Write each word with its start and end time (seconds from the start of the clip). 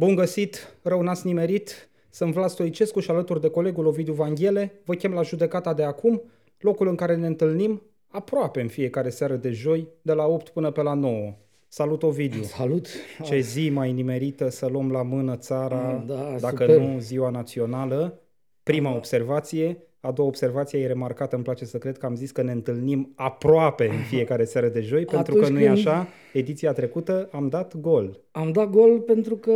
Bun 0.00 0.14
găsit, 0.14 0.74
rău 0.82 1.02
n-ați 1.02 1.26
nimerit. 1.26 1.88
Sunt 2.10 2.32
Vlad 2.32 2.48
Stoicescu 2.48 3.00
și 3.00 3.10
alături 3.10 3.40
de 3.40 3.48
colegul 3.48 3.86
Ovidiu 3.86 4.12
Vanghele 4.12 4.72
vă 4.84 4.94
chem 4.94 5.12
la 5.12 5.22
judecata 5.22 5.74
de 5.74 5.82
acum, 5.82 6.22
locul 6.58 6.88
în 6.88 6.94
care 6.94 7.16
ne 7.16 7.26
întâlnim 7.26 7.82
aproape 8.08 8.60
în 8.60 8.68
fiecare 8.68 9.08
seară 9.10 9.34
de 9.36 9.50
joi, 9.50 9.88
de 10.02 10.12
la 10.12 10.26
8 10.26 10.48
până 10.48 10.70
pe 10.70 10.82
la 10.82 10.94
9. 10.94 11.34
Salut 11.68 12.02
Ovidiu! 12.02 12.42
Salut! 12.42 12.86
Ce 13.22 13.38
zi 13.40 13.70
mai 13.70 13.92
nimerită 13.92 14.48
să 14.48 14.66
luăm 14.66 14.90
la 14.90 15.02
mână 15.02 15.36
țara, 15.36 16.04
Da, 16.06 16.36
dacă 16.40 16.64
super. 16.64 16.78
nu 16.78 16.98
ziua 16.98 17.30
națională. 17.30 18.20
Prima 18.62 18.94
observație. 18.94 19.78
A 20.00 20.10
doua 20.10 20.28
observație 20.28 20.80
e 20.80 20.86
remarcată, 20.86 21.34
îmi 21.34 21.44
place 21.44 21.64
să 21.64 21.78
cred 21.78 21.98
că 21.98 22.06
am 22.06 22.14
zis 22.14 22.30
că 22.30 22.42
ne 22.42 22.52
întâlnim 22.52 23.12
aproape 23.16 23.88
în 23.88 24.02
fiecare 24.08 24.44
seară 24.44 24.68
de 24.68 24.80
joi, 24.80 25.04
pentru 25.04 25.34
că 25.34 25.40
Atunci 25.40 25.58
nu 25.58 25.60
e 25.64 25.66
când- 25.66 25.78
așa. 25.78 26.08
Ediția 26.32 26.72
trecută 26.72 27.28
am 27.32 27.48
dat 27.48 27.80
gol. 27.80 28.20
Am 28.30 28.52
dat 28.52 28.70
gol 28.70 28.98
pentru 29.00 29.36
că 29.36 29.52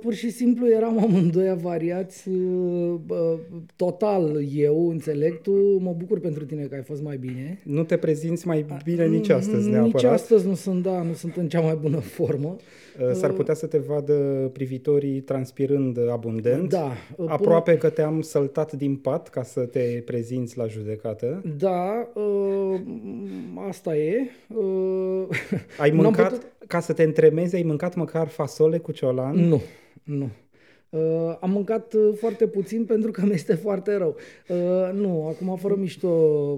pur 0.00 0.12
și 0.12 0.30
simplu 0.30 0.68
eram 0.70 0.98
amândoi 1.04 1.48
avariați 1.48 2.28
uh, 2.28 2.94
bă, 3.06 3.36
total 3.76 4.44
eu, 4.54 4.88
înțeleg, 4.90 5.40
tu 5.40 5.52
mă 5.78 5.94
bucur 5.98 6.20
pentru 6.20 6.44
tine 6.44 6.62
că 6.62 6.74
ai 6.74 6.82
fost 6.82 7.02
mai 7.02 7.16
bine. 7.16 7.58
Nu 7.64 7.84
te 7.84 7.96
prezinți 7.96 8.46
mai 8.46 8.66
bine 8.84 9.06
nici 9.06 9.28
astăzi 9.28 9.64
Nici 9.64 9.72
neapărat. 9.74 10.12
astăzi 10.12 10.46
nu 10.46 10.54
sunt, 10.54 10.82
da, 10.82 11.02
nu 11.02 11.12
sunt 11.12 11.36
în 11.36 11.48
cea 11.48 11.60
mai 11.60 11.78
bună 11.80 11.98
formă. 11.98 12.56
Uh, 13.00 13.12
S-ar 13.12 13.30
putea 13.30 13.54
să 13.54 13.66
te 13.66 13.78
vadă 13.78 14.14
privitorii 14.52 15.20
transpirând 15.20 15.98
abundent. 16.10 16.68
Da, 16.68 16.92
uh, 17.16 17.26
Aproape 17.28 17.76
că 17.76 17.88
te-am 17.88 18.20
săltat 18.20 18.72
din 18.72 18.96
pat 18.96 19.28
ca 19.28 19.42
să 19.42 19.60
te 19.60 20.02
prezinți 20.04 20.58
la 20.58 20.66
judecată. 20.66 21.42
Da, 21.58 22.08
uh, 22.14 22.80
asta 23.68 23.96
e. 23.96 24.28
Uh, 24.48 25.26
Ai 25.78 25.90
n-am 25.96 26.12
mâncat, 26.22 26.38
putut- 26.38 26.68
ca 26.68 26.80
să 26.80 26.92
te 26.92 27.02
întremezi, 27.02 27.54
ai 27.56 27.62
mâncat 27.62 27.94
măcar 27.94 28.28
fasole 28.28 28.78
cu 28.78 28.92
ciolan? 28.92 29.36
Nu, 29.36 29.60
nu. 30.02 30.30
Uh, 30.90 31.36
am 31.40 31.50
mâncat 31.50 31.92
uh, 31.92 32.14
foarte 32.16 32.46
puțin 32.46 32.84
pentru 32.84 33.10
că 33.10 33.22
mi-este 33.26 33.54
foarte 33.54 33.94
rău. 33.96 34.16
Uh, 34.48 34.90
nu, 34.94 35.26
acum 35.26 35.56
fără 35.56 35.74
mișto, 35.74 36.08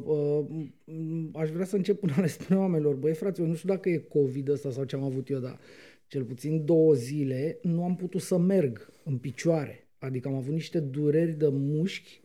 uh, 0.06 0.44
m- 0.86 1.30
aș 1.32 1.50
vrea 1.50 1.64
să 1.64 1.76
încep 1.76 2.00
până 2.00 2.12
a 2.16 2.20
le 2.20 2.26
spune 2.26 2.58
oamenilor, 2.58 2.94
băi 2.94 3.14
frate, 3.14 3.40
eu 3.40 3.46
nu 3.46 3.54
știu 3.54 3.68
dacă 3.68 3.88
e 3.88 3.96
COVID 3.96 4.48
ăsta 4.48 4.70
sau 4.70 4.84
ce 4.84 4.96
am 4.96 5.02
avut 5.02 5.28
eu, 5.30 5.38
dar 5.38 5.58
cel 6.06 6.22
puțin 6.24 6.64
două 6.64 6.92
zile 6.94 7.58
nu 7.62 7.84
am 7.84 7.96
putut 7.96 8.20
să 8.20 8.38
merg 8.38 8.92
în 9.04 9.16
picioare. 9.16 9.88
Adică 9.98 10.28
am 10.28 10.34
avut 10.34 10.52
niște 10.52 10.78
dureri 10.80 11.32
de 11.32 11.48
mușchi, 11.52 12.20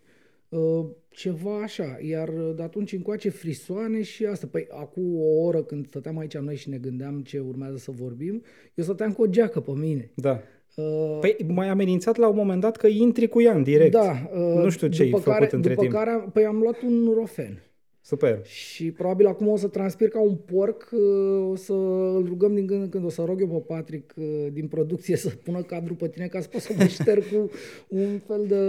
uh, 0.50 0.86
ceva 1.16 1.62
așa, 1.62 1.98
iar 2.02 2.30
de 2.56 2.62
atunci 2.64 2.94
încoace 2.94 3.30
frisoane 3.30 4.02
și 4.02 4.26
asta. 4.26 4.48
Păi 4.52 4.68
acum 4.70 5.16
o 5.20 5.44
oră 5.44 5.64
când 5.64 5.88
stăteam 5.88 6.18
aici 6.18 6.38
noi 6.38 6.56
și 6.56 6.70
ne 6.70 6.78
gândeam 6.78 7.22
ce 7.22 7.40
urmează 7.40 7.78
să 7.78 7.92
vorbim, 7.92 8.44
eu 8.74 8.84
stăteam 8.84 9.12
cu 9.12 9.22
o 9.22 9.26
geacă 9.28 9.60
pe 9.60 9.72
mine. 9.72 10.12
Da. 10.16 10.42
Uh, 10.76 11.18
Păi 11.20 11.36
m-ai 11.48 11.68
amenințat 11.70 12.18
la 12.18 12.28
un 12.28 12.36
moment 12.36 12.62
dat 12.62 12.78
că 12.78 12.88
intri 12.88 13.28
cu 13.28 13.42
ea 13.42 13.54
în 13.56 13.64
direct. 13.64 13.92
Da. 13.92 14.30
uh, 14.34 14.64
Nu 14.64 14.70
știu 14.70 14.88
ce 14.88 15.02
ai 15.02 15.10
după 15.10 15.22
făcut 15.22 15.40
care, 15.40 15.50
între 15.56 15.70
după 15.70 15.82
timp. 15.82 15.94
care, 15.96 16.10
am- 16.10 16.30
păi 16.34 16.46
am 16.46 16.60
luat 16.60 16.82
un 16.82 16.94
nurofen. 16.94 17.60
Super. 18.02 18.46
Și 18.46 18.92
probabil 18.92 19.26
acum 19.28 19.48
o 19.48 19.56
să 19.58 19.68
transpir 19.68 20.08
ca 20.08 20.22
un 20.22 20.36
porc, 20.36 20.90
uh, 20.92 21.50
o 21.50 21.56
să 21.56 21.74
îl 22.16 22.26
rugăm 22.28 22.54
din 22.56 22.66
când 22.68 22.82
în 22.82 22.90
când, 22.90 23.06
o 23.06 23.10
să 23.10 23.24
rog 23.26 23.42
eu 23.42 23.48
pe 23.48 23.74
Patrick 23.74 24.14
uh, 24.18 24.48
din 24.52 24.68
producție 24.68 25.16
să 25.16 25.30
pună 25.44 25.62
cadru 25.62 25.94
pe 25.96 26.08
tine 26.08 26.28
ca 26.28 26.40
să 26.42 26.48
pot 26.48 26.62
să 26.62 26.74
mă 26.78 26.84
șterg 26.84 27.24
cu 27.32 27.50
un 27.88 28.20
fel 28.28 28.46
de 28.48 28.60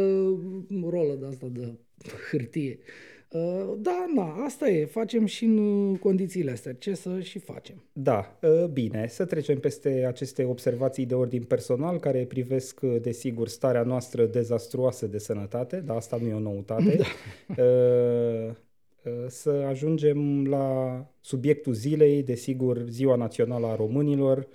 rolă 0.91 1.17
de 1.21 1.27
asta 1.27 1.47
de 1.53 1.75
hârtie. 2.31 2.79
Uh, 3.29 3.75
Da, 3.79 4.05
na, 4.15 4.45
asta 4.45 4.69
e, 4.69 4.85
facem 4.85 5.27
și 5.27 5.45
în 5.45 5.59
uh, 5.59 5.99
condițiile 5.99 6.51
astea, 6.51 6.73
ce 6.75 6.95
să 6.95 7.21
și 7.21 7.39
facem. 7.39 7.85
Da, 7.93 8.39
uh, 8.43 8.65
bine, 8.65 9.07
să 9.09 9.25
trecem 9.25 9.59
peste 9.61 10.05
aceste 10.09 10.45
observații 10.45 11.07
de 11.07 11.15
ordin 11.15 11.43
personal 11.43 11.99
care 11.99 12.25
privesc, 12.25 12.81
uh, 12.83 12.97
desigur, 13.01 13.49
starea 13.49 13.83
noastră 13.83 14.27
dezastruoasă 14.27 15.07
de 15.07 15.19
sănătate, 15.19 15.81
dar 15.81 15.97
asta 15.97 16.17
nu 16.17 16.29
e 16.29 16.33
o 16.35 16.39
noutate. 16.39 16.99
Uh, 17.49 18.49
uh, 19.05 19.25
Să 19.29 19.51
ajungem 19.51 20.47
la 20.47 21.01
subiectul 21.21 21.73
zilei, 21.73 22.23
desigur, 22.23 22.85
Ziua 22.89 23.17
Națională 23.17 23.67
a 23.67 23.77
Românilor, 23.77 24.49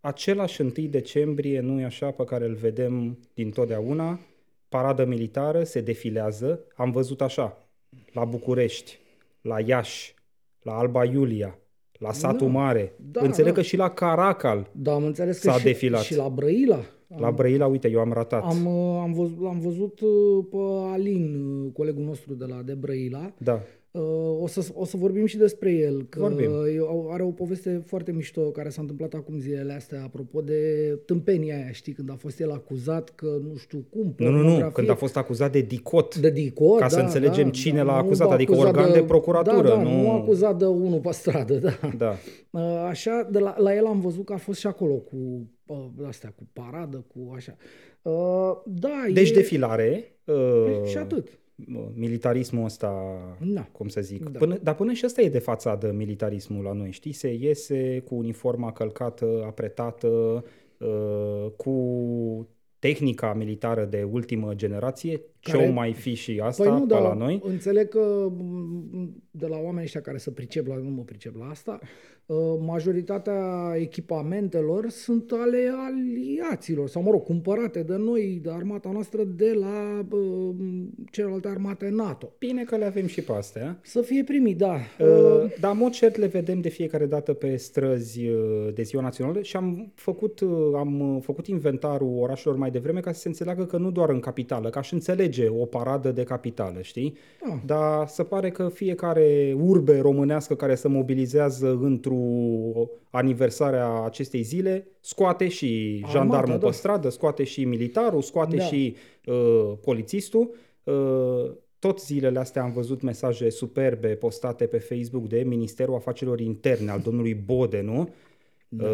același 0.00 0.60
1 0.60 0.70
decembrie, 0.70 1.60
nu 1.60 1.80
e 1.80 1.84
așa, 1.84 2.10
pe 2.10 2.24
care 2.24 2.44
îl 2.44 2.54
vedem 2.54 3.18
din 3.34 3.50
totdeauna, 3.50 4.20
paradă 4.70 5.04
militară, 5.04 5.62
se 5.64 5.80
defilează, 5.80 6.60
am 6.76 6.90
văzut 6.90 7.20
așa, 7.20 7.68
la 8.12 8.24
București, 8.24 8.98
la 9.40 9.60
Iași, 9.60 10.14
la 10.62 10.72
Alba 10.78 11.04
Iulia, 11.04 11.58
la 11.92 12.12
Satul 12.12 12.46
Da, 12.46 12.52
Mare, 12.52 12.94
da, 13.10 13.20
înțeleg 13.22 13.52
da. 13.52 13.56
că 13.60 13.62
și 13.62 13.76
la 13.76 13.90
Caracal, 13.90 14.70
Da, 14.72 14.92
am 14.92 15.04
înțeles 15.04 15.38
că 15.38 15.50
S-a 15.50 15.58
și, 15.58 15.64
defilat. 15.64 16.02
și 16.02 16.16
la 16.16 16.28
Brăila. 16.28 16.80
la 17.18 17.30
Brăila, 17.30 17.66
uite, 17.66 17.90
eu 17.90 18.00
am 18.00 18.12
ratat. 18.12 18.42
Am, 18.44 18.66
uh, 18.66 18.98
am, 19.02 19.12
văzut, 19.12 19.46
am 19.46 19.60
văzut 19.60 20.00
uh, 20.00 20.44
pe 20.50 20.56
Alin, 20.92 21.34
uh, 21.34 21.72
colegul 21.72 22.04
nostru 22.04 22.34
de 22.34 22.44
la 22.44 22.62
de 22.62 22.74
Brăila. 22.74 23.32
Da, 23.38 23.52
Uh, 23.52 23.60
O 24.40 24.46
să, 24.46 24.68
o 24.74 24.84
să 24.84 24.96
vorbim 24.96 25.26
și 25.26 25.36
despre 25.36 25.72
el, 25.72 26.06
că 26.08 26.20
Vorbim. 26.20 26.50
eu- 26.74 27.08
are 27.12 27.22
o 27.22 27.30
poveste 27.30 27.82
foarte 27.86 28.12
mișto 28.12 28.40
care 28.40 28.68
s-a 28.68 28.80
întâmplat 28.80 29.14
acum 29.14 29.38
zilele 29.38 29.72
astea, 29.72 30.02
apropo 30.02 30.40
de 30.40 30.60
tâmpenia 31.06 31.54
aia, 31.56 31.70
știi, 31.72 31.92
când 31.92 32.10
a 32.10 32.14
fost 32.14 32.40
el 32.40 32.50
acuzat 32.50 33.10
că 33.10 33.26
nu 33.48 33.56
știu 33.56 33.84
cum, 33.90 34.14
nu, 34.16 34.24
nu, 34.26 34.30
nu, 34.30 34.36
pornografie, 34.42 34.72
când 34.74 34.90
a 34.90 34.94
fost 34.94 35.16
acuzat 35.16 35.52
de 35.52 35.60
dicot. 35.60 36.16
de 36.16 36.30
DICO, 36.30 36.70
Ca 36.70 36.78
da, 36.80 36.88
să 36.88 37.00
înțelegem 37.00 37.44
da, 37.44 37.50
cine 37.50 37.76
da, 37.76 37.82
l-a 37.82 37.92
nu 37.92 37.98
acuzat, 37.98 38.30
adică 38.30 38.52
acuzat 38.52 38.74
organ 38.76 38.92
de 38.92 39.02
procuratură, 39.02 39.68
Da, 39.68 39.74
da, 39.74 39.82
nu- 39.82 40.02
nu 40.02 40.10
acuzat 40.10 40.58
de 40.58 40.64
unul 40.66 40.98
pe 41.00 41.10
stradă, 41.12 41.58
da. 41.58 41.90
Da, 41.98 42.14
Uh, 42.50 42.60
Așa, 42.88 43.28
de 43.30 43.38
la, 43.38 43.54
la 43.58 43.74
el 43.74 43.86
am 43.86 44.00
văzut 44.00 44.24
că 44.24 44.32
a 44.32 44.36
fost 44.36 44.58
și 44.58 44.66
acolo 44.66 44.94
cu 44.94 45.16
uh, 45.66 45.76
astea, 46.06 46.32
cu 46.36 46.42
paradă, 46.52 47.04
cu 47.14 47.32
așa. 47.34 47.56
Uh, 48.02 48.12
Da, 48.66 49.04
deci 49.12 49.30
e... 49.30 49.34
defilare. 49.34 50.16
uh, 50.24 50.80
Și 50.84 50.96
atât. 50.96 51.28
Militarismul 51.94 52.64
ăsta, 52.64 52.92
Da. 53.40 53.62
cum 53.72 53.88
să 53.88 54.00
zic. 54.00 54.28
Da. 54.28 54.38
Până, 54.38 54.58
dar 54.62 54.74
până 54.74 54.92
și 54.92 55.06
ăsta 55.06 55.22
e 55.22 55.28
de 55.28 55.38
fațadă 55.38 55.92
militarismul 55.92 56.64
la 56.64 56.72
noi, 56.72 56.90
știi? 56.90 57.12
Se 57.12 57.32
iese 57.32 58.00
cu 58.00 58.14
uniforma 58.14 58.72
călcată, 58.72 59.42
apretată, 59.46 60.44
uh, 60.78 61.50
cu 61.56 62.48
tehnica 62.78 63.34
militară 63.34 63.84
de 63.84 64.02
ultimă 64.10 64.54
generație. 64.54 65.20
Ce 65.40 65.52
Care- 65.52 65.68
o 65.68 65.72
mai 65.72 65.92
fi 65.92 66.14
și 66.14 66.40
asta 66.44 66.62
Păi 66.62 66.72
nu, 66.72 66.80
pe 66.80 66.86
dar 66.86 67.02
la 67.02 67.14
noi? 67.14 67.40
înțeleg 67.44 67.88
că 67.88 68.32
m, 68.38 69.22
de 69.30 69.46
la 69.46 69.56
oamenii 69.56 69.82
ăștia 69.84 70.00
care 70.00 70.16
se 70.18 70.30
pricep 70.30 70.66
la, 70.66 70.74
nu 70.76 70.90
mă 70.90 71.02
pricep 71.02 71.36
la 71.38 71.44
asta, 71.44 71.78
uh, 72.26 72.36
majoritatea 72.66 73.72
echipamentelor 73.76 74.88
sunt 74.88 75.32
ale 75.32 75.70
aliaților, 75.86 76.88
sau 76.88 77.02
mă 77.02 77.10
rog, 77.10 77.22
cumpărate 77.22 77.82
de 77.82 77.96
noi, 77.96 78.40
de 78.42 78.50
armata 78.50 78.90
noastră, 78.92 79.24
de 79.24 79.52
la 79.60 80.06
uh, 80.16 80.54
celelalte 81.10 81.48
armate 81.48 81.88
NATO. 81.88 82.32
Bine 82.38 82.62
că 82.64 82.76
le 82.76 82.84
avem 82.84 83.06
și 83.06 83.20
pe 83.22 83.32
astea. 83.32 83.78
Să 83.82 84.00
fie 84.00 84.24
primit, 84.24 84.56
da. 84.56 84.74
Uh, 84.74 85.52
Dar, 85.60 85.72
în 85.72 85.78
mod 85.78 85.92
cert, 85.92 86.16
le 86.16 86.26
vedem 86.26 86.60
de 86.60 86.68
fiecare 86.68 87.06
dată 87.06 87.32
pe 87.32 87.56
străzi 87.56 88.26
uh, 88.28 88.68
de 88.74 88.82
ziua 88.82 89.02
națională 89.02 89.42
și 89.42 89.56
am 89.56 89.92
făcut, 89.94 90.40
uh, 90.40 90.50
am 90.74 91.14
uh, 91.14 91.22
făcut 91.22 91.46
inventarul 91.46 92.18
orașelor 92.20 92.56
mai 92.56 92.70
devreme 92.70 93.00
ca 93.00 93.12
să 93.12 93.20
se 93.20 93.28
înțeleagă 93.28 93.64
că 93.64 93.76
nu 93.76 93.90
doar 93.90 94.10
în 94.10 94.20
capitală, 94.20 94.70
că 94.70 94.78
aș 94.78 94.92
înțelege 94.92 95.28
o 95.48 95.64
paradă 95.64 96.10
de 96.10 96.24
capitală, 96.24 96.80
știi? 96.82 97.16
Ah. 97.40 97.58
Dar 97.66 98.06
se 98.06 98.22
pare 98.22 98.50
că 98.50 98.68
fiecare 98.68 99.56
urbe 99.60 100.00
românească 100.00 100.54
care 100.54 100.74
se 100.74 100.88
mobilizează 100.88 101.78
într-o 101.82 102.16
aniversarea 103.10 104.02
acestei 104.04 104.42
zile 104.42 104.86
scoate 105.00 105.48
și 105.48 106.00
Armata, 106.02 106.18
jandarmul 106.18 106.58
da. 106.58 106.66
pe 106.66 106.72
stradă, 106.72 107.08
scoate 107.08 107.44
și 107.44 107.64
militarul, 107.64 108.22
scoate 108.22 108.56
Da. 108.56 108.62
și 108.62 108.96
uh, 109.26 109.72
polițistul. 109.82 110.54
Uh, 110.84 111.50
tot 111.78 112.00
zilele 112.00 112.38
astea 112.38 112.62
am 112.62 112.72
văzut 112.72 113.02
mesaje 113.02 113.50
superbe 113.50 114.08
postate 114.08 114.66
pe 114.66 114.78
Facebook 114.78 115.28
de 115.28 115.42
Ministerul 115.46 115.94
Afacerilor 115.94 116.40
Interne 116.40 116.90
al 116.90 117.00
domnului 117.00 117.34
Bode, 117.34 117.80
nu? 117.80 118.08
Da. 118.72 118.86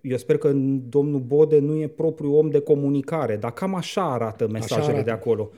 Eu 0.00 0.16
sper 0.16 0.38
că 0.38 0.52
domnul 0.88 1.20
Bode 1.20 1.58
nu 1.58 1.76
e 1.76 1.86
propriu 1.88 2.36
om 2.36 2.50
de 2.50 2.58
comunicare, 2.58 3.36
dar 3.36 3.52
cam 3.52 3.74
așa 3.74 4.12
arată 4.12 4.48
mesajele 4.48 4.86
arată. 4.86 5.04
de 5.04 5.10
acolo. 5.10 5.50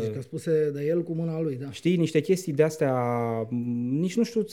Deci 0.00 0.14
că 0.14 0.20
spuse 0.20 0.70
de 0.74 0.84
el 0.86 1.02
cu 1.02 1.12
mâna 1.12 1.40
lui, 1.40 1.56
da. 1.56 1.70
Știi, 1.70 1.96
niște 1.96 2.20
chestii 2.20 2.52
de 2.52 2.62
astea, 2.62 2.94
m, 3.50 3.98
nici 4.00 4.16
nu 4.16 4.22
știu, 4.22 4.44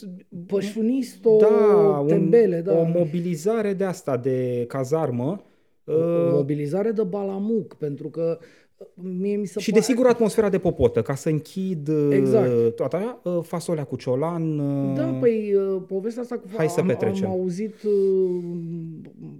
Pășunisto, 0.46 1.36
da, 1.36 2.04
tembele, 2.06 2.56
un, 2.56 2.62
da. 2.62 2.78
o 2.78 2.84
mobilizare 2.84 3.72
de 3.72 3.84
asta, 3.84 4.16
de 4.16 4.64
cazarmă. 4.68 5.42
O 5.84 6.34
mobilizare 6.34 6.90
de 6.90 7.02
balamuc, 7.02 7.74
pentru 7.74 8.08
că 8.08 8.38
uh, 8.40 8.46
mie 8.94 9.36
mi 9.36 9.46
se 9.46 9.60
Și 9.60 9.70
pare... 9.70 9.80
desigur 9.82 10.06
atmosfera 10.06 10.48
de 10.48 10.58
popotă, 10.58 11.02
ca 11.02 11.14
să 11.14 11.28
închid 11.28 11.88
Exact. 12.10 12.46
exact. 12.46 12.74
toată 12.76 12.96
aia, 12.96 13.20
uh, 13.24 13.38
fasolea 13.42 13.84
cu 13.84 13.96
ciolan. 13.96 14.58
uh, 14.58 14.96
Da, 14.96 15.04
păi 15.20 15.54
uh, 15.54 15.82
povestea 15.86 16.22
asta 16.22 16.34
cu 16.38 16.46
Hai 16.56 16.68
să 16.68 16.80
am, 16.80 16.86
petrecem. 16.86 17.24
am 17.26 17.30
auzit, 17.30 17.74
uh, 17.82 18.44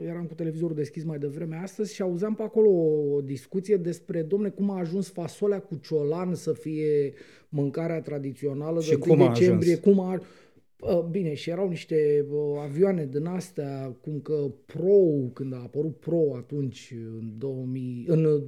eram 0.07 0.25
cu 0.25 0.35
televizorul 0.35 0.77
deschis 0.77 1.05
mai 1.05 1.19
devreme 1.19 1.61
astăzi 1.63 1.95
și 1.95 2.03
auzeam 2.03 2.35
pe 2.35 2.43
acolo 2.43 2.69
o 3.17 3.21
discuție 3.21 3.77
despre, 3.77 4.23
domne, 4.23 4.49
cum 4.49 4.71
a 4.71 4.79
ajuns 4.79 5.11
fasolea 5.11 5.61
cu 5.61 5.75
ciolan 5.83 6.35
să 6.35 6.53
fie 6.53 7.13
mâncarea 7.49 8.01
tradițională 8.01 8.81
Și 8.81 8.89
de 8.89 8.97
cum 8.97 9.11
1 9.21 9.25
a 9.25 9.33
decembrie, 9.33 9.73
ajuns? 9.79 9.97
cum 9.97 10.05
a... 10.05 10.13
Uh, 10.13 10.21
bine, 11.11 11.35
și 11.35 11.51
erau 11.51 11.69
niște 11.69 12.27
uh, 12.31 12.61
avioane 12.63 13.07
din 13.07 13.27
astea, 13.27 13.97
cum 14.01 14.21
că 14.21 14.51
Pro, 14.67 15.29
când 15.33 15.55
a 15.55 15.61
apărut 15.63 15.97
Pro 15.97 16.35
atunci, 16.37 16.95
în, 17.21 17.39
2000, 17.39 18.05
în 18.09 18.43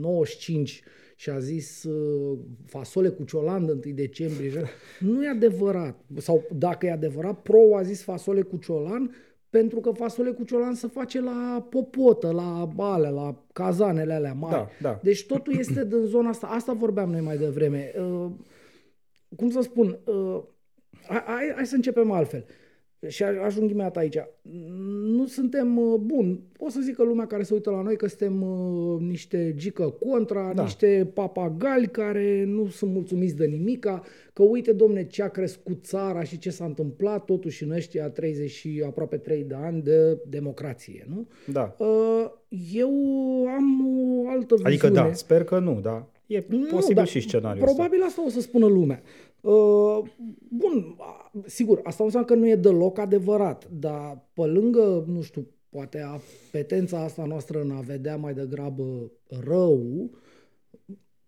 95, 0.00 0.82
și 1.16 1.30
a 1.30 1.38
zis 1.38 1.82
uh, 1.82 2.38
fasole 2.64 3.08
cu 3.08 3.24
ciolan 3.24 3.66
de 3.66 3.72
1 3.72 3.94
decembrie. 3.94 4.50
Nu 5.00 5.24
e 5.24 5.28
adevărat. 5.28 6.00
Sau 6.16 6.44
dacă 6.56 6.86
e 6.86 6.92
adevărat, 6.92 7.42
Pro 7.42 7.76
a 7.76 7.82
zis 7.82 8.02
fasole 8.02 8.42
cu 8.42 8.56
ciolan 8.56 9.14
pentru 9.50 9.80
că 9.80 9.90
fasole 9.90 10.30
cu 10.30 10.44
ciolan 10.44 10.74
se 10.74 10.86
face 10.86 11.20
la 11.20 11.66
popotă, 11.70 12.30
la 12.30 12.70
bale, 12.74 13.08
la 13.08 13.44
cazanele 13.52 14.12
alea 14.12 14.32
mari. 14.32 14.54
Da, 14.54 14.68
da. 14.80 15.00
Deci 15.02 15.26
totul 15.26 15.58
este 15.58 15.84
din 15.84 16.04
zona 16.04 16.28
asta. 16.28 16.46
Asta 16.46 16.72
vorbeam 16.72 17.10
noi 17.10 17.20
mai 17.20 17.36
devreme. 17.36 17.92
Uh, 17.98 18.30
cum 19.36 19.50
să 19.50 19.60
spun, 19.60 19.98
uh, 20.04 20.42
hai, 21.06 21.52
hai 21.54 21.66
să 21.66 21.74
începem 21.74 22.10
altfel. 22.10 22.44
Și 23.08 23.22
ajung 23.22 23.70
imediat 23.70 23.96
aici. 23.96 24.16
Nu 25.04 25.26
suntem 25.26 25.78
uh, 25.78 25.98
buni. 25.98 26.42
O 26.58 26.68
să 26.68 26.80
zică 26.80 27.02
lumea 27.02 27.26
care 27.26 27.42
se 27.42 27.54
uită 27.54 27.70
la 27.70 27.82
noi 27.82 27.96
că 27.96 28.08
suntem 28.08 28.42
uh, 28.42 29.00
niște 29.00 29.54
gică 29.56 29.94
contra, 30.10 30.52
da. 30.54 30.62
niște 30.62 31.10
papagali 31.14 31.86
care 31.86 32.44
nu 32.44 32.66
sunt 32.68 32.92
mulțumiți 32.92 33.36
de 33.36 33.46
nimica, 33.46 34.02
că 34.32 34.42
uite, 34.42 34.72
domne, 34.72 35.06
ce 35.06 35.22
a 35.22 35.28
crescut 35.28 35.84
țara 35.84 36.22
și 36.22 36.38
ce 36.38 36.50
s-a 36.50 36.64
întâmplat 36.64 37.24
totuși 37.24 37.62
în 37.62 37.70
ăștia 37.70 38.08
30 38.08 38.50
și 38.50 38.82
aproape 38.86 39.16
3 39.16 39.44
de 39.44 39.54
ani 39.54 39.82
de 39.82 40.18
democrație, 40.28 41.06
nu? 41.08 41.28
Da. 41.52 41.74
Uh, 41.78 42.30
eu 42.72 42.90
am 43.56 43.86
o 43.86 44.28
altă 44.28 44.54
viziune. 44.54 44.68
Adică 44.68 44.88
da, 44.88 45.12
sper 45.12 45.44
că 45.44 45.58
nu, 45.58 45.80
da. 45.80 46.10
E 46.26 46.44
nu, 46.48 46.66
posibil 46.70 46.94
da, 46.94 47.04
și 47.04 47.20
scenariul 47.20 47.64
Probabil 47.64 48.02
asta 48.02 48.24
o 48.24 48.28
să 48.28 48.40
spună 48.40 48.66
lumea. 48.66 49.02
Uh, 49.40 50.02
bun, 50.48 50.96
sigur, 51.46 51.80
asta 51.82 52.04
înseamnă 52.04 52.28
că 52.28 52.34
nu 52.34 52.48
e 52.48 52.54
deloc 52.54 52.98
adevărat, 52.98 53.68
dar 53.70 54.24
pe 54.32 54.44
lângă, 54.44 55.04
nu 55.06 55.20
știu, 55.20 55.46
poate 55.68 56.00
apetența 56.00 57.02
asta 57.02 57.24
noastră 57.24 57.60
în 57.60 57.70
a 57.70 57.80
vedea 57.80 58.16
mai 58.16 58.34
degrabă 58.34 59.10
rău, 59.44 60.10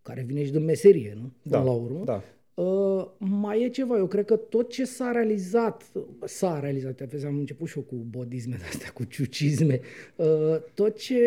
care 0.03 0.23
vine 0.23 0.44
și 0.44 0.53
din 0.53 0.64
meserie, 0.64 1.19
nu? 1.20 1.32
Da, 1.43 1.62
la 1.62 1.73
urmă. 1.73 2.05
Da. 2.05 2.23
Uh, 2.55 3.06
mai 3.19 3.62
e 3.62 3.69
ceva, 3.69 3.97
eu 3.97 4.06
cred 4.06 4.25
că 4.25 4.37
tot 4.37 4.70
ce 4.70 4.85
s-a 4.85 5.11
realizat, 5.11 5.93
s-a 6.25 6.61
realizat, 6.61 7.00
am 7.25 7.38
început 7.38 7.69
și 7.69 7.79
eu 7.79 7.82
cu 7.82 7.94
bodisme 7.94 8.56
de 8.59 8.64
astea, 8.64 8.91
cu 8.91 9.05
ciucizme, 9.05 9.81
uh, 10.17 10.56
tot 10.75 10.97
ce, 10.97 11.20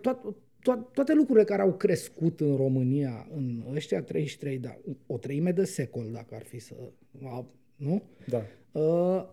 tot, 0.00 0.18
to- 0.62 0.90
toate 0.92 1.14
lucrurile 1.14 1.44
care 1.44 1.62
au 1.62 1.74
crescut 1.74 2.40
în 2.40 2.56
România 2.56 3.28
în 3.34 3.62
ăștia 3.74 4.02
33, 4.02 4.58
da, 4.58 4.76
o 5.06 5.18
treime 5.18 5.52
de 5.52 5.64
secol, 5.64 6.08
dacă 6.12 6.34
ar 6.34 6.42
fi 6.42 6.58
să... 6.58 6.74
Nu? 7.76 8.02
Da. 8.26 8.42
Uh, 8.80 9.26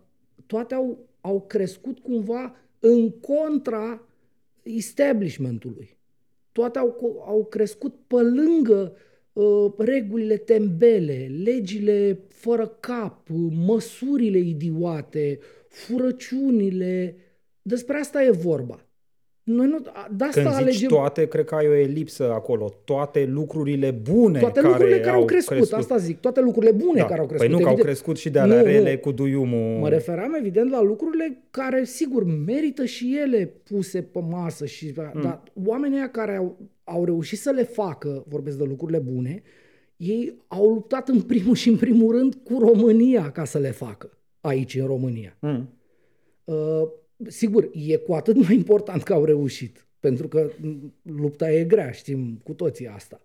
toate 0.45 0.74
au, 0.74 0.97
au 1.21 1.41
crescut 1.41 2.00
cumva 2.00 2.56
în 2.79 3.09
contra 3.09 4.07
establishmentului. 4.63 5.97
Toate 6.51 6.79
au, 6.79 7.24
au 7.27 7.45
crescut 7.45 7.95
pe 8.07 8.21
lângă 8.21 8.95
uh, 9.33 9.73
regulile 9.77 10.38
tembele, 10.38 11.31
legile 11.44 12.19
fără 12.27 12.68
cap, 12.68 13.27
măsurile 13.65 14.38
idiote, 14.38 15.39
furăciunile. 15.68 17.15
Despre 17.62 17.97
asta 17.97 18.23
e 18.23 18.31
vorba. 18.31 18.87
Noi 19.47 19.67
nu, 19.67 19.77
de 20.11 20.23
asta 20.23 20.41
Când 20.41 20.53
zici 20.53 20.61
alegem... 20.61 20.89
toate, 20.89 21.27
cred 21.27 21.45
că 21.45 21.55
ai 21.55 21.67
o 21.67 21.73
elipsă 21.73 22.31
acolo. 22.31 22.73
Toate 22.83 23.25
lucrurile 23.25 23.91
bune 23.91 24.39
toate 24.39 24.59
care 24.59 24.67
lucrurile 24.67 24.99
care 24.99 25.15
au 25.15 25.25
crescut, 25.25 25.55
crescut. 25.55 25.77
asta 25.77 25.97
zic, 25.97 26.19
toate 26.19 26.41
lucrurile 26.41 26.71
bune 26.71 26.99
da. 26.99 27.05
care 27.05 27.19
au 27.19 27.25
crescut. 27.25 27.47
Păi 27.47 27.47
nu, 27.47 27.53
evident. 27.53 27.75
că 27.75 27.81
au 27.81 27.85
crescut 27.85 28.17
și 28.17 28.29
de 28.29 28.39
alea 28.39 28.57
nu, 28.57 28.63
rele 28.63 28.91
nu. 28.91 28.99
cu 28.99 29.11
duiumul. 29.11 29.79
Mă 29.79 29.89
referam 29.89 30.33
evident 30.33 30.71
la 30.71 30.81
lucrurile 30.81 31.44
care, 31.51 31.83
sigur, 31.83 32.23
merită 32.23 32.85
și 32.85 33.17
ele 33.21 33.53
puse 33.63 34.01
pe 34.01 34.19
masă. 34.29 34.65
Și, 34.65 34.94
mm. 35.13 35.21
Dar 35.21 35.44
oamenii 35.65 35.97
ăia 35.97 36.09
care 36.09 36.35
au, 36.35 36.57
au 36.83 37.05
reușit 37.05 37.39
să 37.39 37.51
le 37.51 37.63
facă, 37.63 38.23
vorbesc 38.27 38.57
de 38.57 38.63
lucrurile 38.63 38.99
bune, 38.99 39.41
ei 39.97 40.38
au 40.47 40.73
luptat 40.73 41.07
în 41.07 41.21
primul 41.21 41.55
și 41.55 41.69
în 41.69 41.77
primul 41.77 42.15
rând 42.15 42.35
cu 42.44 42.59
România 42.59 43.31
ca 43.31 43.45
să 43.45 43.57
le 43.57 43.71
facă 43.71 44.17
aici 44.41 44.75
în 44.75 44.85
România. 44.85 45.38
Mm. 45.39 45.69
Uh, 46.44 46.88
sigur, 47.28 47.69
e 47.74 47.98
cu 47.98 48.14
atât 48.14 48.36
mai 48.36 48.56
important 48.56 49.04
că 49.04 49.14
au 49.14 49.25
reușit. 49.25 49.88
Pentru 50.00 50.28
că 50.28 50.50
lupta 51.02 51.52
e 51.52 51.64
grea, 51.64 51.92
știm 51.92 52.42
cu 52.44 52.54
toții 52.54 52.88
asta. 52.88 53.22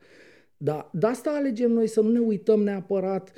Dar 0.56 0.90
de 0.92 1.06
asta 1.06 1.30
alegem 1.30 1.70
noi 1.70 1.86
să 1.86 2.00
nu 2.00 2.10
ne 2.10 2.18
uităm 2.18 2.62
neapărat 2.62 3.32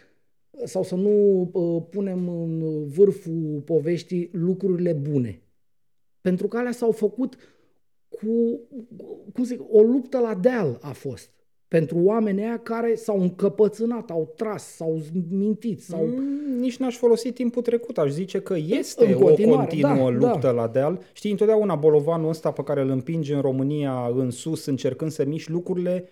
sau 0.64 0.82
să 0.82 0.94
nu 0.94 1.40
uh, 1.52 1.82
punem 1.90 2.28
în 2.28 2.84
vârful 2.86 3.62
poveștii 3.64 4.28
lucrurile 4.32 4.92
bune. 4.92 5.42
Pentru 6.20 6.48
că 6.48 6.56
alea 6.56 6.72
s-au 6.72 6.90
făcut 6.90 7.36
cu, 8.08 8.60
cum 9.32 9.44
zic, 9.44 9.60
o 9.70 9.82
luptă 9.82 10.18
la 10.18 10.34
deal 10.34 10.78
a 10.80 10.92
fost 10.92 11.33
pentru 11.68 11.98
oamenii 12.02 12.42
aia 12.42 12.58
care 12.58 12.94
s-au 12.94 13.20
încăpățânat, 13.20 14.10
au 14.10 14.32
tras, 14.36 14.64
s-au 14.64 15.00
mintit. 15.30 15.82
Sau... 15.82 16.06
Mm, 16.06 16.58
nici 16.60 16.76
n-aș 16.76 16.96
folosi 16.96 17.32
timpul 17.32 17.62
trecut, 17.62 17.98
aș 17.98 18.10
zice 18.10 18.40
că 18.40 18.54
este 18.66 19.14
o 19.14 19.18
continuă 19.18 19.66
da, 19.80 20.10
luptă 20.10 20.46
da. 20.46 20.50
la 20.50 20.68
deal. 20.68 21.00
Știi, 21.12 21.30
întotdeauna 21.30 21.74
bolovanul 21.74 22.28
ăsta 22.28 22.50
pe 22.50 22.62
care 22.62 22.80
îl 22.80 22.88
împingi 22.90 23.32
în 23.32 23.40
România 23.40 24.12
în 24.16 24.30
sus, 24.30 24.64
încercând 24.64 25.10
să 25.10 25.24
miști 25.24 25.50
lucrurile, 25.50 26.08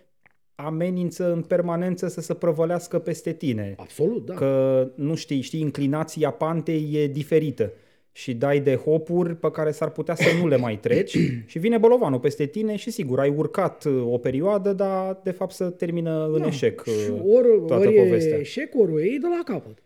amenință 0.54 1.32
în 1.32 1.42
permanență 1.42 2.08
să 2.08 2.20
se 2.20 2.34
prăvălească 2.34 2.98
peste 2.98 3.32
tine. 3.32 3.74
Absolut, 3.76 4.26
da. 4.26 4.34
Că, 4.34 4.90
nu 4.94 5.14
știi, 5.14 5.40
știi, 5.40 5.60
inclinația 5.60 6.30
pantei 6.30 6.90
e 6.92 7.06
diferită 7.06 7.72
și 8.12 8.34
dai 8.34 8.60
de 8.60 8.74
hopuri 8.74 9.36
pe 9.36 9.50
care 9.50 9.70
s-ar 9.70 9.90
putea 9.90 10.14
să 10.14 10.28
nu 10.40 10.46
le 10.46 10.56
mai 10.56 10.78
treci 10.78 11.16
și 11.46 11.58
vine 11.58 11.78
bolovanul 11.78 12.18
peste 12.18 12.46
tine 12.46 12.76
și 12.76 12.90
sigur, 12.90 13.20
ai 13.20 13.28
urcat 13.28 13.84
uh, 13.84 14.04
o 14.06 14.18
perioadă, 14.18 14.72
dar 14.72 15.20
de 15.22 15.30
fapt 15.30 15.52
să 15.52 15.70
termină 15.70 16.26
în 16.32 16.40
da. 16.40 16.46
eșec 16.46 16.82
și 16.84 17.10
uh, 17.10 17.20
ori, 17.34 17.66
toată 17.66 17.86
ori 17.86 17.96
povestea. 17.96 18.36
e 18.36 18.40
eșec, 18.40 18.74
ori 18.78 19.14
e 19.14 19.18
de 19.18 19.26
la 19.26 19.42
capăt. 19.44 19.78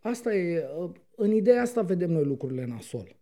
Asta 0.00 0.34
e, 0.34 0.64
uh, 0.78 0.90
în 1.16 1.32
ideea 1.32 1.62
asta 1.62 1.82
vedem 1.82 2.10
noi 2.10 2.24
lucrurile 2.24 2.66
nasol. 2.68 3.16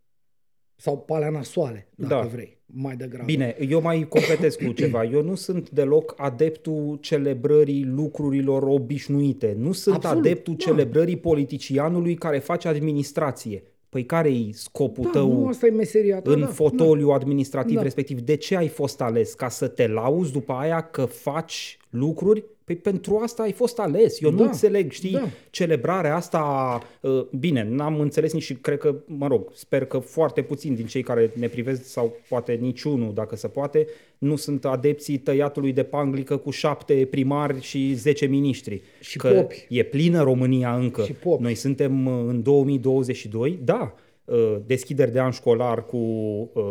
Sau 0.77 0.99
palea 0.99 1.31
nasoale, 1.31 1.89
dacă 1.95 2.15
da. 2.15 2.21
vrei, 2.21 2.59
mai 2.67 2.97
degrabă. 2.97 3.25
Bine, 3.25 3.57
eu 3.69 3.81
mai 3.81 4.07
completez 4.09 4.55
cu 4.55 4.73
ceva. 4.73 5.05
Eu 5.15 5.23
nu 5.23 5.35
sunt 5.35 5.71
deloc 5.71 6.15
adeptul 6.17 6.99
celebrării 7.01 7.85
lucrurilor 7.85 8.63
obișnuite. 8.63 9.55
Nu 9.59 9.73
sunt 9.73 9.95
Absolut, 9.95 10.25
adeptul 10.25 10.55
da. 10.59 10.65
celebrării 10.65 11.17
politicianului 11.17 12.15
care 12.15 12.39
face 12.39 12.69
administrație. 12.69 13.63
Păi 13.91 14.05
care 14.05 14.29
e 14.29 14.49
scopul 14.53 15.05
da, 15.05 15.11
tău 15.11 15.33
nu, 15.33 15.47
asta 15.47 15.67
e 15.67 15.71
meseria 15.71 16.21
ta, 16.21 16.31
în 16.31 16.41
da, 16.41 16.47
fotoliu 16.47 17.09
da. 17.09 17.15
administrativ 17.15 17.77
Da. 17.77 17.83
respectiv? 17.83 18.21
De 18.21 18.35
ce 18.35 18.57
ai 18.57 18.69
fost 18.69 19.01
ales? 19.01 19.35
Ca 19.35 19.49
să 19.49 19.69
te 19.69 19.87
lauzi 19.87 20.33
după 20.33 20.53
aia 20.53 20.81
că 20.81 21.05
faci 21.05 21.79
lucruri? 21.91 22.45
Păi 22.71 22.79
pentru 22.79 23.21
asta 23.23 23.43
ai 23.43 23.53
fost 23.53 23.79
ales. 23.79 24.21
Eu 24.21 24.31
nu 24.31 24.37
Da, 24.37 24.45
înțeleg, 24.45 24.91
știi, 24.91 25.13
da. 25.13 25.29
celebrarea 25.51 26.17
asta, 26.17 26.83
uh, 27.01 27.27
bine, 27.39 27.67
n-am 27.71 28.01
înțeles 28.01 28.33
nici 28.33 28.43
și 28.43 28.55
cred 28.55 28.79
că, 28.79 28.95
mă 29.07 29.27
rog, 29.27 29.49
sper 29.55 29.85
că 29.85 29.99
foarte 29.99 30.43
puțini 30.43 30.77
din 30.77 30.87
cei 30.87 31.03
care 31.03 31.31
ne 31.35 31.49
privesc 31.49 31.85
sau 31.85 32.17
poate 32.29 32.53
niciunul, 32.53 33.15
dacă 33.15 33.37
se 33.37 33.49
poate, 33.49 33.87
nu 34.19 34.37
sunt 34.37 34.65
adepții 34.65 35.19
tăiatului 35.19 35.73
de 35.73 35.83
panglică 35.83 36.37
cu 36.37 36.51
șapte 36.51 37.07
primari 37.11 37.61
și 37.61 37.95
zece 37.95 38.27
miniștri. 38.27 38.83
Și 39.01 39.19
că 39.19 39.29
popi. 39.29 39.67
e 39.69 39.83
plină 39.83 40.23
România 40.23 40.75
încă. 40.75 41.03
Și 41.03 41.13
popi. 41.13 41.43
Noi 41.43 41.55
suntem 41.55 42.07
uh, 42.07 42.25
în 42.27 42.43
2022, 42.43 43.59
da, 43.65 43.95
uh, 44.25 44.57
deschideri 44.67 45.13
de 45.13 45.21
an 45.21 45.31
școlar 45.31 45.87
cu 45.87 45.97
uh, 45.97 46.63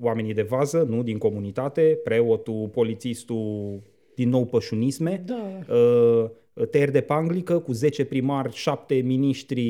oamenii 0.00 0.34
de 0.34 0.42
vază, 0.42 0.86
nu 0.88 1.02
din 1.02 1.18
comunitate, 1.18 1.98
preotul, 2.04 2.70
polițistul, 2.72 3.80
din 4.14 4.28
nou 4.28 4.44
pășunisme, 4.44 5.22
Da. 5.26 5.74
uh, 5.74 6.30
tăieri 6.70 6.92
de 6.92 7.00
panglică 7.00 7.58
cu 7.58 7.72
10 7.72 8.04
primari, 8.04 8.52
7 8.52 8.94
miniștri, 8.94 9.62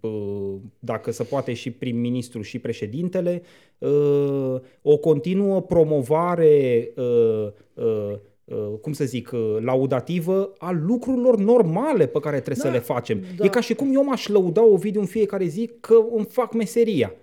uh, 0.00 0.54
dacă 0.78 1.10
se 1.10 1.22
poate 1.22 1.52
și 1.52 1.70
prim-ministru 1.70 2.42
și 2.42 2.58
președintele, 2.58 3.42
uh, 3.78 4.56
o 4.82 4.96
continuă 4.96 5.60
promovare 5.62 6.88
uh, 6.96 7.48
uh, 7.74 8.12
uh, 8.44 8.72
cum 8.80 8.92
să 8.92 9.04
zic, 9.04 9.30
uh, 9.32 9.56
laudativă 9.60 10.52
a 10.58 10.70
lucrurilor 10.70 11.36
normale 11.38 12.06
pe 12.06 12.20
care 12.20 12.40
trebuie 12.40 12.62
Da, 12.64 12.68
să 12.70 12.74
le 12.76 12.82
facem. 12.94 13.20
da. 13.36 13.44
E 13.44 13.48
ca 13.48 13.60
și 13.60 13.74
cum 13.74 13.94
eu 13.94 14.04
m-aș 14.04 14.26
lăuda 14.28 14.64
o 14.64 14.76
video 14.76 15.00
în 15.00 15.06
fiecare 15.06 15.44
zi 15.46 15.70
că 15.80 15.94
îmi 16.16 16.24
fac 16.28 16.54
meseria. 16.54 17.14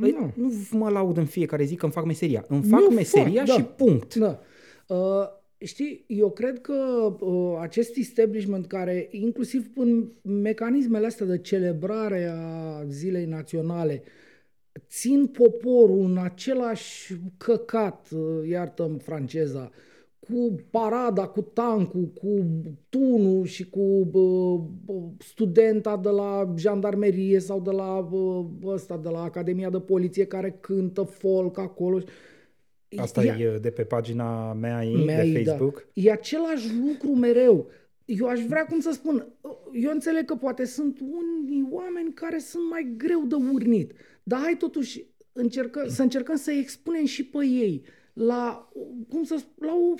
Păi, 0.00 0.10
Nu. 0.18 0.30
nu 0.34 0.52
mă 0.78 0.88
laud 0.88 1.16
în 1.16 1.24
fiecare 1.24 1.64
zi 1.64 1.74
că 1.74 1.84
îmi 1.84 1.94
fac 1.94 2.04
meseria. 2.04 2.44
Îmi 2.48 2.62
fac 2.62 2.80
Nu 2.80 2.88
meseria 2.94 3.44
fac, 3.44 3.54
și 3.56 3.60
da. 3.60 3.64
punct. 3.76 4.14
Da. 4.14 4.38
Uh, 4.86 4.96
știi, 5.64 6.04
eu 6.06 6.30
cred 6.30 6.60
că 6.60 6.74
uh, 7.20 7.58
acest 7.60 7.96
establishment 7.96 8.66
care, 8.66 9.08
inclusiv 9.10 9.70
în 9.74 10.12
mecanismele 10.22 11.06
astea 11.06 11.26
de 11.26 11.38
celebrare 11.38 12.24
a 12.24 12.84
zilei 12.88 13.24
naționale, 13.24 14.02
țin 14.88 15.26
poporul 15.26 16.04
în 16.04 16.18
același 16.18 17.14
căcat, 17.36 18.08
uh, 18.10 18.48
iartă-mi 18.48 18.98
franceza, 18.98 19.70
cu 20.28 20.54
parada, 20.70 21.26
cu 21.26 21.40
tancul, 21.40 22.12
cu 22.20 22.46
tunul 22.88 23.44
și 23.44 23.70
cu 23.70 23.80
uh, 24.12 24.60
studenta 25.18 25.96
de 25.96 26.08
la 26.08 26.54
jandarmerie 26.56 27.38
sau 27.38 27.60
de 27.60 27.70
la 27.70 28.08
uh, 28.10 28.44
ăsta, 28.64 28.96
de 28.96 29.08
la 29.08 29.22
Academia 29.22 29.70
de 29.70 29.80
Poliție 29.80 30.24
care 30.24 30.58
cântă 30.60 31.02
folk 31.02 31.58
acolo. 31.58 31.98
Asta 32.96 33.24
e, 33.24 33.42
e 33.42 33.58
de 33.58 33.70
pe 33.70 33.84
pagina 33.84 34.52
mea, 34.52 34.84
ei, 34.84 35.04
mea 35.04 35.24
de 35.24 35.42
da. 35.42 35.50
Facebook. 35.50 35.74
Da. 35.74 35.90
E 35.94 36.10
același 36.10 36.68
lucru 36.86 37.08
mereu. 37.08 37.70
Eu 38.04 38.26
aș 38.26 38.40
vrea, 38.40 38.64
cum 38.64 38.80
să 38.80 38.90
spun, 38.92 39.26
eu 39.72 39.90
înțeleg 39.90 40.24
că 40.24 40.34
poate 40.34 40.64
sunt 40.64 41.00
unii 41.00 41.66
oameni 41.70 42.12
care 42.12 42.38
sunt 42.38 42.68
mai 42.70 42.94
greu 42.96 43.24
de 43.24 43.34
urnit, 43.34 43.92
dar 44.22 44.40
hai 44.40 44.56
totuși 44.58 45.04
încercă, 45.32 45.84
să 45.88 46.02
încercăm 46.02 46.36
să 46.36 46.50
expunem 46.50 47.04
și 47.04 47.24
pe 47.24 47.44
ei 47.44 47.84
la, 48.12 48.68
cum 49.08 49.22
să 49.22 49.42
la, 49.54 49.72
o, 49.74 49.94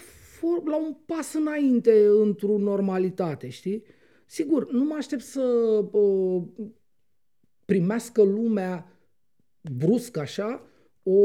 la 0.65 0.77
un 0.77 0.97
pas 1.07 1.35
înainte 1.35 2.07
într-o 2.07 2.59
normalitate, 2.59 3.49
știi? 3.49 3.83
Sigur, 4.27 4.73
nu 4.73 4.85
mă 4.85 4.95
aștept 4.95 5.23
să 5.23 5.43
uh, 5.93 6.43
primească 7.65 8.23
lumea 8.23 8.87
brusc 9.77 10.17
așa 10.17 10.67
o 11.03 11.21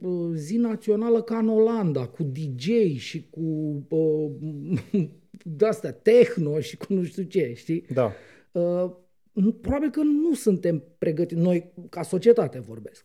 uh, 0.00 0.30
zi 0.34 0.56
națională 0.56 1.22
ca 1.22 1.38
în 1.38 1.48
Olanda, 1.48 2.06
cu 2.06 2.22
DJ 2.22 2.96
și 2.96 3.28
cu 3.30 3.40
uh, 3.88 4.30
de-astea, 5.58 5.92
techno 5.92 6.60
și 6.60 6.76
cu 6.76 6.86
nu 6.88 7.02
știu 7.02 7.22
ce, 7.22 7.52
știi? 7.54 7.86
Da. 7.92 8.12
Uh, 8.52 8.90
probabil 9.60 9.90
că 9.90 10.02
nu 10.02 10.34
suntem 10.34 10.84
pregătiți, 10.98 11.40
noi 11.40 11.72
ca 11.88 12.02
societate 12.02 12.58
vorbesc, 12.60 13.04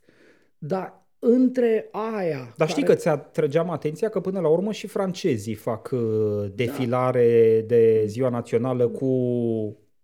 dar 0.58 1.08
între 1.20 1.88
aia... 1.92 2.38
Dar 2.38 2.54
care... 2.58 2.70
știi 2.70 2.84
că 2.84 2.96
ți-atrăgeam 2.96 3.70
atenția 3.70 4.10
că 4.10 4.20
până 4.20 4.40
la 4.40 4.48
urmă 4.48 4.72
și 4.72 4.88
francezii 4.88 5.54
fac 5.54 5.90
uh, 5.94 6.52
defilare 6.56 7.60
da. 7.60 7.76
de 7.76 8.04
ziua 8.06 8.30
națională 8.30 8.88
cu 8.88 9.08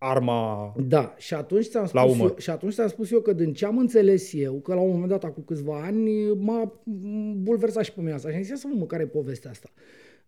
arma 0.09 0.73
Da, 0.87 1.15
și 1.17 1.33
atunci 1.33 1.65
ți-am 1.65 1.85
spus, 1.85 2.13
umăr. 2.13 2.29
eu, 2.29 2.35
și 2.37 2.49
atunci 2.49 2.73
ți-am 2.73 2.87
spus 2.87 3.11
eu 3.11 3.19
că 3.19 3.33
din 3.33 3.53
ce 3.53 3.65
am 3.65 3.77
înțeles 3.77 4.33
eu, 4.33 4.53
că 4.53 4.73
la 4.73 4.79
un 4.79 4.91
moment 4.91 5.09
dat, 5.09 5.23
acum 5.23 5.43
câțiva 5.43 5.81
ani, 5.83 6.33
m-a 6.33 6.81
bulversat 7.37 7.83
și 7.83 7.93
pe 7.93 8.01
mine 8.01 8.13
asta. 8.13 8.29
Și 8.29 8.35
am 8.35 8.41
zis, 8.43 8.59
să 8.59 8.67
mă, 8.73 8.85
care 8.85 9.03
e 9.03 9.07
povestea 9.07 9.49
asta? 9.49 9.69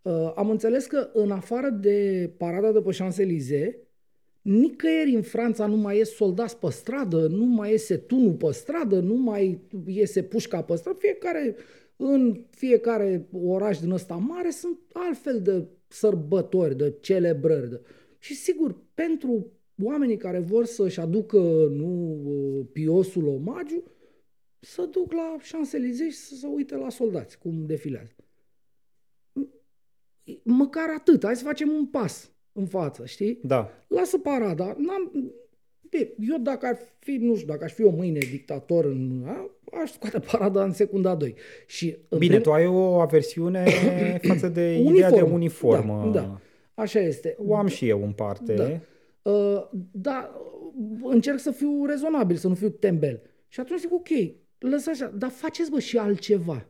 Uh, 0.02 0.32
am 0.36 0.50
înțeles 0.50 0.86
că 0.86 1.10
în 1.14 1.32
afară 1.32 1.70
de 1.70 2.30
parada 2.38 2.72
de 2.72 2.82
pe 2.82 2.98
Champs-Élysées, 2.98 3.74
nicăieri 4.42 5.16
în 5.16 5.22
Franța 5.22 5.66
nu 5.66 5.76
mai 5.76 5.98
ies 5.98 6.16
soldați 6.16 6.58
pe 6.58 6.70
stradă, 6.70 7.28
nu 7.28 7.46
mai 7.46 7.72
iese 7.72 7.98
tunul 7.98 8.34
pe 8.34 8.52
stradă, 8.52 9.00
nu 9.00 9.16
mai 9.16 9.62
iese 9.86 10.24
pușca 10.24 10.62
pe 10.62 10.76
stradă. 10.76 10.98
Fiecare, 11.02 11.56
în 11.96 12.46
fiecare 12.50 13.28
oraș 13.32 13.80
din 13.80 13.92
ăsta 13.92 14.16
mare 14.16 14.50
sunt 14.50 14.78
altfel 14.94 15.42
de 15.42 15.66
sărbători, 15.88 16.78
de 16.78 16.96
celebrări. 17.00 17.70
De... 17.70 17.82
Și 18.20 18.34
sigur, 18.36 18.76
pentru 18.94 19.52
oamenii 19.84 20.18
care 20.18 20.40
vor 20.40 20.66
să-și 20.66 21.00
aducă 21.00 21.38
nu 21.72 22.20
piosul 22.74 23.28
omagiu, 23.28 23.84
să 24.60 24.90
duc 24.92 25.12
la 25.12 25.36
Champs-Élysées 25.42 26.12
și 26.12 26.18
să 26.18 26.36
se 26.36 26.48
uite 26.48 26.76
la 26.76 26.90
soldați 26.90 27.38
cum 27.38 27.66
defilează 27.66 28.16
măcar 30.44 30.86
atât, 30.98 31.24
hai 31.26 31.36
să 31.36 31.44
facem 31.44 31.70
un 31.70 31.86
pas 31.86 32.32
în 32.52 32.66
față, 32.66 33.06
știi? 33.06 33.40
Da. 33.44 33.70
Lasă 33.88 34.18
parada. 34.18 34.76
N-am, 34.78 35.34
eu 36.20 36.38
dacă 36.42 36.66
ar 36.66 36.78
fi, 37.00 37.12
nu 37.12 37.36
știu, 37.36 37.48
dacă 37.48 37.64
aș 37.64 37.74
fi 37.74 37.84
o 37.84 37.90
mâine 37.90 38.20
dictator 38.20 38.86
în, 38.86 39.24
a, 39.26 39.50
aș 39.82 39.92
scoate 39.92 40.20
parada 40.20 40.64
în 40.64 40.72
secunda 40.72 41.16
2. 41.16 41.36
Și 41.66 41.98
Bine, 42.18 42.32
prim... 42.32 42.42
tu 42.42 42.52
ai 42.52 42.66
o 42.66 43.00
aversiune 43.00 43.66
față 44.22 44.48
de 44.48 44.76
uniform. 44.80 44.94
ideea 44.96 45.12
de 45.12 45.22
uniformă. 45.22 46.10
Da, 46.14 46.20
da, 46.20 46.40
așa 46.74 47.00
este. 47.00 47.36
O 47.40 47.56
am 47.56 47.68
și 47.68 47.88
eu 47.88 48.04
în 48.04 48.12
parte. 48.12 48.54
Da. 48.54 48.80
Uh, 49.32 49.70
da, 49.92 50.32
încerc 51.04 51.40
să 51.40 51.52
fiu 51.52 51.86
rezonabil, 51.86 52.36
să 52.36 52.48
nu 52.48 52.56
fiu 52.56 52.70
tembel. 52.70 53.22
Și 53.48 53.60
atunci 53.60 53.80
zic, 53.80 53.94
ok, 53.94 54.08
lăsați 54.58 55.04
așa, 55.04 55.14
dar 55.18 55.30
faceți 55.30 55.70
bă 55.70 55.80
și 55.80 55.98
altceva. 55.98 56.70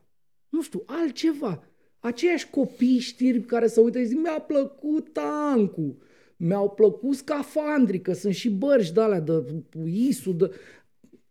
Nu 0.50 0.62
știu, 0.62 0.84
altceva 0.86 1.64
aceiași 2.00 2.50
copii 2.50 3.00
știri 3.00 3.42
care 3.42 3.68
se 3.68 3.80
uită 3.80 4.00
și 4.00 4.06
zic, 4.06 4.18
mi-a 4.18 4.40
plăcut 4.40 5.14
tancul, 5.14 5.98
mi-au 6.38 6.70
plăcut 6.70 7.16
scafandrii, 7.16 8.02
că 8.02 8.14
sunt 8.14 8.34
și 8.34 8.50
bărci 8.50 8.92
de 8.92 9.02
alea, 9.02 9.20
de 9.20 9.44
ISU, 9.86 10.32
de... 10.32 10.52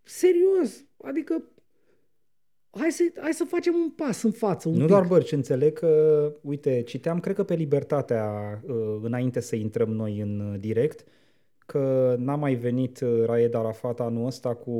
Serios, 0.02 0.85
adică 0.97 1.45
hai 2.70 2.90
să, 2.90 3.02
hai 3.20 3.32
să 3.32 3.44
facem 3.44 3.75
un 3.75 3.90
pas 3.90 4.23
în 4.23 4.30
față. 4.30 4.68
Un 4.68 4.75
nu 4.75 4.80
pic. 4.80 4.88
doar 4.88 5.06
bărci, 5.06 5.32
înțeleg 5.32 5.73
că, 5.73 6.32
uite, 6.40 6.82
citeam, 6.82 7.20
cred 7.20 7.35
că 7.35 7.44
pe 7.44 7.54
Libertatea, 7.54 8.61
uh, 8.66 8.99
înainte 9.02 9.40
să 9.40 9.56
intrăm 9.56 9.88
noi 9.88 10.20
în 10.20 10.40
uh, 10.40 10.61
direct, 10.61 11.04
că 11.66 12.14
n-a 12.18 12.37
mai 12.37 12.54
venit 12.54 13.00
uh, 13.00 13.25
Raed 13.25 13.54
Arafat 13.54 14.00
anul 14.00 14.26
ăsta 14.26 14.54
cu 14.54 14.70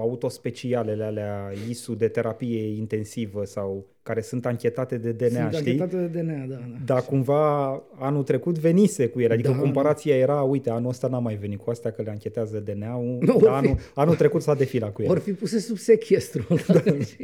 autospecialele 0.00 1.04
alea 1.04 1.52
ISU 1.68 1.94
de 1.94 2.08
terapie 2.08 2.76
intensivă 2.76 3.44
sau 3.44 3.86
care 4.04 4.20
sunt 4.20 4.46
anchetate 4.46 4.96
de 4.96 5.12
DNA, 5.12 5.50
sunt 5.50 5.54
știi? 5.54 5.80
anchetate 5.80 5.96
de 5.96 6.20
DNA, 6.20 6.46
da. 6.46 6.54
da. 6.54 6.76
Dar 6.84 7.02
cumva 7.02 7.82
anul 7.98 8.22
trecut 8.22 8.58
venise 8.58 9.06
cu 9.08 9.20
ele, 9.20 9.32
adică 9.32 9.50
da, 9.50 9.56
comparația 9.56 10.16
era, 10.16 10.42
uite, 10.42 10.70
anul 10.70 10.88
ăsta 10.88 11.08
n-a 11.08 11.18
mai 11.18 11.34
venit 11.34 11.60
cu 11.60 11.70
astea 11.70 11.90
că 11.90 12.02
le 12.02 12.10
anchetează 12.10 12.58
DNA-ul, 12.58 13.18
no, 13.20 13.36
dar 13.42 13.52
anul, 13.52 13.76
anul 13.94 14.14
trecut 14.14 14.42
s-a 14.42 14.54
defilat 14.54 14.92
cu 14.92 15.02
ele. 15.02 15.10
Vor 15.10 15.22
fi 15.22 15.32
puse 15.32 15.58
sub 15.58 15.76
sechestru, 15.76 16.46
da. 16.66 16.82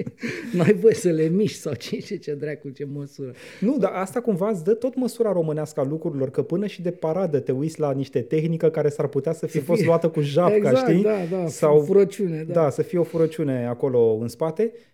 n-ai 0.57 0.73
voie 0.73 0.95
să 0.95 1.09
le 1.09 1.29
miști 1.29 1.59
sau 1.59 1.75
ce, 1.75 1.97
ce, 1.97 2.17
ce 2.17 2.35
dracu, 2.35 2.69
ce 2.69 2.85
măsură. 2.93 3.33
Nu, 3.61 3.77
dar 3.79 3.93
asta 3.95 4.21
cumva 4.21 4.49
îți 4.49 4.65
dă 4.65 4.75
tot 4.75 4.97
măsura 4.97 5.33
românească 5.33 5.81
a 5.81 5.85
lucrurilor, 5.85 6.31
că 6.31 6.43
până 6.43 6.67
și 6.67 6.83
de 6.83 6.91
paradă 6.91 7.39
te 7.39 7.53
uiți 7.53 7.81
la 7.81 7.93
niște 7.93 8.21
tehnică 8.21 8.69
care 8.71 8.89
s-ar 8.89 9.07
putea 9.07 9.33
să 9.33 9.47
fi 9.47 9.59
să 9.59 9.65
fost 9.65 9.85
luată 9.85 10.09
cu 10.09 10.21
japca, 10.21 10.55
exact, 10.55 10.89
știi? 10.89 11.03
da, 11.03 11.17
da, 11.31 11.47
sau 11.47 11.81
furăciune, 11.81 12.45
da. 12.47 12.53
Da, 12.53 12.71
să 12.71 12.83
fie 12.83 12.99
o 12.99 13.05
furăciune 13.05 13.67
acolo 13.67 14.19
în 14.21 14.29
spate 14.29 14.73
Uh, 14.73 14.73
uh, 14.73 14.90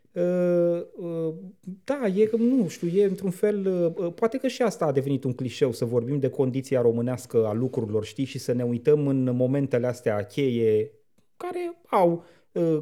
da, 1.85 2.06
e, 2.06 2.30
nu 2.37 2.68
știu, 2.68 2.88
e 2.88 3.04
într-un 3.04 3.30
fel, 3.30 3.66
uh, 3.96 4.12
poate 4.14 4.38
că 4.38 4.49
și 4.49 4.62
asta 4.62 4.85
a 4.85 4.92
devenit 4.92 5.25
un 5.25 5.32
clișeu, 5.32 5.73
să 5.73 5.85
vorbim 5.85 6.18
de 6.18 6.28
condiția 6.28 6.80
românească 6.80 7.46
a 7.46 7.52
lucrurilor, 7.52 8.04
știi, 8.04 8.25
și 8.25 8.38
să 8.38 8.52
ne 8.52 8.64
uităm 8.64 9.06
în 9.06 9.37
momentele 9.37 9.87
astea 9.87 10.23
cheie 10.23 10.90
care 11.37 11.80
au 11.87 12.25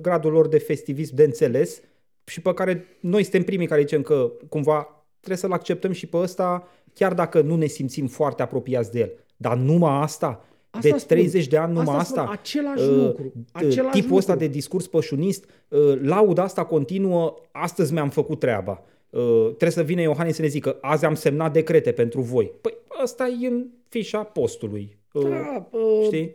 gradul 0.00 0.32
lor 0.32 0.48
de 0.48 0.58
festivism 0.58 1.14
de 1.14 1.24
înțeles 1.24 1.80
și 2.24 2.40
pe 2.40 2.54
care 2.54 2.84
noi 3.00 3.22
suntem 3.22 3.42
primii 3.42 3.66
care 3.66 3.80
zicem 3.80 4.02
că 4.02 4.32
cumva 4.48 5.06
trebuie 5.20 5.38
să-l 5.38 5.52
acceptăm 5.52 5.92
și 5.92 6.06
pe 6.06 6.16
ăsta, 6.16 6.68
chiar 6.94 7.14
dacă 7.14 7.40
nu 7.40 7.56
ne 7.56 7.66
simțim 7.66 8.06
foarte 8.06 8.42
apropiați 8.42 8.92
de 8.92 8.98
el. 8.98 9.12
Dar 9.36 9.56
numai 9.56 10.02
asta, 10.02 10.44
Asta 10.74 10.96
de 10.96 11.04
30 11.06 11.42
spun. 11.42 11.50
de 11.50 11.56
ani 11.64 11.72
numai 11.72 11.96
asta. 11.96 12.20
asta 12.20 12.32
același 12.32 12.82
uh, 12.82 12.96
lucru. 12.96 13.32
Același 13.52 13.78
tipul 13.78 14.00
lucru. 14.00 14.16
ăsta 14.16 14.36
de 14.36 14.46
discurs 14.46 14.86
pășunist, 14.86 15.44
uh, 15.68 15.98
lauda 16.02 16.42
asta 16.42 16.64
continuă, 16.64 17.34
astăzi 17.52 17.92
mi-am 17.92 18.10
făcut 18.10 18.38
treaba. 18.38 18.82
Uh, 19.10 19.46
trebuie 19.46 19.70
să 19.70 19.82
vină 19.82 20.00
Iohannis 20.00 20.34
să 20.34 20.42
ne 20.42 20.48
zică, 20.48 20.78
azi 20.80 21.04
am 21.04 21.14
semnat 21.14 21.52
decrete 21.52 21.92
pentru 21.92 22.20
voi. 22.20 22.52
Păi 22.60 22.74
ăsta 23.02 23.26
e 23.42 23.46
în 23.46 23.66
fișa 23.88 24.22
postului. 24.22 24.98
Uh, 25.12 25.28
da, 25.28 25.68
uh, 25.70 26.04
știi? 26.04 26.32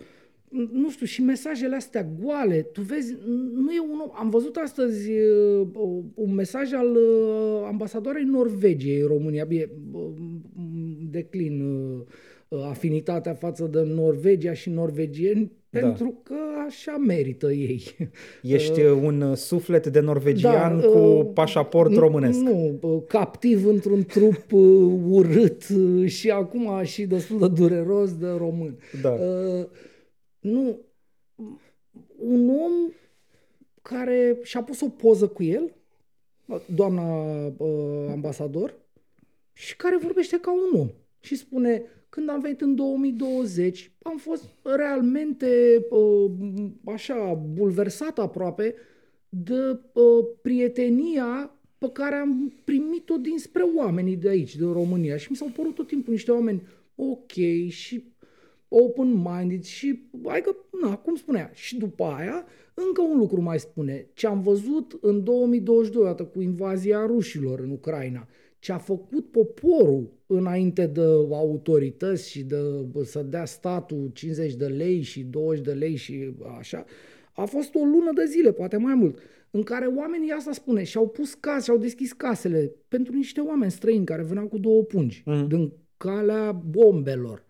nu 0.71 0.89
știu, 0.89 1.05
și 1.05 1.21
mesajele 1.21 1.75
astea 1.75 2.07
goale, 2.19 2.61
tu 2.61 2.81
vezi, 2.81 3.15
nu 3.53 3.71
e 3.71 3.79
un 3.79 4.11
Am 4.13 4.29
văzut 4.29 4.55
astăzi 4.55 5.11
uh, 5.11 5.67
un 6.13 6.33
mesaj 6.33 6.73
al 6.73 6.95
uh, 6.95 7.63
ambasadoarei 7.67 8.23
Norvegiei 8.23 8.99
în 8.99 9.07
România, 9.07 9.45
bine, 9.45 9.69
uh, 9.93 10.11
declin 11.09 11.61
uh, 11.61 12.01
Uh, 12.01 12.38
afinitatea 12.49 13.33
față 13.33 13.65
de 13.65 13.81
Norvegia 13.81 14.53
și 14.53 14.69
norvegieni 14.69 15.51
da. 15.69 15.79
pentru 15.79 16.19
că 16.23 16.35
așa 16.67 16.97
merită 16.97 17.51
ei. 17.51 17.83
Ești 18.41 18.81
uh, 18.81 18.91
un 18.91 19.35
suflet 19.35 19.87
de 19.87 19.99
norvegian 19.99 20.79
da, 20.79 20.87
cu 20.87 20.97
uh, 20.97 21.27
pașaport 21.33 21.95
românesc. 21.95 22.39
Nu, 22.39 23.03
captiv 23.07 23.65
într-un 23.65 24.03
trup 24.03 24.51
urât 25.09 25.63
și 26.05 26.29
acum 26.29 26.83
și 26.83 27.05
destul 27.05 27.39
de 27.39 27.47
dureros 27.47 28.17
de 28.17 28.27
român. 28.27 28.79
Da. 29.01 29.15
Nu, 30.39 30.79
un 32.17 32.49
om 32.49 32.91
care 33.81 34.37
și-a 34.43 34.63
pus 34.63 34.81
o 34.81 34.89
poză 34.89 35.27
cu 35.27 35.43
el, 35.43 35.71
doamna 36.75 37.35
ambasador, 38.11 38.73
și 39.53 39.75
care 39.75 39.97
vorbește 39.97 40.39
ca 40.39 40.51
un 40.51 40.79
om 40.79 40.89
și 41.19 41.35
spune 41.35 41.83
când 42.09 42.29
am 42.29 42.39
venit 42.39 42.61
în 42.61 42.75
2020, 42.75 43.91
am 44.01 44.17
fost 44.17 44.43
realmente 44.63 45.47
uh, 45.89 46.31
așa 46.85 47.33
bulversat 47.53 48.19
aproape 48.19 48.75
de 49.29 49.79
uh, 49.93 50.27
prietenia 50.41 51.51
pe 51.77 51.89
care 51.93 52.15
am 52.15 52.53
primit-o 52.63 53.17
dinspre 53.17 53.63
oamenii 53.75 54.15
de 54.15 54.29
aici, 54.29 54.55
de 54.55 54.65
România. 54.65 55.17
Și 55.17 55.27
mi 55.29 55.35
s-au 55.35 55.51
părut 55.55 55.75
tot 55.75 55.87
timpul 55.87 56.13
niște 56.13 56.31
oameni 56.31 56.61
ok 56.95 57.31
și 57.67 58.03
open-minded 58.67 59.63
și, 59.63 60.01
adică, 60.25 60.55
na, 60.81 60.97
cum 60.97 61.15
spunea, 61.15 61.51
și 61.53 61.77
după 61.77 62.03
aia, 62.03 62.45
încă 62.73 63.01
un 63.01 63.17
lucru 63.17 63.41
mai 63.41 63.59
spune, 63.59 64.07
ce 64.13 64.27
am 64.27 64.41
văzut 64.41 64.97
în 65.01 65.23
2022, 65.23 66.03
dată 66.03 66.23
cu 66.23 66.41
invazia 66.41 67.05
rușilor 67.05 67.59
în 67.59 67.69
Ucraina, 67.69 68.27
ce 68.59 68.71
a 68.71 68.77
făcut 68.77 69.31
poporul 69.31 70.13
înainte 70.27 70.85
de 70.85 71.01
autorități 71.31 72.29
și 72.29 72.43
de 72.43 72.57
să 73.03 73.21
dea 73.21 73.45
statul 73.45 74.09
50 74.13 74.53
de 74.53 74.67
lei 74.67 75.01
și 75.01 75.23
20 75.23 75.65
de 75.65 75.71
lei 75.71 75.95
și 75.95 76.33
așa, 76.57 76.85
a 77.33 77.45
fost 77.45 77.75
o 77.75 77.79
lună 77.79 78.11
de 78.13 78.25
zile, 78.25 78.51
poate 78.51 78.77
mai 78.77 78.95
mult, 78.95 79.19
în 79.51 79.63
care 79.63 79.85
oamenii, 79.85 80.31
asta 80.31 80.51
spune, 80.51 80.83
și-au 80.83 81.07
pus 81.07 81.33
case, 81.33 81.63
și-au 81.63 81.77
deschis 81.77 82.13
casele 82.13 82.71
pentru 82.87 83.13
niște 83.13 83.41
oameni 83.41 83.71
străini 83.71 84.05
care 84.05 84.23
veneau 84.23 84.47
cu 84.47 84.57
două 84.57 84.83
pungi, 84.83 85.23
mm. 85.25 85.47
din 85.47 85.73
calea 85.97 86.51
bombelor. 86.51 87.45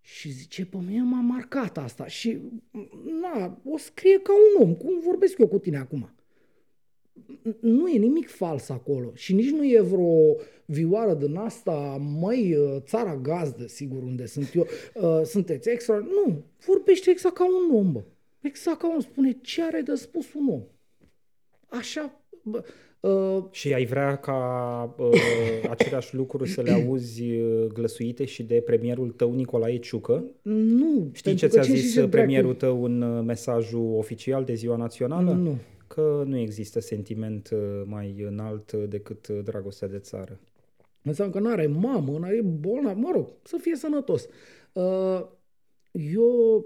Și 0.00 0.30
zice, 0.30 0.66
pe 0.66 0.76
mine 0.86 1.02
m-a 1.02 1.20
marcat 1.20 1.78
asta 1.78 2.06
și 2.06 2.38
na, 3.20 3.60
o 3.64 3.76
scrie 3.76 4.20
ca 4.20 4.32
un 4.32 4.66
om, 4.66 4.74
cum 4.74 5.00
vorbesc 5.00 5.38
eu 5.38 5.46
cu 5.46 5.58
tine 5.58 5.76
acum. 5.76 6.13
Nu 7.60 7.88
e 7.88 7.98
nimic 7.98 8.28
fals 8.28 8.68
acolo 8.68 9.10
și 9.14 9.34
nici 9.34 9.50
nu 9.50 9.64
e 9.64 9.80
vreo 9.80 10.36
vioară 10.64 11.14
din 11.14 11.36
asta, 11.36 11.96
măi, 12.20 12.56
țara 12.78 13.16
gazdă, 13.16 13.66
sigur, 13.66 14.02
unde 14.02 14.26
sunt 14.26 14.54
eu, 14.54 14.66
uh, 14.94 15.24
sunteți 15.24 15.70
extra. 15.70 15.96
Nu, 15.96 16.42
vorbește 16.66 17.10
exact 17.10 17.34
ca 17.34 17.44
un 17.44 17.76
om, 17.76 17.92
bă. 17.92 18.02
Exact 18.40 18.78
ca 18.78 18.88
un 18.88 18.94
om. 18.94 19.00
Spune 19.00 19.38
ce 19.42 19.62
are 19.62 19.80
de 19.80 19.94
spus 19.94 20.34
un 20.34 20.48
om. 20.48 20.62
Așa, 21.68 22.20
bă, 22.42 22.64
Uh, 23.04 23.44
și 23.50 23.72
ai 23.74 23.84
vrea 23.84 24.16
ca 24.16 24.94
uh, 24.98 25.68
aceleași 25.70 26.14
lucruri 26.14 26.48
să 26.48 26.60
le 26.60 26.70
auzi 26.70 27.30
uh, 27.30 27.66
glăsuite 27.72 28.24
și 28.24 28.42
de 28.42 28.62
premierul 28.64 29.10
tău 29.10 29.34
Nicolae 29.34 29.78
Ciucă? 29.78 30.24
Nu. 30.42 31.10
Știi 31.12 31.34
ce 31.34 31.46
ți-a 31.46 31.62
zis 31.62 32.00
premierul 32.10 32.54
tău 32.54 32.84
în 32.84 33.02
uh, 33.02 33.24
mesajul 33.24 33.94
oficial 33.96 34.44
de 34.44 34.54
Ziua 34.54 34.76
Națională? 34.76 35.32
Nu. 35.32 35.56
Că 35.86 36.22
nu 36.26 36.38
există 36.38 36.80
sentiment 36.80 37.50
uh, 37.50 37.82
mai 37.84 38.24
înalt 38.26 38.72
decât 38.72 39.28
dragostea 39.28 39.88
de 39.88 39.98
țară. 39.98 40.40
Înseamnă 41.02 41.34
că 41.34 41.40
nu 41.40 41.50
are 41.50 41.66
mamă, 41.66 42.18
nu 42.18 42.24
are 42.24 42.40
bolnav, 42.42 42.96
mă 42.96 43.10
rog, 43.14 43.28
să 43.42 43.56
fie 43.60 43.76
sănătos. 43.76 44.28
Uh, 44.72 45.26
eu, 45.92 46.64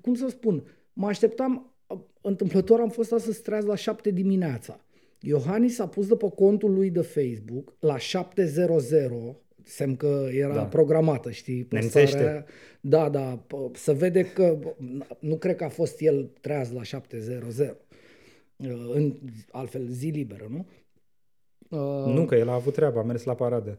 cum 0.00 0.14
să 0.14 0.28
spun, 0.28 0.62
mă 0.92 1.06
așteptam, 1.06 1.74
întâmplător 2.20 2.80
am 2.80 2.88
fost 2.88 3.12
astăzi 3.12 3.42
treaz 3.42 3.64
la 3.64 3.74
șapte 3.74 4.10
dimineața. 4.10 4.80
Iohannis 5.20 5.78
a 5.78 5.88
pus 5.88 6.06
după 6.06 6.30
contul 6.30 6.74
lui 6.74 6.90
de 6.90 7.00
Facebook 7.00 7.74
la 7.80 7.98
700, 7.98 9.36
semn 9.64 9.96
că 9.96 10.28
era 10.32 10.54
da. 10.54 10.64
programată, 10.64 11.30
știi? 11.30 11.66
Nemțește. 11.70 12.44
Da, 12.80 13.08
da, 13.08 13.46
să 13.72 13.92
vede 13.92 14.24
că 14.24 14.58
nu 15.18 15.36
cred 15.36 15.56
că 15.56 15.64
a 15.64 15.68
fost 15.68 16.00
el 16.00 16.30
treaz 16.40 16.72
la 16.72 16.82
700, 16.82 17.76
în, 18.66 19.14
altfel 19.50 19.86
zi 19.86 20.08
liberă, 20.08 20.46
nu? 20.48 20.66
Nu, 22.06 22.24
că 22.24 22.34
el 22.34 22.48
a 22.48 22.54
avut 22.54 22.72
treaba, 22.74 23.00
a 23.00 23.02
mers 23.02 23.24
la 23.24 23.34
paradă. 23.34 23.78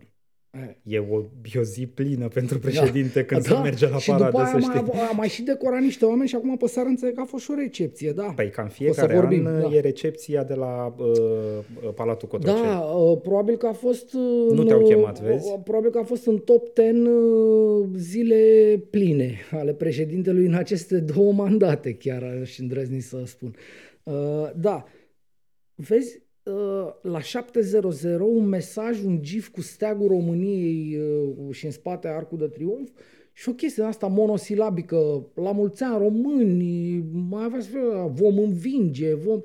E 0.84 1.00
o, 1.00 1.24
e 1.53 1.60
o 1.60 1.63
zi 1.63 1.86
plină 1.86 2.27
pentru 2.27 2.58
da. 2.58 2.68
președinte 2.68 3.20
da. 3.20 3.25
când 3.25 3.48
da. 3.48 3.56
se 3.56 3.62
merge 3.62 3.89
la 3.89 3.98
și 3.98 4.10
paradă, 4.10 4.25
după 4.25 4.38
aia 4.38 4.48
să 4.48 4.60
știi. 4.60 4.82
Mai, 4.94 5.08
a 5.12 5.12
mai 5.12 5.27
și 5.27 5.41
decorat 5.41 5.82
niște 5.82 6.06
oameni 6.06 6.29
și 6.29 6.36
acum 6.36 6.58
pe 6.58 6.68
seară 6.68 6.88
înțeleg 6.88 7.15
că 7.15 7.22
a 7.22 7.25
fost 7.25 7.44
și 7.44 7.51
o 7.51 7.53
recepție, 7.53 8.12
da. 8.12 8.34
Păi 8.36 8.50
ca 8.50 8.62
în 8.62 8.68
fiecare 8.68 9.15
vorbim, 9.15 9.46
an 9.46 9.62
da. 9.62 9.75
e 9.75 9.79
recepția 9.79 10.44
de 10.44 10.53
la 10.53 10.96
uh, 10.98 11.08
uh 11.08 11.94
Palatul 11.96 12.27
Cotroceni. 12.27 12.63
Da, 12.63 12.79
uh, 12.79 13.20
probabil 13.22 13.58
că 13.58 13.68
a 13.68 13.74
fost... 13.74 14.13
Uh, 14.13 14.56
nu 14.56 14.63
te-au 14.63 14.82
chemat, 14.82 15.22
vezi? 15.22 15.51
Uh, 15.51 15.60
probabil 15.63 15.89
că 15.89 15.98
a 15.98 16.03
fost 16.03 16.25
în 16.25 16.38
top 16.38 16.68
10 16.75 17.10
uh, 17.10 17.88
zile 17.96 18.84
pline 18.89 19.36
ale 19.51 19.74
președintelui 19.74 20.46
în 20.46 20.53
aceste 20.53 21.00
două 21.00 21.32
mandate, 21.32 21.94
chiar 21.94 22.24
aș 22.41 22.58
îndrăzni 22.58 23.00
să 23.00 23.24
spun. 23.26 23.56
Uh, 24.04 24.50
da, 24.56 24.86
vezi, 25.76 26.21
Uh, 26.21 26.29
la 27.02 27.21
700 27.21 28.17
un 28.21 28.47
mesaj, 28.47 29.04
un 29.04 29.21
gif 29.21 29.47
cu 29.47 29.62
steagul 29.62 30.08
României 30.08 30.97
uh, 30.97 31.56
și 31.56 31.65
în 31.65 31.71
spate 31.71 32.08
arcul 32.08 32.38
de 32.38 32.47
triumf 32.47 32.89
și 33.34 33.49
o 33.49 33.54
chestie 33.54 33.84
asta 33.84 34.08
monosilabică, 34.08 35.28
la 35.34 35.52
mulți 35.52 35.84
ani 35.84 35.97
români, 35.97 37.04
mai 37.30 37.43
aveți 37.43 37.69
vom 38.08 38.39
învinge, 38.39 39.13
vom... 39.13 39.41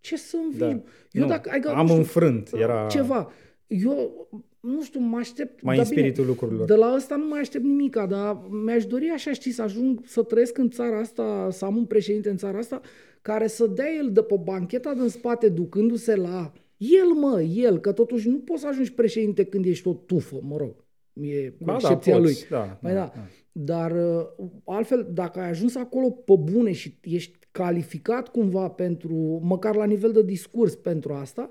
Ce 0.00 0.16
să 0.16 0.36
înving? 0.36 0.82
Da. 0.82 0.90
Eu 1.10 1.22
nu, 1.22 1.28
dacă, 1.28 1.50
adică, 1.52 1.68
am 1.68 1.86
știu, 1.86 1.98
înfrânt, 1.98 2.50
era... 2.52 2.86
Ceva. 2.86 3.30
Eu, 3.66 4.28
nu 4.64 4.82
știu, 4.82 5.00
mă 5.00 5.16
aștept... 5.18 5.62
Mai 5.62 5.78
în 5.78 5.84
spiritul 5.84 6.24
bine, 6.24 6.26
lucrurilor. 6.26 6.66
De 6.66 6.74
la 6.74 6.92
ăsta 6.94 7.16
nu 7.16 7.26
mai 7.26 7.40
aștept 7.40 7.64
nimica, 7.64 8.06
dar 8.06 8.40
mi-aș 8.64 8.86
dori 8.86 9.08
așa, 9.08 9.32
știi, 9.32 9.50
să 9.50 9.62
ajung 9.62 10.00
să 10.04 10.22
trăiesc 10.22 10.58
în 10.58 10.70
țara 10.70 10.98
asta, 10.98 11.48
să 11.50 11.64
am 11.64 11.76
un 11.76 11.84
președinte 11.84 12.30
în 12.30 12.36
țara 12.36 12.58
asta, 12.58 12.80
care 13.22 13.46
să 13.46 13.66
dea 13.66 13.92
el 13.98 14.10
de 14.12 14.22
pe 14.22 14.40
bancheta 14.44 14.94
din 14.94 15.08
spate 15.08 15.48
ducându-se 15.48 16.16
la 16.16 16.52
el, 16.76 17.12
mă, 17.20 17.42
el, 17.42 17.78
că 17.78 17.92
totuși 17.92 18.28
nu 18.28 18.38
poți 18.38 18.60
să 18.60 18.66
ajungi 18.66 18.92
președinte 18.92 19.44
când 19.44 19.64
ești 19.64 19.88
o 19.88 19.92
tufă, 19.92 20.40
mă 20.42 20.56
rog. 20.56 20.84
E 21.12 21.52
ba, 21.58 21.76
da, 21.82 21.96
poți, 21.96 22.10
lui. 22.10 22.34
Da, 22.50 22.78
Mai 22.82 22.92
da, 22.92 22.98
da. 22.98 23.12
da. 23.14 23.28
Dar 23.52 23.90
uh, 23.90 24.48
altfel, 24.64 25.08
dacă 25.12 25.40
ai 25.40 25.48
ajuns 25.48 25.74
acolo 25.74 26.10
pe 26.10 26.34
bune 26.52 26.72
și 26.72 26.98
ești 27.02 27.38
calificat 27.50 28.28
cumva 28.28 28.68
pentru, 28.68 29.40
măcar 29.42 29.74
la 29.74 29.84
nivel 29.84 30.12
de 30.12 30.22
discurs 30.22 30.74
pentru 30.74 31.12
asta, 31.12 31.50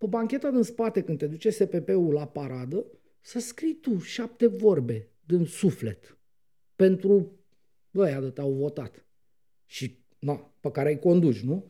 pe 0.00 0.06
bancheta 0.06 0.50
din 0.50 0.62
spate, 0.62 1.02
când 1.02 1.18
te 1.18 1.26
duce 1.26 1.50
SPP-ul 1.50 2.12
la 2.12 2.26
paradă, 2.26 2.86
să 3.20 3.38
scrii 3.38 3.74
tu 3.74 3.98
șapte 3.98 4.46
vorbe 4.46 5.08
din 5.26 5.44
suflet 5.44 6.18
pentru 6.76 7.32
ăia 7.94 8.20
de 8.20 8.30
te-au 8.30 8.52
votat. 8.52 9.06
Și 9.66 10.04
na, 10.18 10.54
pe 10.60 10.70
care 10.70 10.90
îi 10.90 10.98
conduci, 10.98 11.40
nu? 11.40 11.64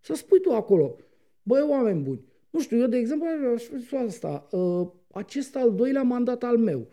Să 0.00 0.14
spui 0.14 0.40
tu 0.40 0.52
acolo, 0.52 0.96
băi, 1.42 1.66
oameni 1.68 2.02
buni, 2.02 2.24
nu 2.50 2.60
știu, 2.60 2.78
eu, 2.78 2.86
de 2.86 2.96
exemplu, 2.96 3.26
aș 3.54 3.62
spune 3.62 4.02
asta, 4.02 4.48
uh, 4.50 4.88
acest 5.12 5.56
al 5.56 5.74
doilea 5.74 6.02
mandat 6.02 6.42
al 6.42 6.58
meu. 6.58 6.88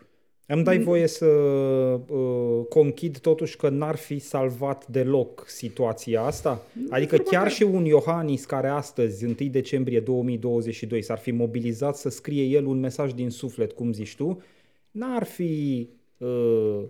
Îmi 0.52 0.64
dai 0.64 0.78
voie 0.78 1.06
să 1.06 1.26
uh, 1.26 2.64
conchid 2.68 3.18
totuși 3.18 3.56
că 3.56 3.68
n-ar 3.68 3.96
fi 3.96 4.18
salvat 4.18 4.86
deloc 4.86 5.44
situația 5.48 6.22
asta? 6.22 6.62
Adică 6.88 7.16
chiar 7.16 7.50
și 7.50 7.62
un 7.62 7.84
Iohannis 7.84 8.44
care 8.44 8.68
astăzi, 8.68 9.24
1 9.24 9.34
decembrie 9.50 10.00
2022, 10.00 11.02
s-ar 11.02 11.18
fi 11.18 11.30
mobilizat 11.30 11.96
să 11.96 12.08
scrie 12.08 12.42
el 12.42 12.66
un 12.66 12.80
mesaj 12.80 13.12
din 13.12 13.30
suflet, 13.30 13.72
cum 13.72 13.92
zici 13.92 14.16
tu, 14.16 14.42
n-ar 14.90 15.24
fi 15.24 15.88
uh, 16.18 16.82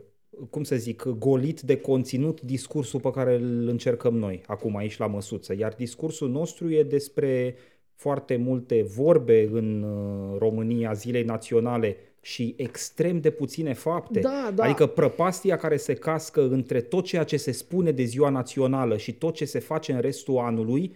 cum 0.51 0.63
să 0.63 0.77
zic, 0.77 1.03
golit 1.03 1.61
de 1.61 1.77
conținut 1.77 2.41
discursul 2.41 3.01
pe 3.01 3.11
care 3.11 3.35
îl 3.35 3.69
încercăm 3.69 4.17
noi 4.17 4.43
acum 4.47 4.77
aici 4.77 4.99
la 4.99 5.07
măsuță. 5.07 5.55
Iar 5.59 5.75
discursul 5.77 6.31
nostru 6.31 6.71
e 6.71 6.83
despre 6.83 7.57
foarte 7.95 8.37
multe 8.37 8.83
vorbe 8.83 9.49
în 9.53 9.83
uh, 9.83 10.39
România 10.39 10.93
zilei 10.93 11.23
naționale 11.23 11.97
și 12.21 12.55
extrem 12.57 13.21
de 13.21 13.31
puține 13.31 13.73
fapte. 13.73 14.21
Da, 14.21 14.53
da. 14.55 14.65
Adică 14.65 14.87
prăpastia 14.87 15.57
care 15.57 15.77
se 15.77 15.95
cască 15.95 16.49
între 16.49 16.81
tot 16.81 17.05
ceea 17.05 17.25
ce 17.25 17.37
se 17.37 17.53
spune 17.53 17.91
de 17.91 18.03
ziua 18.03 18.29
națională 18.29 18.97
și 18.97 19.13
tot 19.13 19.35
ce 19.35 19.45
se 19.45 19.59
face 19.59 19.93
în 19.93 20.01
restul 20.01 20.39
anului 20.39 20.95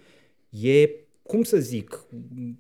e 0.51 0.91
cum 1.23 1.43
să 1.43 1.57
zic, 1.57 2.05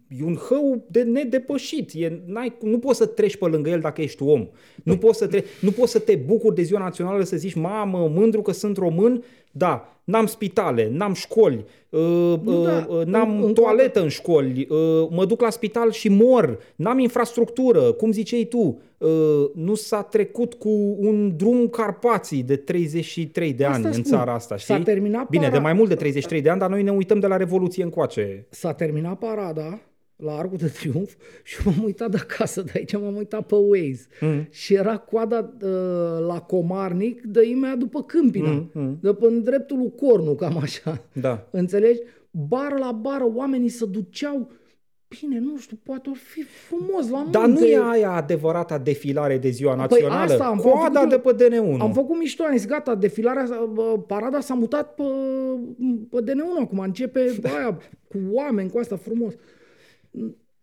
e 0.08 0.24
un 0.24 0.34
hău 0.34 0.86
de 0.90 1.02
nedepășit. 1.02 1.90
E, 1.94 2.22
n-ai, 2.26 2.56
nu 2.60 2.78
poți 2.78 2.98
să 2.98 3.06
treci 3.06 3.36
pe 3.36 3.46
lângă 3.46 3.70
el 3.70 3.80
dacă 3.80 4.02
ești 4.02 4.22
om. 4.22 4.48
Nu 4.82 4.96
poți 4.96 5.18
să, 5.18 5.26
tre- 5.26 5.44
nu 5.60 5.70
poți 5.70 5.90
să 5.90 5.98
te 5.98 6.16
bucuri 6.16 6.54
de 6.54 6.62
ziua 6.62 6.80
națională 6.80 7.24
să 7.24 7.36
zici, 7.36 7.54
mamă, 7.54 8.08
mândru 8.08 8.42
că 8.42 8.52
sunt 8.52 8.76
român, 8.76 9.24
da, 9.56 9.88
n-am 10.04 10.26
spitale, 10.26 10.88
n-am 10.92 11.14
școli, 11.14 11.64
uh, 11.88 12.00
nu, 12.42 12.60
uh, 12.60 12.66
da, 12.66 12.86
uh, 12.88 13.04
n-am 13.04 13.42
în, 13.42 13.54
toaletă 13.54 14.02
în 14.02 14.08
școli, 14.08 14.66
uh, 14.70 15.08
mă 15.10 15.24
duc 15.24 15.40
la 15.40 15.50
spital 15.50 15.90
și 15.90 16.08
mor, 16.08 16.58
n-am 16.76 16.98
infrastructură, 16.98 17.92
cum 17.92 18.12
ziceai 18.12 18.44
tu, 18.44 18.80
uh, 18.98 19.10
nu 19.54 19.74
s-a 19.74 20.02
trecut 20.02 20.54
cu 20.54 20.96
un 20.98 21.36
drum 21.36 21.68
Carpații 21.68 22.42
de 22.42 22.56
33 22.56 23.52
de 23.52 23.64
asta 23.64 23.76
ani 23.76 23.84
spun. 23.84 23.96
în 23.96 24.18
țara 24.18 24.34
asta, 24.34 24.56
știi? 24.56 24.74
S-a 24.74 24.82
terminat 24.82 25.28
Bine, 25.28 25.48
de 25.48 25.58
mai 25.58 25.72
mult 25.72 25.88
de 25.88 25.94
33 25.94 26.40
de 26.40 26.50
ani, 26.50 26.60
dar 26.60 26.70
noi 26.70 26.82
ne 26.82 26.92
uităm 26.92 27.18
de 27.18 27.26
la 27.26 27.36
Revoluție 27.36 27.82
încoace. 27.82 28.46
S-a 28.50 28.72
terminat 28.72 29.18
parada, 29.18 29.80
la 30.16 30.36
Arcul 30.36 30.56
de 30.56 30.66
Triunf 30.66 31.14
și 31.42 31.56
m-am 31.64 31.84
uitat 31.84 32.10
de 32.10 32.16
acasă, 32.16 32.62
de 32.62 32.72
aici 32.74 32.92
m-am 32.92 33.16
uitat 33.16 33.46
pe 33.46 33.54
Waze. 33.54 34.06
Mm. 34.20 34.46
Și 34.50 34.74
era 34.74 34.96
coada 34.96 35.54
uh, 35.62 36.26
la 36.26 36.40
Comarnic 36.40 37.22
de 37.22 37.48
imediat 37.48 37.78
după 37.78 38.02
Câmpina, 38.02 38.50
mm. 38.50 38.70
Mm. 38.72 38.98
de 39.00 39.14
pe 39.14 39.26
în 39.26 39.42
dreptul 39.42 39.78
lui 39.78 39.92
Cornu, 39.96 40.34
cam 40.34 40.58
așa. 40.58 41.04
Da. 41.12 41.46
Înțelegi? 41.50 42.00
Bară 42.30 42.76
la 42.78 42.92
bară, 42.92 43.30
oamenii 43.34 43.68
se 43.68 43.86
duceau 43.86 44.50
Bine, 45.20 45.38
nu 45.38 45.58
știu, 45.58 45.78
poate 45.82 46.08
ar 46.10 46.16
fi 46.16 46.42
frumos 46.42 47.08
la 47.10 47.26
Dar 47.30 47.46
nu 47.46 47.64
e 47.64 47.80
aia 47.90 48.10
adevărata 48.10 48.78
defilare 48.78 49.38
de 49.38 49.48
ziua 49.48 49.72
păi 49.72 49.80
națională? 49.80 50.24
Păi 50.24 50.34
asta 50.34 50.46
am 50.46 50.58
Coada 50.58 51.00
făcut, 51.00 51.08
de 51.08 51.18
pe 51.18 51.44
DN1. 51.44 51.78
Am 51.78 51.92
făcut 51.92 52.18
mișto, 52.18 52.42
am 52.44 52.56
zis, 52.56 52.66
gata, 52.66 52.94
defilarea, 52.94 53.44
parada 54.06 54.40
s-a 54.40 54.54
mutat 54.54 54.94
pe, 54.94 55.02
pe 56.10 56.22
DN1 56.22 56.62
acum, 56.62 56.78
începe 56.78 57.36
aia 57.56 57.78
cu 58.08 58.18
oameni, 58.30 58.70
cu 58.70 58.78
asta 58.78 58.96
frumos 58.96 59.34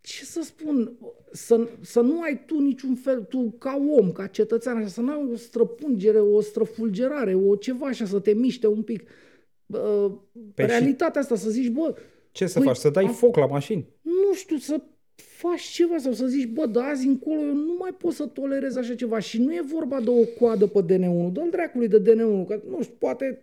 ce 0.01 0.25
să 0.25 0.41
spun, 0.43 0.97
să, 1.31 1.67
să 1.81 2.01
nu 2.01 2.21
ai 2.21 2.43
tu 2.45 2.59
niciun 2.59 2.95
fel, 2.95 3.23
tu 3.23 3.55
ca 3.57 3.81
om, 3.89 4.11
ca 4.11 4.27
cetățean, 4.27 4.77
așa, 4.77 4.87
să 4.87 5.01
nu 5.01 5.11
ai 5.11 5.29
o 5.33 5.35
străpungere, 5.35 6.19
o 6.19 6.41
străfulgerare, 6.41 7.35
o 7.35 7.55
ceva 7.55 7.85
așa, 7.85 8.05
să 8.05 8.19
te 8.19 8.33
miște 8.33 8.67
un 8.67 8.81
pic. 8.81 9.09
Uh, 9.65 10.11
realitatea 10.55 11.21
asta, 11.21 11.35
să 11.35 11.49
zici, 11.49 11.69
bă... 11.69 11.95
Ce 12.31 12.45
să 12.45 12.57
păi, 12.57 12.67
faci? 12.67 12.75
Să 12.75 12.89
dai 12.89 13.05
a, 13.05 13.07
foc 13.07 13.37
la 13.37 13.45
mașini? 13.45 13.87
Nu 14.01 14.33
știu, 14.33 14.57
să 14.57 14.81
faci 15.15 15.61
ceva 15.61 15.97
sau 15.97 16.11
să 16.11 16.27
zici, 16.27 16.47
bă, 16.47 16.65
da, 16.65 16.83
azi 16.83 17.07
încolo 17.07 17.41
eu 17.41 17.53
nu 17.53 17.75
mai 17.79 17.91
pot 17.97 18.13
să 18.13 18.25
tolerez 18.25 18.75
așa 18.75 18.95
ceva 18.95 19.19
și 19.19 19.41
nu 19.41 19.53
e 19.53 19.61
vorba 19.73 19.99
de 20.01 20.09
o 20.09 20.23
coadă 20.39 20.67
pe 20.67 20.83
DN1, 20.83 21.31
dă-l 21.31 21.47
dracului 21.51 21.87
de 21.87 22.01
DN1, 22.01 22.47
că 22.47 22.61
nu 22.69 22.81
știu, 22.81 22.95
poate 22.97 23.41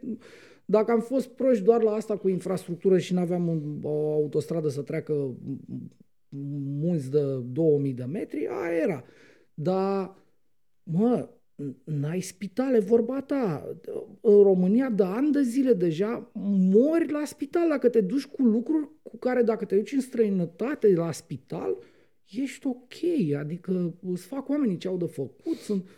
dacă 0.70 0.90
am 0.90 1.00
fost 1.00 1.28
proști 1.28 1.64
doar 1.64 1.82
la 1.82 1.92
asta 1.92 2.16
cu 2.16 2.28
infrastructură 2.28 2.98
și 2.98 3.12
nu 3.12 3.20
aveam 3.20 3.48
un, 3.48 3.78
o 3.82 4.12
autostradă 4.12 4.68
să 4.68 4.82
treacă 4.82 5.36
munți 6.80 7.10
de 7.10 7.20
2000 7.52 7.92
de 7.92 8.04
metri, 8.04 8.48
aia 8.48 8.76
era. 8.82 9.04
Dar, 9.54 10.16
mă, 10.82 11.28
n-ai 11.84 12.20
spitale, 12.20 12.78
vorba 12.78 13.20
ta. 13.20 13.76
În 14.20 14.42
România, 14.42 14.90
de 14.90 15.02
ani 15.02 15.32
de 15.32 15.42
zile 15.42 15.72
deja, 15.72 16.30
mori 16.72 17.10
la 17.10 17.24
spital 17.24 17.68
dacă 17.68 17.88
te 17.88 18.00
duci 18.00 18.26
cu 18.26 18.42
lucruri 18.42 18.88
cu 19.02 19.16
care 19.16 19.42
dacă 19.42 19.64
te 19.64 19.76
duci 19.76 19.92
în 19.92 20.00
străinătate 20.00 20.94
la 20.94 21.12
spital, 21.12 21.76
ești 22.30 22.66
ok. 22.66 23.34
Adică 23.38 23.94
îți 24.02 24.26
fac 24.26 24.48
oamenii 24.48 24.76
ce 24.76 24.88
au 24.88 24.96
de 24.96 25.06
făcut. 25.06 25.56
Sunt... 25.56 25.88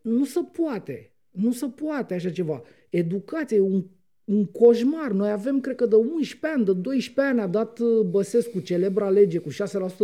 Nu 0.00 0.24
se 0.24 0.40
poate. 0.52 1.12
Nu 1.30 1.52
se 1.52 1.66
poate 1.66 2.14
așa 2.14 2.30
ceva. 2.30 2.62
Educație 2.90 3.56
e 3.56 3.60
un, 3.60 3.84
un 4.24 4.44
coșmar. 4.44 5.10
Noi 5.10 5.30
avem, 5.30 5.60
cred 5.60 5.74
că 5.74 5.86
de 5.86 5.94
11 5.94 6.46
ani, 6.58 6.64
de 6.64 6.72
12 6.72 7.34
ani 7.34 7.40
a 7.40 7.46
dat 7.46 7.78
uh, 7.78 8.00
Băsescu 8.00 8.60
celebra 8.60 9.08
lege 9.08 9.38
cu 9.38 9.48
6% 9.50 9.52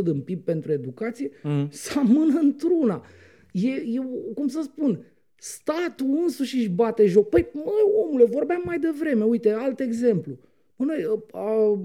din 0.04 0.20
PIB 0.20 0.44
pentru 0.44 0.72
educație, 0.72 1.30
mm. 1.42 1.68
să 1.70 2.00
mână 2.04 2.38
într-una. 2.38 3.04
E, 3.52 3.68
e, 3.68 4.02
cum 4.34 4.48
să 4.48 4.60
spun, 4.62 5.04
statul 5.38 6.18
însuși 6.22 6.56
își 6.56 6.68
bate 6.68 7.06
joc. 7.06 7.28
Păi, 7.28 7.46
măi, 7.52 8.04
omule, 8.04 8.24
vorbeam 8.24 8.62
mai 8.64 8.78
devreme, 8.78 9.24
uite, 9.24 9.50
alt 9.50 9.80
exemplu. 9.80 10.38
Mă, 10.76 10.92
a, 11.30 11.38
a, 11.40 11.80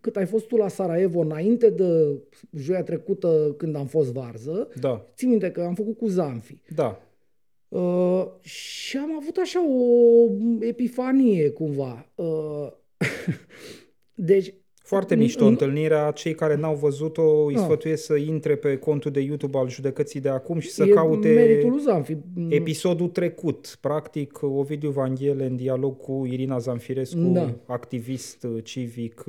cât 0.00 0.16
ai 0.16 0.26
fost 0.26 0.46
tu 0.46 0.56
la 0.56 0.68
Sarajevo 0.68 1.20
înainte 1.20 1.70
de 1.70 2.18
joia 2.56 2.82
trecută 2.82 3.54
când 3.56 3.76
am 3.76 3.86
fost 3.86 4.12
varză, 4.12 4.68
da. 4.80 5.06
țin 5.14 5.28
minte 5.28 5.50
că 5.50 5.60
am 5.60 5.74
făcut 5.74 5.96
cu 5.96 6.06
Zanfi. 6.06 6.62
Da. 6.74 7.02
Uh, 7.70 8.26
și 8.40 8.96
am 8.96 9.16
avut 9.20 9.36
așa 9.36 9.66
o 9.66 10.26
epifanie 10.60 11.50
cumva. 11.50 12.06
Uh, 12.14 12.68
deci 14.14 14.54
foarte 14.90 15.14
mișto 15.14 15.46
întâlnirea. 15.46 16.10
Cei 16.10 16.34
care 16.34 16.56
n-au 16.56 16.74
văzut-o 16.74 17.44
îi 17.44 17.54
no. 17.54 17.60
sfătuiesc 17.60 18.04
să 18.04 18.14
intre 18.14 18.56
pe 18.56 18.76
contul 18.76 19.10
de 19.10 19.20
YouTube 19.20 19.58
al 19.58 19.68
judecății 19.68 20.20
de 20.20 20.28
acum 20.28 20.58
și 20.58 20.70
să 20.70 20.84
e 20.84 20.88
caute 20.88 21.62
Zanfi. 21.82 22.16
episodul 22.48 23.08
trecut. 23.08 23.78
Practic, 23.80 24.38
Ovidiu 24.42 24.90
Vanghele 24.90 25.46
în 25.46 25.56
dialog 25.56 25.96
cu 25.96 26.26
Irina 26.30 26.58
Zanfirescu, 26.58 27.30
da. 27.32 27.54
activist 27.66 28.46
civic 28.62 29.24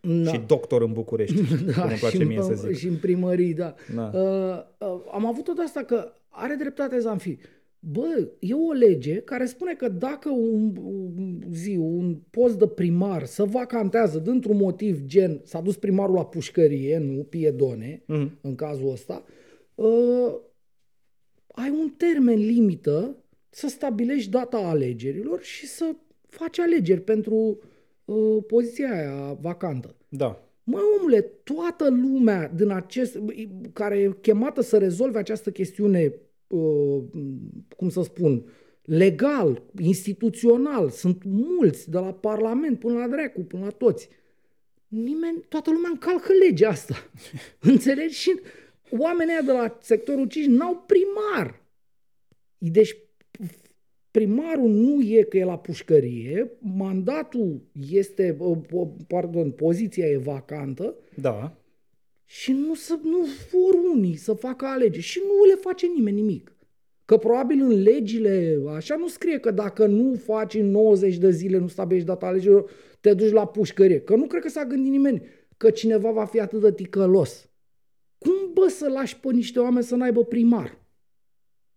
da. 0.00 0.32
și 0.32 0.40
doctor 0.46 0.82
în 0.82 0.92
București. 0.92 1.40
Da, 1.64 1.80
cum 1.80 1.90
îmi 1.90 1.98
place 1.98 2.24
mie 2.24 2.38
în, 2.38 2.42
să 2.42 2.54
zic. 2.54 2.76
Și 2.76 2.86
în 2.86 2.96
primării, 2.96 3.54
da. 3.54 3.74
da. 3.94 4.10
Uh, 4.14 4.88
uh, 4.88 5.00
am 5.12 5.26
avut 5.26 5.44
tot 5.44 5.58
asta 5.58 5.80
că 5.80 6.12
are 6.28 6.54
dreptate 6.54 6.98
Zanfi. 6.98 7.38
Bă, 7.84 8.28
e 8.38 8.54
o 8.54 8.72
lege 8.72 9.20
care 9.20 9.44
spune 9.44 9.74
că 9.74 9.88
dacă 9.88 10.30
un, 10.30 10.76
un 10.84 11.42
zi, 11.52 11.76
un 11.76 12.18
post 12.30 12.58
de 12.58 12.66
primar 12.66 13.24
să 13.24 13.44
vacantează 13.44 14.18
dintr-un 14.18 14.56
motiv 14.56 15.00
gen 15.04 15.40
s-a 15.44 15.60
dus 15.60 15.76
primarul 15.76 16.14
la 16.14 16.24
pușcărie, 16.24 16.98
nu 16.98 17.22
piedone, 17.22 18.02
mm. 18.06 18.38
în 18.40 18.54
cazul 18.54 18.90
ăsta, 18.90 19.24
uh, 19.74 20.34
ai 21.46 21.70
un 21.70 21.88
termen 21.96 22.38
limită 22.38 23.16
să 23.50 23.68
stabilești 23.68 24.30
data 24.30 24.56
alegerilor 24.56 25.42
și 25.42 25.66
să 25.66 25.94
faci 26.28 26.58
alegeri 26.58 27.00
pentru 27.00 27.58
uh, 28.04 28.44
poziția 28.46 28.92
aia 28.92 29.38
vacantă. 29.40 29.94
Da. 30.08 30.42
Mă, 30.64 30.80
omule, 30.98 31.20
toată 31.20 31.88
lumea 31.90 32.48
din 32.48 32.70
acest, 32.70 33.18
care 33.72 33.98
e 33.98 34.16
chemată 34.20 34.60
să 34.60 34.78
rezolve 34.78 35.18
această 35.18 35.50
chestiune 35.50 36.00
Uh, 36.04 36.30
cum 37.76 37.88
să 37.88 38.02
spun, 38.02 38.44
legal, 38.82 39.62
instituțional, 39.78 40.90
sunt 40.90 41.22
mulți, 41.24 41.90
de 41.90 41.98
la 41.98 42.12
Parlament 42.12 42.78
până 42.78 42.98
la 42.98 43.08
Drecu, 43.08 43.40
până 43.40 43.64
la 43.64 43.70
toți. 43.70 44.08
Nimeni, 44.88 45.40
toată 45.48 45.70
lumea 45.70 45.90
încalcă 45.90 46.32
legea 46.32 46.68
asta. 46.68 47.10
Înțelegi? 47.72 48.14
Și 48.14 48.40
oamenii 48.90 49.34
de 49.44 49.52
la 49.52 49.78
sectorul 49.80 50.26
5 50.26 50.46
n-au 50.46 50.84
primar. 50.86 51.62
Deci 52.58 52.96
primarul 54.10 54.70
nu 54.70 55.02
e 55.02 55.22
că 55.22 55.36
e 55.36 55.44
la 55.44 55.58
pușcărie, 55.58 56.50
mandatul 56.58 57.62
este, 57.90 58.36
uh, 58.38 58.88
pardon, 59.06 59.50
poziția 59.50 60.06
e 60.06 60.16
vacantă. 60.16 60.94
Da 61.14 61.61
și 62.34 62.52
nu, 62.52 62.74
să, 62.74 62.98
nu 63.02 63.18
vor 63.50 63.94
unii 63.94 64.16
să 64.16 64.32
facă 64.32 64.66
alegeri 64.66 65.04
și 65.04 65.22
nu 65.26 65.44
le 65.44 65.54
face 65.54 65.86
nimeni 65.86 66.16
nimic. 66.16 66.56
Că 67.04 67.16
probabil 67.16 67.60
în 67.60 67.82
legile 67.82 68.58
așa 68.74 68.96
nu 68.96 69.08
scrie 69.08 69.38
că 69.38 69.50
dacă 69.50 69.86
nu 69.86 70.14
faci 70.14 70.54
în 70.54 70.70
90 70.70 71.16
de 71.16 71.30
zile, 71.30 71.58
nu 71.58 71.66
stabilești 71.66 72.06
data 72.08 72.26
alegerilor, 72.26 72.70
te 73.00 73.14
duci 73.14 73.30
la 73.30 73.46
pușcărie. 73.46 74.00
Că 74.00 74.16
nu 74.16 74.26
cred 74.26 74.42
că 74.42 74.48
s-a 74.48 74.64
gândit 74.64 74.90
nimeni 74.90 75.22
că 75.56 75.70
cineva 75.70 76.10
va 76.10 76.24
fi 76.24 76.40
atât 76.40 76.60
de 76.60 76.72
ticălos. 76.72 77.50
Cum 78.18 78.52
bă 78.52 78.68
să 78.68 78.88
lași 78.88 79.20
pe 79.20 79.32
niște 79.32 79.58
oameni 79.58 79.84
să 79.84 79.94
n-aibă 79.94 80.24
primar? 80.24 80.78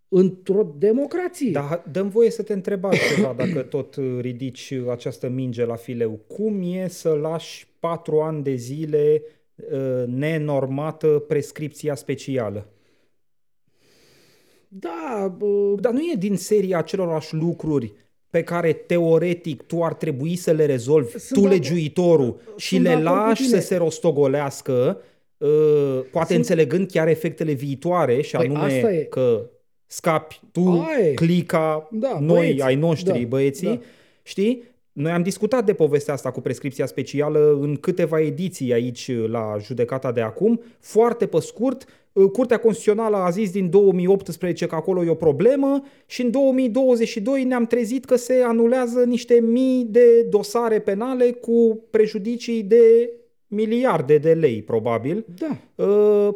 Într-o 0.08 0.76
democrație. 0.78 1.52
Da, 1.52 1.84
dăm 1.91 2.10
voie 2.10 2.30
să 2.30 2.44
te 2.44 2.54
întreb 2.54 2.84
ceva 3.15 3.34
dacă 3.38 3.62
tot 3.62 3.96
ridici 4.20 4.74
această 4.89 5.30
minge 5.30 5.65
la 5.65 5.76
fileu. 5.76 6.20
Cum 6.28 6.62
e 6.63 6.88
să 6.88 7.10
lași 7.10 7.68
patru 7.80 8.22
ani 8.22 8.44
de 8.44 8.56
zile 8.56 9.22
Uh, 9.22 9.34
nenormată 10.06 11.08
prescripția 11.08 11.96
specială. 11.96 12.68
Da, 14.68 15.36
bă... 15.38 15.76
dar 15.80 15.91
nu 15.91 16.00
e 16.00 16.15
din 16.18 16.36
seria 16.36 16.78
acelorași 16.78 17.36
lucruri 17.36 17.94
pe 18.30 18.44
care 18.44 18.74
teoretic 18.74 19.62
tu 19.62 19.84
ar 19.84 19.94
trebui 19.94 20.36
să 20.36 20.52
le 20.52 20.65
rezolvi, 20.65 21.20
sunt 21.20 21.41
tu 21.41 21.48
legiuitorul, 21.48 22.39
și 22.58 22.78
le 22.78 23.02
lași 23.02 23.48
să 23.48 23.60
se 23.60 23.76
rostogolească, 23.76 25.02
uh, 25.38 26.00
poate 26.12 26.28
sunt... 26.28 26.38
înțelegând 26.38 26.91
chiar 26.91 27.08
efectele 27.08 27.52
viitoare, 27.52 28.22
și 28.22 28.36
păi 28.36 28.46
anume 28.46 29.08
că 29.10 29.50
scapi 29.86 30.39
tu, 30.52 30.86
Aie. 30.96 31.13
clica, 31.13 31.88
da, 31.91 32.18
noi, 32.20 32.38
băieți. 32.38 32.62
ai 32.62 32.76
noștri, 32.76 33.20
da, 33.20 33.28
băieții, 33.28 33.68
da. 33.68 33.80
știi? 34.24 34.63
Noi 34.96 35.12
am 35.12 35.24
discutat 35.24 35.66
de 35.66 35.74
povestea 35.74 36.14
asta 36.14 36.32
cu 36.32 36.42
prescripția 36.42 36.86
specială 36.86 37.58
în 37.62 37.76
câteva 37.76 38.20
ediții 38.20 38.74
aici 38.74 39.12
la 39.28 39.56
judecata 39.62 40.12
de 40.12 40.22
acum. 40.22 40.62
Foarte 40.80 41.26
pe 41.26 41.40
scurt, 41.40 41.86
Curtea 42.32 42.58
Constituțională 42.58 43.18
a 43.18 43.30
zis 43.30 43.52
din 43.52 43.70
2018 43.70 44.68
că 44.68 44.76
acolo 44.76 45.04
e 45.04 45.10
o 45.10 45.16
problemă 45.16 45.84
și 46.06 46.22
în 46.22 46.32
2022 46.32 47.44
ne-am 47.44 47.66
trezit 47.66 48.06
că 48.06 48.16
se 48.16 48.42
anulează 48.46 49.04
niște 49.04 49.40
mii 49.40 49.86
de 49.90 50.22
dosare 50.30 50.80
penale 50.80 51.32
cu 51.32 51.84
prejudicii 51.90 52.64
de 52.64 53.12
miliarde 53.48 54.18
de 54.18 54.34
lei, 54.34 54.62
probabil, 54.62 55.26
da. 55.40 55.86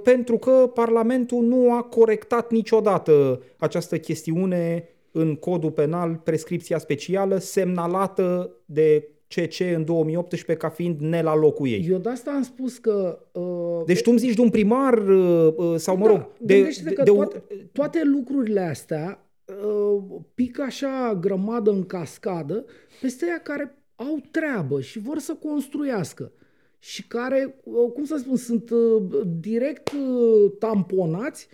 pentru 0.04 0.38
că 0.38 0.72
Parlamentul 0.74 1.43
nu 1.43 1.74
a 1.74 1.82
corectat 1.82 2.52
niciodată 2.52 3.41
această 3.58 3.98
chestiune 3.98 4.89
în 5.12 5.36
codul 5.36 5.72
penal 5.72 6.22
prescripția 6.24 6.78
specială 6.78 7.38
semnalată 7.38 8.56
de 8.65 9.08
CC 9.28 9.60
în 9.76 9.86
2018 9.86 10.65
ca 10.65 10.69
fiind 10.69 11.00
ne 11.00 11.22
la 11.22 11.36
locul 11.36 11.67
ei. 11.67 11.88
Eu 11.89 11.98
de 11.98 12.10
asta 12.10 12.32
am 12.32 12.43
spus 12.43 12.78
că... 12.78 13.19
Uh, 13.32 13.82
deci 13.86 14.02
tu 14.02 14.10
îmi 14.10 14.19
zici 14.19 14.36
de 14.36 14.41
un 14.41 14.50
primar 14.50 14.98
uh, 14.98 15.54
uh 15.58 15.76
sau 15.76 15.98
mă 15.98 16.06
da, 16.06 16.12
rog... 16.12 16.28
De, 16.39 16.62
de, 16.84 16.93
că 16.93 17.04
de 17.04 17.12
toate, 17.12 17.43
toate 17.72 18.02
lucrurile 18.04 18.62
astea 18.62 19.28
uh, 19.45 20.04
pică 20.34 20.62
așa 20.62 21.17
grămadă 21.22 21.72
în 21.72 21.86
cascadă 21.86 22.65
peste 23.02 23.26
ea 23.26 23.39
care 23.39 23.84
au 23.95 24.19
treabă 24.32 24.82
și 24.82 25.00
vor 25.00 25.17
să 25.19 25.34
construiască 25.34 26.32
și 26.80 27.08
care, 27.08 27.56
uh, 27.63 27.91
cum 27.93 28.06
să 28.06 28.15
spun, 28.17 28.36
sunt 28.36 28.69
uh, 28.69 29.04
direct 29.39 29.91
uh, 29.91 30.52
tamponați 30.60 31.48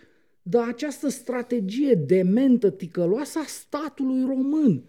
dar 0.48 0.68
această 0.68 1.10
strategie 1.10 1.94
dementă, 1.94 2.70
ticăloasă 2.70 3.40
a 3.40 3.46
statului 3.48 4.24
român. 4.28 4.84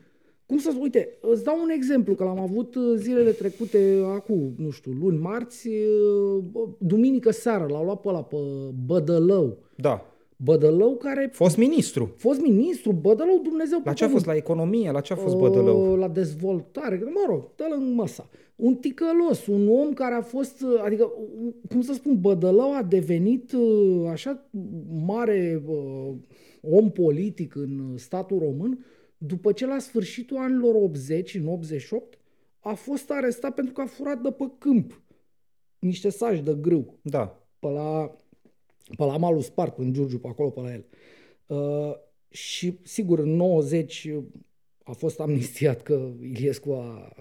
Cum 0.46 0.58
să 0.58 0.74
uite, 0.80 1.18
îți 1.20 1.44
dau 1.44 1.58
un 1.62 1.68
exemplu, 1.68 2.14
că 2.14 2.24
l-am 2.24 2.38
avut 2.38 2.74
uh, 2.74 2.82
zilele 2.96 3.30
trecute, 3.30 4.02
acum, 4.04 4.54
nu 4.56 4.70
știu, 4.70 4.92
luni, 4.92 5.18
marți, 5.18 5.68
uh, 5.68 6.68
duminică 6.78 7.30
seara, 7.30 7.66
l-au 7.66 7.84
luat 7.84 8.00
pe 8.00 8.08
ăla, 8.08 8.22
pe 8.22 8.36
Bădălău. 8.86 9.58
Da. 9.76 10.06
Bădălău 10.36 10.96
care... 10.96 11.30
Fost 11.32 11.56
ministru. 11.56 12.14
Fost 12.16 12.40
ministru, 12.40 12.92
Bădălău, 12.92 13.40
Dumnezeu... 13.42 13.80
La 13.84 13.92
ce 13.92 14.04
a 14.04 14.08
fost? 14.08 14.26
La 14.26 14.34
economie? 14.34 14.90
La 14.90 15.00
ce 15.00 15.12
a 15.12 15.16
fost 15.16 15.36
Bădălău? 15.36 15.96
La 15.96 16.08
dezvoltare. 16.08 17.02
Mă 17.04 17.24
rog, 17.28 17.48
dă-l 17.56 17.74
în 17.76 17.94
măsa. 17.94 18.28
Un 18.56 18.74
ticălos, 18.76 19.46
un 19.46 19.68
om 19.68 19.92
care 19.92 20.14
a 20.14 20.22
fost, 20.22 20.64
adică, 20.84 21.12
cum 21.68 21.80
să 21.80 21.92
spun, 21.92 22.20
Bădălău 22.20 22.74
a 22.74 22.82
devenit 22.82 23.52
așa 24.10 24.50
mare 25.06 25.62
uh, 25.66 26.14
om 26.60 26.90
politic 26.90 27.54
în 27.54 27.96
statul 27.96 28.38
român 28.38 28.84
după 29.18 29.52
ce 29.52 29.66
la 29.66 29.78
sfârșitul 29.78 30.36
anilor 30.36 30.74
80, 30.74 31.34
în 31.34 31.46
88, 31.46 32.18
a 32.60 32.74
fost 32.74 33.10
arestat 33.10 33.54
pentru 33.54 33.72
că 33.72 33.80
a 33.80 33.86
furat 33.86 34.20
de 34.20 34.30
pe 34.30 34.50
câmp 34.58 35.02
niște 35.78 36.08
saci 36.08 36.40
de 36.40 36.56
grâu. 36.60 36.98
Da 37.02 37.46
pe 37.58 37.66
pe 37.66 37.72
la, 37.72 38.16
pe 38.96 39.04
la 39.04 39.16
malul 39.16 39.40
Spart, 39.40 39.78
în 39.78 39.92
Giurgiu, 39.92 40.18
pe 40.18 40.28
acolo, 40.28 40.50
pe 40.50 40.60
la 40.60 40.72
el. 40.72 40.84
Uh, 41.46 41.94
și 42.28 42.78
sigur, 42.82 43.18
în 43.18 43.36
90 43.36 44.08
a 44.88 44.92
fost 44.92 45.20
amnistiat 45.20 45.82
că 45.82 46.08
Iliescu 46.22 46.72
a 46.72 47.12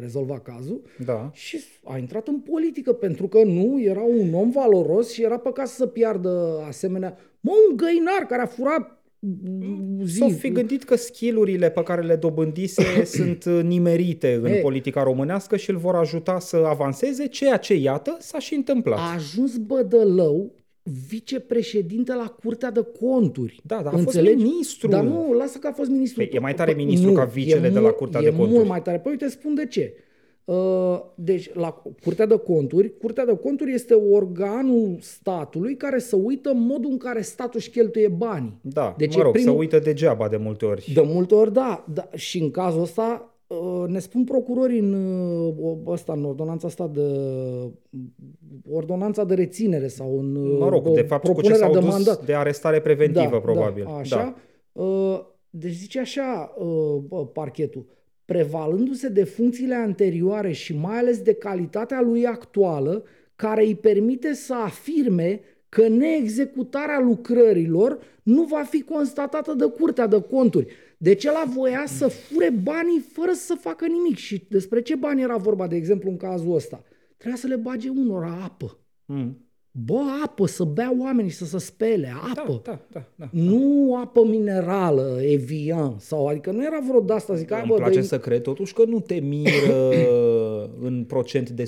rezolvat 0.00 0.42
cazul 0.42 0.82
Da. 1.04 1.30
și 1.34 1.58
a 1.84 1.98
intrat 1.98 2.28
în 2.28 2.40
politică 2.40 2.92
pentru 2.92 3.28
că 3.28 3.42
nu, 3.44 3.82
era 3.82 4.02
un 4.02 4.34
om 4.34 4.50
valoros 4.50 5.12
și 5.12 5.22
era 5.22 5.38
păcat 5.38 5.66
să 5.68 5.86
piardă 5.86 6.62
asemenea, 6.66 7.16
mă, 7.40 7.52
un 7.70 7.76
găinar 7.76 8.26
care 8.28 8.42
a 8.42 8.46
furat 8.46 9.02
zi. 10.04 10.18
S-au 10.18 10.28
fi 10.28 10.50
gândit 10.50 10.84
că 10.84 10.96
skillurile 10.96 11.70
pe 11.70 11.82
care 11.82 12.02
le 12.02 12.16
dobândise 12.16 13.04
sunt 13.16 13.44
uh, 13.44 13.60
nimerite 13.62 14.34
în 14.34 14.46
E. 14.52 14.60
politica 14.60 15.02
românească 15.02 15.56
și 15.56 15.70
îl 15.70 15.76
vor 15.76 15.94
ajuta 15.94 16.38
să 16.38 16.56
avanseze, 16.56 17.26
ceea 17.26 17.56
ce, 17.56 17.74
iată, 17.74 18.16
s-a 18.20 18.38
și 18.38 18.54
întâmplat. 18.54 18.98
A 18.98 19.12
ajuns 19.14 19.56
Bădălău 19.56 20.52
vicepreședinte 21.08 22.14
la 22.14 22.34
Curtea 22.42 22.70
de 22.70 22.86
Conturi. 23.00 23.60
Da, 23.64 23.76
dar 23.76 23.86
a 23.86 23.90
fost 23.90 24.04
Înțelegi? 24.16 24.42
ministru. 24.42 24.88
Dar 24.88 25.04
nu, 25.04 25.32
lasă 25.32 25.58
că 25.58 25.66
a 25.66 25.72
fost 25.72 25.90
ministru. 25.90 26.20
Păi, 26.24 26.30
e 26.34 26.38
mai 26.38 26.54
tare 26.54 26.72
Păi, 26.72 26.84
ministru 26.84 27.10
nu, 27.10 27.16
ca 27.16 27.24
vicele 27.24 27.66
e 27.66 27.70
de 27.70 27.74
la 27.74 27.80
mult- 27.80 27.96
Curtea 27.96 28.20
e 28.20 28.22
de 28.24 28.28
Conturi. 28.30 28.52
mult 28.56 28.68
mai 28.68 28.82
tare. 28.82 28.98
Păi 28.98 29.10
uite, 29.12 29.28
spun 29.28 29.54
de 29.54 29.66
ce. 29.66 29.94
Uh, 30.44 31.00
Deci, 31.14 31.50
la 31.54 31.70
Curtea 32.02 32.26
de 32.26 32.36
Conturi, 32.38 32.96
Curtea 32.98 33.24
de 33.24 33.36
Conturi 33.36 33.72
este 33.72 33.94
organul 33.94 34.96
statului 35.00 35.76
care 35.76 35.98
să 35.98 36.16
uită 36.16 36.52
modul 36.54 36.90
în 36.90 36.98
care 36.98 37.20
statul 37.20 37.52
își 37.58 37.70
cheltuie 37.70 38.08
banii. 38.08 38.58
Da, 38.62 38.94
Deci 38.98 39.14
mă 39.14 39.20
e 39.20 39.22
rog, 39.22 39.32
primul- 39.32 39.52
să 39.52 39.58
uită 39.58 39.78
degeaba 39.78 40.28
de 40.28 40.36
multe 40.36 40.64
ori. 40.64 40.90
De 40.94 41.02
multe 41.04 41.34
ori, 41.34 41.52
da. 41.52 41.84
da. 41.94 42.08
Și 42.14 42.38
în 42.38 42.50
cazul 42.50 42.82
ăsta, 42.82 43.22
uh, 43.24 43.37
ne 43.86 43.98
spun 43.98 44.24
procurorii 44.24 44.78
în, 44.78 44.92
uh, 44.92 45.76
ăsta, 45.86 46.12
în 46.12 46.24
ordonanța 46.24 46.66
asta 46.66 46.90
de 46.94 47.02
ordonanța 48.70 49.24
de 49.24 49.34
reținere 49.34 49.88
sau 49.88 50.18
în 50.18 50.36
uh, 50.36 50.58
Mă 50.58 50.68
rog, 50.68 50.88
de 50.88 51.02
fapt, 51.02 51.22
cu 51.22 51.26
ce 51.28 51.32
propunerea 51.32 51.66
s-au 51.66 51.72
de 51.72 51.78
dus 51.78 51.88
mandat. 51.88 52.24
de 52.24 52.34
arestare 52.34 52.80
preventivă, 52.80 53.30
da, 53.30 53.38
probabil. 53.38 53.84
Da, 53.84 53.96
așa. 53.96 54.36
Uh, 54.72 55.20
Deci 55.50 55.72
zice 55.72 56.00
așa 56.00 56.54
uh, 56.58 56.96
bă, 57.08 57.26
parchetul, 57.26 57.86
prevalându-se 58.24 59.08
de 59.08 59.24
funcțiile 59.24 59.74
anterioare 59.74 60.52
și 60.52 60.76
mai 60.76 60.98
ales 60.98 61.18
de 61.18 61.32
calitatea 61.32 62.00
lui 62.00 62.26
actuală, 62.26 63.02
care 63.36 63.64
îi 63.64 63.74
permite 63.74 64.34
să 64.34 64.54
afirme 64.54 65.40
că 65.68 65.88
neexecutarea 65.88 67.00
lucrărilor 67.00 67.98
nu 68.22 68.42
va 68.42 68.62
fi 68.62 68.82
constatată 68.82 69.52
de 69.52 69.64
Curtea 69.64 70.06
de 70.06 70.20
Conturi. 70.20 70.66
Deci 71.00 71.24
el 71.24 71.34
voia 71.46 71.86
să 71.86 72.08
fure 72.08 72.50
banii 72.50 73.00
fără 73.00 73.32
să 73.32 73.54
facă 73.54 73.86
nimic. 73.86 74.16
Și 74.16 74.46
despre 74.48 74.82
ce 74.82 74.94
bani 74.94 75.22
era 75.22 75.36
vorba, 75.36 75.66
de 75.66 75.76
exemplu, 75.76 76.10
în 76.10 76.16
cazul 76.16 76.54
ăsta? 76.54 76.84
Trebuia 77.16 77.40
să 77.40 77.46
le 77.46 77.56
bage 77.56 77.88
unora 77.88 78.42
apă. 78.42 78.78
Mm. 79.04 79.47
Bă, 79.86 79.98
apă, 80.24 80.46
să 80.46 80.64
bea 80.64 80.94
oamenii, 81.00 81.30
să 81.30 81.44
se 81.44 81.58
spele, 81.58 82.12
apă. 82.30 82.60
Da, 82.64 82.70
da, 82.72 82.78
da, 82.92 83.02
da. 83.16 83.28
Nu 83.30 83.96
apă 84.02 84.24
minerală, 84.26 85.18
Evian, 85.22 85.94
sau 85.98 86.26
adică 86.26 86.50
nu 86.50 86.64
era 86.64 86.78
vreo 86.88 87.00
de 87.00 87.12
asta, 87.12 87.34
zic, 87.34 87.50
hai, 87.50 87.60
Îmi 87.60 87.68
bă, 87.68 87.74
place 87.74 87.98
dă 88.00 88.04
să 88.04 88.18
cred 88.18 88.42
totuși 88.42 88.72
că 88.74 88.82
nu 88.86 89.00
te 89.00 89.14
miră 89.14 89.90
în 90.86 91.04
procent 91.08 91.50
de 91.50 91.62
100% 91.62 91.66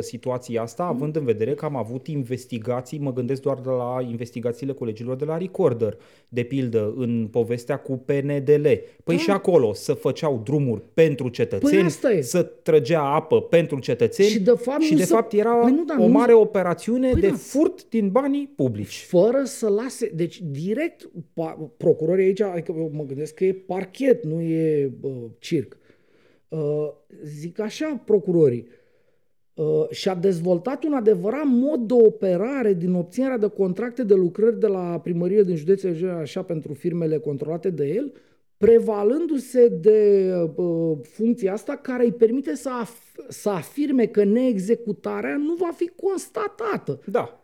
situația 0.00 0.62
asta, 0.62 0.82
având 0.84 1.16
în 1.16 1.24
vedere 1.24 1.54
că 1.54 1.64
am 1.64 1.76
avut 1.76 2.06
investigații, 2.06 2.98
mă 2.98 3.12
gândesc 3.12 3.42
doar 3.42 3.58
de 3.58 3.68
la 3.68 4.06
investigațiile 4.10 4.72
colegilor 4.72 5.16
de 5.16 5.24
la 5.24 5.36
Recorder, 5.36 5.96
de 6.28 6.42
pildă 6.42 6.94
în 6.96 7.28
povestea 7.30 7.76
cu 7.76 8.02
PNDL. 8.04 8.66
Păi 9.04 9.16
și 9.16 9.30
acolo 9.30 9.72
să 9.72 9.92
făceau 9.92 10.40
drumuri 10.44 10.82
pentru 10.94 11.28
cetățeni, 11.28 11.72
Păi 11.76 11.82
asta 11.86 12.10
e. 12.12 12.20
să 12.20 12.42
trăgea 12.42 13.02
apă 13.14 13.40
pentru 13.42 13.78
cetățeni 13.78 14.28
Și 14.28 14.40
de 14.40 14.50
fapt 14.50 14.80
și 14.82 14.92
nu 14.92 14.98
de 14.98 15.04
se- 15.04 15.14
fapt 15.14 15.32
era 15.32 15.50
Păi 15.54 15.70
nu, 15.72 15.84
dar 15.84 15.96
o 15.98 16.06
nu 16.06 16.12
mare 16.12 16.32
se- 16.32 16.38
operațiune 16.38 16.94
Păi 17.00 17.20
de 17.20 17.28
da. 17.28 17.34
furt 17.34 17.88
din 17.88 18.10
banii 18.10 18.52
publici. 18.56 19.04
fără 19.04 19.42
să 19.44 19.68
lase, 19.68 20.12
deci 20.14 20.42
direct 20.42 21.10
pa, 21.32 21.72
procurorii 21.76 22.24
aici, 22.24 22.40
adică 22.40 22.74
eu 22.76 22.90
mă 22.94 23.04
gândesc 23.04 23.34
că 23.34 23.44
e 23.44 23.52
parchet, 23.52 24.24
nu 24.24 24.40
e 24.40 24.92
bă, 25.00 25.08
circ. 25.38 25.76
Uh, 26.48 26.88
zic 27.24 27.60
așa 27.60 28.02
procurorii, 28.04 28.66
uh, 29.54 29.88
și-a 29.90 30.14
dezvoltat 30.14 30.84
un 30.84 30.92
adevărat 30.92 31.46
mod 31.46 31.80
de 31.80 31.94
operare 31.94 32.74
din 32.74 32.92
obținerea 32.92 33.38
de 33.38 33.48
contracte 33.48 34.02
de 34.02 34.14
lucrări 34.14 34.60
de 34.60 34.66
la 34.66 35.00
primărie 35.00 35.42
din 35.42 35.56
județul 35.56 36.10
așa 36.10 36.42
pentru 36.42 36.72
firmele 36.72 37.18
controlate 37.18 37.70
de 37.70 37.86
el, 37.86 38.12
prevalându-se 38.56 39.68
de 39.68 40.30
uh, 40.56 40.98
funcția 41.02 41.52
asta 41.52 41.76
care 41.76 42.04
îi 42.04 42.12
permite 42.12 42.54
să, 42.54 42.70
af- 42.84 43.26
să 43.28 43.48
afirme 43.48 44.06
că 44.06 44.24
neexecutarea 44.24 45.36
nu 45.36 45.54
va 45.54 45.70
fi 45.76 45.90
constatată. 46.02 47.00
Da. 47.04 47.40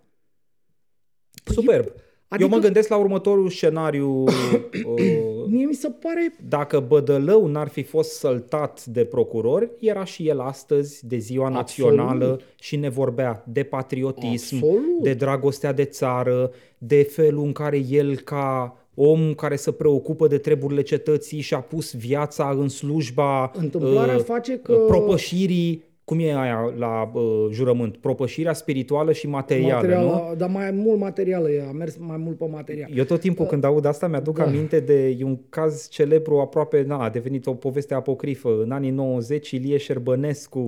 Superb. 1.45 1.85
Adică... 1.85 2.03
adică- 2.29 2.43
Eu 2.51 2.57
mă 2.57 2.59
gândesc 2.65 2.89
la 2.89 2.97
următorul 2.97 3.49
scenariu. 3.51 4.09
uh, 4.25 5.45
Mie 5.47 5.67
mi 5.67 5.75
se 5.75 5.89
pare 5.91 6.35
dacă 6.49 6.81
Bădălău 6.81 7.47
n-ar 7.47 7.69
fi 7.69 7.83
fost 7.83 8.11
săltat 8.11 8.85
de 8.85 9.05
procurori, 9.05 9.71
era 9.81 10.05
și 10.05 10.29
el 10.29 10.41
astăzi 10.41 11.07
de 11.07 11.17
ziua 11.17 11.47
Absolut. 11.55 11.91
națională 11.91 12.41
și 12.61 12.77
ne 12.77 12.89
vorbea 12.89 13.45
de 13.47 13.63
patriotism, 13.63 14.55
Absolut. 14.55 15.03
de 15.03 15.15
dragostea 15.15 15.73
de 15.73 15.85
țară, 15.85 16.53
de 16.79 17.03
felul 17.03 17.45
în 17.45 17.53
care 17.53 17.85
el 17.89 18.17
ca 18.19 18.77
om 18.95 19.35
care 19.35 19.57
se 19.57 19.73
preocupă 19.73 20.27
de 20.27 20.39
treburile 20.39 20.83
cetății 20.83 21.41
și-a 21.41 21.61
pus 21.61 21.95
viața 21.95 22.57
în 22.59 22.69
slujba 22.69 23.51
Întâmplarea 23.55 24.17
uh, 24.17 24.23
face 24.23 24.59
că- 24.59 24.73
propășirii, 24.87 25.85
cum 26.05 26.19
e 26.21 26.35
aia 26.37 26.73
la 26.79 27.11
uh, 27.15 27.23
jurământ, 27.51 27.97
propășirea 27.97 28.53
spirituală 28.53 29.13
și 29.13 29.29
materială, 29.29 29.87
nu? 29.87 29.95
material, 29.95 30.35
dar 30.37 30.49
mai 30.49 30.71
mult 30.71 30.99
materială, 31.01 31.51
e, 31.51 31.65
a 31.69 31.73
mers 31.73 31.97
mai 31.99 32.17
mult 32.17 32.37
pe 32.39 32.45
material. 32.51 32.91
Eu 32.95 33.05
tot 33.05 33.21
timpul 33.21 33.47
când 33.47 33.65
aud 33.65 33.85
asta 33.85 34.07
mi-aduc 34.09 34.37
Da. 34.37 34.45
aminte 34.45 34.81
de 34.81 35.07
e 35.19 35.25
un 35.25 35.39
caz 35.49 35.89
celebru 35.89 36.39
aproape, 36.39 36.83
na, 36.87 37.03
a 37.03 37.09
devenit 37.11 37.47
o 37.47 37.55
poveste 37.55 37.95
apocrifă. 37.95 38.61
În 38.63 38.71
anii 38.71 38.91
90 38.91 39.51
Ilie 39.51 39.77
Șerbănescu, 39.77 40.61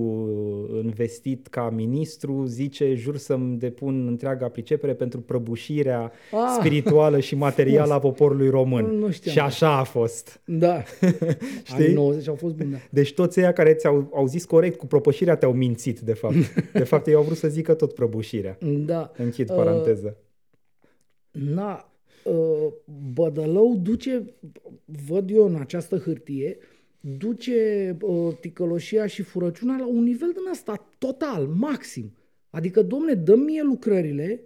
investit 0.83 1.47
ca 1.47 1.69
ministru, 1.75 2.43
zice 2.45 2.93
jur 2.93 3.17
să-mi 3.17 3.57
depun 3.57 4.07
întreaga 4.07 4.47
pricepere 4.47 4.93
pentru 4.93 5.19
prăbușirea 5.19 6.11
Ah. 6.31 6.39
spirituală 6.59 7.19
și 7.19 7.35
materială 7.35 7.93
a 7.93 7.99
poporului 7.99 8.49
român. 8.49 8.85
Nu 8.85 9.11
știam. 9.11 9.33
Și 9.33 9.39
așa 9.39 9.77
a 9.79 9.83
fost. 9.83 10.41
Da. 10.45 10.81
Știi? 11.63 11.83
Anii 11.83 11.93
90 11.93 12.27
au 12.27 12.35
fost 12.35 12.53
buni, 12.55 12.71
da. 12.71 12.77
Deci 12.89 13.13
toți 13.13 13.39
ăia 13.39 13.51
care 13.51 13.73
ți-au 13.73 14.09
au 14.13 14.25
zis 14.27 14.45
corect 14.45 14.77
cu 14.77 14.85
propășirea 14.85 15.24
te-au 15.33 15.53
mințit, 15.53 15.99
de 15.99 16.13
fapt. 16.13 16.53
De 16.71 16.83
fapt, 16.91 17.07
ei 17.07 17.13
au 17.13 17.23
vrut 17.23 17.37
să 17.37 17.47
zică 17.47 17.73
tot 17.73 17.93
prăbușirea. 17.93 18.57
Da. 18.85 19.11
Închid 19.17 19.49
Uh, 19.49 19.55
paranteză. 19.55 20.17
Na, 21.31 21.93
uh, 22.23 22.67
Bădălău 23.13 23.79
duce, 23.81 24.35
văd 25.07 25.29
eu 25.29 25.45
în 25.45 25.55
această 25.55 25.97
hârtie, 25.97 26.57
duce 26.99 27.97
uh, 28.01 28.33
ticăloșia 28.39 29.07
și 29.07 29.21
furăciunea 29.21 29.77
la 29.77 29.87
un 29.87 30.03
nivel 30.03 30.31
din 30.31 30.51
ăsta 30.51 30.89
total, 30.97 31.47
maxim. 31.47 32.15
Adică, 32.49 32.81
domne, 32.81 33.13
dă 33.13 33.35
mie 33.35 33.63
lucrările, 33.63 34.41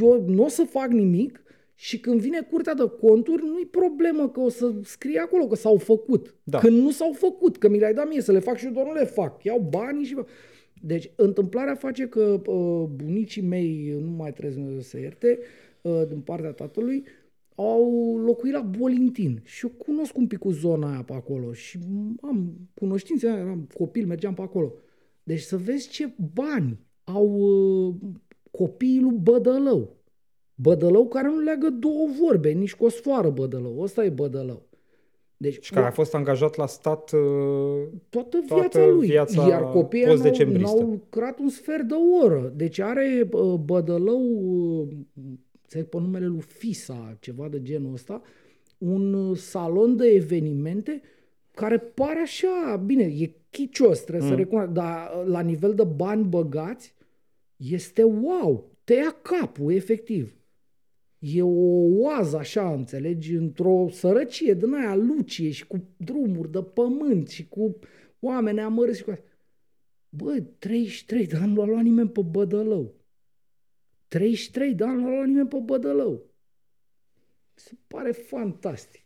eu 0.00 0.24
nu 0.26 0.44
o 0.44 0.48
să 0.48 0.66
fac 0.70 0.88
nimic 0.88 1.43
și 1.74 2.00
când 2.00 2.20
vine 2.20 2.40
curtea 2.40 2.74
de 2.74 2.90
conturi, 3.00 3.42
nu-i 3.42 3.66
problemă 3.66 4.28
că 4.28 4.40
o 4.40 4.48
să 4.48 4.72
scrie 4.82 5.18
acolo 5.18 5.46
că 5.46 5.54
s-au 5.54 5.76
făcut. 5.76 6.34
Da. 6.42 6.58
Când 6.58 6.82
nu 6.82 6.90
s-au 6.90 7.12
făcut, 7.12 7.56
că 7.56 7.68
mi 7.68 7.78
le-ai 7.78 7.94
dat 7.94 8.08
mie 8.08 8.20
să 8.20 8.32
le 8.32 8.38
fac 8.38 8.56
și 8.56 8.66
eu 8.66 8.72
doar 8.72 8.86
nu 8.86 8.92
le 8.92 9.04
fac. 9.04 9.44
Iau 9.44 9.58
banii 9.70 10.04
și... 10.04 10.16
Deci, 10.80 11.10
întâmplarea 11.16 11.74
face 11.74 12.06
că 12.06 12.40
uh, 12.46 12.88
bunicii 12.94 13.42
mei, 13.42 13.96
nu 14.00 14.10
mai 14.10 14.32
trebuie 14.32 14.80
să 14.80 14.88
se 14.88 15.00
ierte, 15.00 15.38
uh, 15.82 16.02
din 16.08 16.20
partea 16.20 16.50
tatălui, 16.50 17.04
au 17.54 18.16
locuit 18.18 18.52
la 18.52 18.60
Bolintin 18.60 19.40
și 19.44 19.66
eu 19.66 19.70
cunosc 19.70 20.16
un 20.16 20.26
pic 20.26 20.38
cu 20.38 20.50
zona 20.50 20.90
aia 20.90 21.02
pe 21.02 21.12
acolo 21.12 21.52
și 21.52 21.78
am 22.20 22.54
cunoștințe, 22.74 23.26
eram 23.26 23.68
copil, 23.74 24.06
mergeam 24.06 24.34
pe 24.34 24.42
acolo. 24.42 24.72
Deci 25.22 25.40
să 25.40 25.56
vezi 25.56 25.88
ce 25.88 26.12
bani 26.34 26.78
au 27.04 27.26
uh, 27.26 27.94
copiii 28.50 29.00
lui 29.00 29.16
Bădălău. 29.22 29.93
Bădălău 30.54 31.08
care 31.08 31.28
nu 31.28 31.38
leagă 31.40 31.68
două 31.70 32.08
vorbe, 32.20 32.50
nici 32.50 32.74
cu 32.74 32.84
o 32.84 32.88
sfoară 32.88 33.30
Bădălău. 33.30 33.80
Ăsta 33.80 34.04
e 34.04 34.08
Bădălău. 34.08 34.62
Deci, 35.36 35.64
Și 35.64 35.72
care 35.72 35.86
a 35.86 35.90
fost 35.90 36.14
angajat 36.14 36.56
la 36.56 36.66
stat 36.66 37.12
uh, 37.12 37.20
toată 38.08 38.38
toată 38.46 38.78
viața 38.78 38.86
lui. 38.86 39.06
viața 39.06 39.48
Iar 39.48 39.70
copiii 39.70 40.02
n-au, 40.04 40.12
post-decembristă. 40.12 40.76
n-au 40.76 40.88
lucrat 40.90 41.38
un 41.38 41.48
sfert 41.48 41.82
de 41.82 41.94
oră. 42.22 42.52
Deci 42.56 42.78
are 42.78 43.28
uh, 43.32 43.54
Bădălău, 43.54 44.20
uh, 44.80 44.88
înțeleg 45.62 45.86
pe 45.88 45.98
numele 45.98 46.26
lui 46.26 46.40
Fisa, 46.40 47.16
ceva 47.20 47.48
de 47.48 47.62
genul 47.62 47.92
ăsta, 47.92 48.22
un 48.78 49.12
uh, 49.14 49.36
salon 49.36 49.96
de 49.96 50.06
evenimente 50.06 51.02
care 51.54 51.78
pare 51.78 52.20
așa, 52.20 52.82
bine, 52.86 53.02
e 53.04 53.30
chicios, 53.50 54.00
trebuie 54.00 54.24
Mm. 54.24 54.30
să 54.30 54.34
recunosc, 54.36 54.68
dar 54.70 55.10
uh, 55.18 55.26
la 55.26 55.40
nivel 55.40 55.74
de 55.74 55.84
bani 55.84 56.24
băgați, 56.24 56.94
este 57.56 58.02
wow, 58.02 58.70
te 58.84 58.94
ia 58.94 59.16
capul, 59.22 59.72
efectiv. 59.72 60.34
E 61.26 61.42
o 61.42 62.02
oază 62.02 62.36
așa, 62.36 62.72
înțelegi, 62.72 63.34
într-o 63.34 63.88
sărăcie 63.90 64.54
din 64.54 64.74
aia 64.74 64.94
lucie 64.94 65.50
și 65.50 65.66
cu 65.66 65.88
drumuri 65.96 66.50
de 66.50 66.62
pământ 66.62 67.28
și 67.28 67.48
cu 67.48 67.78
oameni 68.20 68.60
amărâți 68.60 68.98
și 68.98 69.04
cu 69.04 69.10
asta. 69.10 69.28
Bă, 70.08 70.40
33, 70.58 71.26
dar 71.26 71.40
nu 71.40 71.54
l-a 71.54 71.64
luat 71.64 71.82
nimeni 71.82 72.10
pe 72.10 72.20
Bădălău. 72.22 72.94
33 74.08 74.74
de 74.74 74.84
ani 74.84 75.02
nu 75.02 75.20
a 75.20 75.24
nimeni 75.24 75.48
pe 75.48 75.58
Bădălău. 75.58 76.30
Se 77.54 77.72
pare 77.86 78.12
fantastic. 78.12 79.02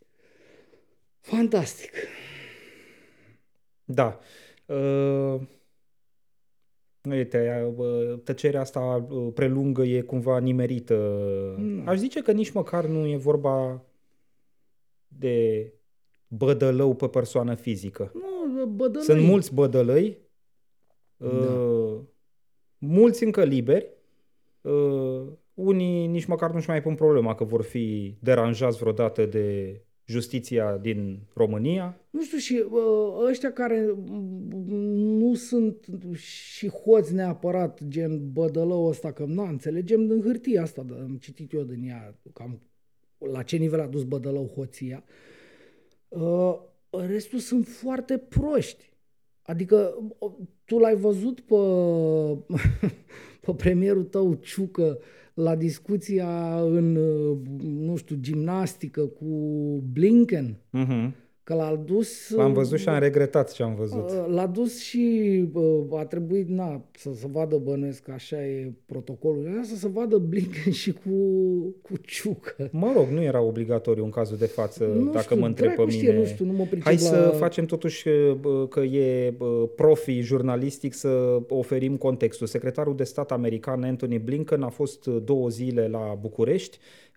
Fantastic. 1.19 1.91
Da. 3.83 4.19
Uh, 4.65 5.41
uite, 7.03 7.73
tăcerea 8.23 8.59
asta 8.59 9.07
prelungă 9.33 9.83
e 9.83 10.01
cumva 10.01 10.39
nimerită. 10.39 10.95
Mm. 11.57 11.87
Aș 11.87 11.97
zice 11.97 12.21
că 12.21 12.31
nici 12.31 12.51
măcar 12.51 12.85
nu 12.85 13.07
e 13.07 13.17
vorba 13.17 13.83
de 15.07 15.71
bădălău 16.27 16.95
pe 16.95 17.07
persoană 17.07 17.55
fizică. 17.55 18.11
Nu, 18.13 18.65
bădălăi. 18.65 19.03
Sunt 19.05 19.21
mulți 19.21 19.53
bădălăi, 19.53 20.17
da. 21.17 21.27
uh, 21.27 21.99
mulți 22.77 23.23
încă 23.23 23.43
liberi, 23.43 23.89
uh, 24.61 25.27
unii 25.53 26.07
nici 26.07 26.25
măcar 26.25 26.51
nu-și 26.51 26.69
mai 26.69 26.81
pun 26.81 26.95
problema 26.95 27.35
că 27.35 27.43
vor 27.43 27.61
fi 27.61 28.17
deranjați 28.19 28.77
vreodată 28.77 29.25
de 29.25 29.81
justiția 30.09 30.77
din 30.77 31.19
România. 31.33 32.01
Nu 32.09 32.23
știu, 32.23 32.37
și 32.37 32.65
uh, 32.69 33.27
ăștia 33.29 33.51
care 33.51 33.95
nu 35.19 35.33
sunt 35.33 35.85
și 36.15 36.69
hoți 36.69 37.13
neapărat, 37.13 37.83
gen 37.87 38.31
bădălău 38.31 38.85
ăsta, 38.85 39.11
că 39.11 39.25
nu 39.25 39.43
înțelegem 39.43 40.07
din 40.07 40.21
hârtia 40.21 40.61
asta, 40.61 40.81
dar 40.81 40.97
am 40.97 41.17
citit 41.21 41.53
eu 41.53 41.63
din 41.63 41.83
ea, 41.87 42.19
cam 42.33 42.61
la 43.17 43.43
ce 43.43 43.57
nivel 43.57 43.79
a 43.79 43.87
dus 43.87 44.03
bădălău 44.03 44.45
hoția. 44.45 45.03
Uh, 46.07 46.55
restul 46.89 47.39
sunt 47.39 47.67
foarte 47.67 48.17
proști. 48.17 48.93
Adică 49.41 49.93
tu 50.65 50.77
l-ai 50.77 50.95
văzut 50.95 51.39
pe, 51.39 51.55
pe 53.45 53.53
premierul 53.57 54.03
tău, 54.03 54.33
Ciucă, 54.33 54.99
la 55.39 55.55
discuția 55.55 56.59
în, 56.61 56.91
nu 57.85 57.95
știu, 57.95 58.15
gimnastică 58.19 59.05
cu 59.05 59.25
Blinken. 59.91 60.57
Uh-huh 60.73 61.11
Că 61.49 61.55
l-a 61.55 61.81
dus... 61.85 62.29
L-am 62.29 62.53
văzut 62.53 62.79
și 62.79 62.89
am 62.89 62.99
regretat 62.99 63.53
ce 63.53 63.63
am 63.63 63.75
văzut. 63.75 64.09
Uh, 64.09 64.25
l-a 64.27 64.47
dus 64.47 64.81
și 64.81 65.43
a 65.91 66.05
trebuit, 66.05 66.47
na, 66.49 66.81
să, 66.97 67.09
să 67.15 67.27
vadă 67.31 67.57
bănuiesc 67.57 68.03
că 68.03 68.11
așa 68.11 68.45
e 68.45 68.71
protocolul, 68.85 69.59
să 69.63 69.75
se 69.75 69.87
vadă 69.87 70.17
Blinken 70.17 70.71
și 70.81 70.91
cu, 70.91 71.09
cu 71.81 71.97
Ciucă. 72.01 72.69
Mă 72.71 72.91
rog, 72.95 73.07
nu 73.07 73.21
era 73.21 73.41
obligatoriu 73.41 74.03
în 74.03 74.09
cazul 74.09 74.37
de 74.37 74.45
față, 74.45 74.85
nu 74.85 75.11
dacă 75.11 75.21
știu, 75.21 75.39
mă 75.39 75.45
întreb 75.45 75.75
pe 75.75 75.81
mine. 75.81 75.91
Știe, 75.91 76.13
nu 76.13 76.25
știu, 76.25 76.45
nu 76.45 76.51
mă 76.51 76.67
Hai 76.79 76.93
la... 76.93 76.99
să 76.99 77.33
facem 77.37 77.65
totuși 77.65 78.07
că 78.69 78.79
e 78.79 79.33
profi 79.75 80.19
jurnalistic 80.19 80.93
să 80.93 81.41
oferim 81.47 81.97
contextul. 81.97 82.47
Secretarul 82.47 82.95
de 82.95 83.03
stat 83.03 83.31
american 83.31 83.83
Anthony 83.83 84.19
Blinken 84.19 84.61
a 84.61 84.69
fost 84.69 85.05
două 85.05 85.49
zile 85.49 85.87
la 85.87 86.17
București, 86.21 86.77
Uh, 86.77 87.08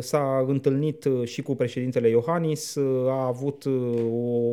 s-a 0.00 0.44
întâlnit 0.48 1.04
uh, 1.04 1.26
și 1.28 1.42
cu 1.42 1.54
președintele 1.54 2.08
Iohannis, 2.08 2.74
uh, 2.74 3.10
a 3.10 3.26
avut 3.26 3.64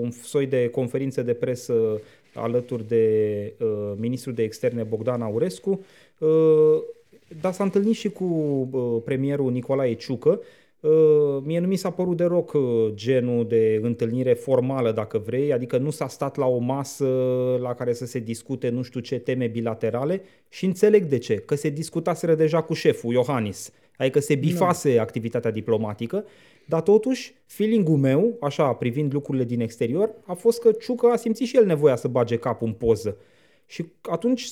un 0.02 0.12
soi 0.12 0.46
de 0.46 0.70
conferință 0.70 1.22
de 1.22 1.34
presă 1.34 2.02
alături 2.34 2.88
de 2.88 3.54
ministrul 3.96 4.34
de 4.34 4.44
externe 4.44 4.84
Bogdan 4.84 5.22
Aurescu, 5.22 5.86
dar 7.42 7.54
s-a 7.54 7.64
întâlnit 7.64 7.96
și 7.96 8.10
cu 8.10 8.26
premierul 9.06 9.52
Nicolae 9.52 9.94
Ciucă, 9.94 10.42
mie 11.44 11.60
nu 11.60 11.68
mi 11.68 11.76
s-a 11.76 11.90
părut 11.90 12.18
deloc 12.18 12.58
genul 12.94 13.48
de 13.48 13.80
întâlnire 13.84 14.34
formală, 14.34 14.92
dacă 14.92 15.18
vrei, 15.18 15.54
adică 15.54 15.78
nu 15.78 15.90
s-a 15.90 16.08
stat 16.08 16.36
la 16.36 16.46
o 16.46 16.58
masă 16.58 17.08
la 17.62 17.74
care 17.74 17.94
să 17.94 18.06
se 18.06 18.20
discute 18.20 18.70
nu 18.70 18.82
știu 18.82 19.00
ce 19.00 19.20
teme 19.20 19.48
bilaterale 19.48 20.22
și 20.50 20.66
înțeleg 20.66 21.04
de 21.04 21.18
ce, 21.18 21.36
că 21.36 21.56
se 21.56 21.70
discutaseră 21.70 22.36
deja 22.36 22.62
cu 22.62 22.74
șeful 22.74 23.14
Iohannis 23.14 23.72
Adică 24.00 24.20
se 24.20 24.36
bifase 24.36 24.94
no. 24.94 25.02
activitatea 25.02 25.52
diplomatică, 25.52 26.26
dar 26.66 26.82
totuși 26.82 27.34
feeling-ul 27.46 27.98
meu, 27.98 28.38
așa 28.42 28.74
privind 28.74 29.14
lucrurile 29.14 29.44
din 29.44 29.62
exterior, 29.62 30.12
a 30.26 30.34
fost 30.34 30.62
că 30.62 30.72
Ciucă 30.72 31.08
a 31.08 31.16
simțit 31.16 31.48
și 31.48 31.56
el 31.56 31.66
nevoia 31.66 31.96
să 31.96 32.08
bage 32.08 32.38
capul 32.38 32.68
în 32.68 32.74
poză. 32.74 33.18
Și 33.66 33.86
atunci 34.02 34.52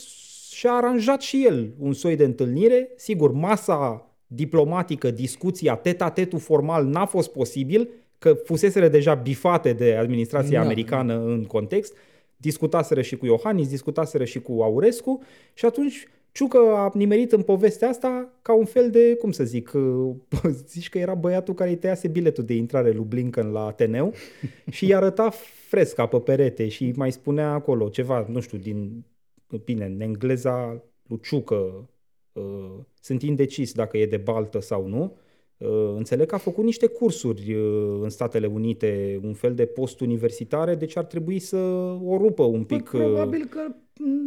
și-a 0.51 0.71
aranjat 0.71 1.21
și 1.21 1.45
el 1.45 1.73
un 1.79 1.93
soi 1.93 2.15
de 2.15 2.23
întâlnire. 2.23 2.89
Sigur, 2.95 3.31
masa 3.31 4.11
diplomatică, 4.27 5.11
discuția, 5.11 5.75
teta-tetul 5.75 6.39
formal 6.39 6.85
n-a 6.85 7.05
fost 7.05 7.31
posibil, 7.31 7.89
că 8.19 8.33
fuseseră 8.33 8.87
deja 8.87 9.13
bifate 9.13 9.73
de 9.73 9.95
administrația 9.95 10.59
da. 10.59 10.65
americană 10.65 11.25
în 11.25 11.43
context, 11.43 11.93
discutaseră 12.37 13.01
și 13.01 13.17
cu 13.17 13.25
Iohannis, 13.25 13.67
discutaseră 13.67 14.23
și 14.23 14.39
cu 14.39 14.61
Aurescu 14.61 15.21
și 15.53 15.65
atunci 15.65 16.07
Ciucă 16.37 16.57
a 16.57 16.91
nimerit 16.93 17.31
în 17.31 17.41
povestea 17.41 17.89
asta 17.89 18.33
ca 18.41 18.53
un 18.53 18.65
fel 18.65 18.89
de, 18.89 19.15
cum 19.15 19.31
să 19.31 19.43
zic, 19.43 19.71
zici 20.73 20.89
că 20.89 20.97
era 20.97 21.13
băiatul 21.13 21.53
care 21.53 21.69
îi 21.69 21.77
tăiase 21.77 22.07
biletul 22.07 22.43
de 22.43 22.53
intrare 22.53 22.91
lui 22.91 23.05
Blinken 23.05 23.51
la 23.51 23.65
Ateneu 23.65 24.13
și 24.69 24.83
îi 24.83 24.95
arăta 24.95 25.29
fresca 25.67 26.05
pe 26.05 26.19
perete 26.19 26.67
și 26.67 26.93
mai 26.95 27.11
spunea 27.11 27.51
acolo 27.51 27.89
ceva, 27.89 28.25
nu 28.29 28.39
știu, 28.39 28.57
din, 28.57 29.05
bine, 29.63 29.85
în 29.85 30.01
engleza 30.01 30.83
lui 31.07 31.19
Ciucă, 31.19 31.89
uh, 32.33 32.75
sunt 33.01 33.21
indecis 33.21 33.73
dacă 33.73 33.97
e 33.97 34.05
de 34.05 34.17
baltă 34.17 34.59
sau 34.59 34.87
nu, 34.87 35.17
uh, 35.57 35.93
înțeleg 35.95 36.27
că 36.27 36.35
a 36.35 36.37
făcut 36.37 36.63
niște 36.63 36.87
cursuri 36.87 37.53
uh, 37.53 37.99
în 38.01 38.09
Statele 38.09 38.47
Unite, 38.47 39.19
un 39.23 39.33
fel 39.33 39.55
de 39.55 39.65
post-universitare, 39.65 40.75
deci 40.75 40.97
ar 40.97 41.05
trebui 41.05 41.39
să 41.39 41.57
o 42.03 42.17
rupă 42.17 42.43
un 42.43 42.63
pic. 42.63 42.89
Probabil 42.89 43.45
că 43.45 43.75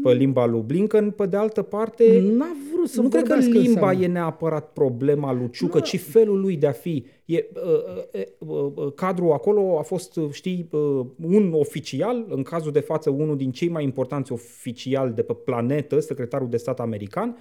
pe 0.03 0.13
limba 0.13 0.47
lui 0.47 0.63
Blinken, 0.67 1.11
pe 1.11 1.27
de 1.27 1.37
altă 1.37 1.63
parte, 1.63 2.21
N-a 2.37 2.57
vrut 2.73 2.89
să 2.89 3.01
nu 3.01 3.09
cred 3.09 3.27
că 3.27 3.35
limba 3.35 3.93
e 3.93 4.07
neapărat 4.07 4.73
problema 4.73 5.33
lui 5.33 5.51
Ciucă, 5.51 5.79
no. 5.79 5.85
ci 5.85 6.01
felul 6.01 6.41
lui 6.41 6.57
de 6.57 6.67
a 6.67 6.73
fi. 6.73 7.05
E, 7.25 7.47
uh, 7.55 8.23
uh, 8.39 8.73
uh, 8.75 8.93
cadrul 8.95 9.33
acolo 9.33 9.79
a 9.79 9.83
fost, 9.83 10.21
știi, 10.31 10.69
uh, 10.71 11.07
un 11.23 11.53
oficial, 11.53 12.27
în 12.29 12.43
cazul 12.43 12.73
de 12.73 12.81
față 12.81 13.11
unul 13.11 13.37
din 13.37 13.51
cei 13.51 13.69
mai 13.69 13.85
importanți 13.85 14.33
oficiali 14.33 15.15
de 15.15 15.23
pe 15.23 15.33
planetă, 15.33 16.01
secretarul 16.01 16.49
de 16.49 16.57
stat 16.57 16.81
american, 16.81 17.37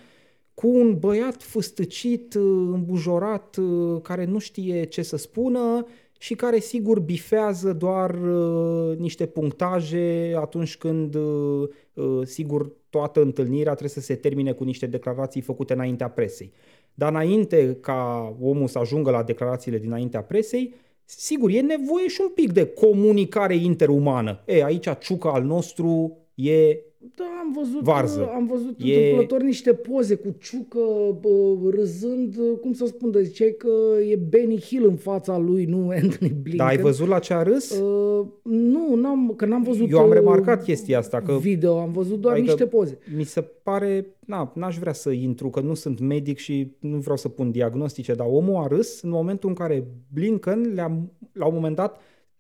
cu 0.54 0.68
un 0.68 0.98
băiat 1.00 1.44
fâstăcit, 1.44 2.34
uh, 2.34 2.70
îmbujorat, 2.72 3.58
uh, 3.58 4.02
care 4.02 4.26
nu 4.26 4.40
știe 4.40 4.84
ce 4.84 5.02
să 5.02 5.18
spună 5.18 5.86
și 6.22 6.36
care 6.36 6.60
sigur 6.60 7.00
bifează 7.00 7.74
doar 7.74 8.16
uh, 8.16 8.98
niște 8.98 9.26
punctaje 9.26 10.34
atunci 10.38 10.78
când, 10.78 11.16
uh, 11.16 11.70
uh, 11.94 12.22
sigur, 12.24 12.72
toată 12.90 13.22
întâlnirea 13.22 13.72
trebuie 13.72 13.90
să 13.90 14.00
se 14.00 14.16
termine 14.16 14.52
cu 14.52 14.64
niște 14.64 14.86
declarații 14.86 15.42
făcute 15.42 15.74
înaintea 15.74 16.10
presei. 16.10 16.52
Dar 16.94 17.10
înainte 17.10 17.78
ca 17.82 18.36
omul 18.42 18.68
să 18.68 18.80
ajungă 18.80 19.12
la 19.12 19.24
declarațiile 19.24 19.78
dinaintea 19.78 20.24
presei, 20.24 20.74
sigur, 21.06 21.50
e 21.50 21.62
nevoie 21.62 22.08
și 22.08 22.22
un 22.22 22.30
pic 22.30 22.52
de 22.52 22.66
comunicare 22.66 23.56
interumană. 23.56 24.44
E, 24.46 24.64
aici 24.64 24.88
ciuca 25.00 25.32
al 25.32 25.44
nostru 25.44 26.18
e 26.36 26.80
da, 27.16 27.26
am 27.40 27.52
văzut, 27.56 27.82
varză. 27.82 28.30
am 28.34 28.46
văzut 28.46 28.76
e... 28.78 28.96
întâmplător 28.96 29.42
niște 29.42 29.74
poze 29.74 30.16
cu 30.16 30.36
Ciucă 30.40 30.80
bă, 31.22 31.70
râzând, 31.70 32.36
cum 32.62 32.74
să 32.74 32.86
spun, 32.86 33.12
de 33.12 33.24
ziceai 33.24 33.56
că 33.58 34.02
e 34.10 34.16
Benny 34.16 34.60
Hill 34.60 34.86
în 34.86 34.96
fața 34.96 35.38
lui, 35.38 35.66
nu 35.66 35.90
Anthony 35.90 36.32
Blinken. 36.42 36.58
Da, 36.58 36.66
ai 36.66 36.78
văzut 36.78 37.08
la 37.08 37.20
ce 37.20 37.34
a 37.34 37.44
râs? 37.44 37.80
Uh, 37.80 38.26
nu, 38.44 38.96
n-am, 38.96 39.34
că 39.36 39.46
n-am 39.46 39.64
văzut 39.64 39.90
Eu 39.92 40.00
am 40.00 40.08
uh, 40.08 40.14
remarcat 40.14 40.64
chestia 40.64 40.98
asta. 40.98 41.22
Că 41.22 41.38
video, 41.38 41.80
am 41.80 41.92
văzut 41.92 42.20
doar 42.20 42.34
adică 42.34 42.52
niște 42.52 42.68
poze. 42.68 42.98
Mi 43.16 43.24
se 43.24 43.42
pare, 43.42 44.06
na, 44.26 44.52
n-aș 44.56 44.78
vrea 44.78 44.94
să 44.94 45.10
intru, 45.10 45.50
că 45.50 45.60
nu 45.60 45.74
sunt 45.74 46.00
medic 46.00 46.38
și 46.38 46.76
nu 46.80 46.98
vreau 46.98 47.18
să 47.18 47.30
pun 47.30 47.52
diagnostice, 47.52 48.14
dar 48.14 48.28
omul 48.30 48.64
a 48.64 48.68
râs 48.68 49.02
în 49.02 49.10
momentul 49.10 49.50
în 49.50 49.56
care 49.56 49.88
Blinken, 50.14 50.72
le-a, 50.74 51.00
la 51.32 51.46
un 51.46 51.54
moment 51.54 51.76
dat, 51.76 52.00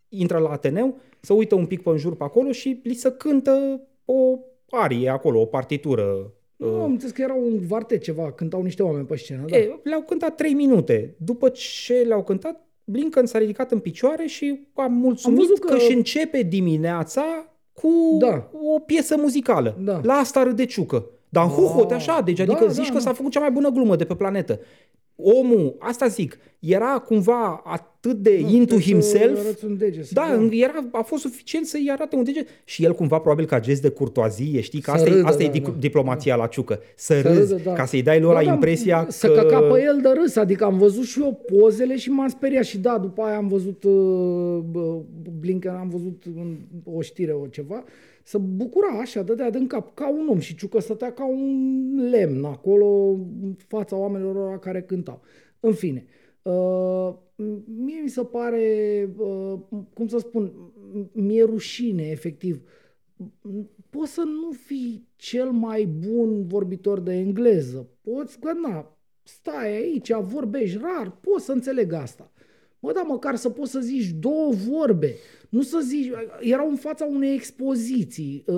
intră 0.09 0.37
la 0.37 0.49
Ateneu, 0.49 0.97
să 1.19 1.33
uită 1.33 1.55
un 1.55 1.65
pic 1.65 1.81
pe 1.81 1.89
în 1.89 1.97
jur 1.97 2.15
pe 2.15 2.23
acolo 2.23 2.51
și 2.51 2.79
li 2.83 2.93
se 2.93 3.11
cântă 3.17 3.81
o 4.05 4.39
arie 4.69 5.09
acolo, 5.09 5.39
o 5.39 5.45
partitură. 5.45 6.33
Nu, 6.55 6.75
uh, 6.75 6.81
am 6.81 6.91
înțeles 6.91 7.13
că 7.13 7.21
era 7.21 7.33
un 7.33 7.59
varte 7.67 7.97
ceva, 7.97 8.31
cântau 8.31 8.61
niște 8.61 8.83
oameni 8.83 9.05
pe 9.05 9.15
scenă. 9.15 9.45
Da. 9.47 9.57
E, 9.57 9.79
le-au 9.83 10.01
cântat 10.01 10.35
trei 10.35 10.53
minute. 10.53 11.15
După 11.17 11.49
ce 11.49 11.93
le-au 11.93 12.23
cântat, 12.23 12.67
Blinken 12.83 13.25
s-a 13.25 13.37
ridicat 13.37 13.71
în 13.71 13.79
picioare 13.79 14.25
și 14.25 14.67
a 14.73 14.85
mulțumit 14.85 15.49
am 15.49 15.55
că... 15.59 15.67
că 15.67 15.73
își 15.73 15.93
începe 15.93 16.41
dimineața 16.41 17.23
cu 17.73 18.17
da. 18.19 18.49
o 18.75 18.79
piesă 18.79 19.17
muzicală. 19.17 19.77
Da. 19.79 19.99
La 20.03 20.13
asta 20.13 20.43
râde 20.43 20.65
ciucă. 20.65 21.05
Dar 21.29 21.43
în 21.43 21.49
huhot, 21.49 21.91
așa, 21.91 22.21
deci 22.21 22.39
adică 22.39 22.65
da, 22.65 22.71
zici 22.71 22.87
da, 22.87 22.91
că 22.91 22.97
da. 22.97 23.03
s-a 23.03 23.13
făcut 23.13 23.31
cea 23.31 23.39
mai 23.39 23.51
bună 23.51 23.69
glumă 23.69 23.95
de 23.95 24.05
pe 24.05 24.15
planetă 24.15 24.59
omul, 25.21 25.75
asta 25.79 26.07
zic, 26.07 26.37
era 26.59 27.03
cumva 27.05 27.61
atât 27.65 28.17
de 28.17 28.39
no, 28.41 28.47
into 28.49 28.79
himself. 28.79 29.63
Un 29.63 29.77
deget, 29.77 30.09
da, 30.09 30.35
da, 30.35 30.55
era, 30.55 30.85
a 30.91 31.01
fost 31.01 31.21
suficient 31.21 31.65
să-i 31.65 31.89
arate 31.91 32.15
un 32.15 32.23
deget. 32.23 32.47
Și 32.63 32.83
el 32.83 32.93
cumva 32.93 33.19
probabil 33.19 33.45
ca 33.45 33.59
gest 33.59 33.81
de 33.81 33.89
curtoazie, 33.89 34.61
știi, 34.61 34.81
că 34.81 34.91
asta, 34.91 35.07
râdă, 35.07 35.19
e, 35.19 35.23
asta 35.23 35.43
da, 35.43 35.57
e 35.57 35.59
da. 35.59 35.69
diplomația 35.79 36.35
da. 36.35 36.41
la 36.41 36.47
ciucă. 36.47 36.79
Să, 36.95 37.13
să 37.13 37.21
râzi, 37.21 37.51
râdă, 37.51 37.61
da. 37.63 37.73
ca 37.73 37.85
să-i 37.85 38.01
dai 38.01 38.19
lor 38.19 38.33
da, 38.33 38.39
la 38.39 38.45
da, 38.45 38.53
impresia 38.53 39.05
să 39.09 39.27
că... 39.27 39.33
Să 39.33 39.41
căca 39.41 39.59
pe 39.59 39.81
el 39.81 39.99
de 40.01 40.09
râs, 40.21 40.35
adică 40.35 40.65
am 40.65 40.77
văzut 40.77 41.05
și 41.05 41.21
eu 41.21 41.45
pozele 41.45 41.97
și 41.97 42.09
m-am 42.09 42.27
speriat 42.27 42.63
și 42.63 42.77
da, 42.77 42.97
după 42.97 43.21
aia 43.21 43.37
am 43.37 43.47
văzut 43.47 43.83
uh, 43.83 44.99
Blinken, 45.39 45.71
am 45.71 45.89
văzut 45.89 46.23
în 46.35 46.57
o 46.83 47.01
știre 47.01 47.31
o 47.31 47.45
ceva, 47.45 47.83
să 48.29 48.37
bucura 48.37 48.87
așa, 48.87 49.21
dădea 49.21 49.49
din 49.49 49.67
cap, 49.67 49.95
ca 49.95 50.09
un 50.09 50.27
om 50.27 50.39
și 50.39 50.55
Ciucă 50.55 50.79
stătea 50.79 51.13
ca 51.13 51.25
un 51.25 52.09
lemn 52.09 52.43
acolo 52.45 53.09
în 53.41 53.55
fața 53.67 53.95
oamenilor 53.95 54.59
care 54.59 54.81
cântau. 54.81 55.21
În 55.59 55.73
fine, 55.73 56.05
uh, 56.41 57.13
mie 57.65 58.01
mi 58.01 58.09
se 58.09 58.23
pare, 58.23 59.09
uh, 59.17 59.59
cum 59.93 60.07
să 60.07 60.17
spun, 60.17 60.51
mi-e 61.11 61.43
rușine, 61.43 62.03
efectiv. 62.03 62.61
Poți 63.89 64.13
să 64.13 64.21
nu 64.21 64.51
fii 64.51 65.07
cel 65.15 65.51
mai 65.51 65.85
bun 65.85 66.47
vorbitor 66.47 66.99
de 66.99 67.13
engleză. 67.13 67.89
Poți, 68.01 68.39
că 68.39 68.51
na, 68.53 68.97
stai 69.23 69.75
aici, 69.75 70.11
vorbești 70.13 70.79
rar, 70.81 71.17
poți 71.21 71.45
să 71.45 71.51
înțeleg 71.51 71.93
asta. 71.93 72.31
Mă, 72.79 72.91
da, 72.91 73.01
măcar 73.01 73.35
să 73.35 73.49
poți 73.49 73.71
să 73.71 73.79
zici 73.79 74.09
două 74.09 74.51
vorbe. 74.51 75.15
Nu 75.49 75.61
să 75.61 75.79
zici, 75.83 76.11
erau 76.39 76.69
în 76.69 76.75
fața 76.75 77.07
unei 77.11 77.33
expoziții, 77.33 78.43
uh, 78.45 78.55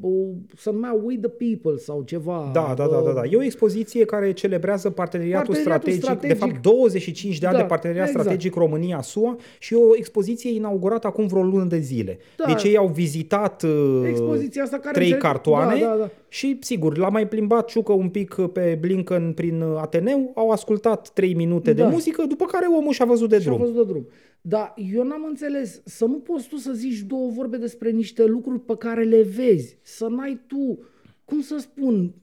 uh, 0.00 0.28
să 0.56 0.70
numea 0.70 1.00
We 1.02 1.16
the 1.16 1.28
People 1.28 1.78
sau 1.78 2.02
ceva. 2.02 2.50
Da, 2.52 2.72
da, 2.76 2.86
da, 2.86 3.00
da, 3.00 3.12
da. 3.12 3.22
E 3.30 3.36
o 3.36 3.42
expoziție 3.42 4.04
care 4.04 4.32
celebrează 4.32 4.90
parteneriatul, 4.90 5.54
parteneriatul 5.54 5.92
strategic, 5.92 6.02
strategic, 6.02 6.38
de 6.38 6.46
fapt 6.46 6.62
25 6.62 7.38
de 7.38 7.46
ani 7.46 7.54
da, 7.54 7.60
de 7.60 7.68
parteneriat 7.68 8.06
exact. 8.06 8.24
strategic 8.24 8.54
România-SUA 8.54 9.36
și 9.58 9.74
o 9.74 9.96
expoziție 9.96 10.50
inaugurată 10.54 11.06
acum 11.06 11.26
vreo 11.26 11.42
lună 11.42 11.64
de 11.64 11.78
zile. 11.78 12.18
Da. 12.36 12.44
Deci 12.46 12.62
ei 12.62 12.76
au 12.76 12.86
vizitat 12.86 13.62
uh, 13.62 14.02
Expoziția 14.08 14.62
asta 14.62 14.78
care 14.78 14.92
trei 14.92 15.10
înțeleg... 15.10 15.32
cartoane 15.32 15.80
da, 15.80 15.86
da, 15.86 15.96
da. 15.96 16.10
și, 16.28 16.58
sigur, 16.60 16.96
l-a 16.96 17.08
mai 17.08 17.28
plimbat 17.28 17.66
Ciucă 17.68 17.92
un 17.92 18.08
pic 18.08 18.34
pe 18.52 18.78
Blinken 18.80 19.32
prin 19.32 19.62
Ateneu, 19.76 20.32
au 20.34 20.50
ascultat 20.50 21.08
3 21.08 21.34
minute 21.34 21.72
da. 21.72 21.84
de 21.84 21.90
muzică, 21.92 22.24
după 22.28 22.44
care 22.44 22.66
omul 22.78 22.92
și-a 22.92 23.04
văzut 23.04 23.28
de 23.28 23.38
și 23.38 23.44
drum. 23.44 23.54
A 23.54 23.58
văzut 23.58 23.76
de 23.76 23.82
drum. 23.92 24.06
Dar 24.48 24.74
eu 24.92 25.02
n-am 25.02 25.24
înțeles 25.28 25.80
să 25.84 26.04
nu 26.04 26.18
poți 26.18 26.48
tu 26.48 26.56
să 26.56 26.72
zici 26.72 27.00
două 27.00 27.30
vorbe 27.30 27.56
despre 27.56 27.90
niște 27.90 28.24
lucruri 28.24 28.60
pe 28.60 28.76
care 28.76 29.02
le 29.02 29.22
vezi, 29.22 29.78
să 29.82 30.06
n-ai 30.08 30.40
tu, 30.46 30.78
cum 31.24 31.40
să 31.40 31.56
spun, 31.58 32.14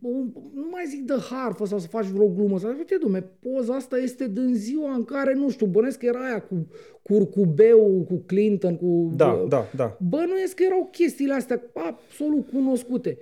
nu 0.53 0.67
mai 0.71 0.83
zic 0.87 1.01
de 1.01 1.13
harfă 1.29 1.65
sau 1.65 1.79
să 1.79 1.87
faci 1.87 2.05
vreo 2.05 2.27
glumă, 2.27 2.59
să 2.59 2.73
uite, 2.77 2.97
dume, 2.99 3.29
poza 3.39 3.75
asta 3.75 3.97
este 3.97 4.27
din 4.27 4.55
ziua 4.55 4.93
în 4.93 5.03
care, 5.03 5.33
nu 5.33 5.49
știu, 5.49 5.65
bănesc 5.65 5.97
că 5.99 6.05
era 6.05 6.25
aia 6.25 6.41
cu 6.41 6.67
curcubeu, 7.01 8.05
cu 8.07 8.23
Clinton, 8.25 8.77
cu... 8.77 9.11
Da, 9.15 9.33
bă, 9.33 9.45
da, 9.49 9.65
da. 9.75 9.97
Bănuiesc 10.09 10.55
că 10.55 10.63
erau 10.63 10.89
chestiile 10.91 11.33
astea 11.33 11.63
absolut 11.73 12.47
cunoscute 12.49 13.17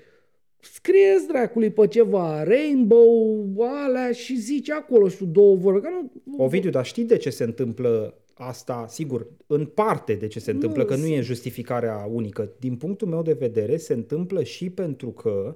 scrieți 0.59 1.27
dracului 1.27 1.69
pe 1.69 1.87
ceva, 1.87 2.43
Rainbow, 2.43 3.45
alea 3.57 4.11
și 4.11 4.35
zici 4.35 4.69
acolo 4.69 5.07
și 5.07 5.25
două 5.25 5.55
vorbe. 5.55 5.79
Că 5.79 5.89
nu... 5.89 6.43
Ovidiu, 6.43 6.69
dar 6.69 6.85
știi 6.85 7.03
de 7.03 7.17
ce 7.17 7.29
se 7.29 7.43
întâmplă 7.43 8.15
asta, 8.47 8.85
sigur, 8.87 9.27
în 9.47 9.65
parte 9.65 10.13
de 10.13 10.27
ce 10.27 10.39
se 10.39 10.51
întâmplă, 10.51 10.81
nu, 10.81 10.87
că 10.87 10.95
nu 10.95 11.05
e 11.05 11.21
justificarea 11.21 12.07
unică. 12.11 12.49
Din 12.59 12.75
punctul 12.75 13.07
meu 13.07 13.21
de 13.21 13.33
vedere, 13.33 13.77
se 13.77 13.93
întâmplă 13.93 14.43
și 14.43 14.69
pentru 14.69 15.09
că 15.09 15.55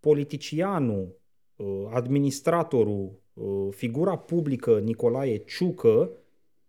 politicianul, 0.00 1.08
uh, 1.56 1.66
administratorul, 1.90 3.10
uh, 3.34 3.68
figura 3.70 4.16
publică 4.16 4.78
Nicolae 4.84 5.36
Ciucă 5.36 6.10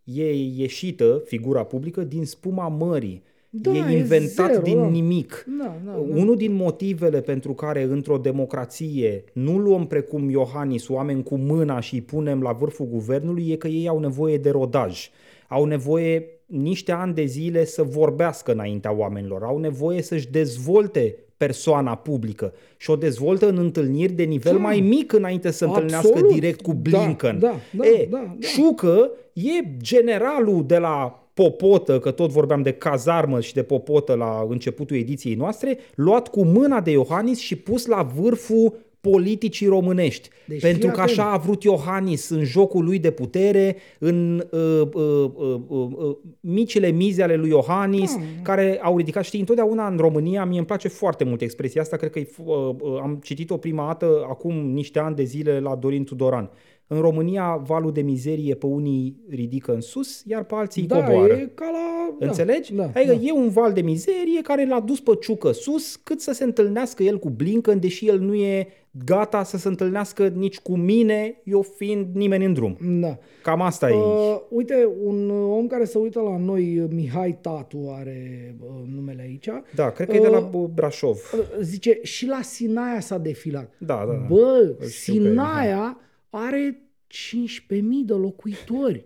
e 0.03 0.33
ieșită, 0.33 1.21
figura 1.25 1.63
publică, 1.63 2.03
din 2.03 2.25
spuma 2.25 2.67
mării. 2.67 3.23
Da, 3.53 3.71
e 3.71 3.97
inventat 3.97 4.49
e 4.49 4.53
zero, 4.53 4.63
din 4.63 4.77
da. 4.77 4.87
nimic. 4.87 5.45
Da, 5.59 5.77
da, 5.85 5.91
da. 5.91 5.97
Unul 5.97 6.35
din 6.35 6.53
motivele 6.53 7.21
pentru 7.21 7.53
care 7.53 7.83
într-o 7.83 8.17
democrație 8.17 9.23
nu 9.33 9.57
luăm 9.57 9.87
precum 9.87 10.29
Iohannis 10.29 10.87
oameni 10.87 11.23
cu 11.23 11.35
mâna 11.35 11.79
și 11.79 11.93
îi 11.93 12.01
punem 12.01 12.41
la 12.41 12.51
vârful 12.51 12.85
guvernului 12.85 13.49
e 13.49 13.55
că 13.55 13.67
ei 13.67 13.87
au 13.87 13.99
nevoie 13.99 14.37
de 14.37 14.49
rodaj 14.49 15.09
au 15.51 15.65
nevoie 15.65 16.25
niște 16.45 16.91
ani 16.91 17.13
de 17.13 17.25
zile 17.25 17.65
să 17.65 17.83
vorbească 17.83 18.51
înaintea 18.51 18.93
oamenilor, 18.93 19.43
au 19.43 19.57
nevoie 19.57 20.01
să-și 20.01 20.27
dezvolte 20.27 21.15
persoana 21.37 21.95
publică 21.95 22.53
și 22.77 22.89
o 22.89 22.95
dezvoltă 22.95 23.47
în 23.47 23.57
întâlniri 23.57 24.13
de 24.13 24.23
nivel 24.23 24.53
da. 24.53 24.59
mai 24.59 24.79
mic 24.79 25.13
înainte 25.13 25.51
să 25.51 25.65
Absolut. 25.65 25.91
întâlnească 25.91 26.33
direct 26.33 26.61
cu 26.61 26.71
da, 26.73 26.79
Blinken. 26.99 27.39
Da, 27.39 27.55
da, 27.71 27.85
e, 27.85 28.07
da, 28.09 28.17
da. 28.17 28.47
Șucă 28.47 29.11
e 29.33 29.67
generalul 29.81 30.65
de 30.65 30.77
la 30.77 31.25
Popotă, 31.33 31.99
că 31.99 32.11
tot 32.11 32.29
vorbeam 32.29 32.61
de 32.61 32.71
cazarmă 32.71 33.41
și 33.41 33.53
de 33.53 33.63
Popotă 33.63 34.13
la 34.13 34.45
începutul 34.49 34.97
ediției 34.97 35.35
noastre, 35.35 35.77
luat 35.95 36.27
cu 36.27 36.43
mâna 36.43 36.81
de 36.81 36.91
Iohannis 36.91 37.39
și 37.39 37.55
pus 37.55 37.85
la 37.85 38.03
vârful 38.03 38.77
politicii 39.01 39.67
românești. 39.67 40.29
Deci 40.47 40.61
pentru 40.61 40.89
că 40.89 41.01
așa 41.01 41.31
a 41.31 41.37
vrut 41.37 41.63
Iohannis 41.63 42.29
în 42.29 42.43
jocul 42.43 42.83
lui 42.83 42.99
de 42.99 43.11
putere, 43.11 43.75
în 43.99 44.47
uh, 44.51 44.81
uh, 44.93 45.31
uh, 45.33 45.59
uh, 45.67 45.87
uh, 45.97 46.17
micile 46.39 46.89
mize 46.89 47.23
ale 47.23 47.35
lui 47.35 47.49
Iohannis, 47.49 48.15
mm. 48.15 48.23
care 48.41 48.79
au 48.81 48.97
ridicat, 48.97 49.23
știi, 49.23 49.39
întotdeauna 49.39 49.87
în 49.87 49.97
România, 49.97 50.45
mie 50.45 50.57
îmi 50.57 50.67
place 50.67 50.87
foarte 50.87 51.23
mult 51.23 51.41
expresia 51.41 51.81
asta, 51.81 51.97
cred 51.97 52.11
că 52.11 52.19
uh, 52.19 52.75
uh, 52.79 52.99
am 53.01 53.19
citit-o 53.23 53.57
prima 53.57 53.85
dată 53.85 54.25
acum 54.29 54.55
niște 54.55 54.99
ani 54.99 55.15
de 55.15 55.23
zile 55.23 55.59
la 55.59 55.75
Dorin 55.75 56.03
Tudoran. 56.03 56.51
În 56.93 56.99
România, 56.99 57.61
valul 57.65 57.91
de 57.91 58.01
mizerie 58.01 58.55
pe 58.55 58.65
unii 58.65 59.15
ridică 59.29 59.73
în 59.73 59.81
sus, 59.81 60.23
iar 60.25 60.43
pe 60.43 60.55
alții 60.55 60.83
da, 60.83 61.03
coboară. 61.03 61.33
E 61.33 61.51
ca 61.53 61.69
la... 61.71 62.15
Da, 62.19 62.25
Înțelegi? 62.25 62.73
Da, 62.73 62.83
adică 62.83 63.13
da. 63.13 63.21
e 63.21 63.31
un 63.31 63.49
val 63.49 63.73
de 63.73 63.81
mizerie 63.81 64.41
care 64.41 64.67
l-a 64.67 64.79
dus 64.79 64.99
pe 64.99 65.11
ciucă 65.19 65.51
sus, 65.51 65.95
cât 65.95 66.21
să 66.21 66.31
se 66.31 66.43
întâlnească 66.43 67.03
el 67.03 67.19
cu 67.19 67.29
Blinken, 67.29 67.79
deși 67.79 68.07
el 68.07 68.19
nu 68.19 68.33
e 68.33 68.67
gata 68.91 69.43
să 69.43 69.57
se 69.57 69.67
întâlnească 69.67 70.27
nici 70.27 70.59
cu 70.59 70.75
mine, 70.75 71.41
eu 71.43 71.61
fiind 71.61 72.15
nimeni 72.15 72.45
în 72.45 72.53
drum. 72.53 72.77
Da. 72.99 73.17
Cam 73.43 73.61
asta 73.61 73.87
uh, 73.87 73.93
e. 73.93 74.41
Uite, 74.49 74.89
un 75.03 75.29
om 75.29 75.67
care 75.67 75.83
se 75.85 75.97
uită 75.97 76.19
la 76.19 76.37
noi, 76.37 76.87
Mihai 76.89 77.37
Tatu 77.41 77.93
are 77.97 78.55
uh, 78.59 78.69
numele 78.95 79.21
aici. 79.21 79.49
Da, 79.75 79.89
cred 79.89 80.07
că 80.07 80.13
uh, 80.13 80.19
e 80.19 80.21
de 80.21 80.29
la 80.29 80.49
uh, 80.53 80.69
Brașov. 80.73 81.17
Uh, 81.33 81.39
zice, 81.61 81.99
și 82.01 82.27
la 82.27 82.41
Sinaia 82.41 82.99
s-a 82.99 83.17
defilat. 83.17 83.73
Da, 83.77 83.95
da. 83.95 84.11
da. 84.11 84.25
Bă, 84.27 84.75
Sinaia 84.79 85.99
are 86.29 86.81
15.000 87.07 87.79
de 88.05 88.13
locuitori. 88.13 89.05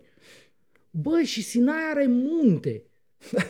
Bă, 0.90 1.20
și 1.24 1.42
Sinaia 1.42 1.88
are 1.90 2.06
munte. 2.08 2.82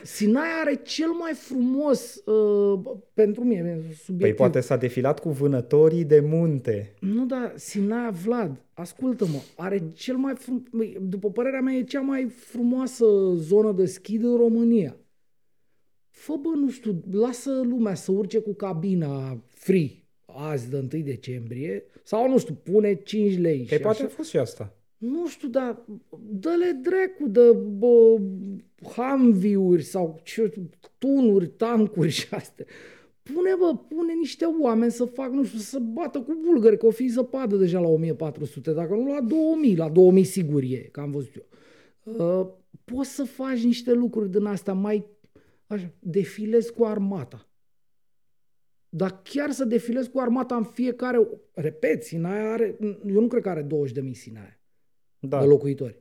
Sinaia 0.02 0.60
are 0.60 0.74
cel 0.74 1.08
mai 1.08 1.32
frumos, 1.34 2.22
uh, 2.24 2.80
pentru 3.14 3.44
mine, 3.44 3.80
subiectiv. 4.04 4.18
Păi 4.18 4.34
poate 4.34 4.60
s-a 4.60 4.76
defilat 4.76 5.20
cu 5.20 5.30
vânătorii 5.30 6.04
de 6.04 6.20
munte. 6.20 6.94
Nu, 7.00 7.26
dar 7.26 7.52
Sinaia, 7.56 8.10
Vlad, 8.10 8.64
ascultă-mă, 8.72 9.38
are 9.56 9.90
cel 9.94 10.16
mai 10.16 10.34
frum... 10.36 10.62
după 11.00 11.30
părerea 11.30 11.60
mea, 11.60 11.74
e 11.74 11.82
cea 11.82 12.00
mai 12.00 12.28
frumoasă 12.28 13.06
zonă 13.34 13.72
de 13.72 13.86
schi 13.86 14.18
din 14.18 14.36
România. 14.36 14.96
Fă, 16.10 16.34
bă, 16.42 16.48
nu 16.48 16.70
știu, 16.70 17.02
lasă 17.10 17.50
lumea 17.50 17.94
să 17.94 18.12
urce 18.12 18.38
cu 18.38 18.54
cabina 18.54 19.42
free 19.48 20.06
azi 20.36 20.70
de 20.70 20.76
1 20.76 21.02
decembrie 21.02 21.84
sau, 22.02 22.28
nu 22.28 22.38
știu, 22.38 22.54
pune 22.54 22.94
5 22.94 23.38
lei. 23.38 23.66
Păi 23.68 23.78
poate 23.78 24.02
așa. 24.02 24.06
a 24.12 24.14
fost 24.14 24.28
și 24.28 24.38
asta. 24.38 24.75
Nu 24.98 25.28
știu, 25.28 25.48
dar 25.48 25.84
dă-le 26.30 26.80
drecu 26.82 27.28
de 27.28 27.52
bă, 27.52 28.20
hamviuri 28.96 29.82
sau 29.82 30.20
ce, 30.22 30.52
tunuri, 30.98 31.46
tancuri 31.46 32.08
și 32.08 32.34
astea. 32.34 32.64
Pune, 33.22 33.54
bă, 33.58 33.76
pune 33.88 34.12
niște 34.12 34.44
oameni 34.44 34.92
să 34.92 35.04
fac, 35.04 35.30
nu 35.30 35.44
știu, 35.44 35.58
să 35.58 35.78
bată 35.78 36.20
cu 36.20 36.40
bulgări, 36.44 36.78
că 36.78 36.86
o 36.86 36.90
fi 36.90 37.06
zăpadă 37.06 37.56
deja 37.56 37.80
la 37.80 37.88
1400, 37.88 38.72
dacă 38.72 38.94
nu 38.94 39.12
la 39.12 39.20
2000, 39.20 39.76
la 39.76 39.88
2000 39.88 40.24
sigur 40.24 40.62
e, 40.62 40.76
că 40.76 41.00
am 41.00 41.10
văzut 41.10 41.34
eu. 41.36 41.46
Uh, 42.12 42.48
poți 42.84 43.14
să 43.14 43.24
faci 43.24 43.64
niște 43.64 43.92
lucruri 43.92 44.30
din 44.30 44.44
astea 44.44 44.72
mai, 44.72 45.06
așa, 45.66 45.92
defilezi 45.98 46.72
cu 46.72 46.84
armata. 46.84 47.48
Dar 48.88 49.20
chiar 49.22 49.50
să 49.50 49.64
defilezi 49.64 50.10
cu 50.10 50.18
armata 50.18 50.56
în 50.56 50.64
fiecare, 50.64 51.28
repet, 51.52 52.02
Sinaia 52.02 52.52
are, 52.52 52.76
eu 53.06 53.20
nu 53.20 53.26
cred 53.26 53.42
că 53.42 53.48
are 53.48 53.62
20 53.62 53.94
de 53.94 54.00
mii 54.00 54.14
Sinaia 54.14 54.55
da. 55.18 55.40
de 55.40 55.46
locuitori. 55.46 56.00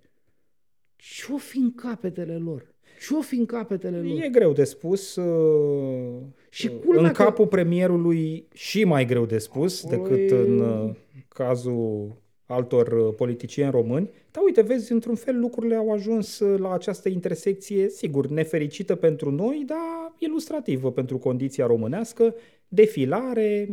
Ce-o 0.96 1.38
fi 1.38 1.58
în 1.58 1.74
capetele 1.74 2.38
lor? 2.38 2.74
Ce-o 3.08 3.22
fi 3.22 3.36
în 3.36 3.46
capetele 3.46 3.98
lor? 3.98 4.22
E 4.22 4.30
greu 4.30 4.54
de 4.54 4.64
spus. 4.64 5.16
Uh, 5.16 6.22
și 6.50 6.72
în 6.86 7.12
capul 7.12 7.44
că... 7.44 7.50
premierului 7.50 8.48
și 8.54 8.84
mai 8.84 9.06
greu 9.06 9.26
de 9.26 9.38
spus 9.38 9.84
Apoi... 9.84 9.98
decât 9.98 10.32
în 10.32 10.60
uh, 10.60 10.96
cazul 11.28 12.16
altor 12.46 12.88
uh, 12.88 13.14
politicieni 13.16 13.72
români. 13.72 14.10
Dar 14.32 14.44
uite, 14.44 14.62
vezi, 14.62 14.92
într-un 14.92 15.16
fel 15.16 15.40
lucrurile 15.40 15.76
au 15.76 15.92
ajuns 15.92 16.40
la 16.40 16.74
această 16.74 17.10
intersecție, 17.10 17.90
sigur, 17.90 18.28
nefericită 18.28 18.96
pentru 18.96 19.32
noi, 19.32 19.64
dar 19.66 20.14
ilustrativă 20.18 20.92
pentru 20.92 21.18
condiția 21.18 21.66
românească, 21.66 22.36
defilare, 22.68 23.70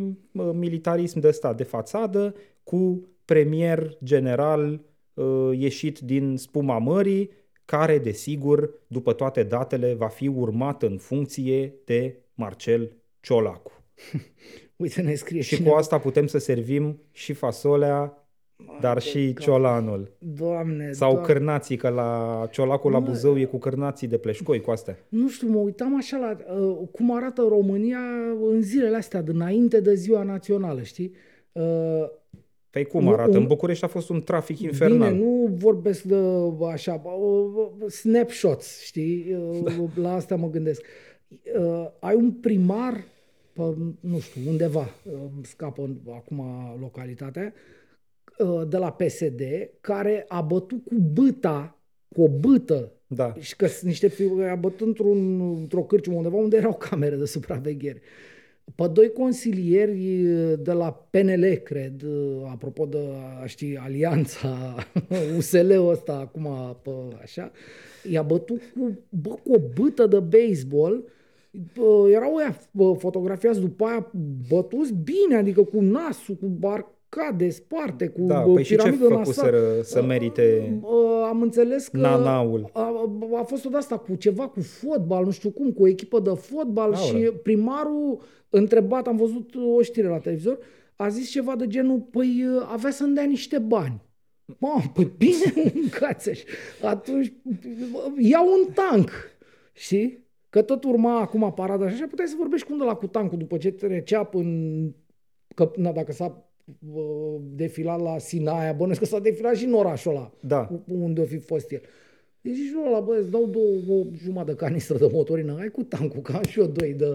militarism 0.53 1.21
de 1.21 1.31
stat 1.31 1.57
de 1.57 1.63
fațadă, 1.63 2.35
cu 2.63 3.09
premier 3.25 3.97
general 4.05 4.71
Uh, 4.73 4.92
ieșit 5.53 5.99
din 5.99 6.37
spuma 6.37 6.79
mării, 6.79 7.31
care, 7.65 7.99
desigur, 7.99 8.71
după 8.87 9.13
toate 9.13 9.43
datele, 9.43 9.95
va 9.95 10.09
fi 10.09 10.27
urmat 10.27 10.83
în 10.83 10.99
funcție 10.99 11.75
de 11.85 12.17
Marcel 12.35 12.97
Ciolacu. 13.21 13.73
Uite, 14.77 15.03
ne 15.03 15.15
scrie 15.15 15.41
și 15.41 15.63
cu 15.63 15.71
asta 15.71 15.99
putem 15.99 16.27
să 16.27 16.39
servim 16.39 17.03
și 17.11 17.33
fasolea 17.33 18.23
dar 18.81 19.01
și 19.01 19.35
ciolanul. 19.35 20.13
Doamne, 20.19 20.93
Sau 20.93 21.11
doamne. 21.11 21.33
cârnații, 21.33 21.77
că 21.77 21.89
la 21.89 22.47
ciolacul 22.51 22.91
la 22.91 23.01
Buzău 23.01 23.39
e 23.39 23.45
cu 23.45 23.59
cârnații 23.59 24.09
de 24.09 24.19
pleșcoi 24.19 24.61
cu 24.61 24.71
astea. 24.71 24.99
Nu 25.09 25.29
știu, 25.29 25.49
mă 25.49 25.59
uitam 25.59 25.97
așa 25.97 26.17
la 26.17 26.37
uh, 26.57 26.89
cum 26.93 27.17
arată 27.17 27.47
România 27.49 27.99
în 28.51 28.63
zilele 28.63 28.97
astea, 28.97 29.23
dinainte 29.23 29.81
de 29.81 29.95
ziua 29.95 30.23
națională, 30.23 30.83
știi? 30.83 31.13
Uh, 31.53 31.63
Păi 32.73 32.85
cum 32.85 33.05
Nu, 33.05 33.11
arată? 33.13 33.31
un- 33.31 33.37
În 33.37 33.47
București 33.47 33.85
a 33.85 33.89
fost 33.89 34.09
un 34.09 34.23
trafic 34.23 34.59
infernal. 34.59 35.13
Bine, 35.13 35.25
nu 35.25 35.47
vorbesc 35.55 36.03
de 36.03 36.17
așa, 36.73 37.03
uh, 37.05 37.91
snapshots, 37.91 38.81
știi? 38.83 39.37
Uh, 39.75 39.89
La 40.03 40.15
asta 40.15 40.37
mă 40.37 40.51
gândesc. 40.51 40.83
Uh, 41.59 41.87
Ai 42.01 42.15
un 42.15 42.31
primar, 42.33 43.05
pe, 43.53 43.63
nu 44.01 44.19
știu, 44.19 44.41
undeva, 44.51 44.81
uh, 45.05 45.13
îmi 45.35 45.45
scapă 45.45 45.91
acum 46.15 46.43
localitatea, 46.81 47.53
uh, 48.39 48.63
de 48.69 48.77
la 48.77 48.93
PSD, 48.93 49.41
care 49.81 50.25
a 50.29 50.41
bătut 50.41 50.85
cu 50.85 50.95
băta, 50.95 51.79
cu 52.15 52.23
o 52.23 52.29
bâtă, 52.29 52.93
Da. 53.07 53.35
și 53.41 53.57
că 53.57 53.67
sunt 53.67 53.83
niște 53.89 54.09
fi, 54.09 54.23
a 54.51 54.55
bătut 54.55 54.87
într-un, 54.87 55.41
într-o 55.59 55.83
cârciumă 55.83 56.17
undeva 56.17 56.37
unde 56.37 56.57
erau 56.57 56.75
camere 56.75 57.17
de 57.17 57.25
supraveghere. 57.25 58.01
Pe 58.75 58.87
doi 58.93 59.13
consilieri 59.13 60.25
de 60.59 60.73
la 60.73 60.93
PNL, 61.11 61.55
cred, 61.55 62.03
apropo 62.51 62.87
de, 62.87 62.99
știi, 63.47 63.77
alianța, 63.77 64.75
USL-ul 65.37 65.91
ăsta, 65.91 66.13
acum, 66.13 66.77
pe, 66.83 66.91
așa, 67.23 67.51
i-a 68.11 68.23
bătut 68.23 68.63
cu, 68.75 68.99
bă, 69.09 69.31
cu 69.31 69.53
o 69.53 69.59
bâtă 69.75 70.07
de 70.07 70.19
baseball, 70.19 71.05
Bă, 71.75 72.09
erau 72.11 72.35
ăia 72.35 72.59
bă, 72.71 72.95
fotografiați 72.99 73.61
după 73.61 73.85
aia 73.85 74.11
bătuți 74.49 74.93
bine, 74.93 75.37
adică 75.37 75.63
cu 75.63 75.81
nasul, 75.81 76.35
cu 76.35 76.47
arcade 77.17 77.51
sparte, 77.51 78.09
cu 78.09 78.21
Da, 78.23 78.45
bă, 78.47 78.53
păi 78.53 78.63
și 78.63 78.69
ce 78.69 78.77
piramidă 78.77 79.05
în 79.05 79.11
făcuseră 79.11 79.57
asalt. 79.57 79.85
să 79.85 80.03
merite 80.03 80.79
Uh, 80.83 81.27
am 81.29 81.43
înțeles 81.43 81.89
că 81.89 81.97
nanaul? 81.97 82.71
a, 82.73 83.11
a 83.39 83.43
fost 83.43 83.63
tot 83.63 83.75
asta 83.75 83.99
cu 83.99 84.15
ceva 84.15 84.49
cu 84.49 84.61
fotbal, 84.61 85.25
nu 85.25 85.31
știu 85.31 85.51
cum, 85.51 85.73
cu 85.73 85.83
o 85.83 85.89
echipă 85.89 86.21
de 86.21 86.31
fotbal 86.31 86.93
Aoleu. 86.93 87.23
și 87.23 87.31
primarul 87.43 88.21
întrebat, 88.49 89.07
am 89.07 89.17
văzut 89.17 89.55
o 89.77 89.83
știre 89.83 90.09
la 90.09 90.19
televizor, 90.19 90.59
a 90.97 91.09
zis 91.09 91.31
ceva 91.31 91.57
de 91.57 91.67
genul, 91.67 92.01
păi 92.11 92.45
avea 92.73 92.91
să-mi 92.91 93.15
dea 93.15 93.25
niște 93.25 93.59
bani. 93.59 94.03
Mă, 94.59 94.83
păi 94.95 95.13
bine, 95.19 95.73
mâncați 95.75 96.45
Atunci 96.83 97.33
iau 98.19 98.47
un 98.47 98.73
tank, 98.73 99.11
știi? 99.73 100.21
Că 100.49 100.63
tot 100.63 100.85
urma 100.85 101.21
acum 101.21 101.53
parada 101.55 101.89
și 101.89 101.95
așa, 101.95 102.07
puteai 102.07 102.29
să 102.29 102.35
vorbești 102.39 102.67
cu 102.67 102.73
unde 102.73 102.85
la 102.85 102.95
cu 102.95 103.07
tancul 103.07 103.39
după 103.39 103.57
ce 103.57 103.71
trecea 103.71 104.29
în... 104.33 104.91
Că, 105.55 105.71
na, 105.77 105.93
dacă 105.93 106.13
s-a 106.13 106.25
uh, 106.25 106.52
defilat 107.55 108.01
la 108.01 108.19
Sinaia, 108.19 108.73
bănuiesc 108.73 109.01
că 109.01 109.07
s-a 109.07 109.19
defilat 109.19 109.57
și 109.57 109.65
în 109.65 109.73
orașul 109.75 110.11
ăla 110.11 110.33
Da. 110.41 110.65
cu- 110.67 110.85
unde 110.87 111.21
o 111.21 111.25
fi 111.25 111.39
fost 111.39 111.71
el. 111.73 111.81
Deci 112.41 112.55
zici 112.55 112.73
lui 112.73 112.85
ăla, 112.87 113.01
bă, 113.01 113.15
îți 113.21 113.31
dau 113.31 113.47
două, 113.47 113.99
o 114.01 114.05
jumătate 114.23 114.51
de 114.51 114.57
canistră 114.57 114.99
de 114.99 115.09
motorină, 115.13 115.55
hai 115.59 115.69
cu 115.69 115.83
tancul, 115.83 116.21
că 116.21 116.33
am 116.33 116.43
și 116.43 116.59
eu 116.61 116.67
doi 116.67 116.93
de... 116.93 117.11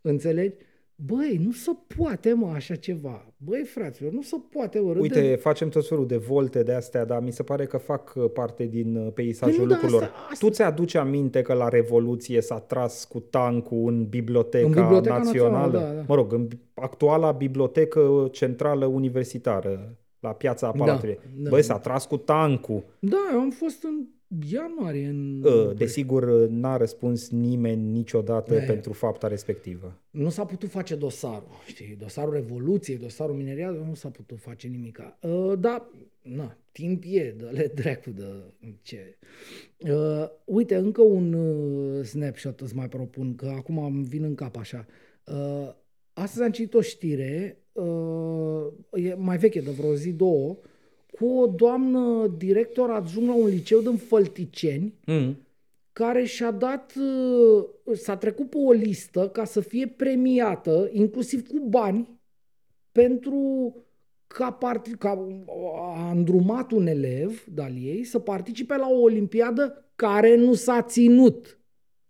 Înțelegi? 0.00 0.54
Băi, 0.96 1.40
nu 1.44 1.52
se 1.52 1.70
poate, 1.96 2.32
mă, 2.32 2.50
așa 2.54 2.74
ceva. 2.74 3.26
Băi, 3.36 3.62
fraților, 3.64 4.12
nu 4.12 4.22
se 4.22 4.36
poate, 4.50 4.78
mă, 4.80 4.86
râde- 4.92 5.00
Uite, 5.00 5.34
facem 5.40 5.68
tot 5.68 5.86
felul 5.88 6.06
de 6.06 6.16
volte 6.16 6.62
de 6.62 6.72
astea, 6.72 7.04
dar 7.04 7.22
mi 7.22 7.32
se 7.32 7.42
pare 7.42 7.66
că 7.66 7.76
fac 7.76 8.12
uh, 8.16 8.24
parte 8.32 8.64
din 8.64 8.96
uh, 8.96 9.12
peisajul 9.14 9.56
Păi 9.56 9.64
nu, 9.64 9.70
da, 9.70 9.74
lucrurilor. 9.74 10.02
asta- 10.02 10.16
asta- 10.30 10.46
Tu 10.46 10.52
ți-aduci 10.52 10.94
aminte 10.94 11.42
că 11.42 11.52
la 11.52 11.68
Revoluție 11.68 12.40
s-a 12.40 12.58
tras 12.60 13.04
cu 13.04 13.20
tancul 13.20 13.92
în 13.92 14.06
Biblioteca, 14.08 14.66
În 14.66 14.72
Biblioteca 14.72 15.16
Națională? 15.16 15.56
Națională, 15.66 15.88
da, 15.92 15.94
da. 16.00 16.04
Mă 16.08 16.14
rog, 16.14 16.32
în 16.32 16.48
actuala 16.74 17.32
Bibliotecă 17.32 18.28
Centrală 18.32 18.86
Universitară, 18.86 19.98
la 20.20 20.32
piața 20.32 20.70
Palatului. 20.70 21.18
da. 21.36 21.48
Băi, 21.50 21.62
s-a 21.62 21.78
tras 21.78 22.06
cu 22.06 22.16
tancul. 22.16 22.82
Da, 22.98 23.16
eu 23.32 23.40
am 23.40 23.50
fost 23.50 23.82
în 23.84 24.04
ianuarie 24.50 25.06
în... 25.06 25.42
Uh, 25.44 25.76
Desigur, 25.76 26.22
uh, 26.22 26.48
n-a 26.48 26.76
răspuns 26.76 27.30
nimeni 27.30 27.82
niciodată 27.90 28.54
Eh. 28.54 28.66
pentru 28.66 28.92
fapta 28.92 29.28
respectivă. 29.28 30.00
Nu 30.10 30.28
s-a 30.28 30.44
putut 30.44 30.70
face 30.70 30.94
dosarul, 30.94 31.48
știi, 31.66 31.96
dosarul 31.98 32.32
Revoluției, 32.32 32.96
dosarul 32.96 33.34
Minerial, 33.34 33.84
nu 33.88 33.94
s-a 33.94 34.08
putut 34.08 34.38
face 34.40 34.66
nimica. 34.68 35.18
Uh, 35.20 35.52
da, 35.58 35.90
na, 36.22 36.56
timp 36.72 37.02
e, 37.06 37.34
dă-le 37.38 37.72
dracu 37.74 38.10
de 38.10 38.24
ce. 38.82 39.16
Uh, 39.78 40.28
uite, 40.44 40.74
încă 40.74 41.02
un 41.02 41.32
uh, 41.32 42.04
snapshot 42.04 42.60
îți 42.60 42.76
mai 42.76 42.88
propun, 42.88 43.34
că 43.34 43.46
acum 43.56 43.78
îmi 43.78 44.04
vin 44.04 44.22
în 44.22 44.34
cap 44.34 44.56
așa. 44.56 44.86
Uh, 45.26 45.74
astăzi 46.12 46.44
am 46.44 46.50
citit 46.50 46.74
o 46.74 46.80
știre, 46.80 47.58
uh, 47.72 48.66
e 48.92 49.14
mai 49.14 49.36
veche, 49.38 49.60
de 49.60 49.70
vreo 49.70 49.94
zi, 49.94 50.12
două, 50.12 50.56
cu 51.18 51.26
o 51.26 51.46
doamnă 51.46 52.26
director 52.38 52.90
adjunct 52.90 53.28
la 53.28 53.34
un 53.34 53.46
liceu 53.46 53.80
din 53.80 53.96
Fălticeni, 53.96 54.94
Mm. 55.06 55.36
care 55.92 56.24
și-a 56.24 56.50
dat, 56.50 56.94
uh, 56.96 57.64
s-a 57.92 58.16
trecut 58.16 58.50
pe 58.50 58.58
o 58.58 58.72
listă 58.72 59.28
ca 59.28 59.44
să 59.44 59.60
fie 59.60 59.86
premiată, 59.86 60.88
inclusiv 60.92 61.48
cu 61.48 61.60
bani, 61.68 62.08
pentru 62.92 63.74
ca, 64.26 64.52
part, 64.52 64.86
ca 64.94 65.26
a 65.96 66.10
îndrumat 66.10 66.70
un 66.70 66.86
elev 66.86 67.44
de-al 67.44 67.76
ei 67.76 68.04
să 68.04 68.18
participe 68.18 68.76
la 68.76 68.88
o 68.88 69.00
olimpiadă 69.00 69.84
care 69.94 70.36
nu 70.36 70.54
s-a 70.54 70.82
ținut. 70.82 71.58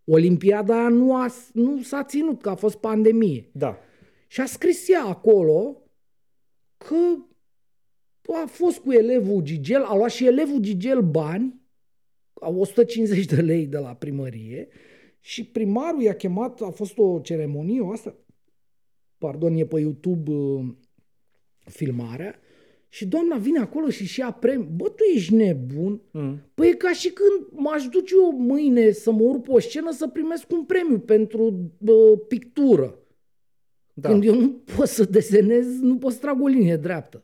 Olimpiada 0.04 0.78
aia 0.78 0.88
nu, 0.88 1.14
a, 1.14 1.26
nu 1.52 1.82
s-a 1.82 2.04
ținut, 2.04 2.42
că 2.42 2.50
a 2.50 2.54
fost 2.54 2.76
pandemie. 2.76 3.50
Da. 3.52 3.78
Și 4.26 4.40
a 4.40 4.46
scris 4.46 4.88
ea 4.88 5.04
acolo 5.04 5.82
că 6.76 6.96
a 8.32 8.46
fost 8.46 8.78
cu 8.78 8.92
elevul 8.92 9.42
Gigel, 9.42 9.82
a 9.82 9.96
luat 9.96 10.10
și 10.10 10.26
elevul 10.26 10.58
Gigel 10.58 11.02
bani, 11.02 11.60
a 12.32 12.48
150 12.48 13.24
de 13.24 13.40
lei 13.40 13.66
de 13.66 13.78
la 13.78 13.94
primărie 13.94 14.68
și 15.20 15.44
primarul 15.44 16.02
i-a 16.02 16.14
chemat, 16.14 16.60
a 16.60 16.70
fost 16.70 16.98
o 16.98 17.20
ceremonie, 17.20 17.80
o 17.80 17.90
asta, 17.90 18.16
pardon, 19.18 19.54
e 19.54 19.66
pe 19.66 19.80
YouTube 19.80 20.30
uh, 20.30 20.64
filmarea, 21.64 22.38
și 22.88 23.06
doamna 23.06 23.36
vine 23.36 23.58
acolo 23.58 23.88
și 23.88 24.06
și 24.06 24.20
ia 24.20 24.30
premiu. 24.30 24.68
Bă, 24.76 24.88
tu 24.88 25.02
ești 25.14 25.34
nebun? 25.34 26.00
Mm. 26.10 26.38
Păi 26.54 26.68
e 26.68 26.72
ca 26.72 26.92
și 26.92 27.10
când 27.10 27.62
m-aș 27.62 27.86
duce 27.86 28.14
eu 28.14 28.38
mâine 28.38 28.90
să 28.90 29.12
mă 29.12 29.22
urc 29.22 29.42
pe 29.42 29.50
o 29.50 29.58
scenă 29.58 29.92
să 29.92 30.08
primesc 30.08 30.50
un 30.52 30.64
premiu 30.64 30.98
pentru 30.98 31.70
bă, 31.78 32.16
pictură. 32.28 32.98
Da. 33.92 34.08
Când 34.08 34.24
eu 34.24 34.34
nu 34.34 34.48
pot 34.76 34.88
să 34.88 35.04
desenez, 35.04 35.80
nu 35.80 35.98
pot 35.98 36.12
să 36.12 36.18
trag 36.18 36.42
o 36.42 36.46
linie 36.46 36.76
dreaptă. 36.76 37.23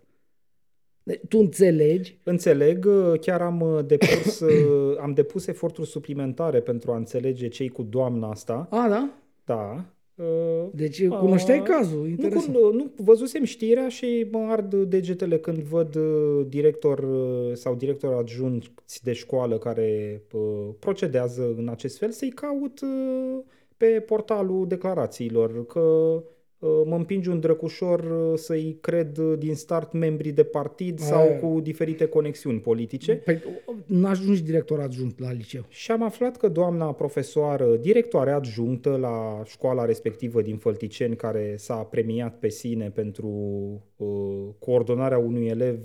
Deci, 1.03 1.21
tu 1.29 1.39
înțelegi? 1.39 2.19
Înțeleg, 2.23 2.85
uh, 2.87 3.19
chiar 3.21 3.43
am 3.43 3.61
uh, 3.61 3.85
depus, 3.87 4.41
uh, 4.41 4.97
am 5.05 5.13
depus 5.13 5.47
eforturi 5.47 5.89
suplimentare 5.89 6.61
pentru 6.61 6.93
a 6.93 6.97
înțelege 6.97 7.49
cei 7.49 7.69
cu 7.69 7.83
doamna 7.83 8.31
asta. 8.31 8.67
A, 8.71 8.89
da? 8.89 9.11
Da. 9.45 9.85
Uh, 10.15 10.69
Deci 10.75 11.09
cunoșteai 11.09 11.59
a, 11.59 11.63
cazul, 11.63 12.01
Nu, 12.01 12.07
interesant. 12.07 12.57
cun- 12.57 12.73
nu, 12.73 12.91
văzusem 12.97 13.45
știrea 13.45 13.89
și 13.89 14.27
mă 14.31 14.47
ard 14.51 14.75
degetele 14.75 15.39
când 15.39 15.59
văd 15.59 15.95
uh, 15.95 16.47
director 16.49 16.99
uh, 16.99 17.55
sau 17.55 17.75
director 17.75 18.13
adjunct 18.15 19.01
de 19.03 19.13
școală 19.13 19.59
care 19.59 20.23
uh, 20.33 20.69
procedează 20.79 21.55
în 21.57 21.69
acest 21.69 21.99
fel 21.99 22.11
să-i 22.11 22.31
caut 22.31 22.81
uh, 22.81 23.39
pe 23.77 23.87
portalul 23.87 24.67
declarațiilor, 24.67 25.67
că 25.67 25.81
uh, 25.81 26.23
mă 26.63 26.95
împinge 26.97 27.31
un 27.31 27.41
drăcușor 27.41 28.01
uh, 28.01 28.39
să-i 28.39 28.79
cred 28.81 29.17
uh, 29.19 29.39
din 29.39 29.55
start 29.55 29.93
membrii 29.93 30.33
de 30.33 30.43
partid 30.45 30.99
sau 30.99 31.21
Aia. 31.21 31.39
cu 31.39 31.61
diferite 31.63 32.07
conexiuni 32.07 32.59
politice. 32.59 33.13
Păi, 33.15 33.43
nu 33.87 34.07
ajungi 34.07 34.43
director 34.43 34.81
adjunct 34.81 35.19
la 35.21 35.33
liceu. 35.33 35.65
Și 35.69 35.91
am 35.91 36.03
aflat 36.03 36.37
că 36.37 36.49
doamna 36.49 36.93
profesoară, 36.93 37.77
directoare 37.77 38.31
adjunctă 38.31 38.97
la 39.01 39.43
școala 39.45 39.85
respectivă 39.85 40.43
din 40.43 40.57
Fălticeni, 40.57 41.17
care 41.17 41.55
s-a 41.59 41.75
premiat 41.75 42.39
pe 42.39 42.49
sine 42.49 42.91
pentru 42.91 43.29
uh, 43.97 44.09
coordonarea 44.59 45.19
unui 45.19 45.47
elev 45.47 45.79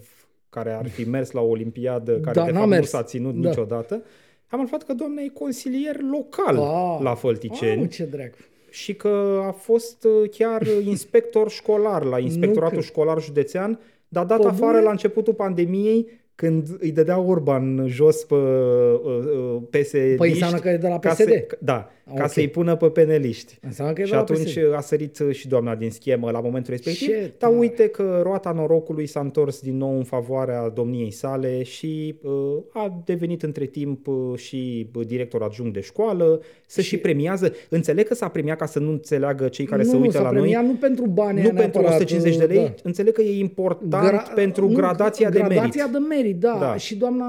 care 0.50 0.72
ar 0.72 0.88
fi 0.88 1.10
mers 1.10 1.32
la 1.32 1.42
o 1.42 1.48
olimpiadă, 1.50 2.20
care 2.26 2.40
Da, 2.40 2.46
de 2.46 2.52
n-a 2.52 2.58
fapt 2.58 2.70
mers. 2.70 2.82
nu 2.94 3.00
s-a 3.00 3.04
ținut 3.04 3.36
Da. 3.42 3.50
niciodată, 3.50 4.04
am 4.48 4.62
aflat 4.62 4.84
că 4.84 4.94
doamna 4.94 5.22
e 5.22 5.28
consilier 5.34 5.96
local 6.12 6.58
Ah, 6.58 7.00
la 7.04 7.16
Fălticeni 7.16 7.76
Mamă, 7.76 7.88
ce 7.88 8.06
drag. 8.06 8.34
Și 8.76 8.94
că 8.94 9.42
a 9.48 9.52
fost 9.52 10.04
uh, 10.04 10.30
chiar 10.30 10.68
inspector 10.94 11.50
școlar 11.50 12.04
la 12.04 12.20
inspectoratul 12.20 12.78
cred. 12.78 12.90
școlar 12.90 13.22
județean, 13.22 13.80
dar 14.08 14.26
dat 14.26 14.42
Pe 14.42 14.48
afară 14.48 14.72
bune? 14.72 14.84
la 14.84 14.92
începutul 14.92 15.34
pandemiei 15.34 16.24
când 16.36 16.68
îi 16.80 16.92
dădea 16.92 17.20
Orban 17.20 17.86
jos 17.88 18.24
pe 18.24 18.36
uh, 18.36 19.00
uh, 19.04 19.62
PSD. 19.70 20.16
Păi 20.16 20.30
înseamnă 20.30 20.60
că 20.60 20.70
e 20.70 20.78
de 20.78 20.88
la 20.88 21.00
ca 21.00 21.10
PSD. 21.10 21.28
Să, 21.28 21.58
da, 21.60 21.90
ca 22.06 22.12
okay. 22.14 22.30
să-i 22.30 22.48
pună 22.48 22.76
pe 22.76 22.90
peneliști. 22.90 23.58
Înseamnă 23.62 23.94
că 23.94 24.04
și 24.04 24.14
atunci 24.14 24.58
a 24.76 24.80
sărit 24.80 25.22
și 25.32 25.48
doamna 25.48 25.76
din 25.76 25.92
schemă 25.92 26.32
la 26.32 26.40
momentul 26.40 26.74
respectiv. 26.74 27.08
Ce 27.08 27.34
dar 27.38 27.58
uite 27.58 27.88
că 27.88 28.20
roata 28.24 28.52
norocului 28.52 29.06
s-a 29.06 29.20
întors 29.20 29.60
din 29.60 29.78
nou 29.78 29.98
în 29.98 30.04
favoarea 30.04 30.70
domniei 30.70 31.12
sale 31.12 31.64
și 31.64 32.16
uh, 32.24 32.32
a 32.74 33.02
devenit 33.06 33.44
între 33.44 33.66
timp 33.66 34.08
uh, 34.08 34.38
și 34.38 34.90
director 35.06 35.42
adjunct 35.42 35.74
de 35.74 35.82
școală, 35.82 36.42
să 36.68 36.82
și, 36.82 36.88
și 36.88 36.98
premiază. 36.98 37.54
Înțeleg 37.70 38.08
că 38.08 38.14
s-a 38.14 38.28
premiat 38.28 38.58
ca 38.58 38.66
să 38.66 38.80
nu 38.80 38.92
înțeleagă 38.92 39.48
cei 39.48 39.66
care 39.66 39.84
nu, 39.84 39.90
se 39.90 39.96
uită 39.96 40.18
nu, 40.18 40.24
la 40.24 40.32
noi. 40.32 40.60
Nu 40.64 40.76
pentru 40.76 41.06
bani, 41.06 41.42
Nu 41.42 41.50
pentru 41.50 41.82
150 41.82 42.38
de 42.38 42.46
lei. 42.46 42.58
Da. 42.58 42.74
Înțeleg 42.84 43.14
că 43.14 43.22
e 43.22 43.40
important 43.40 43.96
Gra- 43.96 44.34
pentru 44.36 44.68
nu, 44.68 44.76
gradația 44.76 45.30
de 45.30 45.38
merit. 45.40 45.54
Gradația 45.54 45.88
de 45.88 45.98
merit, 45.98 46.40
da. 46.40 46.58
da. 46.60 46.76
Și 46.76 46.96
doamna 46.96 47.26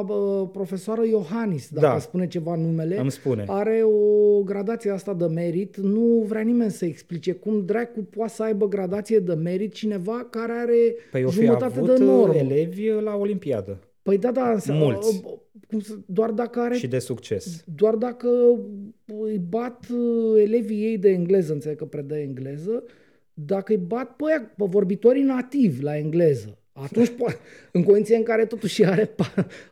uh, 0.00 0.48
profesoară 0.52 1.02
Iohannis, 1.04 1.68
dacă 1.70 1.86
da. 1.86 1.98
spune 1.98 2.26
ceva 2.26 2.54
numele, 2.54 2.98
Îmi 2.98 3.10
spune. 3.10 3.44
are 3.46 3.82
o 3.84 4.09
gradație 4.44 4.90
asta 4.90 5.14
de 5.14 5.26
merit. 5.26 5.76
Nu 5.76 6.24
vrea 6.26 6.40
nimeni 6.40 6.70
să 6.70 6.84
explice 6.84 7.32
cum 7.32 7.64
dracu 7.64 8.00
poate 8.00 8.32
să 8.32 8.42
aibă 8.42 8.68
gradație 8.68 9.18
de 9.18 9.34
merit 9.34 9.72
cineva 9.72 10.26
care 10.30 10.52
are 10.52 10.94
păi 11.10 11.26
jumătate 11.30 11.80
de 11.80 12.04
normă. 12.04 12.34
elevi 12.34 12.88
la 12.88 13.16
Olimpiadă. 13.16 13.78
Păi 14.02 14.18
da, 14.18 14.30
da, 14.30 14.56
Mulți. 14.66 15.22
Cum 15.68 15.80
să, 15.80 15.94
doar 16.06 16.30
dacă 16.30 16.60
are... 16.60 16.74
Și 16.74 16.88
de 16.88 16.98
succes. 16.98 17.64
Doar 17.74 17.94
dacă 17.94 18.28
îi 19.22 19.38
bat 19.48 19.86
uh, 19.92 20.42
elevii 20.42 20.84
ei 20.84 20.98
de 20.98 21.08
engleză, 21.08 21.52
înțeleg 21.52 21.76
că 21.76 21.84
predă 21.84 22.18
engleză, 22.18 22.84
dacă 23.34 23.72
îi 23.72 23.78
bat 23.78 24.16
pe, 24.16 24.24
aia, 24.26 24.52
pe 24.56 24.64
vorbitorii 24.66 25.22
nativi 25.22 25.82
la 25.82 25.96
engleză, 25.96 26.58
atunci, 26.72 27.08
poate, 27.08 27.38
în 27.72 27.82
condiție 27.82 28.16
în 28.16 28.22
care 28.22 28.44
totuși 28.44 28.84
are, 28.84 29.14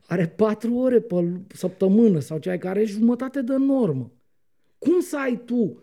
are 0.07 0.27
patru 0.37 0.75
ore 0.75 1.01
pe 1.01 1.15
săptămână 1.55 2.19
sau 2.19 2.39
cea 2.39 2.59
care 2.59 2.79
are 2.79 2.89
jumătate 2.89 3.43
de 3.43 3.57
normă. 3.57 4.13
Cum 4.79 5.01
să 5.01 5.19
ai 5.19 5.43
tu 5.45 5.83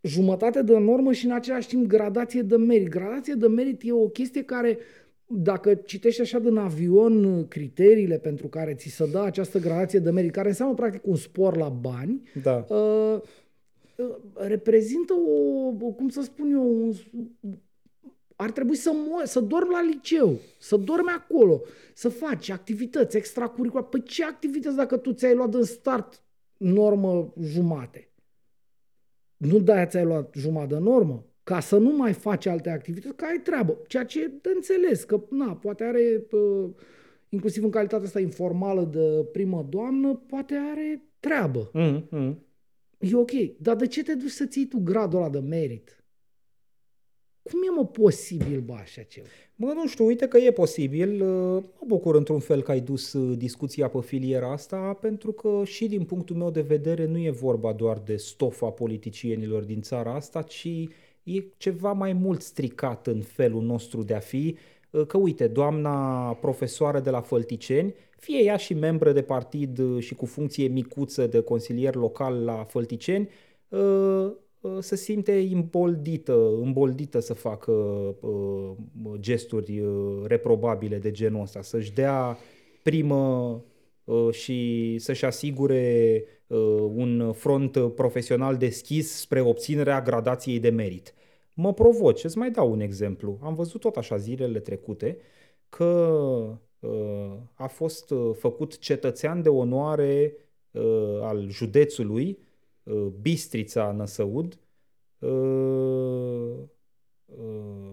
jumătate 0.00 0.62
de 0.62 0.78
normă 0.78 1.12
și 1.12 1.24
în 1.24 1.32
același 1.32 1.68
timp 1.68 1.86
gradație 1.86 2.42
de 2.42 2.56
merit? 2.56 2.88
Gradație 2.88 3.34
de 3.34 3.46
merit 3.46 3.80
e 3.84 3.92
o 3.92 4.08
chestie 4.08 4.42
care, 4.42 4.78
dacă 5.26 5.74
citești 5.74 6.20
așa 6.20 6.38
din 6.38 6.56
avion 6.56 7.48
criteriile 7.48 8.18
pentru 8.18 8.48
care 8.48 8.74
ți 8.74 8.88
se 8.88 9.06
dă 9.10 9.20
această 9.20 9.58
gradație 9.58 9.98
de 9.98 10.10
merit, 10.10 10.32
care 10.32 10.48
înseamnă 10.48 10.74
practic 10.74 11.06
un 11.06 11.16
spor 11.16 11.56
la 11.56 11.68
bani, 11.68 12.22
da. 12.42 12.66
uh, 12.68 13.20
reprezintă 14.34 15.14
o, 15.80 15.90
cum 15.90 16.08
să 16.08 16.22
spun 16.22 16.50
eu, 16.50 16.84
un, 16.84 16.92
ar 18.36 18.50
trebui 18.50 18.76
să, 18.76 18.90
mo- 18.90 19.24
să 19.24 19.40
dormi 19.40 19.72
la 19.72 19.82
liceu, 19.82 20.38
să 20.58 20.76
dormi 20.76 21.10
acolo, 21.16 21.62
să 21.94 22.08
faci 22.08 22.48
activități 22.48 23.16
extracurriculare. 23.16 23.86
Păi 23.90 24.02
ce 24.02 24.24
activități 24.24 24.76
dacă 24.76 24.96
tu 24.96 25.12
ți-ai 25.12 25.34
luat 25.34 25.54
în 25.54 25.64
start 25.64 26.22
normă 26.56 27.32
jumate? 27.40 28.08
Nu 29.36 29.58
de-aia 29.58 29.86
ți-ai 29.86 30.04
luat 30.04 30.34
jumătate 30.34 30.74
de 30.74 30.80
normă? 30.80 31.26
Ca 31.42 31.60
să 31.60 31.78
nu 31.78 31.96
mai 31.96 32.12
faci 32.12 32.46
alte 32.46 32.70
activități, 32.70 33.14
că 33.16 33.24
ai 33.24 33.40
treabă. 33.44 33.78
Ceea 33.86 34.04
ce 34.04 34.28
de 34.28 34.50
înțeles, 34.54 35.04
că 35.04 35.24
na, 35.30 35.56
poate 35.56 35.84
are, 35.84 36.26
inclusiv 37.28 37.64
în 37.64 37.70
calitatea 37.70 38.06
asta 38.06 38.20
informală 38.20 38.84
de 38.84 39.28
primă 39.32 39.66
doamnă, 39.68 40.14
poate 40.14 40.54
are 40.54 41.02
treabă. 41.20 41.70
Mm, 41.72 42.06
mm. 42.10 42.46
E 42.98 43.14
ok, 43.14 43.30
dar 43.58 43.76
de 43.76 43.86
ce 43.86 44.02
te 44.02 44.14
duci 44.14 44.30
să 44.30 44.46
ții 44.46 44.66
tu 44.66 44.78
gradul 44.78 45.18
ăla 45.18 45.30
de 45.30 45.38
merit? 45.38 46.04
Cum 47.42 47.60
e 47.62 47.74
mă 47.74 47.86
posibil, 47.86 48.60
bă, 48.60 48.72
așa 48.72 49.02
ceva? 49.02 49.26
Mă, 49.56 49.72
nu 49.74 49.86
știu, 49.86 50.04
uite 50.04 50.28
că 50.28 50.38
e 50.38 50.50
posibil. 50.50 51.22
Uh, 51.22 51.62
mă 51.80 51.86
bucur 51.86 52.14
într-un 52.14 52.38
fel 52.38 52.62
că 52.62 52.70
ai 52.70 52.80
dus 52.80 53.12
uh, 53.12 53.38
discuția 53.38 53.88
pe 53.88 54.00
filiera 54.00 54.52
asta, 54.52 54.98
pentru 55.00 55.32
că 55.32 55.60
și 55.64 55.86
din 55.86 56.04
punctul 56.04 56.36
meu 56.36 56.50
de 56.50 56.60
vedere 56.60 57.06
nu 57.06 57.18
e 57.18 57.30
vorba 57.30 57.72
doar 57.72 57.98
de 58.04 58.16
stofa 58.16 58.66
politicienilor 58.66 59.62
din 59.62 59.80
țara 59.80 60.14
asta, 60.14 60.42
ci 60.42 60.68
e 61.22 61.44
ceva 61.56 61.92
mai 61.92 62.12
mult 62.12 62.42
stricat 62.42 63.06
în 63.06 63.20
felul 63.20 63.62
nostru 63.62 64.02
de 64.02 64.14
a 64.14 64.18
fi, 64.18 64.56
uh, 64.90 65.06
că 65.06 65.16
uite, 65.16 65.46
doamna 65.46 66.30
profesoară 66.32 67.00
de 67.00 67.10
la 67.10 67.20
Fălticeni, 67.20 67.94
fie 68.18 68.44
ea 68.44 68.56
și 68.56 68.74
membră 68.74 69.12
de 69.12 69.22
partid 69.22 69.98
și 69.98 70.14
cu 70.14 70.26
funcție 70.26 70.68
micuță 70.68 71.26
de 71.26 71.40
consilier 71.40 71.94
local 71.94 72.44
la 72.44 72.64
Fălticeni, 72.64 73.28
Uh, 73.74 74.32
se 74.80 74.96
simte 74.96 75.32
imboldită, 75.32 76.48
îmboldită 76.60 77.18
să 77.18 77.34
facă 77.34 77.72
uh, 78.20 78.72
gesturi 79.18 79.80
uh, 79.80 80.22
reprobabile 80.26 80.98
de 80.98 81.10
genul 81.10 81.40
ăsta, 81.40 81.62
să-și 81.62 81.92
dea 81.92 82.38
primă 82.82 83.64
și 84.30 84.94
să-și 84.98 85.24
asigure 85.24 86.24
un 86.94 87.32
front 87.32 87.94
profesional 87.94 88.56
deschis 88.56 89.12
spre 89.12 89.40
obținerea 89.40 90.02
gradației 90.02 90.58
de 90.58 90.70
merit. 90.70 91.14
Mă 91.54 91.74
provoci, 91.74 92.24
îți 92.24 92.38
mai 92.38 92.50
dau 92.50 92.70
un 92.70 92.80
exemplu. 92.80 93.38
Am 93.42 93.54
văzut 93.54 93.80
tot 93.80 93.96
așa 93.96 94.16
zilele 94.16 94.58
trecute 94.58 95.18
că 95.68 96.58
a 97.54 97.66
fost 97.66 98.12
făcut 98.32 98.78
cetățean 98.78 99.42
de 99.42 99.48
onoare 99.48 100.36
al 101.20 101.48
județului 101.48 102.38
Uh, 102.38 102.43
Bistrița 103.20 103.92
Năsăud, 103.92 104.58
uh, 105.18 106.54
uh, 107.26 107.92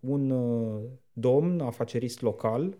un 0.00 0.34
domn 1.12 1.60
afacerist 1.60 2.20
local 2.20 2.78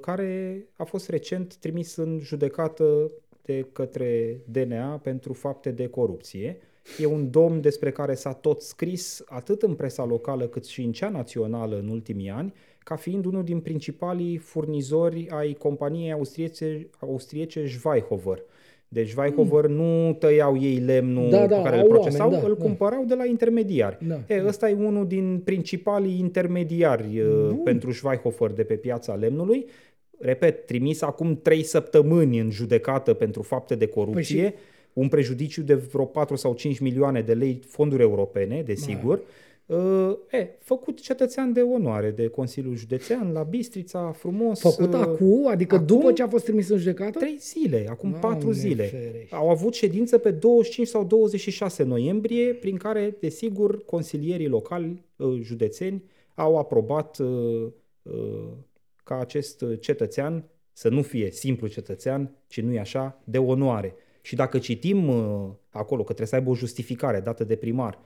care 0.00 0.64
a 0.76 0.84
fost 0.84 1.08
recent 1.08 1.56
trimis 1.56 1.96
în 1.96 2.18
judecată 2.18 3.10
de 3.42 3.66
către 3.72 4.40
DNA 4.46 4.98
pentru 4.98 5.32
fapte 5.32 5.70
de 5.70 5.86
corupție. 5.86 6.58
E 6.98 7.06
un 7.06 7.30
domn 7.30 7.60
despre 7.60 7.90
care 7.90 8.14
s-a 8.14 8.32
tot 8.32 8.60
scris 8.60 9.22
atât 9.26 9.62
în 9.62 9.74
presa 9.74 10.04
locală 10.04 10.46
cât 10.46 10.64
și 10.64 10.82
în 10.82 10.92
cea 10.92 11.08
națională 11.08 11.78
în 11.78 11.88
ultimii 11.88 12.30
ani, 12.30 12.54
ca 12.78 12.96
fiind 12.96 13.24
unul 13.24 13.44
din 13.44 13.60
principalii 13.60 14.36
furnizori 14.36 15.28
ai 15.28 15.52
companiei 15.52 16.12
austriece, 16.12 16.88
austriece 16.98 17.66
Schweihofer, 17.66 18.42
deci 18.92 19.14
Weihofer 19.14 19.66
mm. 19.66 19.74
nu 19.74 20.12
tăiau 20.12 20.60
ei 20.60 20.76
lemnul 20.76 21.30
da, 21.30 21.46
da, 21.46 21.56
pe 21.56 21.62
care 21.62 21.80
îl 21.80 21.86
procesau, 21.86 22.26
oameni, 22.26 22.42
da, 22.42 22.48
îl 22.48 22.54
da. 22.58 22.64
cumpărau 22.64 23.04
de 23.04 23.14
la 23.14 23.24
intermediari. 23.24 23.98
Da, 24.06 24.20
e, 24.26 24.38
da. 24.40 24.46
Ăsta 24.46 24.70
e 24.70 24.72
unul 24.72 25.06
din 25.06 25.40
principalii 25.44 26.18
intermediari 26.18 27.20
uh, 27.20 27.48
Bun. 27.48 27.60
pentru 27.64 27.92
Schweihofer 27.92 28.50
de 28.50 28.62
pe 28.62 28.74
piața 28.74 29.14
lemnului. 29.14 29.66
Repet, 30.18 30.66
trimis 30.66 31.02
acum 31.02 31.38
trei 31.42 31.62
săptămâni 31.62 32.38
în 32.38 32.50
judecată 32.50 33.14
pentru 33.14 33.42
fapte 33.42 33.74
de 33.74 33.86
corupție, 33.86 34.42
păi 34.42 34.50
și... 34.50 34.54
un 34.92 35.08
prejudiciu 35.08 35.62
de 35.62 35.74
vreo 35.74 36.04
4 36.04 36.36
sau 36.36 36.54
5 36.54 36.78
milioane 36.78 37.20
de 37.20 37.32
lei 37.32 37.60
fonduri 37.66 38.02
europene, 38.02 38.62
desigur. 38.66 39.16
Da 39.16 39.22
Uh, 39.22 39.51
e, 40.30 40.48
făcut 40.58 41.00
cetățean 41.00 41.52
de 41.52 41.60
onoare 41.60 42.10
de 42.10 42.28
Consiliul 42.28 42.76
Județean 42.76 43.32
la 43.32 43.42
Bistrița, 43.42 44.12
frumos. 44.12 44.60
Făcut 44.60 44.92
uh, 44.92 45.00
acum? 45.00 45.46
Adică 45.46 45.74
acum, 45.74 45.86
după 45.86 46.12
ce 46.12 46.22
a 46.22 46.28
fost 46.28 46.44
trimis 46.44 46.68
în 46.68 46.78
judecată? 46.78 47.18
Trei 47.18 47.36
zile, 47.40 47.86
acum 47.88 48.10
Doamne 48.10 48.28
patru 48.28 48.52
zile. 48.52 48.84
Ferești. 48.84 49.34
Au 49.34 49.50
avut 49.50 49.74
ședință 49.74 50.18
pe 50.18 50.30
25 50.30 50.86
sau 50.86 51.04
26 51.04 51.82
noiembrie, 51.82 52.54
prin 52.54 52.76
care, 52.76 53.16
desigur, 53.20 53.84
consilierii 53.84 54.48
locali, 54.48 55.04
uh, 55.16 55.40
județeni, 55.42 56.02
au 56.34 56.58
aprobat 56.58 57.18
uh, 57.18 57.66
uh, 58.02 58.48
ca 59.04 59.18
acest 59.18 59.64
cetățean 59.80 60.44
să 60.72 60.88
nu 60.88 61.02
fie 61.02 61.30
simplu 61.30 61.66
cetățean, 61.66 62.34
ci 62.46 62.60
nu 62.60 62.72
e 62.72 62.78
așa, 62.78 63.22
de 63.24 63.38
onoare. 63.38 63.94
Și 64.20 64.34
dacă 64.34 64.58
citim 64.58 65.08
uh, 65.08 65.50
acolo 65.70 66.00
că 66.00 66.06
trebuie 66.06 66.26
să 66.26 66.34
aibă 66.34 66.50
o 66.50 66.54
justificare 66.54 67.20
dată 67.20 67.44
de 67.44 67.56
primar, 67.56 67.98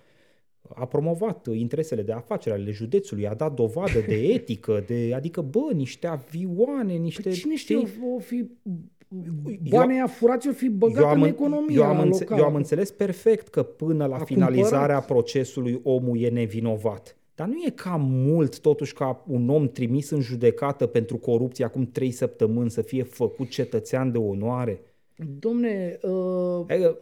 a 0.74 0.84
promovat 0.84 1.46
interesele 1.52 2.02
de 2.02 2.12
afaceri 2.12 2.54
ale 2.54 2.70
județului, 2.70 3.26
a 3.26 3.34
dat 3.34 3.54
dovadă 3.54 3.98
de 4.06 4.14
etică, 4.34 4.84
de, 4.86 5.12
adică, 5.14 5.40
bă, 5.40 5.70
niște 5.74 6.06
avioane, 6.06 6.92
niște... 6.92 7.22
Păi 7.22 7.32
cine 7.32 7.56
știe, 7.56 7.76
o 8.14 8.18
fi 8.18 8.50
banii 9.70 9.98
eu, 9.98 10.06
furați 10.06 10.48
o 10.48 10.52
fi 10.52 10.68
băgat 10.68 11.16
în 11.16 11.22
economia 11.22 11.76
eu 11.76 11.84
am, 11.84 12.00
înțe- 12.00 12.18
locală. 12.22 12.40
eu 12.40 12.46
am 12.46 12.54
înțeles 12.54 12.90
perfect 12.90 13.48
că 13.48 13.62
până 13.62 14.06
la 14.06 14.16
a 14.16 14.24
finalizarea 14.24 14.80
cumpărat. 14.80 15.06
procesului 15.06 15.80
omul 15.82 16.20
e 16.20 16.28
nevinovat. 16.28 17.16
Dar 17.34 17.46
nu 17.46 17.54
e 17.66 17.70
cam 17.70 18.02
mult 18.10 18.60
totuși 18.60 18.92
ca 18.92 19.24
un 19.26 19.48
om 19.48 19.68
trimis 19.68 20.10
în 20.10 20.20
judecată 20.20 20.86
pentru 20.86 21.16
corupție 21.16 21.64
acum 21.64 21.86
trei 21.86 22.10
săptămâni 22.10 22.70
să 22.70 22.82
fie 22.82 23.02
făcut 23.02 23.48
cetățean 23.48 24.12
de 24.12 24.18
onoare? 24.18 24.80
Domne, 25.38 25.98
uh... 26.02 26.64
Adică, 26.68 26.98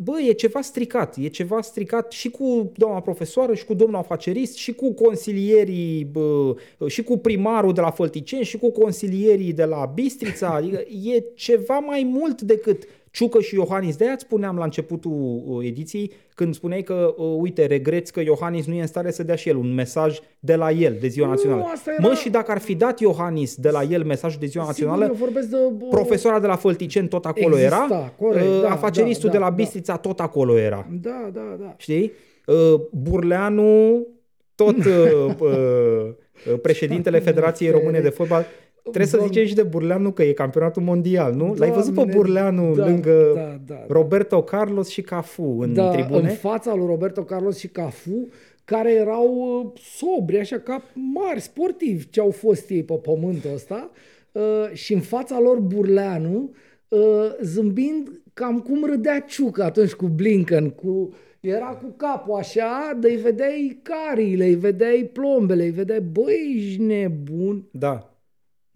bă, 0.00 0.20
e 0.20 0.32
ceva 0.32 0.60
stricat, 0.60 1.16
e 1.16 1.28
ceva 1.28 1.60
stricat 1.60 2.12
și 2.12 2.30
cu 2.30 2.72
doamna 2.76 3.00
profesoară, 3.00 3.54
și 3.54 3.64
cu 3.64 3.74
domnul 3.74 3.98
afacerist, 3.98 4.56
și 4.56 4.72
cu 4.72 4.92
consilierii, 4.92 6.04
bă, 6.04 6.54
și 6.86 7.02
cu 7.02 7.18
primarul 7.18 7.72
de 7.72 7.80
la 7.80 7.90
Fălticeni, 7.90 8.44
și 8.44 8.58
cu 8.58 8.70
consilierii 8.70 9.52
de 9.52 9.64
la 9.64 9.90
Bistrița, 9.94 10.48
adică 10.48 10.84
e 11.14 11.24
ceva 11.34 11.78
mai 11.78 12.02
mult 12.12 12.42
decât 12.42 12.84
Ciucă 13.16 13.40
și 13.40 13.54
Iohannis, 13.54 13.96
de-aia 13.96 14.12
îți 14.12 14.22
spuneam 14.24 14.56
la 14.56 14.64
începutul 14.64 15.42
uh, 15.46 15.66
ediției, 15.66 16.12
când 16.34 16.54
spuneai 16.54 16.82
că, 16.82 17.14
uh, 17.16 17.36
uite, 17.38 17.66
regreți 17.66 18.12
că 18.12 18.20
Iohannis 18.20 18.66
nu 18.66 18.74
e 18.74 18.80
în 18.80 18.86
stare 18.86 19.10
să 19.10 19.22
dea 19.22 19.34
și 19.34 19.48
el 19.48 19.56
un 19.56 19.74
mesaj 19.74 20.18
de 20.40 20.54
la 20.56 20.70
el, 20.70 20.96
de 21.00 21.08
ziua 21.08 21.26
Nu, 21.26 21.32
națională. 21.32 21.62
asta 21.74 21.90
era- 21.98 22.08
Mă, 22.08 22.14
și 22.14 22.30
dacă 22.30 22.50
ar 22.50 22.58
fi 22.58 22.74
dat 22.74 23.00
Iohannis 23.00 23.54
de 23.54 23.70
la 23.70 23.82
el 23.82 24.04
mesajul 24.04 24.40
de 24.40 24.46
ziua 24.46 24.64
Sigur, 24.72 24.88
națională, 24.88 25.12
eu 25.12 25.18
vorbesc 25.24 25.48
de... 25.48 25.56
o- 25.56 25.86
profesora 25.88 26.40
de 26.40 26.46
la 26.46 26.56
Fălticeni 26.56 27.08
tot 27.08 27.24
acolo 27.26 27.54
Exista, 27.56 27.86
era, 27.90 28.12
corect, 28.18 28.46
uh, 28.46 28.60
da, 28.62 28.70
afaceristul 28.70 29.26
da, 29.28 29.34
de 29.34 29.40
la 29.40 29.48
da, 29.48 29.54
Bistrița 29.54 29.96
tot 29.96 30.20
acolo 30.20 30.58
era. 30.58 30.86
Da, 31.00 31.30
da, 31.32 31.56
da. 31.60 31.74
Știi? 31.76 32.12
Uh, 32.46 32.80
Burleanu, 32.92 34.06
tot 34.54 34.76
uh, 34.76 34.84
uh, 35.40 36.58
președintele 36.62 37.18
Federației 37.18 37.70
Române 37.70 38.00
de 38.00 38.08
Fotbal. 38.08 38.46
Trebuie 38.90 39.06
să 39.06 39.16
Doamne. 39.16 39.32
zicem 39.32 39.48
și 39.48 39.54
de 39.54 39.62
Burleanu 39.62 40.10
că 40.10 40.22
e 40.22 40.32
campionatul 40.32 40.82
mondial, 40.82 41.34
nu? 41.34 41.54
L-ai 41.58 41.70
văzut 41.70 41.88
pe 41.88 41.94
Doamne, 41.94 42.14
Burleanu 42.14 42.74
da, 42.74 42.86
lângă 42.86 43.32
da, 43.34 43.40
da, 43.40 43.74
da. 43.74 43.84
Roberto 43.88 44.42
Carlos 44.42 44.88
și 44.88 45.02
Cafu 45.02 45.56
în 45.60 45.74
da, 45.74 45.90
tribune? 45.90 46.28
în 46.28 46.34
fața 46.34 46.74
lui 46.74 46.86
Roberto 46.86 47.22
Carlos 47.22 47.58
și 47.58 47.68
Cafu, 47.68 48.28
care 48.64 48.92
erau 48.92 49.26
uh, 49.34 49.80
sobri, 49.80 50.38
așa 50.38 50.58
ca 50.58 50.82
mari 51.14 51.40
sportivi 51.40 52.08
ce 52.10 52.20
au 52.20 52.30
fost 52.30 52.70
ei 52.70 52.82
pe 52.82 52.94
pământul 52.94 53.50
ăsta, 53.54 53.90
uh, 54.32 54.42
și 54.72 54.92
în 54.92 55.00
fața 55.00 55.40
lor 55.40 55.58
Burleanu, 55.58 56.50
uh, 56.88 57.00
zâmbind 57.42 58.20
cam 58.34 58.60
cum 58.60 58.84
râdea 58.84 59.20
Ciucă 59.20 59.62
atunci 59.62 59.92
cu 59.92 60.06
Blinken, 60.06 60.70
cu 60.70 61.12
era 61.40 61.66
cu 61.66 61.94
capul 61.96 62.34
așa, 62.34 62.96
de 63.00 63.08
îi 63.08 63.16
vedeai 63.16 63.80
cariile, 63.82 64.44
îi 64.44 64.54
vedeai 64.54 65.10
plombele, 65.12 65.62
îi 65.64 65.70
vedeai, 65.70 66.00
băi, 66.00 66.54
ești 66.56 66.82
nebun. 66.82 67.64
Da. 67.70 68.15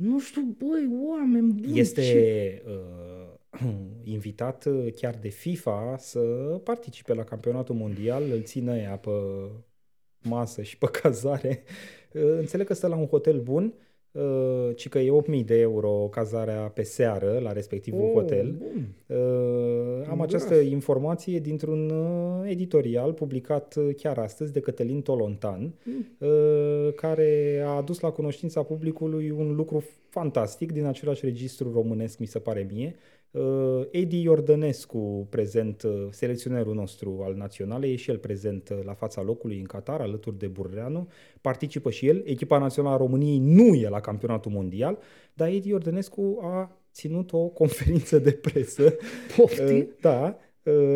Nu 0.01 0.20
știu, 0.20 0.42
băi, 0.59 0.88
oameni 1.09 1.53
buni. 1.53 1.78
Este 1.78 2.03
ce- 2.03 2.62
uh, 2.66 3.61
invitat 4.14 4.64
uh, 4.64 4.92
chiar 4.94 5.14
de 5.14 5.28
FIFA 5.28 5.96
să 5.98 6.20
participe 6.64 7.14
la 7.14 7.24
campionatul 7.24 7.74
mondial, 7.74 8.30
îl 8.30 8.42
țină 8.42 8.76
ea 8.76 8.96
pe 8.96 9.11
masă 10.22 10.62
și 10.62 10.78
pe 10.78 10.86
cazare. 10.86 11.62
Uh, 12.12 12.22
Înțeleg 12.38 12.66
că 12.66 12.74
stă 12.74 12.86
la 12.86 12.96
un 12.96 13.07
hotel 13.07 13.40
bun, 13.40 13.64
uh, 13.64 13.89
ci 14.74 14.88
că 14.88 14.98
e 14.98 15.11
8.000 15.40 15.44
de 15.44 15.58
euro 15.61 15.90
cazarea 16.11 16.61
pe 16.61 16.82
seară 16.82 17.38
la 17.42 17.52
respectivul 17.52 18.04
Oh, 18.04 18.12
hotel. 18.12 18.54
bun. 18.58 18.88
Uh, 19.06 20.06
am 20.08 20.16
Gras. 20.16 20.26
această 20.26 20.54
informație 20.54 21.38
dintr-un 21.38 21.90
uh, 21.90 22.50
editorial 22.50 23.12
publicat 23.12 23.74
uh, 23.78 23.94
chiar 23.96 24.18
astăzi 24.18 24.52
de 24.52 24.61
Cătălin 24.61 25.02
Tolontan, 25.02 25.74
uh, 26.18 26.92
care 26.94 27.62
a 27.66 27.68
adus 27.70 28.00
la 28.00 28.11
cunoștința 28.11 28.62
publicului 28.62 29.30
un 29.30 29.54
lucru 29.54 29.84
fantastic 30.08 30.72
din 30.72 30.84
același 30.84 31.24
registru 31.24 31.72
românesc, 31.72 32.18
mi 32.18 32.26
se 32.26 32.38
pare 32.38 32.66
mie. 32.72 32.94
Uh, 33.30 33.86
Edi 33.90 34.22
Iordănescu, 34.22 35.26
prezent, 35.30 35.82
uh, 35.82 36.06
selecționerul 36.10 36.74
nostru 36.74 37.20
al 37.24 37.34
naționalei, 37.34 37.92
e 37.92 37.96
și 37.96 38.10
el 38.10 38.18
prezent 38.18 38.68
uh, 38.68 38.78
la 38.84 38.94
fața 38.94 39.22
locului 39.22 39.58
în 39.58 39.64
Qatar, 39.64 40.00
alături 40.00 40.38
de 40.38 40.46
Burleanu. 40.46 41.08
Participă 41.40 41.90
și 41.90 42.06
el. 42.06 42.22
Echipa 42.24 42.58
națională 42.58 42.94
a 42.94 42.98
României 42.98 43.38
nu 43.38 43.74
e 43.74 43.88
la 43.88 44.00
campionatul 44.00 44.50
mondial, 44.50 44.98
dar 45.34 45.48
Edi 45.48 45.68
Iordănescu 45.68 46.38
a 46.42 46.76
ținut 46.92 47.32
o 47.32 47.46
conferință 47.60 48.18
de 48.18 48.32
presă 48.32 48.94
Poftim? 49.36 49.76
Uh, 49.76 49.86
Da, 50.00 50.36
uh, 50.38 50.49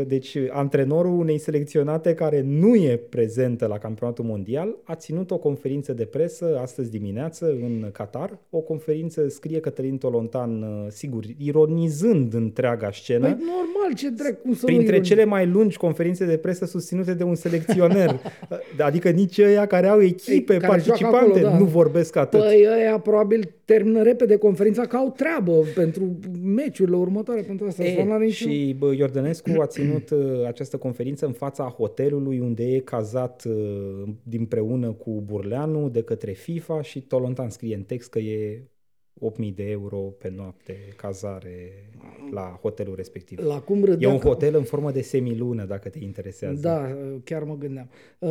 deci 0.07 0.37
antrenorul 0.51 1.19
unei 1.19 1.39
selecționate 1.39 2.15
care 2.15 2.41
nu 2.41 2.75
e 2.75 2.97
prezentă 2.97 3.67
la 3.67 3.79
campionatul 3.79 4.25
mondial 4.25 4.77
a 4.85 4.95
ținut 4.95 5.31
o 5.31 5.39
conferință 5.39 5.93
de 5.93 6.05
presă 6.05 6.59
astăzi 6.62 6.91
dimineață 6.91 7.47
în 7.47 7.89
Qatar. 7.93 8.39
O 8.51 8.59
conferință 8.59 9.29
scrie 9.29 9.61
Cătălin 9.61 9.99
Tolontan, 9.99 10.62
uh, 10.62 10.87
sigur, 10.89 11.25
ironizând 11.39 12.35
întreaga 12.35 12.91
scenă. 12.93 13.27
Păi 13.27 13.31
normal, 13.31 13.95
ce 13.97 14.09
drept, 14.09 14.43
cum 14.43 14.55
să 14.55 14.65
Printre 14.65 14.97
nu 14.97 15.03
cele 15.03 15.25
mai 15.25 15.47
lungi 15.47 15.77
conferințe 15.77 16.27
de 16.27 16.37
presă 16.37 16.65
susținute 16.65 17.15
de 17.15 17.23
un 17.23 17.35
selecționer. 17.35 18.21
adică 18.79 19.11
nici 19.11 19.39
ăia 19.39 19.67
care 19.67 19.87
au 19.87 20.03
echipe 20.03 20.53
Ei, 20.53 20.59
care 20.61 20.83
joacă 20.83 21.03
participante 21.07 21.39
acolo, 21.39 21.51
da. 21.51 21.59
nu 21.59 21.65
vorbesc 21.65 22.17
atât. 22.17 22.41
Păi 22.41 22.67
ăia 22.79 22.99
probabil 22.99 23.55
termină 23.65 24.03
repede 24.03 24.37
conferința 24.37 24.87
că 24.87 24.97
au 24.97 25.11
treabă 25.17 25.62
pentru 25.75 26.19
meciurile 26.43 26.97
următoare, 26.97 27.41
pentru 27.41 27.67
asta. 27.67 27.83
Asta 27.83 28.05
n-are 28.05 28.25
E, 28.25 28.27
nicio- 28.29 28.33
și 28.51 28.75
bă, 28.79 28.93
Iordănescu 28.95 29.61
a 29.61 29.67
ținut 29.67 30.11
uh, 30.11 30.47
această 30.47 30.77
conferință 30.77 31.27
în 31.27 31.33
fața 31.33 31.65
hotelului 31.65 32.39
unde 32.39 32.65
e 32.65 32.79
cazat 32.79 33.45
uh, 33.49 34.03
dinpreună 34.23 34.93
cu 34.93 35.23
Burleanu 35.27 35.89
de 35.89 36.03
către 36.03 36.33
FIFA 36.33 36.83
și 36.83 37.01
Tolontan 37.03 37.51
scrie 37.51 37.75
în 37.75 37.83
text 37.83 38.11
că 38.11 38.19
e 38.19 38.62
8.000 39.49 39.55
de 39.55 39.62
euro 39.71 39.99
pe 39.99 40.33
noapte 40.37 40.77
cazare 40.97 41.73
la 42.31 42.59
hotelul 42.62 42.95
respectiv. 42.95 43.39
La 43.47 43.61
cum 43.61 43.83
E 43.83 43.85
râdea 43.85 44.09
un 44.09 44.19
că- 44.19 44.27
hotel 44.29 44.55
în 44.55 44.62
formă 44.62 44.91
de 44.91 45.01
semilună, 45.03 45.65
dacă 45.65 45.89
te 45.89 45.99
interesează. 45.99 46.61
Da, 46.61 46.97
chiar 47.25 47.43
mă 47.43 47.57
gândeam. 47.59 47.89
Uh, 48.19 48.31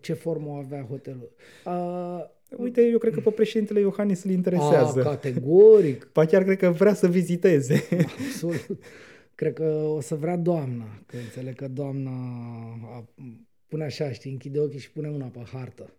ce 0.00 0.12
formă 0.12 0.60
avea 0.64 0.86
hotelul? 0.90 1.30
Uh, 1.66 2.24
Uite, 2.56 2.82
eu 2.86 2.98
cred 2.98 3.12
că 3.14 3.20
pe 3.20 3.30
președintele 3.30 3.80
Iohannis 3.80 4.24
îl 4.24 4.30
a, 4.30 4.32
interesează. 4.32 5.00
categoric, 5.02 6.04
Pa 6.12 6.24
chiar 6.24 6.42
cred 6.42 6.56
că 6.58 6.70
vrea 6.70 6.94
să 6.94 7.06
viziteze. 7.08 7.84
absolut. 8.26 8.78
Cred 9.34 9.52
că 9.52 9.82
o 9.96 10.00
să 10.00 10.14
vrea 10.14 10.36
doamna, 10.36 10.84
că 11.06 11.16
înțeleg 11.24 11.54
că 11.54 11.68
doamna 11.68 12.10
a, 12.94 13.04
pune 13.68 13.84
așa, 13.84 14.12
știi, 14.12 14.30
închide 14.30 14.58
ochii 14.60 14.78
și 14.78 14.90
pune 14.90 15.08
mâna 15.08 15.24
pe 15.24 15.38
hartă. 15.52 15.90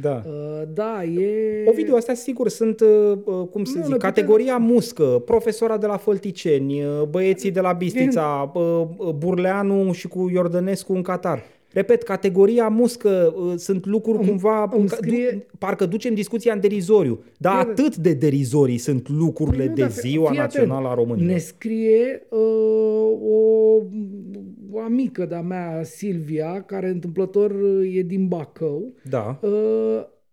da. 0.00 0.22
Uh, 0.26 0.62
da, 0.68 1.04
e... 1.04 1.64
Ovidiu, 1.68 1.94
astea 1.94 2.14
sigur 2.14 2.48
sunt, 2.48 2.80
uh, 2.80 3.18
uh, 3.24 3.48
cum 3.50 3.64
să 3.64 3.76
Nu, 3.76 3.82
zic, 3.82 3.92
le 3.92 3.98
categoria 3.98 4.56
muscă, 4.56 5.22
profesora 5.24 5.76
de 5.78 5.86
la 5.86 5.96
Fălticeni, 5.96 6.84
uh, 6.84 7.02
băieții 7.08 7.50
de 7.50 7.60
la 7.60 7.72
Bistrița, 7.72 8.52
uh, 8.54 8.62
uh, 8.96 9.08
Burleanu 9.12 9.92
și 9.92 10.08
cu 10.08 10.30
Iordănescu 10.32 10.92
în 10.92 11.02
Qatar. 11.02 11.42
Repet, 11.72 12.02
categoria 12.02 12.68
muscă 12.68 13.34
uh, 13.36 13.52
sunt 13.56 13.86
lucruri 13.86 14.26
cumva, 14.26 14.70
îmi 14.76 14.88
ca- 14.88 14.96
scrie- 14.96 15.30
du- 15.30 15.56
parcă 15.58 15.86
ducem 15.86 16.14
discuția 16.14 16.52
în 16.52 16.60
derizoriu, 16.60 17.24
dar 17.38 17.52
Iar- 17.54 17.68
atât 17.70 17.96
de 17.96 18.12
derizorii 18.12 18.78
sunt 18.78 19.08
lucrurile 19.08 19.56
Păi 19.62 19.68
nu, 19.68 19.74
de 19.74 19.80
dar 19.80 19.90
ziua 19.90 20.30
fii 20.30 20.38
atent. 20.38 20.54
națională 20.54 20.88
a 20.88 20.94
României. 20.94 21.26
Ne 21.26 21.38
scrie 21.38 22.26
uh, 22.30 22.38
o, 23.22 23.36
o 24.70 24.78
amică 24.80 25.24
de-a 25.26 25.40
mea, 25.40 25.82
Silvia, 25.84 26.62
care 26.62 26.88
întâmplător 26.88 27.50
uh, 27.50 27.96
e 27.96 28.02
din 28.02 28.26
Bacău. 28.28 28.92
Da. 29.08 29.38
Uh, 29.42 29.50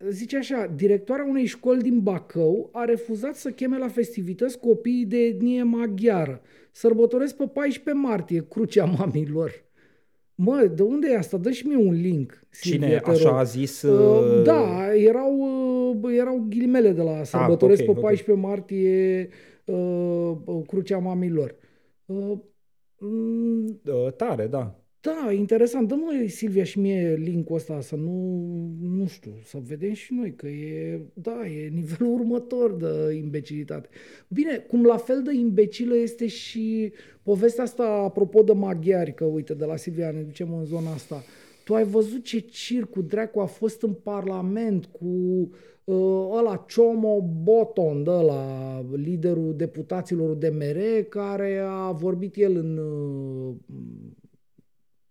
zice 0.09 0.37
așa, 0.37 0.71
directoarea 0.75 1.25
unei 1.29 1.45
școli 1.45 1.81
din 1.81 1.99
Bacău 1.99 2.69
a 2.73 2.83
refuzat 2.83 3.35
să 3.35 3.49
cheme 3.49 3.77
la 3.77 3.87
festivități 3.87 4.59
copiii 4.59 5.05
de 5.05 5.17
etnie 5.17 5.63
maghiară. 5.63 6.41
Sărbătoresc 6.71 7.35
pe 7.35 7.43
14 7.53 8.03
martie, 8.03 8.45
crucea 8.49 8.85
mamilor. 8.97 9.51
Mă, 10.41 10.71
de 10.75 10.83
unde 10.83 11.07
e 11.11 11.17
asta? 11.17 11.37
Dă 11.37 11.51
și 11.51 11.67
mie 11.67 11.75
un 11.77 11.93
link. 11.93 12.43
Silvia, 12.49 12.87
Cine 12.87 12.99
te 12.99 13.09
așa 13.09 13.29
rog. 13.29 13.37
a 13.37 13.43
zis? 13.43 13.81
Uh, 13.81 14.19
uh, 14.37 14.43
da, 14.43 14.95
erau, 14.95 15.37
uh, 16.01 16.15
erau 16.17 16.45
ghilimele 16.49 16.91
de 16.91 17.01
la 17.01 17.23
sărbătoresc 17.23 17.79
ok, 17.81 17.85
pe 17.85 17.91
ok. 17.91 17.99
14 17.99 18.45
martie 18.45 19.29
uh, 19.65 20.31
uh, 20.45 20.65
Crucea 20.67 20.97
Mamilor. 20.97 21.55
Uh, 22.05 22.37
mm, 22.97 23.81
uh, 23.85 24.13
Tare, 24.15 24.47
da. 24.47 24.79
Da, 25.01 25.31
interesant. 25.31 25.87
Dă-mă, 25.87 26.25
Silvia, 26.27 26.63
și 26.63 26.79
mie 26.79 27.15
link-ul 27.15 27.55
ăsta 27.55 27.81
să 27.81 27.95
nu, 27.95 28.45
nu 28.81 29.07
știu, 29.07 29.31
să 29.43 29.57
vedem 29.67 29.93
și 29.93 30.13
noi 30.13 30.35
că 30.35 30.47
e, 30.47 31.01
da, 31.13 31.47
e 31.47 31.67
nivelul 31.67 32.13
următor 32.19 32.75
de 32.75 33.13
imbecilitate. 33.15 33.89
Bine, 34.27 34.57
cum 34.57 34.85
la 34.85 34.97
fel 34.97 35.23
de 35.23 35.33
imbecilă 35.33 35.95
este 35.95 36.27
și 36.27 36.91
povestea 37.23 37.63
asta 37.63 37.83
apropo 37.83 38.41
de 38.43 38.53
maghiari, 38.53 39.13
că 39.13 39.25
uite, 39.25 39.53
de 39.53 39.65
la 39.65 39.75
Silvia 39.75 40.11
ne 40.11 40.21
ducem 40.21 40.53
în 40.53 40.65
zona 40.65 40.91
asta. 40.91 41.23
Tu 41.63 41.73
ai 41.73 41.83
văzut 41.83 42.23
ce 42.23 42.39
circ 42.39 42.89
cu 42.89 43.01
dracu 43.01 43.39
a 43.39 43.45
fost 43.45 43.81
în 43.81 43.93
Parlament 43.93 44.85
cu 44.85 45.05
uh, 45.83 46.29
ăla 46.37 46.65
Ciomo 46.67 47.21
Boton, 47.43 48.03
de 48.03 48.09
la 48.09 48.85
liderul 48.95 49.53
deputaților 49.55 50.35
DMR, 50.35 51.03
care 51.09 51.61
a 51.67 51.91
vorbit 51.91 52.35
el 52.35 52.55
în 52.55 52.77
uh, 52.77 53.55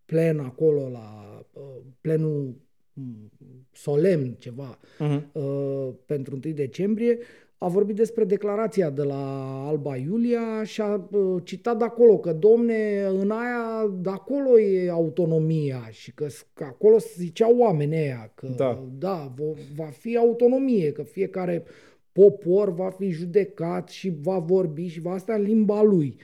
plen 0.09 0.39
acolo, 0.39 0.89
la 0.89 1.39
uh, 1.53 1.63
plenul 2.01 2.55
mm, 2.93 3.31
solemn 3.73 4.37
ceva 4.39 4.79
Uh-huh. 5.01 5.23
uh, 5.33 5.89
pentru 6.07 6.39
1 6.45 6.53
decembrie, 6.55 7.19
a 7.59 7.69
vorbit 7.69 7.97
despre 7.97 8.25
declarația 8.25 8.91
de 8.91 9.03
la 9.03 9.53
Alba 9.67 9.97
Iulia 9.97 10.65
și 10.65 10.81
a 10.81 11.09
uh, 11.11 11.43
citat 11.45 11.79
de 11.79 11.85
acolo 11.85 12.19
că, 12.19 12.33
domne, 12.33 13.05
în 13.05 13.31
aia, 13.31 13.91
de 14.01 14.11
acolo 14.11 14.59
e 14.59 14.91
autonomia 14.91 15.89
și 15.91 16.13
că, 16.15 16.29
s- 16.29 16.47
că 16.55 16.65
acolo 16.65 16.99
se 16.99 17.13
ziceau 17.17 17.57
oamenii 17.59 17.99
ăia 17.99 18.33
că, 18.35 18.49
Da. 18.57 18.85
da 18.99 19.33
va, 19.37 19.45
va 19.77 19.85
fi 19.85 20.17
autonomie, 20.17 20.93
că 20.93 21.03
fiecare 21.03 21.65
popor 22.13 22.75
va 22.75 22.91
fi 22.91 23.09
judecat 23.11 23.89
și 23.89 24.13
va 24.21 24.39
vorbi 24.39 24.87
și 24.87 25.01
va 25.01 25.19
sta 25.19 25.35
în 25.35 25.43
limba 25.43 25.83
lui. 25.83 26.17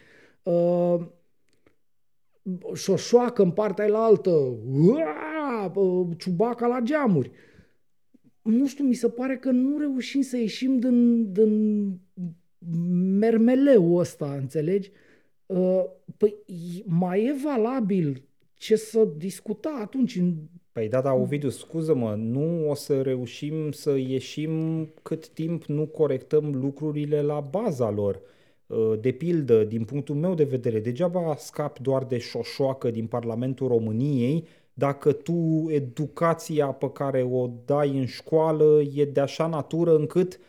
Uh, 0.42 1.00
șoșoacă 2.74 3.42
în 3.42 3.50
partea 3.50 3.94
altă, 3.94 4.30
Uaa! 4.30 5.68
Bă, 5.72 6.04
ciubaca 6.18 6.66
la 6.66 6.80
geamuri. 6.80 7.30
Nu 8.42 8.66
știu, 8.66 8.84
mi 8.84 8.94
se 8.94 9.08
pare 9.08 9.36
că 9.36 9.50
nu 9.50 9.78
reușim 9.78 10.20
să 10.20 10.36
ieșim 10.36 10.78
din, 10.78 11.32
din 11.32 11.84
mermeleul 13.18 13.98
ăsta, 13.98 14.34
înțelegi? 14.40 14.90
Uh, 15.46 15.84
păi 16.16 16.34
mai 16.84 17.24
e 17.24 17.34
valabil 17.42 18.22
ce 18.54 18.76
să 18.76 19.08
discuta 19.16 19.78
atunci 19.82 20.16
în 20.16 20.34
Păi 20.72 20.88
da, 20.88 21.00
da, 21.00 21.12
Ovidiu, 21.12 21.48
scuză-mă, 21.48 22.14
nu 22.14 22.68
o 22.68 22.74
să 22.74 23.02
reușim 23.02 23.70
să 23.70 23.96
ieșim 23.96 24.84
cât 25.02 25.28
timp 25.28 25.64
nu 25.64 25.86
corectăm 25.86 26.54
lucrurile 26.54 27.22
la 27.22 27.40
baza 27.40 27.90
lor. 27.90 28.20
Uh, 28.66 29.00
de 29.00 29.12
pildă, 29.12 29.64
din 29.64 29.84
punctul 29.84 30.14
meu 30.14 30.34
de 30.34 30.44
vedere, 30.44 30.80
degeaba 30.80 31.36
scapi 31.36 31.82
doar 31.82 32.04
de 32.04 32.18
șoșoacă 32.18 32.90
din 32.90 33.06
Parlamentul 33.06 33.68
României 33.68 34.48
dacă 34.72 35.12
tu 35.12 35.64
educația 35.68 36.72
pe 36.72 36.90
care 36.90 37.22
o 37.22 37.50
dai 37.64 37.98
în 37.98 38.06
școală 38.06 38.80
e 38.94 39.04
de 39.04 39.20
așa 39.20 39.46
natură 39.46 39.96
încât 39.96 40.40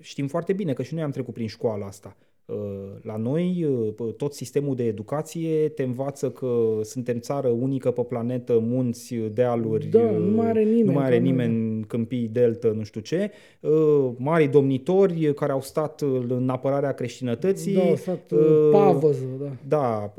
știm 0.00 0.26
foarte 0.28 0.52
bine 0.52 0.72
că 0.72 0.82
și 0.82 0.94
noi 0.94 1.02
am 1.02 1.10
trecut 1.10 1.34
prin 1.34 1.48
școala 1.48 1.86
asta. 1.86 2.16
Uh, 2.46 2.54
la 3.02 3.16
noi, 3.16 3.66
uh, 3.98 4.14
tot 4.16 4.34
sistemul 4.34 4.74
de 4.74 4.84
educație 4.84 5.68
te 5.68 5.82
învață 5.82 6.30
că 6.30 6.48
suntem 6.82 7.18
țară 7.18 7.48
unică 7.48 7.90
pe 7.90 8.02
planetă, 8.02 8.62
munți, 8.62 9.14
dealuri, 9.32 9.86
da, 9.86 10.10
nu 10.10 10.36
mai 10.36 10.46
are 10.46 10.62
nimeni, 10.62 10.82
nu 10.82 10.92
mai 10.92 11.04
are 11.04 11.18
nimeni 11.18 11.84
câmpii, 11.84 12.28
delta, 12.32 12.72
nu 12.76 12.82
știu 12.82 13.00
ce, 13.00 13.30
uh, 13.60 14.10
mari 14.16 14.46
domnitori 14.46 15.34
care 15.34 15.52
au 15.52 15.60
stat 15.60 16.00
în 16.28 16.48
apărarea 16.48 16.92
creștinătății. 16.92 17.74
Da, 17.74 17.80
au 17.80 17.96
stat 17.96 18.32
pavăză, 18.70 19.24
da. 19.38 19.52
Da, 19.68 20.14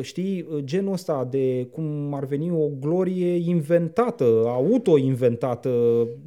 știi, 0.00 0.46
genul 0.64 0.92
ăsta 0.92 1.28
de 1.30 1.66
cum 1.70 2.14
ar 2.14 2.24
veni 2.24 2.50
o 2.50 2.68
glorie 2.80 3.34
inventată, 3.34 4.42
auto-inventată, 4.46 5.70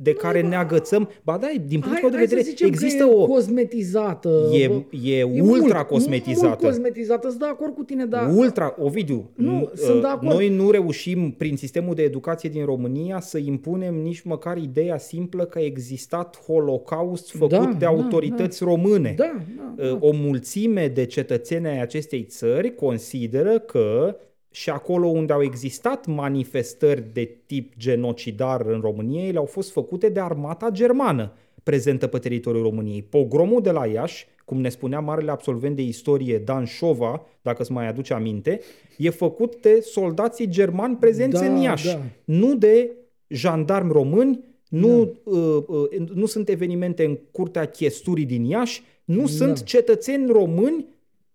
de 0.01 0.13
care 0.13 0.41
da, 0.41 0.47
ne 0.47 0.55
agățăm. 0.55 1.09
Ba 1.23 1.37
da, 1.37 1.47
din 1.67 1.79
punctul 1.79 2.09
de 2.09 2.17
vedere, 2.17 2.41
există 2.65 3.05
o... 3.05 3.25
cosmetizată. 3.25 4.49
E, 4.51 4.85
e 5.03 5.24
e 5.24 5.24
ultra 5.25 5.75
mult, 5.75 5.87
cosmetizată. 5.87 6.45
Mult 6.45 6.59
cosmetizată, 6.59 7.27
sunt 7.27 7.39
de 7.39 7.45
acord 7.45 7.73
cu 7.73 7.83
tine, 7.83 8.05
dar... 8.05 8.33
Ultra, 8.35 8.75
Ovidiu, 8.79 9.29
nu, 9.35 9.69
sunt 9.75 10.01
de 10.01 10.07
acord. 10.07 10.31
noi 10.31 10.49
nu 10.49 10.71
reușim 10.71 11.31
prin 11.31 11.57
sistemul 11.57 11.95
de 11.95 12.03
educație 12.03 12.49
din 12.49 12.65
România 12.65 13.19
să 13.19 13.37
impunem 13.37 13.95
nici 13.95 14.21
măcar 14.21 14.57
ideea 14.57 14.97
simplă 14.97 15.45
că 15.45 15.57
a 15.57 15.63
existat 15.63 16.43
holocaust 16.45 17.31
făcut 17.31 17.49
da, 17.49 17.65
de 17.65 17.75
da, 17.79 17.87
autorități 17.87 18.59
da, 18.59 18.65
române. 18.65 19.13
Da, 19.17 19.41
da, 19.57 19.83
da. 19.83 19.97
O 19.99 20.11
mulțime 20.11 20.87
de 20.87 21.05
cetățeni 21.05 21.67
ai 21.67 21.81
acestei 21.81 22.23
țări 22.23 22.75
consideră 22.75 23.59
că 23.59 24.15
și 24.51 24.69
acolo 24.69 25.07
unde 25.07 25.33
au 25.33 25.43
existat 25.43 26.05
manifestări 26.05 27.03
de 27.13 27.37
tip 27.45 27.73
genocidar 27.77 28.65
în 28.65 28.79
România, 28.81 29.25
ele 29.25 29.37
au 29.37 29.45
fost 29.45 29.71
făcute 29.71 30.09
de 30.09 30.19
armata 30.19 30.69
germană 30.69 31.33
prezentă 31.63 32.07
pe 32.07 32.17
teritoriul 32.17 32.63
României. 32.63 33.03
Pogromul 33.03 33.61
de 33.61 33.71
la 33.71 33.85
Iași 33.85 34.27
cum 34.45 34.61
ne 34.61 34.69
spunea 34.69 34.99
marele 34.99 35.31
absolvent 35.31 35.75
de 35.75 35.81
istorie 35.81 36.37
Dan 36.37 36.65
Șova, 36.65 37.25
dacă 37.41 37.61
îți 37.61 37.71
mai 37.71 37.87
aduce 37.87 38.13
aminte, 38.13 38.59
e 38.97 39.09
făcut 39.09 39.55
de 39.61 39.79
soldații 39.79 40.47
germani 40.47 40.95
prezenți 40.95 41.41
da, 41.41 41.47
în 41.47 41.61
Iași, 41.61 41.87
da. 41.87 42.01
nu 42.25 42.55
de 42.55 42.91
jandarmi 43.27 43.91
români, 43.91 44.43
nu, 44.69 45.05
da. 45.05 45.31
uh, 45.31 45.63
uh, 45.67 46.09
nu 46.13 46.25
sunt 46.25 46.49
evenimente 46.49 47.05
în 47.05 47.17
curtea 47.31 47.65
chesturii 47.65 48.25
din 48.25 48.43
Iași, 48.43 48.83
nu 49.05 49.21
da. 49.21 49.27
sunt 49.27 49.63
cetățeni 49.63 50.31
români 50.31 50.85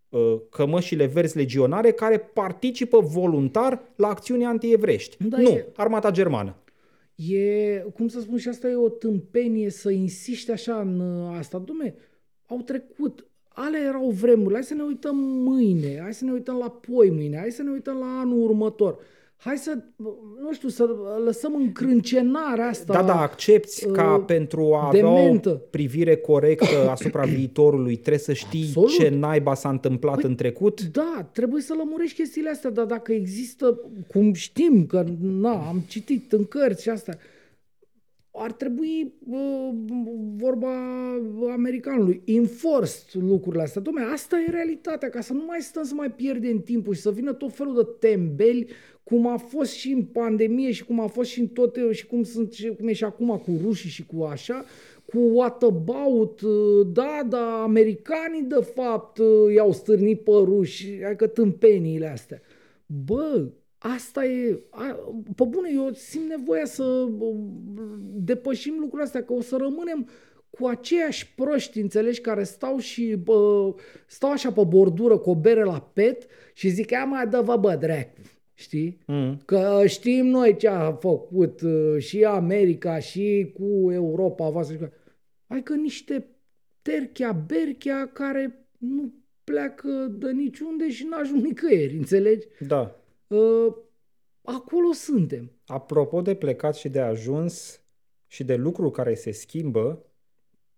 uh, 0.08 0.36
cămășile 0.50 1.06
verzi 1.06 1.36
legionare 1.36 1.90
care 1.90 2.18
participă 2.18 3.00
voluntar 3.00 3.82
la 3.96 4.08
acțiuni 4.08 4.44
antievrești. 4.44 5.16
Da, 5.28 5.36
nu, 5.36 5.48
e... 5.48 5.66
armata 5.76 6.10
germană. 6.10 6.56
E, 7.14 7.78
cum 7.94 8.08
să 8.08 8.20
spun, 8.20 8.38
și 8.38 8.48
asta 8.48 8.68
e 8.68 8.74
o 8.74 8.88
tâmpenie 8.88 9.70
să 9.70 9.90
insiști 9.90 10.50
așa 10.50 10.80
în 10.80 11.00
uh, 11.00 11.36
asta. 11.38 11.58
Dumne, 11.58 11.94
au 12.50 12.62
trecut. 12.64 13.24
Ale 13.48 13.78
erau 13.78 14.10
vremuri. 14.10 14.54
Hai 14.54 14.62
să 14.62 14.74
ne 14.74 14.82
uităm 14.82 15.16
mâine, 15.16 15.98
hai 16.02 16.14
să 16.14 16.24
ne 16.24 16.32
uităm 16.32 16.56
la 16.56 16.68
poi 16.68 17.10
mâine, 17.10 17.36
hai 17.38 17.50
să 17.50 17.62
ne 17.62 17.70
uităm 17.70 17.96
la 17.96 18.20
anul 18.20 18.42
următor. 18.42 18.98
Hai 19.36 19.56
să, 19.56 19.78
nu 20.42 20.52
știu, 20.52 20.68
să 20.68 20.88
lăsăm 21.24 21.54
încrâncenarea 21.54 22.66
asta. 22.66 22.92
Da, 22.92 23.02
da, 23.02 23.20
accepti 23.20 23.86
uh, 23.86 23.92
ca 23.92 24.18
pentru 24.26 24.74
a 24.74 24.90
dementă. 24.92 25.48
avea 25.48 25.60
o 25.60 25.68
privire 25.70 26.16
corectă 26.16 26.88
asupra 26.90 27.24
viitorului, 27.24 27.96
trebuie 27.96 28.18
să 28.18 28.32
știi 28.32 28.64
Absolut. 28.66 28.90
ce 28.90 29.08
naiba 29.08 29.54
s-a 29.54 29.68
întâmplat 29.68 30.14
păi, 30.14 30.30
în 30.30 30.36
trecut? 30.36 30.82
Da, 30.82 31.28
trebuie 31.32 31.62
să 31.62 31.74
lămurești 31.76 32.16
chestiile 32.16 32.50
astea, 32.50 32.70
dar 32.70 32.84
dacă 32.84 33.12
există, 33.12 33.80
cum 34.08 34.32
știm, 34.32 34.86
că 34.86 35.04
na, 35.20 35.68
am 35.68 35.82
citit 35.88 36.32
în 36.32 36.44
cărți 36.44 36.82
și 36.82 36.88
astea, 36.88 37.18
ar 38.32 38.52
trebui 38.52 39.14
uh, 39.26 39.70
vorba 40.36 40.70
americanului, 41.52 42.22
enforced 42.24 43.22
lucrurile 43.22 43.62
astea. 43.62 43.82
Dom'le, 43.82 44.12
asta 44.12 44.40
e 44.40 44.50
realitatea, 44.50 45.08
ca 45.08 45.20
să 45.20 45.32
nu 45.32 45.44
mai 45.46 45.60
stăm 45.60 45.82
să 45.82 45.94
mai 45.94 46.10
pierdem 46.10 46.60
timpul 46.60 46.94
și 46.94 47.00
să 47.00 47.10
vină 47.10 47.32
tot 47.32 47.52
felul 47.52 47.74
de 47.74 48.06
tembeli, 48.08 48.70
cum 49.02 49.26
a 49.26 49.36
fost 49.36 49.72
și 49.72 49.92
în 49.92 50.02
pandemie 50.02 50.70
și 50.70 50.84
cum 50.84 51.00
a 51.00 51.06
fost 51.06 51.30
și 51.30 51.40
în 51.40 51.46
toate, 51.46 51.92
și 51.92 52.06
cum, 52.06 52.22
sunt, 52.22 52.52
și 52.52 52.74
cum 52.78 52.88
e 52.88 52.92
și 52.92 53.04
acum 53.04 53.42
cu 53.44 53.60
rușii 53.62 53.90
și 53.90 54.06
cu 54.06 54.22
așa, 54.22 54.64
cu 55.04 55.18
what 55.18 55.62
about, 55.62 56.42
da, 56.92 57.20
da, 57.28 57.62
americanii 57.62 58.42
de 58.42 58.66
fapt 58.74 59.20
i-au 59.54 59.72
stârnit 59.72 60.20
pe 60.20 60.30
ruși, 60.30 61.04
adică 61.06 61.26
tâmpeniile 61.26 62.06
astea. 62.06 62.40
Bă, 63.04 63.48
Asta 63.82 64.24
e, 64.24 64.62
a, 64.70 64.98
pe 65.36 65.44
bune, 65.44 65.70
eu 65.74 65.92
simt 65.92 66.28
nevoia 66.28 66.64
să 66.64 67.08
depășim 68.00 68.74
lucrurile 68.74 69.02
astea, 69.02 69.24
că 69.24 69.32
o 69.32 69.40
să 69.40 69.56
rămânem 69.56 70.08
cu 70.50 70.66
aceiași 70.66 71.34
proști, 71.34 71.80
înțelegi, 71.80 72.20
care 72.20 72.42
stau 72.42 72.78
și 72.78 73.14
bă, 73.14 73.74
stau 74.06 74.30
așa 74.30 74.52
pe 74.52 74.64
bordură 74.64 75.18
cu 75.18 75.30
o 75.30 75.34
bere 75.34 75.64
la 75.64 75.90
pet 75.92 76.26
și 76.54 76.68
zic, 76.68 76.90
ia 76.90 77.04
mai 77.04 77.26
dă-vă 77.26 77.56
bă, 77.56 77.76
dracu. 77.80 78.20
Știi? 78.54 78.98
Mm. 79.06 79.36
Că 79.44 79.82
știm 79.86 80.26
noi 80.26 80.56
ce 80.56 80.68
a 80.68 80.92
făcut 80.92 81.60
uh, 81.60 81.96
și 81.98 82.24
America 82.24 82.98
și 82.98 83.52
cu 83.54 83.90
Europa 83.92 84.48
voastră. 84.48 84.92
Hai 85.46 85.62
că 85.62 85.74
niște 85.74 86.26
terchea, 86.82 87.32
berchea 87.32 88.06
care 88.06 88.66
nu 88.78 89.12
pleacă 89.44 90.16
de 90.18 90.30
niciunde 90.30 90.90
și 90.90 91.06
n-ajung 91.10 91.44
nicăieri, 91.44 91.96
înțelegi? 91.96 92.46
Da. 92.66 92.99
Uh, 93.30 93.74
acolo 94.42 94.92
suntem. 94.92 95.52
Apropo 95.66 96.20
de 96.22 96.34
plecat 96.34 96.74
și 96.74 96.88
de 96.88 97.00
ajuns 97.00 97.82
și 98.26 98.44
de 98.44 98.54
lucruri 98.54 98.92
care 98.92 99.14
se 99.14 99.30
schimbă, 99.30 100.04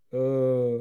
uh, 0.08 0.80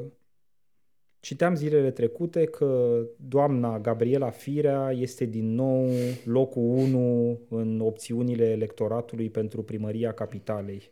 citeam 1.20 1.54
zilele 1.54 1.90
trecute 1.90 2.44
că 2.44 3.02
doamna 3.16 3.78
Gabriela 3.80 4.30
Firea 4.30 4.90
este 4.90 5.24
din 5.24 5.54
nou 5.54 5.88
locul 6.24 6.62
1 6.62 7.40
în 7.48 7.80
opțiunile 7.80 8.44
electoratului 8.50 9.30
pentru 9.30 9.62
primăria 9.62 10.12
capitalei. 10.12 10.90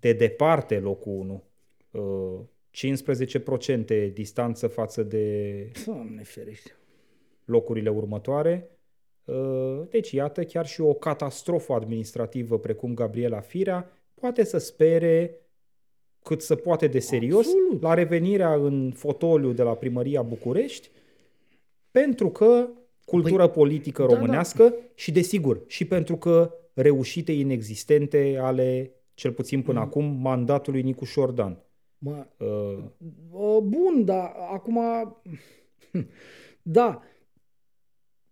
De 0.00 0.12
departe 0.12 0.78
locul 0.78 1.12
1. 1.12 1.42
Uh, 1.90 2.40
15% 2.70 4.10
distanță 4.12 4.66
față 4.66 5.02
de 5.02 5.70
Doamne 5.86 6.22
ferește. 6.22 6.70
locurile 7.44 7.88
următoare 7.88 8.70
Uh, 8.70 8.77
deci, 9.90 10.10
iată, 10.10 10.44
chiar 10.44 10.66
și 10.66 10.80
o 10.80 10.94
catastrofă 10.94 11.72
administrativă 11.72 12.58
precum 12.58 12.94
Gabriela 12.94 13.40
Firea 13.40 13.90
poate 14.14 14.44
să 14.44 14.58
spere 14.58 15.40
cât 16.22 16.42
să 16.42 16.54
poate 16.54 16.86
de 16.86 16.98
serios 16.98 17.46
Absolut. 17.46 17.82
la 17.82 17.94
revenirea 17.94 18.54
în 18.54 18.92
fotoliu 18.94 19.52
de 19.52 19.62
la 19.62 19.74
primăria 19.74 20.22
București, 20.22 20.90
pentru 21.90 22.28
că 22.28 22.68
cultură 23.04 23.44
păi, 23.44 23.54
politică 23.54 24.04
românească 24.04 24.62
da, 24.62 24.68
da. 24.68 24.76
și, 24.94 25.12
desigur, 25.12 25.62
și 25.66 25.84
pentru 25.84 26.16
că 26.16 26.54
reușite 26.72 27.32
inexistente 27.32 28.38
ale, 28.40 28.92
cel 29.14 29.32
puțin 29.32 29.62
până 29.62 29.78
mm. 29.78 29.84
acum, 29.84 30.04
mandatului 30.04 30.82
Nicu 30.82 31.04
Șordan. 31.04 31.62
Mă, 31.98 32.26
uh, 32.36 33.58
bun, 33.62 34.04
dar 34.04 34.34
acum... 34.52 34.78
Da, 36.62 37.02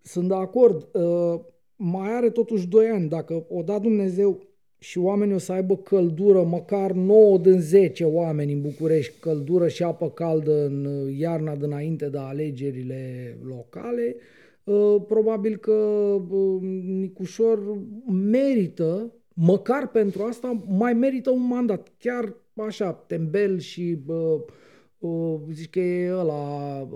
sunt 0.06 0.28
de 0.28 0.34
acord. 0.34 0.88
Uh, 0.92 1.40
mai 1.76 2.16
are 2.16 2.30
totuși 2.30 2.68
2 2.68 2.86
ani. 2.86 3.08
Dacă 3.08 3.44
o 3.48 3.62
da 3.62 3.78
Dumnezeu 3.78 4.40
și 4.78 4.98
oamenii 4.98 5.34
o 5.34 5.38
să 5.38 5.52
aibă 5.52 5.76
căldură, 5.76 6.42
măcar 6.42 6.92
9 6.92 7.38
din 7.38 7.60
10 7.60 8.04
oameni 8.04 8.52
în 8.52 8.60
București, 8.60 9.18
căldură 9.20 9.68
și 9.68 9.82
apă 9.82 10.10
caldă 10.10 10.64
în 10.64 10.84
uh, 10.84 11.18
iarna 11.18 11.54
dinainte 11.54 12.08
de 12.08 12.18
alegerile 12.18 13.36
locale, 13.44 14.16
uh, 14.64 14.96
probabil 15.06 15.56
că 15.56 15.76
Nicușor 16.86 17.78
merită, 18.06 19.12
măcar 19.34 19.88
pentru 19.90 20.22
asta, 20.22 20.64
mai 20.68 20.92
merită 20.92 21.30
un 21.30 21.46
mandat. 21.46 21.92
Chiar 21.98 22.34
așa, 22.54 22.92
tembel 22.92 23.58
și 23.58 23.98
zici 25.52 25.70
că 25.70 25.80
e 25.80 26.12
ăla 26.12 26.88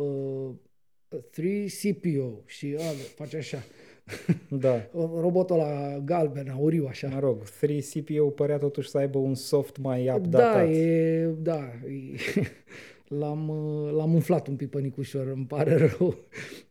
3CPO 1.18 2.44
și 2.46 2.76
a, 2.78 2.82
face 3.14 3.36
așa. 3.36 3.62
Da. 4.48 4.88
Robotul 4.92 5.56
la 5.56 5.98
galben, 6.04 6.48
auriu, 6.48 6.86
așa. 6.88 7.08
Mă 7.08 7.20
rog, 7.20 7.42
3CPO 7.42 8.34
părea 8.34 8.58
totuși 8.58 8.88
să 8.88 8.98
aibă 8.98 9.18
un 9.18 9.34
soft 9.34 9.76
mai 9.76 10.12
updatat. 10.14 10.54
Da, 10.54 10.70
e, 10.70 11.24
da. 11.26 11.70
E, 11.86 12.16
L-am, 13.18 13.48
uh, 13.48 13.92
l-am 13.92 14.14
umflat 14.14 14.46
un 14.46 14.56
pic 14.56 14.70
pe 14.70 14.80
Nicușor, 14.80 15.26
îmi 15.26 15.46
pare 15.46 15.76
rău. 15.76 16.14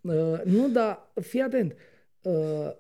Uh, 0.01 0.41
nu, 0.43 0.69
dar 0.69 1.11
fii 1.21 1.41
atent. 1.41 1.75
Uh, 2.21 2.71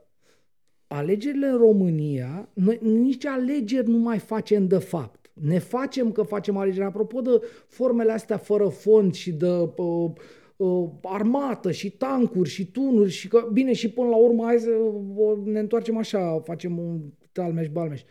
alegerile 0.87 1.47
în 1.47 1.57
România, 1.57 2.49
noi 2.53 2.79
nici 2.81 3.25
alegeri 3.25 3.89
nu 3.89 3.97
mai 3.97 4.17
facem 4.17 4.67
de 4.67 4.77
fapt. 4.77 5.31
Ne 5.33 5.59
facem 5.59 6.11
că 6.11 6.21
facem 6.21 6.57
alegeri. 6.57 6.85
Apropo 6.85 7.21
de 7.21 7.41
formele 7.67 8.11
astea 8.11 8.37
fără 8.37 8.67
fond 8.67 9.13
și 9.13 9.31
de 9.31 9.69
uh, 9.75 10.11
uh, 10.59 10.89
armată 11.01 11.71
și 11.71 11.89
tancuri 11.91 12.49
și 12.49 12.71
tunuri 12.71 13.09
și 13.09 13.27
că, 13.27 13.47
bine, 13.53 13.73
și 13.73 13.89
până 13.89 14.07
la 14.07 14.15
urmă 14.15 14.43
hai 14.43 14.57
să 14.57 14.69
uh, 14.69 15.37
ne 15.43 15.59
întoarcem 15.59 15.97
așa, 15.97 16.39
facem 16.39 16.77
un 16.77 16.99
talmeș-balmeș. 17.31 18.01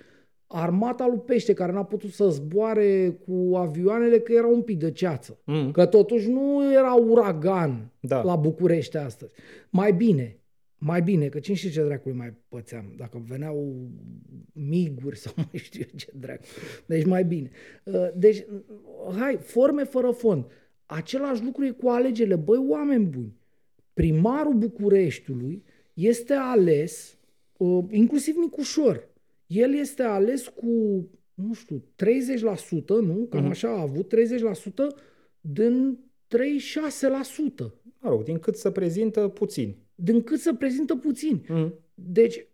Armata 0.47 1.07
lui 1.07 1.19
Pește, 1.19 1.53
care 1.53 1.73
n-a 1.73 1.85
putut 1.85 2.11
să 2.11 2.29
zboare 2.29 3.19
cu 3.27 3.57
avioanele 3.57 4.19
că 4.19 4.33
era 4.33 4.47
un 4.47 4.63
pic 4.63 4.79
de 4.79 4.93
ceață. 4.93 5.39
Mm. 5.45 5.71
Că 5.71 5.87
totuși 5.87 6.31
nu 6.31 6.73
era 6.73 6.95
uragan 6.95 7.93
da. 8.01 8.23
la 8.23 8.37
București 8.37 8.97
astăzi. 8.97 9.35
Mai 9.71 9.93
bine, 9.93 10.39
mai 10.79 11.03
bine, 11.03 11.29
că 11.29 11.39
cine 11.39 11.57
știe 11.57 11.71
ce 11.71 11.85
dracului 11.85 12.17
mai 12.17 12.35
pățeam, 12.49 12.95
dacă 12.97 13.23
veneau 13.29 13.89
miguri 14.53 15.19
sau 15.25 15.33
mai 15.37 15.49
știu 15.53 15.85
ce 15.97 16.13
dracu. 16.15 16.43
Deci 16.87 17.05
mai 17.05 17.25
bine. 17.25 17.51
Uh, 17.85 18.09
deci, 18.15 18.45
hai, 19.19 19.37
forme 19.37 19.85
fără 19.85 20.11
fond. 20.11 20.45
Același 20.91 21.45
lucru 21.45 21.65
e 21.65 21.71
cu 21.71 21.89
alegerile. 21.89 22.37
Băi, 22.37 22.65
oameni 22.69 23.05
buni, 23.05 23.37
primarul 23.95 24.55
Bucureștiului 24.55 25.63
este 25.95 26.35
ales, 26.35 27.19
uh, 27.57 27.85
inclusiv 27.91 28.37
Nicușor, 28.37 29.09
el 29.47 29.75
este 29.75 30.03
ales 30.03 30.49
cu, 30.49 30.67
nu 31.35 31.53
știu, 31.55 31.83
30%, 31.97 32.87
nu? 32.87 33.27
Cam 33.31 33.47
uh-huh. 33.47 33.51
așa 33.51 33.69
a 33.69 33.81
avut, 33.81 34.15
30% 34.15 34.17
din 35.41 35.99
36%. 36.29 36.39
Mă 37.99 38.09
rog, 38.09 38.23
din 38.23 38.39
cât 38.39 38.57
să 38.57 38.71
prezintă 38.71 39.29
puțin. 39.29 39.77
Din 39.95 40.23
cât 40.23 40.41
să 40.41 40.55
prezintă 40.55 40.97
puțin. 40.97 41.43
Uh-huh. 41.45 41.73
Deci, 41.95 42.47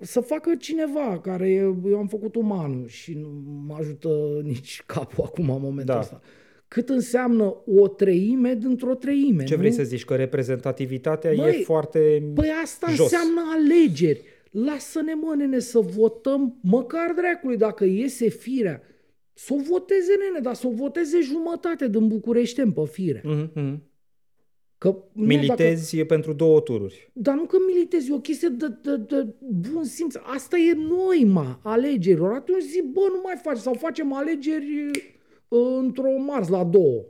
să 0.00 0.20
facă 0.20 0.54
cineva 0.54 1.20
care 1.20 1.50
eu 1.50 1.98
am 1.98 2.06
făcut 2.06 2.34
umanul 2.34 2.86
și 2.86 3.14
nu 3.14 3.28
mă 3.66 3.74
ajută 3.74 4.40
nici 4.42 4.82
capul 4.86 5.24
acum 5.24 5.50
în 5.50 5.60
momentul 5.60 5.94
da. 5.94 5.98
ăsta. 5.98 6.20
Cât 6.68 6.88
înseamnă 6.88 7.56
o 7.66 7.88
treime 7.88 8.54
dintr-o 8.54 8.94
treime. 8.94 9.44
Ce 9.44 9.56
vrei 9.56 9.70
nu? 9.70 9.76
să 9.76 9.82
zici? 9.82 10.04
Că 10.04 10.14
reprezentativitatea 10.14 11.32
Băi, 11.34 11.58
e 11.60 11.62
foarte 11.62 12.30
Păi 12.34 12.50
asta 12.62 12.86
jos. 12.90 12.98
înseamnă 12.98 13.40
alegeri. 13.54 14.22
Lasă-ne, 14.50 15.14
mă, 15.14 15.34
nene, 15.36 15.58
să 15.58 15.78
votăm, 15.78 16.58
măcar 16.62 17.12
dracului, 17.16 17.56
dacă 17.56 17.84
iese 17.84 18.28
firea, 18.28 18.82
să 19.32 19.54
o 19.54 19.56
voteze, 19.56 20.12
nene, 20.18 20.40
dar 20.42 20.54
să 20.54 20.66
o 20.66 20.70
voteze 20.70 21.20
jumătate 21.20 21.88
din 21.88 22.08
București 22.08 22.62
pe 22.62 22.84
firea. 22.90 23.22
Mm-hmm. 23.22 23.78
Că, 24.78 25.04
militezi 25.12 25.94
nu, 25.96 26.02
dacă, 26.02 26.14
pentru 26.14 26.32
două 26.32 26.60
tururi. 26.60 27.10
Dar 27.12 27.34
nu 27.34 27.44
că 27.44 27.56
militezi, 27.66 28.10
e 28.10 28.14
o 28.14 28.20
chestie 28.20 28.48
de, 28.48 28.66
de, 28.82 28.96
de 28.96 29.34
bun 29.72 29.84
simț. 29.84 30.14
Asta 30.22 30.56
e 30.58 30.74
noima 30.74 31.60
alegerilor. 31.62 32.32
Atunci 32.32 32.62
zi, 32.62 32.82
bă, 32.92 33.00
nu 33.12 33.20
mai 33.22 33.34
faci. 33.42 33.56
Sau 33.56 33.74
facem 33.74 34.12
alegeri 34.12 34.86
uh, 34.86 35.16
într-o 35.48 36.18
marți 36.26 36.50
la 36.50 36.64
două. 36.64 37.04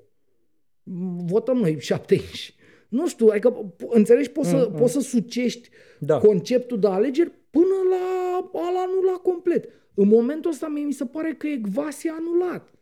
Votăm 1.24 1.56
noi 1.56 1.80
șapte 1.80 2.14
inși. 2.14 2.56
Nu 2.88 3.08
știu, 3.08 3.26
adică 3.26 3.74
înțelegi, 3.88 4.30
poți, 4.30 4.52
mm, 4.52 4.60
să, 4.60 4.68
mm. 4.70 4.76
poți 4.76 4.92
să 4.92 5.00
sucești 5.00 5.68
da. 6.00 6.18
conceptul 6.18 6.78
de 6.78 6.86
alegeri 6.86 7.32
până 7.50 7.74
la 7.90 8.50
ala 8.52 8.80
anula 8.80 9.16
complet. 9.22 9.68
În 9.94 10.08
momentul 10.08 10.50
ăsta 10.50 10.68
mie 10.68 10.84
mi 10.84 10.92
se 10.92 11.06
pare 11.06 11.34
că 11.34 11.46
e 11.46 11.60
e 12.02 12.10
anulat. 12.10 12.72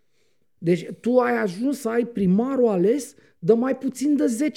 Deci 0.59 0.87
tu 1.01 1.19
ai 1.19 1.37
ajuns 1.37 1.79
să 1.79 1.89
ai 1.89 2.05
primarul 2.07 2.69
ales 2.69 3.15
de 3.39 3.53
mai 3.53 3.79
puțin 3.79 4.17
de 4.17 4.51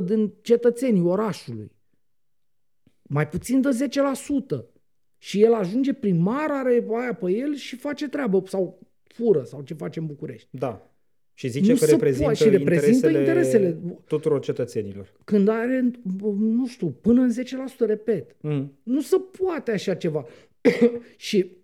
10% 0.00 0.04
din 0.04 0.32
cetățenii 0.42 1.02
orașului. 1.02 1.72
Mai 3.02 3.28
puțin 3.28 3.60
de 3.60 3.88
10%. 4.58 4.64
Și 5.18 5.42
el 5.42 5.54
ajunge 5.54 5.92
primar, 5.92 6.50
are 6.50 6.86
aia 6.90 7.14
pe 7.14 7.30
el 7.30 7.54
și 7.54 7.76
face 7.76 8.08
treabă 8.08 8.42
sau 8.46 8.85
fură 9.16 9.42
sau 9.42 9.62
ce 9.62 9.74
face 9.74 9.98
în 9.98 10.06
București. 10.06 10.48
Da. 10.50 10.90
Și 11.34 11.48
zice 11.48 11.72
nu 11.72 11.78
că 11.78 11.84
reprezintă, 11.84 12.32
și 12.32 12.48
reprezintă 12.48 13.08
interesele, 13.08 13.18
interesele 13.18 13.78
tuturor 14.06 14.40
cetățenilor. 14.40 15.12
Când 15.24 15.48
are, 15.48 15.90
nu 16.38 16.66
știu, 16.66 16.88
până 16.88 17.20
în 17.20 17.32
10%, 17.32 17.78
repet. 17.78 18.36
Mm. 18.40 18.78
Nu 18.82 19.00
se 19.00 19.16
poate 19.38 19.70
așa 19.70 19.94
ceva. 19.94 20.26
și 21.16 21.56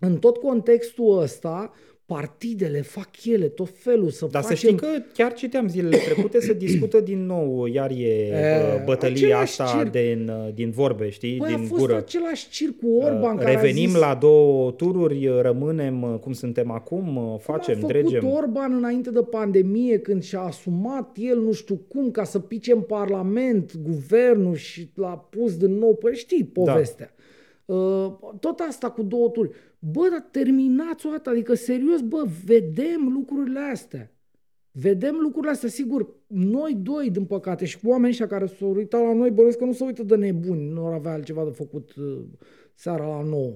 în 0.00 0.18
tot 0.18 0.36
contextul 0.36 1.18
ăsta, 1.18 1.72
partidele 2.12 2.80
fac 2.82 3.08
ele 3.24 3.46
tot 3.46 3.68
felul 3.74 4.10
să 4.10 4.26
Dar 4.30 4.42
facem... 4.42 4.56
să 4.56 4.66
știi 4.66 4.76
că 4.78 4.86
chiar 5.14 5.32
citeam 5.32 5.68
zilele 5.68 5.96
trecute 6.12 6.40
să 6.40 6.52
discută 6.52 7.00
din 7.00 7.26
nou, 7.26 7.66
iar 7.66 7.90
e, 7.90 8.04
e 8.04 8.82
bătălia 8.84 9.38
asta 9.38 9.64
circ. 9.76 9.90
din, 9.90 10.30
din 10.54 10.70
vorbe, 10.70 11.08
știi, 11.10 11.36
Păi 11.36 11.48
din 11.54 11.64
a 11.64 11.66
fost 11.66 11.80
gură. 11.80 11.96
același 11.96 12.48
circ 12.48 12.78
cu 12.80 12.86
Orban 12.96 13.36
care 13.36 13.52
Revenim 13.54 13.88
a 13.88 13.92
zis... 13.92 13.98
la 13.98 14.14
două 14.20 14.70
tururi, 14.70 15.28
rămânem 15.40 16.18
cum 16.22 16.32
suntem 16.32 16.70
acum, 16.70 17.38
facem, 17.40 17.74
cum 17.74 17.84
a 17.84 17.88
dregem. 17.88 18.20
făcut 18.20 18.36
Orban 18.36 18.72
înainte 18.72 19.10
de 19.10 19.22
pandemie 19.22 19.98
când 19.98 20.22
și-a 20.22 20.40
asumat 20.40 21.16
el 21.20 21.40
nu 21.40 21.52
știu 21.52 21.80
cum 21.88 22.10
ca 22.10 22.24
să 22.24 22.38
pice 22.38 22.72
în 22.72 22.80
Parlament 22.80 23.76
guvernul 23.82 24.54
și 24.54 24.90
l-a 24.94 25.26
pus 25.30 25.56
din 25.56 25.78
nou, 25.78 25.94
păi 25.94 26.14
știi 26.14 26.44
povestea. 26.44 27.14
Da. 27.64 27.74
Uh, 27.74 28.12
tot 28.40 28.60
asta 28.68 28.90
cu 28.90 29.02
două 29.02 29.28
turi. 29.28 29.50
Bă, 29.84 30.08
dar 30.10 30.28
terminați 30.30 31.06
o 31.06 31.10
dată, 31.10 31.30
adică 31.30 31.54
serios, 31.54 32.00
bă, 32.00 32.24
vedem 32.44 33.10
lucrurile 33.12 33.60
astea. 33.72 34.12
Vedem 34.72 35.16
lucrurile 35.20 35.52
astea, 35.52 35.68
sigur, 35.68 36.08
noi 36.26 36.74
doi, 36.82 37.10
din 37.10 37.24
păcate, 37.24 37.64
și 37.64 37.78
cu 37.78 37.88
oamenii 37.88 38.10
ăștia 38.10 38.26
care 38.26 38.46
s-au 38.46 38.74
uitat 38.74 39.00
la 39.00 39.12
noi, 39.12 39.30
bănuiesc 39.30 39.58
că 39.58 39.64
nu 39.64 39.72
se 39.72 39.84
uită 39.84 40.02
de 40.02 40.16
nebuni, 40.16 40.72
nu 40.72 40.86
ar 40.86 40.92
avea 40.92 41.12
altceva 41.12 41.44
de 41.44 41.50
făcut 41.50 41.94
uh, 41.94 42.18
seara 42.74 43.06
la 43.06 43.22
nouă. 43.22 43.54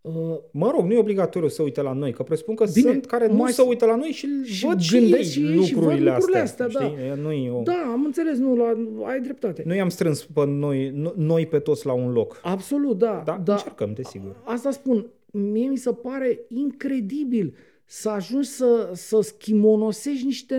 Uh, 0.00 0.12
mă 0.50 0.70
rog, 0.70 0.86
nu 0.86 0.92
e 0.92 0.98
obligatoriu 0.98 1.48
să 1.48 1.62
uite 1.62 1.82
la 1.82 1.92
noi, 1.92 2.12
că 2.12 2.22
presupun 2.22 2.54
că 2.54 2.64
Bine, 2.72 2.90
sunt 2.90 3.06
care 3.06 3.26
nu 3.26 3.46
se 3.46 3.62
uită 3.62 3.84
la 3.86 3.96
noi 3.96 4.08
și, 4.08 4.42
și 4.44 4.66
văd 4.66 4.80
și, 4.80 4.96
ei 4.96 5.24
și 5.24 5.40
lucrurile, 5.40 5.64
și 5.64 5.74
văd 5.74 5.98
lucrurile 5.98 6.38
astea. 6.38 6.66
astea 6.66 6.88
da. 6.88 7.14
Nu 7.14 7.58
o... 7.58 7.62
da, 7.62 7.90
am 7.92 8.04
înțeles, 8.04 8.38
nu, 8.38 8.56
la, 8.56 8.74
ai 9.06 9.20
dreptate. 9.20 9.62
Nu 9.66 9.74
i-am 9.74 9.88
strâns 9.88 10.24
pe 10.24 10.44
noi, 10.46 11.12
noi 11.16 11.46
pe 11.46 11.58
toți 11.58 11.86
la 11.86 11.92
un 11.92 12.12
loc. 12.12 12.40
Absolut, 12.42 12.98
da. 12.98 13.22
Da, 13.24 13.40
da 13.44 13.52
încercăm, 13.52 13.92
desigur. 13.94 14.36
Asta 14.44 14.70
spun, 14.70 15.06
mie 15.38 15.68
mi 15.68 15.76
se 15.76 15.92
pare 15.92 16.40
incredibil 16.48 17.54
să 17.84 18.08
ajungi 18.08 18.48
să, 18.48 18.90
să 18.94 19.20
schimonosești 19.20 20.24
niște 20.24 20.58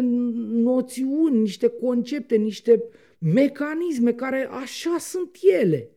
noțiuni, 0.50 1.40
niște 1.40 1.68
concepte, 1.68 2.36
niște 2.36 2.84
mecanisme 3.20 4.14
care 4.14 4.48
așa 4.52 4.98
sunt 5.00 5.38
ele. 5.62 5.90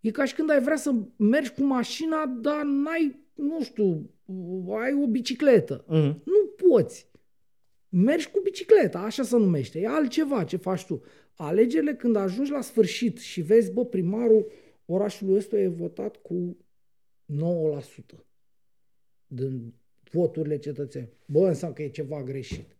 E 0.00 0.10
ca 0.10 0.24
și 0.24 0.34
când 0.34 0.50
ai 0.50 0.60
vrea 0.60 0.76
să 0.76 0.94
mergi 1.16 1.52
cu 1.52 1.62
mașina, 1.62 2.26
dar 2.26 2.62
n-ai, 2.64 3.20
nu 3.34 3.62
știu, 3.62 4.10
ai 4.80 4.92
o 5.02 5.06
bicicletă. 5.06 5.84
Uh-huh. 5.84 6.22
Nu 6.24 6.68
poți. 6.68 7.10
Mergi 7.88 8.30
cu 8.30 8.40
bicicleta, 8.40 8.98
așa 8.98 9.22
se 9.22 9.36
numește. 9.36 9.80
E 9.80 9.86
altceva 9.86 10.44
ce 10.44 10.56
faci 10.56 10.84
tu. 10.84 11.02
Alegerile 11.34 11.94
când 11.94 12.16
ajungi 12.16 12.50
la 12.50 12.60
sfârșit 12.60 13.18
și 13.18 13.40
vezi, 13.40 13.72
bă, 13.72 13.84
primarul 13.84 14.46
orașului 14.86 15.36
ăsta 15.36 15.58
e 15.58 15.68
votat 15.68 16.16
cu 16.16 16.56
9% 17.32 17.34
din 19.26 19.74
voturile 20.10 20.58
cetățeni. 20.58 21.08
Bă, 21.26 21.46
înseamnă 21.46 21.76
că 21.76 21.82
e 21.82 21.88
ceva 21.88 22.22
greșit. 22.22 22.76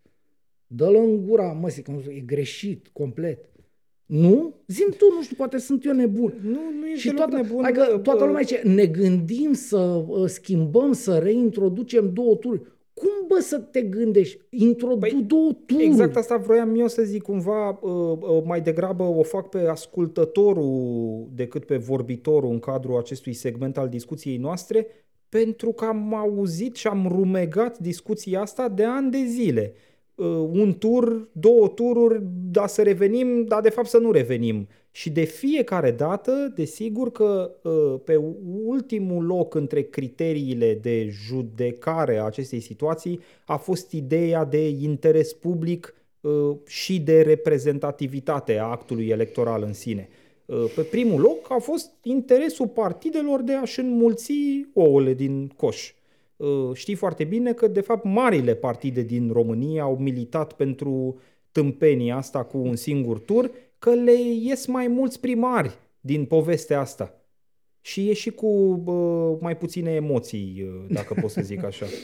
Dă-l 0.67 0.95
în 0.95 1.27
gura, 1.27 1.53
mă, 1.53 1.69
zic, 1.69 1.89
e 2.09 2.21
greșit, 2.21 2.89
complet. 2.89 3.51
Nu? 4.07 4.55
Zim 4.67 4.95
tu, 4.99 5.15
nu 5.15 5.23
știu, 5.23 5.37
poate 5.37 5.59
sunt 5.59 5.85
eu 5.85 5.93
nebun. 5.93 6.35
Nu, 6.43 6.61
nu 6.79 6.87
e 6.87 6.97
și 6.97 7.11
toată, 7.11 7.37
nebun. 7.37 7.65
Adică 7.65 7.99
toată 8.03 8.25
lumea 8.25 8.41
zice, 8.41 8.63
ne 8.65 8.87
gândim 8.87 9.53
să 9.53 9.79
uh, 9.79 10.29
schimbăm, 10.29 10.93
să 10.93 11.19
reintroducem 11.19 12.13
două 12.13 12.37
tururi. 12.37 12.63
Cum 13.29 13.37
bă 13.37 13.43
să 13.43 13.59
te 13.59 13.83
gândești? 13.83 14.39
Introdu 14.51 14.99
păi, 14.99 15.25
două 15.27 15.53
tururi. 15.67 15.87
Exact 15.87 16.17
asta 16.17 16.37
vroiam 16.37 16.81
eu 16.81 16.89
să 16.89 17.03
zic. 17.03 17.23
Cumva 17.23 17.69
uh, 17.69 18.19
uh, 18.21 18.43
mai 18.45 18.61
degrabă 18.61 19.03
o 19.03 19.23
fac 19.23 19.49
pe 19.49 19.59
ascultătorul 19.59 21.29
decât 21.35 21.65
pe 21.65 21.77
vorbitorul 21.77 22.51
în 22.51 22.59
cadrul 22.59 22.99
acestui 22.99 23.33
segment 23.33 23.79
al 23.79 23.89
discuției 23.89 24.37
noastre, 24.37 24.87
pentru 25.29 25.73
că 25.73 25.85
am 25.85 26.15
auzit 26.15 26.77
și 26.77 26.87
am 26.87 27.07
rumegat 27.09 27.79
discuția 27.79 28.41
asta 28.41 28.69
de 28.69 28.85
ani 28.85 29.11
de 29.11 29.25
zile. 29.27 29.73
Uh, 30.15 30.27
un 30.53 30.75
tur, 30.79 31.29
două 31.33 31.69
tururi, 31.69 32.23
dar 32.51 32.69
să 32.69 32.83
revenim, 32.83 33.45
dar 33.45 33.61
de 33.61 33.71
fapt 33.71 33.89
să 33.89 33.99
nu 33.99 34.11
revenim. 34.11 34.69
Și 34.99 35.11
de 35.11 35.25
fiecare 35.25 35.91
dată, 35.91 36.53
desigur 36.55 37.13
că 37.13 37.51
uh, 37.63 38.01
pe 38.05 38.17
ultimul 38.65 39.25
loc 39.25 39.55
între 39.55 39.83
criteriile 39.83 40.75
de 40.75 41.09
judecare 41.09 42.17
a 42.17 42.25
acestei 42.25 42.61
situații 42.61 43.21
a 43.47 43.57
fost 43.57 43.93
ideea 43.93 44.45
de 44.45 44.69
interes 44.69 45.33
public 45.33 45.95
uh, 46.21 46.57
și 46.67 47.01
de 47.01 47.23
reprezentativitate 47.23 48.59
a 48.59 48.65
actului 48.65 49.09
electoral 49.09 49.63
în 49.63 49.73
sine. 49.73 50.09
Pe 50.75 50.83
primul 50.83 51.21
loc 51.21 51.51
a 51.51 51.59
fost 51.59 51.91
interesul 52.03 52.69
partidelor 52.69 53.43
de 53.43 53.55
a-și 53.55 53.81
înmulți 53.81 54.33
ouăle 54.73 55.15
din 55.15 55.53
coș. 55.57 55.93
uh, 56.37 56.49
știi 56.73 56.95
foarte 56.95 57.25
bine 57.25 57.53
că, 57.53 57.67
de 57.69 57.81
fapt, 57.81 58.05
marile 58.05 58.55
partide 58.55 59.03
din 59.03 59.31
România 59.33 59.83
au 59.83 59.97
militat 59.97 60.53
pentru 60.53 61.21
tâmpenia 61.53 62.17
asta 62.17 62.45
cu 62.45 62.59
un 62.59 62.77
singur 62.77 63.19
tur, 63.19 63.51
că 63.79 63.95
le 63.95 64.21
ies 64.41 64.67
mai 64.67 64.87
mulți 64.87 65.21
primari 65.21 65.79
din 66.01 66.25
povestea 66.25 66.81
asta. 66.81 67.23
Și 67.81 68.11
e 68.11 68.13
și 68.13 68.31
cu 68.31 68.47
uh, 68.47 69.39
mai 69.41 69.57
puține 69.57 69.91
emoții, 69.91 70.63
uh, 70.63 70.87
dacă 70.95 71.15
pot 71.21 71.31
să 71.31 71.41
zic 71.41 71.65
așa. 71.65 71.87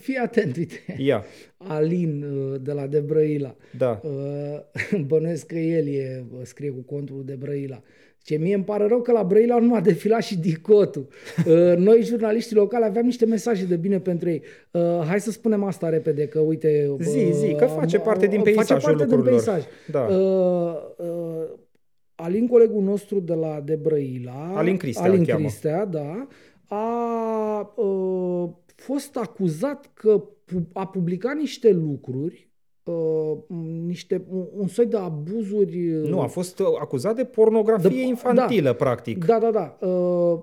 Fii 0.00 0.16
atent, 0.16 0.56
uite. 0.56 0.96
Ia. 0.98 1.24
Alin 1.56 2.22
uh, 2.22 2.60
de 2.60 2.72
la 2.72 2.86
Debrăila. 2.86 3.56
Da. 3.76 4.00
Uh, 4.04 5.00
bănuiesc 5.06 5.46
că 5.46 5.58
el 5.58 5.86
e, 5.86 6.24
scrie 6.42 6.70
cu 6.70 6.80
contul 6.80 7.24
de 7.24 7.34
Brăila. 7.34 7.82
Ce 8.24 8.36
mie 8.36 8.54
îmi 8.54 8.64
pare 8.64 8.86
rău 8.86 9.00
că 9.00 9.12
la 9.12 9.22
Brăila 9.24 9.58
nu 9.58 9.74
a 9.74 9.80
defilat 9.80 10.22
și 10.22 10.38
dicotul. 10.38 11.08
Uh, 11.46 11.76
noi, 11.76 12.02
jurnaliștii 12.02 12.56
locali, 12.56 12.84
aveam 12.84 13.04
niște 13.04 13.26
mesaje 13.26 13.64
de 13.64 13.76
bine 13.76 14.00
pentru 14.00 14.28
ei. 14.28 14.42
Hai 15.06 15.20
să 15.20 15.30
spunem 15.30 15.64
asta 15.64 15.88
repede, 15.88 16.26
că 16.26 16.38
uite... 16.38 16.96
Zi, 16.98 17.30
zi, 17.32 17.54
că 17.58 17.64
face 17.64 17.98
parte 17.98 18.26
din 18.26 18.42
peisajul 18.42 18.80
face 18.80 18.86
parte 18.86 19.04
lucrurilor. 19.04 19.42
Din 19.42 19.52
peisaj. 19.52 19.64
Da. 19.90 20.08
Alin, 22.14 22.46
colegul 22.46 22.82
nostru 22.82 23.20
de 23.20 23.34
la 23.34 23.60
Debrăila, 23.60 24.52
Alin 24.56 24.76
Cristea, 24.76 25.04
Alin 25.04 25.24
Cristea 25.24 25.84
da, 25.84 26.26
a 26.66 27.74
uh, 27.76 28.50
fost 28.74 29.16
acuzat 29.16 29.90
că 29.94 30.24
a 30.72 30.86
publicat 30.86 31.36
niște 31.36 31.70
lucruri 31.70 32.51
Uh, 32.84 33.38
niște, 33.86 34.22
un 34.56 34.66
soi 34.66 34.86
de 34.86 34.96
abuzuri... 34.96 35.78
Nu, 36.08 36.20
a 36.20 36.26
fost 36.26 36.62
acuzat 36.80 37.16
de 37.16 37.24
pornografie 37.24 37.88
de, 37.88 38.06
infantilă, 38.06 38.68
da, 38.68 38.74
practic. 38.74 39.24
Da, 39.24 39.38
da, 39.38 39.50
da. 39.50 39.86
Uh, 39.86 40.40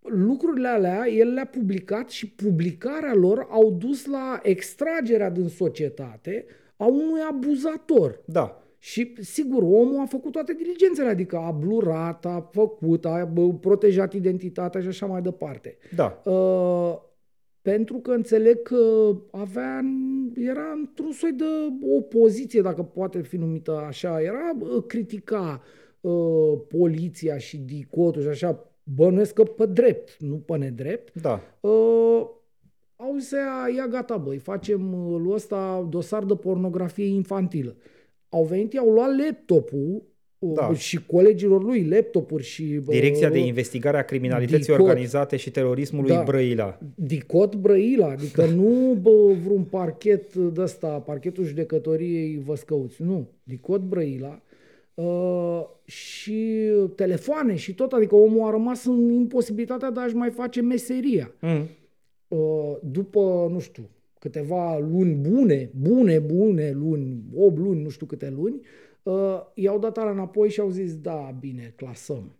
lucrurile 0.00 0.68
alea, 0.68 1.08
el 1.08 1.32
le-a 1.32 1.46
publicat 1.46 2.08
și 2.08 2.30
publicarea 2.30 3.14
lor 3.14 3.46
au 3.50 3.70
dus 3.70 4.06
la 4.06 4.40
extragerea 4.42 5.30
din 5.30 5.48
societate 5.48 6.46
a 6.76 6.86
unui 6.86 7.20
abuzator. 7.30 8.20
Da. 8.24 8.62
Și, 8.78 9.14
sigur, 9.20 9.62
omul 9.62 10.00
a 10.00 10.06
făcut 10.06 10.32
toate 10.32 10.54
diligențele, 10.54 11.08
adică 11.08 11.36
a 11.36 11.50
blurat, 11.50 12.24
a 12.24 12.48
făcut, 12.52 13.04
a 13.04 13.32
protejat 13.60 14.12
identitatea 14.12 14.80
și 14.80 14.86
așa 14.86 15.06
mai 15.06 15.22
departe. 15.22 15.76
Da. 15.94 16.22
Uh, 16.24 17.08
pentru 17.62 17.98
că 17.98 18.10
înțeleg 18.10 18.62
că 18.62 19.12
avea, 19.30 19.80
era 20.34 20.72
într-un 20.78 21.12
soi 21.12 21.32
de 21.32 21.44
opoziție, 21.96 22.60
dacă 22.60 22.82
poate 22.82 23.22
fi 23.22 23.36
numită 23.36 23.76
așa, 23.76 24.22
era 24.22 24.56
uh, 24.58 24.84
critica 24.86 25.62
uh, 26.00 26.60
poliția 26.68 27.38
și 27.38 27.58
dicotul 27.58 28.22
și 28.22 28.28
așa, 28.28 28.72
bănuiesc 28.82 29.34
că 29.34 29.42
pe 29.42 29.66
drept, 29.66 30.16
nu 30.18 30.36
pe 30.36 30.56
nedrept. 30.56 31.20
Da. 31.20 31.40
Uh, 31.60 32.26
au 32.96 33.16
zis, 33.18 33.30
ia 33.76 33.86
gata 33.86 34.16
băi, 34.16 34.38
facem 34.38 34.92
uh, 34.92 35.20
lui 35.20 35.32
ăsta 35.32 35.86
dosar 35.90 36.24
de 36.24 36.34
pornografie 36.34 37.06
infantilă. 37.06 37.76
Au 38.28 38.44
venit, 38.44 38.72
i-au 38.72 38.90
luat 38.90 39.16
laptopul 39.16 40.02
da. 40.42 40.74
și 40.74 41.04
colegilor 41.06 41.62
lui 41.62 41.88
laptopuri 41.88 42.42
și... 42.42 42.62
Direcția 42.88 43.30
de 43.30 43.38
investigare 43.38 43.98
a 43.98 44.02
criminalității 44.02 44.72
DICOT, 44.72 44.80
organizate 44.80 45.36
și 45.36 45.50
terorismului 45.50 46.10
da, 46.10 46.22
Brăila. 46.22 46.78
DICOT 46.94 47.54
Brăila, 47.54 48.10
adică 48.10 48.46
nu 48.46 48.98
bă, 49.00 49.32
vreun 49.44 49.62
parchet 49.62 50.34
de 50.34 50.60
ăsta, 50.60 50.88
parchetul 50.88 51.44
judecătoriei 51.44 52.40
Văscăuți, 52.44 53.02
nu, 53.02 53.28
DICOT 53.42 53.80
Brăila. 53.80 54.42
Uh, 54.94 55.62
și 55.84 56.70
telefoane 56.94 57.54
și 57.54 57.74
tot, 57.74 57.92
adică 57.92 58.14
omul 58.14 58.46
a 58.46 58.50
rămas 58.50 58.84
în 58.84 59.10
imposibilitatea 59.12 59.90
de 59.90 60.00
a-și 60.00 60.14
mai 60.14 60.30
face 60.30 60.60
meseria. 60.62 61.34
Mm. 61.40 61.68
Uh, 62.28 62.76
după, 62.82 63.48
nu 63.52 63.58
știu, 63.58 63.88
câteva 64.18 64.78
luni 64.78 65.14
bune, 65.14 65.70
bune, 65.80 66.18
bune 66.18 66.70
luni, 66.70 67.22
8 67.36 67.58
luni, 67.58 67.82
nu 67.82 67.88
știu 67.88 68.06
câte 68.06 68.32
luni, 68.36 68.54
uh, 68.54 68.89
uh, 69.02 69.40
i-au 69.54 69.78
dat 69.78 69.98
ala 69.98 70.10
înapoi 70.10 70.50
și 70.50 70.60
au 70.60 70.68
zis, 70.68 70.94
da, 70.96 71.34
bine, 71.40 71.72
clasăm. 71.76 72.34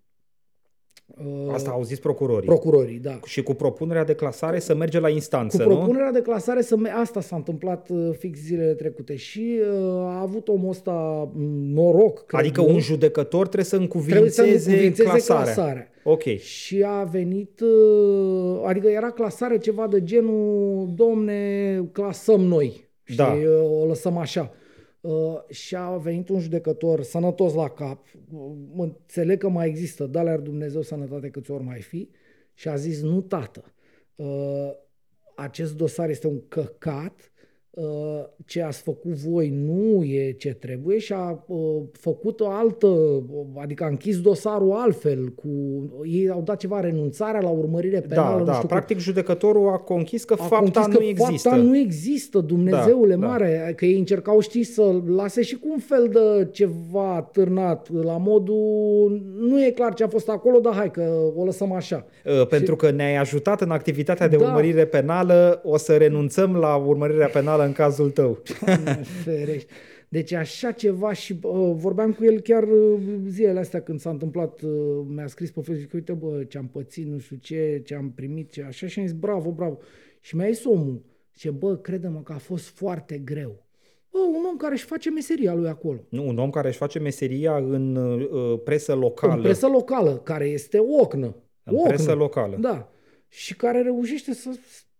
Uh, 1.19 1.53
Asta 1.53 1.71
au 1.71 1.83
zis 1.83 1.99
procurorii. 1.99 2.47
Procurorii, 2.47 2.99
da. 2.99 3.19
Și 3.25 3.43
cu 3.43 3.55
propunerea 3.55 4.05
de 4.05 4.15
clasare 4.15 4.59
să 4.59 4.75
merge 4.75 4.99
la 4.99 5.09
instanță, 5.09 5.63
Cu 5.63 5.69
propunerea 5.69 6.07
nu? 6.07 6.13
de 6.13 6.23
clasare 6.23 6.63
să 6.63 6.77
merge, 6.77 6.99
asta 6.99 7.21
s-a 7.21 7.37
întâmplat 7.37 7.89
uh, 7.89 8.11
fix 8.19 8.39
zilele 8.39 8.75
trecute 8.75 9.17
și 9.17 9.59
uh, 9.61 9.77
a 9.93 10.21
avut 10.21 10.49
omul 10.49 10.69
ăsta 10.69 10.93
mm, 11.35 11.73
noroc. 11.73 12.25
Adică 12.35 12.61
un 12.61 12.79
judecător 12.79 13.43
trebuie 13.43 13.65
să 13.65 13.77
încuvințeze, 13.77 14.31
trebuie 14.31 14.59
să 14.59 14.69
încuvințeze 14.69 15.09
clasarea. 15.09 15.43
clasarea. 15.43 15.89
Ok. 16.05 16.23
Și 16.23 16.85
a 16.87 17.05
venit, 17.05 17.61
uh, 17.61 18.61
adică 18.65 18.89
era 18.89 19.11
clasare 19.11 19.59
ceva 19.59 19.87
de 19.87 20.03
genul, 20.03 20.89
domne, 20.95 21.89
clasăm 21.93 22.41
noi. 22.41 22.89
Da. 23.17 23.25
Și 23.25 23.45
uh, 23.45 23.81
o 23.83 23.87
lăsăm 23.87 24.17
așa. 24.17 24.55
Uh, 25.01 25.49
și 25.49 25.77
a 25.77 25.97
venit 25.97 26.29
un 26.29 26.41
judecător 26.41 27.03
sănătos 27.03 27.55
la 27.55 27.69
cap, 27.69 28.07
uh, 28.33 28.53
înțeleg 28.77 29.39
că 29.39 29.49
mai 29.49 29.69
există, 29.69 30.07
dar 30.07 30.39
Dumnezeu 30.39 30.83
sănătate 30.83 31.31
câți 31.31 31.51
ori 31.51 31.65
mai 31.65 31.81
fi, 31.81 32.11
și 32.55 32.69
a 32.69 32.77
zis, 32.77 33.03
nu 33.03 33.21
tată, 33.21 33.75
uh, 34.15 34.71
acest 35.37 35.77
dosar 35.77 36.09
este 36.09 36.27
un 36.27 36.49
căcat, 36.49 37.15
Uh, 37.21 37.30
ce 38.47 38.63
ați 38.63 38.83
făcut 38.83 39.13
voi 39.13 39.49
nu 39.49 40.05
e 40.05 40.33
ce 40.33 40.55
trebuie 40.55 40.99
și 40.99 41.13
a 41.13 41.45
uh, 41.47 41.59
făcut 41.93 42.41
o 42.41 42.49
altă, 42.49 43.23
adică 43.63 43.85
a 43.85 43.87
închis 43.87 44.21
dosarul 44.21 44.73
altfel, 44.73 45.29
cu 45.29 45.49
ei 46.05 46.29
au 46.29 46.43
dat 46.43 46.57
ceva 46.57 46.81
renunțarea 46.81 47.41
la 47.41 47.49
urmărire 47.49 47.99
da, 47.99 48.07
penală. 48.09 48.45
Da, 48.45 48.53
nu 48.53 48.61
da, 48.61 48.67
practic 48.67 48.97
cum. 48.97 49.05
judecătorul 49.05 49.69
a 49.69 49.77
conchis 49.77 50.25
că 50.25 50.35
a 50.39 50.43
fapta 50.43 50.81
conchis 50.81 50.87
nu 50.87 50.99
că 50.99 51.05
există. 51.05 51.49
Fapta 51.49 51.65
nu 51.65 51.77
există, 51.77 52.39
Dumnezeule 52.39 53.15
da, 53.15 53.21
da. 53.21 53.27
mare, 53.27 53.63
da. 53.67 53.73
că 53.73 53.85
ei 53.85 53.99
încercau, 53.99 54.41
știi, 54.41 54.63
să 54.63 54.95
lase 55.07 55.43
și 55.43 55.55
cu 55.57 55.69
un 55.71 55.79
fel 55.79 56.09
de 56.13 56.49
ceva 56.51 57.29
târnat, 57.33 57.89
la 58.05 58.17
modul, 58.17 59.23
nu 59.39 59.65
e 59.65 59.71
clar 59.71 59.95
ce 59.95 60.05
a 60.05 60.09
fost 60.09 60.29
acolo, 60.29 60.59
dar 60.59 60.75
hai 60.75 60.91
că 60.91 61.13
o 61.37 61.45
lăsăm 61.45 61.73
așa. 61.73 62.05
Uh, 62.25 62.47
pentru 62.47 62.73
și... 62.73 62.79
că 62.81 62.91
ne-ai 62.91 63.17
ajutat 63.17 63.61
în 63.61 63.71
activitatea 63.71 64.29
de 64.29 64.37
da. 64.37 64.45
urmărire 64.45 64.85
penală, 64.85 65.61
o 65.65 65.77
să 65.77 65.97
renunțăm 65.97 66.57
la 66.57 66.75
urmărirea 66.77 67.29
penală 67.29 67.65
în 67.71 67.77
cazul 67.77 68.11
tău. 68.11 68.43
Doamne 68.65 69.03
ferești. 69.25 69.73
Deci 70.09 70.33
așa 70.33 70.73
ceva 70.73 71.13
și 71.13 71.39
uh, 71.43 71.73
vorbeam 71.75 72.13
cu 72.13 72.25
el 72.25 72.41
chiar 72.41 72.63
uh, 72.63 73.01
zilele 73.29 73.59
astea 73.59 73.83
când 73.83 74.01
s-a 74.01 74.11
întâmplat, 74.11 74.61
uh, 74.61 74.71
mi-a 75.09 75.27
scris 75.27 75.51
pe 75.51 75.61
Facebook, 75.61 75.93
uite 75.93 76.13
bă, 76.13 76.45
ce 76.45 76.59
am 76.59 76.69
pățit, 76.69 77.07
nu 77.07 77.19
știu 77.19 77.37
ce, 77.37 77.83
ce 77.85 77.95
am 77.95 78.11
primit, 78.11 78.51
ce 78.51 78.63
așa 78.63 78.87
și 78.87 78.99
am 78.99 79.07
zis 79.07 79.15
bravo, 79.15 79.51
bravo. 79.51 79.79
Și 80.21 80.37
mi-a 80.37 80.51
zis 80.51 80.65
omul, 80.65 81.03
ce 81.33 81.51
bă, 81.51 81.77
crede-mă 81.77 82.21
că 82.21 82.33
a 82.33 82.39
fost 82.39 82.69
foarte 82.69 83.19
greu. 83.19 83.67
Bă, 84.11 84.19
un 84.19 84.45
om 84.51 84.57
care 84.57 84.75
își 84.75 84.85
face 84.85 85.11
meseria 85.11 85.55
lui 85.55 85.69
acolo. 85.69 85.99
Nu, 86.09 86.29
un 86.29 86.39
om 86.39 86.51
care 86.51 86.69
își 86.69 86.77
face 86.77 86.99
meseria 86.99 87.57
în 87.57 87.97
uh, 87.97 88.61
presă 88.65 88.95
locală. 88.95 89.35
În 89.35 89.43
presă 89.43 89.67
locală, 89.67 90.17
care 90.17 90.45
este 90.45 90.79
ocnă. 90.79 91.37
În 91.65 91.75
ocnă. 91.75 91.89
presă 91.89 92.13
locală. 92.13 92.57
Da. 92.61 92.93
Și 93.29 93.57
care 93.57 93.83
reușește 93.83 94.35
să 94.35 94.51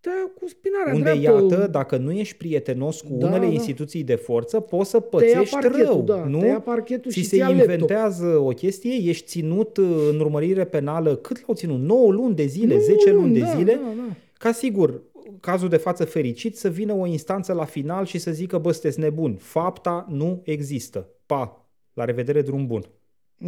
da, 0.03 0.31
cu 0.41 0.49
spinarea 0.49 0.95
Unde, 0.95 1.19
dreaptă. 1.19 1.55
iată, 1.55 1.67
dacă 1.71 1.97
nu 1.97 2.13
ești 2.13 2.37
prietenos 2.37 3.01
cu 3.01 3.13
da, 3.13 3.27
unele 3.27 3.47
da. 3.47 3.53
instituții 3.53 4.05
de 4.05 4.15
forță, 4.15 4.61
poți 4.61 4.91
să 4.91 5.01
pățești 5.01 5.57
rău. 5.83 6.03
Da, 6.03 6.25
nu? 6.25 6.39
Te 6.39 6.47
ia 6.47 6.61
parchetul 6.61 7.11
Ți 7.11 7.19
și 7.19 7.25
se 7.25 7.37
inventează 7.37 8.25
laptop. 8.25 8.47
o 8.47 8.49
chestie, 8.49 8.95
ești 8.95 9.27
ținut 9.27 9.77
în 10.11 10.21
urmărire 10.21 10.65
penală, 10.65 11.17
cât 11.17 11.47
l-au 11.47 11.55
ținut? 11.55 11.81
9 11.81 12.13
luni 12.13 12.35
de 12.35 12.47
zile, 12.47 12.75
nu, 12.75 12.81
10 12.81 13.13
luni 13.13 13.39
da, 13.39 13.47
de 13.47 13.53
zile? 13.57 13.73
Da, 13.73 13.93
da. 13.97 14.15
Ca 14.39 14.53
sigur, 14.53 15.03
cazul 15.41 15.69
de 15.69 15.77
față 15.77 16.05
fericit, 16.05 16.57
să 16.57 16.69
vină 16.69 16.93
o 16.93 17.07
instanță 17.07 17.53
la 17.53 17.65
final 17.65 18.05
și 18.05 18.19
să 18.19 18.31
zică, 18.31 18.59
bă, 18.59 18.73
sunteți 18.73 19.01
nebun, 19.01 19.37
fapta 19.37 20.07
nu 20.11 20.41
există. 20.45 21.09
Pa, 21.27 21.67
la 21.95 22.05
revedere, 22.05 22.43
drum 22.43 22.67
bun. 22.67 22.83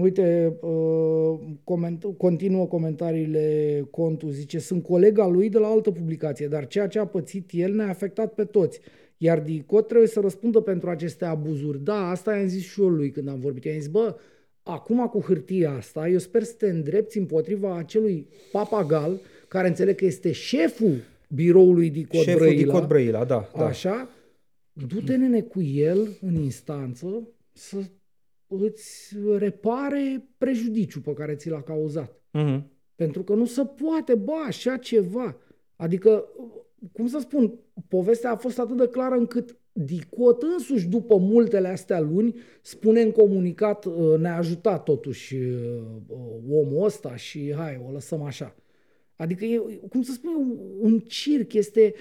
Uite, 0.00 0.56
uh, 0.60 1.38
coment, 1.64 2.04
continuă 2.16 2.66
comentariile 2.66 3.86
contul, 3.90 4.30
zice, 4.30 4.58
sunt 4.58 4.82
colega 4.82 5.26
lui 5.26 5.48
de 5.48 5.58
la 5.58 5.66
altă 5.66 5.90
publicație, 5.90 6.48
dar 6.48 6.66
ceea 6.66 6.86
ce 6.86 6.98
a 6.98 7.06
pățit 7.06 7.50
el 7.52 7.74
ne-a 7.74 7.88
afectat 7.88 8.34
pe 8.34 8.44
toți. 8.44 8.80
Iar 9.16 9.40
DICOT 9.40 9.86
trebuie 9.86 10.08
să 10.08 10.20
răspundă 10.20 10.60
pentru 10.60 10.90
aceste 10.90 11.24
abuzuri. 11.24 11.84
Da, 11.84 12.08
asta 12.08 12.36
i-am 12.36 12.46
zis 12.46 12.62
și 12.62 12.80
eu 12.80 12.88
lui 12.88 13.10
când 13.10 13.28
am 13.28 13.38
vorbit. 13.38 13.64
I-am 13.64 13.78
zis, 13.78 13.88
bă, 13.88 14.16
acum 14.62 15.06
cu 15.06 15.20
hârtia 15.20 15.70
asta, 15.70 16.08
eu 16.08 16.18
sper 16.18 16.42
să 16.42 16.54
te 16.58 16.68
îndrepți 16.68 17.18
împotriva 17.18 17.76
acelui 17.76 18.28
papagal, 18.52 19.20
care 19.48 19.68
înțeleg 19.68 19.94
că 19.96 20.04
este 20.04 20.32
șeful 20.32 20.94
biroului 21.28 21.90
DICOT 21.90 22.20
șeful 22.20 22.40
Brăila. 22.40 22.62
DICOT 22.62 22.86
Brăila, 22.88 23.24
da, 23.24 23.50
da. 23.56 23.64
Așa, 23.64 24.08
du-te 24.72 25.16
nene 25.16 25.40
cu 25.40 25.62
el 25.62 26.18
în 26.20 26.34
instanță 26.34 27.28
să 27.52 27.76
îți 28.60 29.16
repare 29.36 30.28
prejudiciul 30.38 31.02
pe 31.02 31.12
care 31.12 31.34
ți 31.34 31.48
l-a 31.48 31.62
cauzat. 31.62 32.20
Uh-huh. 32.38 32.62
Pentru 32.94 33.22
că 33.22 33.34
nu 33.34 33.44
se 33.44 33.64
poate, 33.64 34.14
bă, 34.14 34.32
așa 34.46 34.76
ceva. 34.76 35.36
Adică, 35.76 36.24
cum 36.92 37.06
să 37.06 37.18
spun, 37.18 37.58
povestea 37.88 38.30
a 38.30 38.36
fost 38.36 38.58
atât 38.58 38.76
de 38.76 38.88
clară 38.88 39.14
încât 39.14 39.56
Dicot 39.72 40.42
însuși, 40.42 40.88
după 40.88 41.16
multele 41.16 41.68
astea 41.68 42.00
luni, 42.00 42.34
spune 42.62 43.00
în 43.00 43.10
comunicat, 43.10 43.84
uh, 43.84 44.18
ne-a 44.18 44.36
ajutat 44.36 44.82
totuși 44.82 45.36
uh, 45.36 45.82
omul 46.50 46.84
ăsta 46.84 47.16
și 47.16 47.52
hai, 47.56 47.82
o 47.88 47.92
lăsăm 47.92 48.22
așa. 48.22 48.56
Adică 49.16 49.44
e, 49.44 49.58
cum 49.88 50.02
să 50.02 50.12
spun 50.12 50.30
eu, 50.30 50.58
un 50.80 50.98
circ, 50.98 51.52
este 51.52 51.94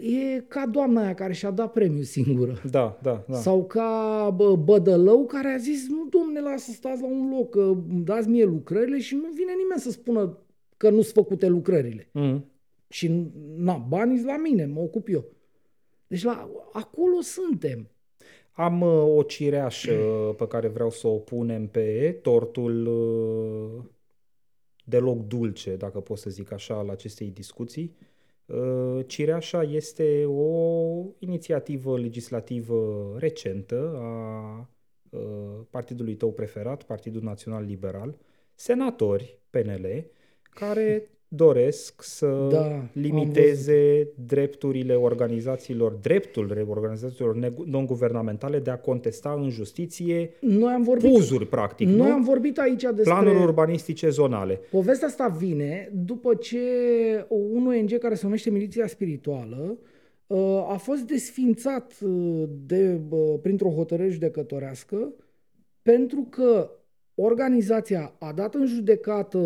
e 0.00 0.40
ca 0.48 0.66
doamna 0.66 1.02
aia 1.02 1.14
care 1.14 1.32
și-a 1.32 1.50
dat 1.50 1.72
premiu 1.72 2.02
singură. 2.02 2.62
Da, 2.70 2.98
da, 3.02 3.24
da. 3.28 3.36
Sau 3.36 3.66
ca 3.66 4.32
bă, 4.36 4.56
Bădălău 4.56 5.26
care 5.26 5.48
a 5.48 5.56
zis, 5.56 5.88
nu 5.88 6.06
domne, 6.10 6.40
lasă 6.40 6.64
să 6.64 6.72
stați 6.72 7.00
la 7.00 7.06
un 7.06 7.30
loc, 7.30 7.50
că 7.50 7.60
îmi 7.88 8.04
dați 8.04 8.28
mie 8.28 8.44
lucrările 8.44 8.98
și 8.98 9.14
nu 9.14 9.28
vine 9.34 9.52
nimeni 9.56 9.80
să 9.80 9.90
spună 9.90 10.38
că 10.76 10.90
nu 10.90 11.00
sunt 11.00 11.14
făcute 11.14 11.46
lucrările. 11.46 12.08
Mm. 12.12 12.44
Și 12.88 13.30
na, 13.56 13.76
banii 13.88 14.24
la 14.24 14.36
mine, 14.36 14.66
mă 14.66 14.80
ocup 14.80 15.08
eu. 15.08 15.24
Deci 16.06 16.22
la, 16.22 16.50
acolo 16.72 17.20
suntem. 17.20 17.88
Am 18.52 18.80
uh, 18.80 19.16
o 19.16 19.22
cireașă 19.22 19.92
pe 20.36 20.46
care 20.46 20.68
vreau 20.68 20.90
să 20.90 21.06
o 21.06 21.18
punem 21.18 21.66
pe 21.66 22.18
tortul 22.22 22.86
uh, 22.86 23.84
deloc 24.84 25.26
dulce, 25.26 25.76
dacă 25.76 26.00
pot 26.00 26.18
să 26.18 26.30
zic 26.30 26.52
așa, 26.52 26.74
al 26.74 26.88
acestei 26.88 27.30
discuții. 27.30 27.96
Uh, 28.52 29.06
cireașa 29.06 29.62
este 29.62 30.24
o 30.24 31.04
inițiativă 31.18 31.98
legislativă 31.98 33.14
recentă 33.18 33.96
a 33.98 34.68
uh, 35.10 35.60
partidului 35.70 36.14
tău 36.14 36.32
preferat, 36.32 36.82
Partidul 36.82 37.22
Național 37.22 37.64
Liberal, 37.64 38.18
senatori 38.54 39.38
PNL, 39.50 40.06
care 40.42 41.10
doresc 41.32 42.02
să 42.02 42.48
Da, 42.50 42.64
am 42.64 42.90
limiteze 42.92 44.08
drepturile 44.26 44.94
organizațiilor, 44.94 45.92
dreptul 45.92 46.66
organizațiilor 46.68 47.36
neg- 47.38 47.64
non-guvernamentale 47.64 48.58
de 48.58 48.70
a 48.70 48.78
contesta 48.78 49.38
în 49.42 49.50
justiție 49.50 50.30
Noi 50.40 50.72
am 50.72 50.82
vorbit, 50.82 51.16
uzuri, 51.16 51.46
practic, 51.46 51.86
noi 51.86 52.08
nu? 52.08 52.12
am 52.12 52.22
vorbit 52.22 52.58
aici 52.58 52.82
despre... 52.82 53.02
Planuri 53.02 53.42
urbanistice 53.42 54.08
zonale. 54.08 54.60
Povestea 54.70 55.06
asta 55.06 55.26
vine 55.38 55.92
după 56.04 56.34
ce 56.34 56.58
un 57.28 57.66
ONG 57.66 57.98
care 57.98 58.14
se 58.14 58.24
numește 58.24 58.50
Miliția 58.50 58.86
Spirituală 58.86 59.78
uh, 60.26 60.66
a 60.68 60.76
fost 60.76 61.02
desfințat 61.02 61.92
uh, 62.00 62.42
de, 62.66 63.00
uh, 63.08 63.34
printr-o 63.42 63.70
hotărâre 63.70 64.08
judecătorească 64.08 65.12
pentru 65.82 66.26
că 66.30 66.70
organizația 67.14 68.12
a 68.18 68.32
dat 68.36 68.54
în 68.54 68.66
judecată 68.66 69.38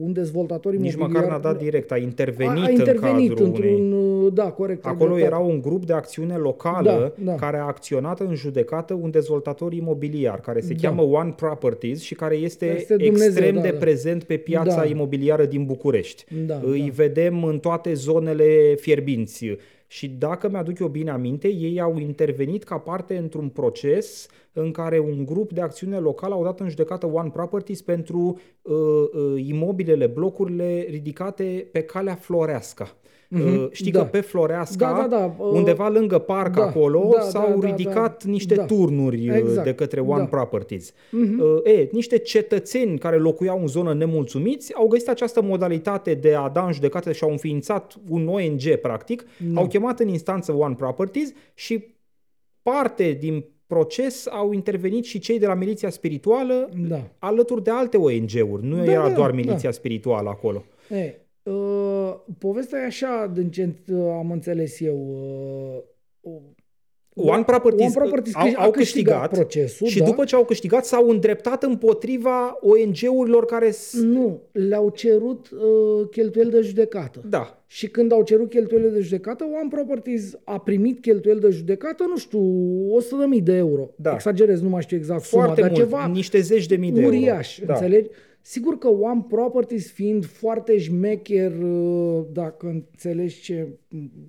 un 0.00 0.12
dezvoltator 0.12 0.72
Nici 0.74 0.92
imobiliar. 0.92 1.22
măcar 1.22 1.36
n-a 1.42 1.50
dat 1.50 1.58
direct, 1.62 1.92
a 1.92 1.96
intervenit, 1.96 2.62
a, 2.62 2.66
a 2.66 2.70
intervenit 2.70 3.28
în 3.30 3.36
cadrul 3.36 3.46
într-un, 3.46 3.92
unei... 3.92 4.30
da, 4.30 4.50
corect. 4.50 4.84
ai 4.84 4.92
Acolo 4.92 5.14
dreptate. 5.14 5.34
era 5.34 5.44
un 5.44 5.60
grup 5.60 5.84
de 5.86 5.92
acțiune 5.92 6.36
locală 6.36 7.14
Da, 7.16 7.24
da. 7.24 7.34
care 7.34 7.56
a 7.56 7.62
acționat 7.64 8.20
în 8.20 8.34
judecată 8.34 8.94
un 8.94 9.10
dezvoltator 9.10 9.72
imobiliar 9.72 10.40
care 10.40 10.60
se 10.60 10.74
Da. 10.74 10.88
cheamă 10.88 11.02
One 11.02 11.32
Properties 11.36 12.00
și 12.00 12.14
care 12.14 12.34
este, 12.34 12.66
Este 12.76 12.96
Dumnezeu, 12.96 13.26
extrem 13.26 13.54
da, 13.54 13.60
de 13.60 13.70
da. 13.70 13.78
prezent 13.78 14.24
pe 14.24 14.36
piața 14.36 14.76
Da. 14.76 14.84
imobiliară 14.84 15.44
din 15.44 15.64
București. 15.64 16.24
Da, 16.46 16.60
Îi 16.64 16.80
da. 16.86 16.92
vedem 16.94 17.44
în 17.44 17.58
toate 17.58 17.94
zonele 17.94 18.74
fierbinți. 18.80 19.46
Și 19.92 20.08
dacă 20.08 20.48
mi-aduc 20.48 20.78
eu 20.78 20.88
bine 20.88 21.10
aminte, 21.10 21.48
ei 21.48 21.80
au 21.80 21.98
intervenit 21.98 22.64
ca 22.64 22.78
parte 22.78 23.16
într-un 23.16 23.48
proces 23.48 24.28
în 24.52 24.70
care 24.70 24.98
un 24.98 25.24
grup 25.24 25.52
de 25.52 25.60
acțiune 25.60 25.98
locală 25.98 26.34
au 26.34 26.44
dat 26.44 26.60
în 26.60 26.68
judecată 26.68 27.06
One 27.06 27.30
Properties 27.30 27.82
pentru 27.82 28.40
uh, 28.62 28.74
uh, 28.74 29.46
imobilele, 29.46 30.06
blocurile 30.06 30.86
ridicate 30.90 31.68
pe 31.72 31.82
calea 31.82 32.14
Floreasca. 32.14 32.96
Uh, 33.34 33.66
știi 33.70 33.90
da. 33.92 33.98
că 33.98 34.04
pe 34.04 34.20
Floreasca, 34.20 34.92
Da, 34.92 35.06
da, 35.08 35.16
da, 35.16 35.34
uh, 35.38 35.50
undeva 35.52 35.88
lângă 35.88 36.18
parc 36.18 36.54
da, 36.54 36.62
acolo, 36.62 37.10
da, 37.14 37.20
s-au 37.20 37.48
da, 37.48 37.66
da, 37.66 37.66
ridicat 37.66 38.24
da. 38.24 38.30
niște 38.30 38.54
Da. 38.54 38.64
turnuri 38.64 39.28
uh, 39.30 39.36
Exact. 39.36 39.64
de 39.64 39.74
către 39.74 40.00
One 40.00 40.18
Da. 40.18 40.24
Properties. 40.24 40.92
Uh, 41.12 41.72
e, 41.72 41.88
niște 41.92 42.18
cetățeni 42.18 42.98
care 42.98 43.16
locuiau 43.16 43.60
în 43.60 43.66
zonă 43.66 43.94
nemulțumiți 43.94 44.74
au 44.74 44.86
găsit 44.86 45.08
această 45.08 45.42
modalitate 45.42 46.14
de 46.14 46.34
a 46.34 46.48
da 46.48 46.64
în 46.66 46.72
judecată 46.72 47.12
și 47.12 47.24
au 47.24 47.30
înființat 47.30 47.94
un 48.08 48.28
ONG, 48.28 48.76
practic, 48.82 49.24
Da. 49.52 49.60
au 49.60 49.66
chemat 49.66 50.00
în 50.00 50.08
instanță 50.08 50.52
One 50.52 50.74
Properties 50.74 51.32
și 51.54 51.84
parte 52.62 53.16
din 53.20 53.44
proces 53.66 54.26
au 54.30 54.52
intervenit 54.52 55.04
și 55.04 55.18
cei 55.18 55.38
de 55.38 55.46
la 55.46 55.54
miliția 55.54 55.90
spirituală 55.90 56.68
Da. 56.88 57.00
alături 57.18 57.62
de 57.62 57.70
alte 57.70 57.96
ONG-uri. 57.96 58.66
Nu 58.66 58.76
Da, 58.84 58.92
era 58.92 59.08
da, 59.08 59.14
doar 59.14 59.30
da. 59.30 59.36
miliția 59.36 59.70
spirituală 59.70 60.28
acolo. 60.28 60.64
E, 60.90 61.14
uh, 61.42 62.14
povestea 62.38 62.80
e 62.80 62.84
așa, 62.84 63.30
din 63.34 63.50
ce 63.50 63.68
uh, 63.92 63.98
am 64.18 64.30
înțeles 64.30 64.80
eu. 64.80 64.96
Uh, 66.20 66.32
One 67.14 67.42
Properties, 67.42 67.86
One 67.86 67.94
Properties 67.94 68.34
au, 68.34 68.48
a 68.56 68.62
au 68.64 68.70
câștigat 68.70 68.72
câștigat 69.20 69.30
procesul, 69.30 69.86
și 69.86 69.98
da? 69.98 70.04
după 70.04 70.24
ce 70.24 70.34
au 70.34 70.44
câștigat 70.44 70.84
s-au 70.84 71.08
îndreptat 71.08 71.62
împotriva 71.62 72.58
ONG-urilor 72.60 73.44
care... 73.44 73.70
s- 73.70 74.00
Nu, 74.02 74.40
le-au 74.52 74.88
cerut 74.88 75.50
uh, 75.50 76.08
cheltuieli 76.10 76.50
de 76.50 76.60
judecată. 76.60 77.20
Da, 77.28 77.62
Și 77.66 77.88
când 77.88 78.12
au 78.12 78.22
cerut 78.22 78.50
cheltuielile 78.50 78.90
de 78.90 79.00
judecată, 79.00 79.44
One 79.44 79.68
Properties 79.70 80.38
a 80.44 80.58
primit 80.58 81.00
cheltuieli 81.00 81.40
de 81.40 81.48
judecată, 81.50 82.04
nu 82.08 82.16
știu, 82.18 82.40
100.000 83.36 83.42
de 83.42 83.52
euro. 83.56 83.90
Da. 83.96 84.12
Exagerez, 84.14 84.60
nu 84.60 84.68
mai 84.68 84.82
știu 84.82 84.96
exact 84.96 85.22
suma, 85.22 85.44
foarte 85.44 85.60
dar 85.60 85.70
mult, 85.70 85.82
ceva 85.82 86.06
niște 86.06 86.40
zeci 86.40 86.66
de 86.66 86.76
mii 86.76 86.92
de 86.92 87.00
euro. 87.00 87.14
uriaș, 87.16 87.58
Da. 87.66 87.72
înțelegi? 87.72 88.08
Sigur 88.44 88.78
că 88.78 88.88
One 88.88 89.24
Properties 89.28 89.90
fiind 89.92 90.24
foarte 90.24 90.78
șmecher, 90.78 91.52
uh, 91.62 92.24
dacă 92.32 92.66
înțelegi 92.66 93.40
ce 93.40 93.68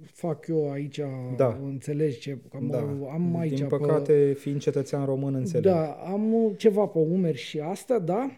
fac 0.03 0.47
eu 0.47 0.71
aici, 0.71 0.99
Da. 1.37 1.59
înțelegi 1.63 2.19
ce, 2.19 2.37
că 2.49 2.57
mă, 2.61 2.71
Da. 2.71 2.79
am 3.13 3.35
aici 3.37 3.57
Din 3.57 3.67
pe- 3.67 3.75
păcate, 3.77 4.33
fiind 4.37 4.59
cetățean 4.59 5.05
român, 5.05 5.33
înțeleg. 5.35 5.63
da, 5.65 5.85
am 5.91 6.33
uh, 6.33 6.51
ceva 6.57 6.85
pe 6.85 6.97
umeri 6.99 7.37
și 7.37 7.59
asta, 7.59 7.99
da. 7.99 8.37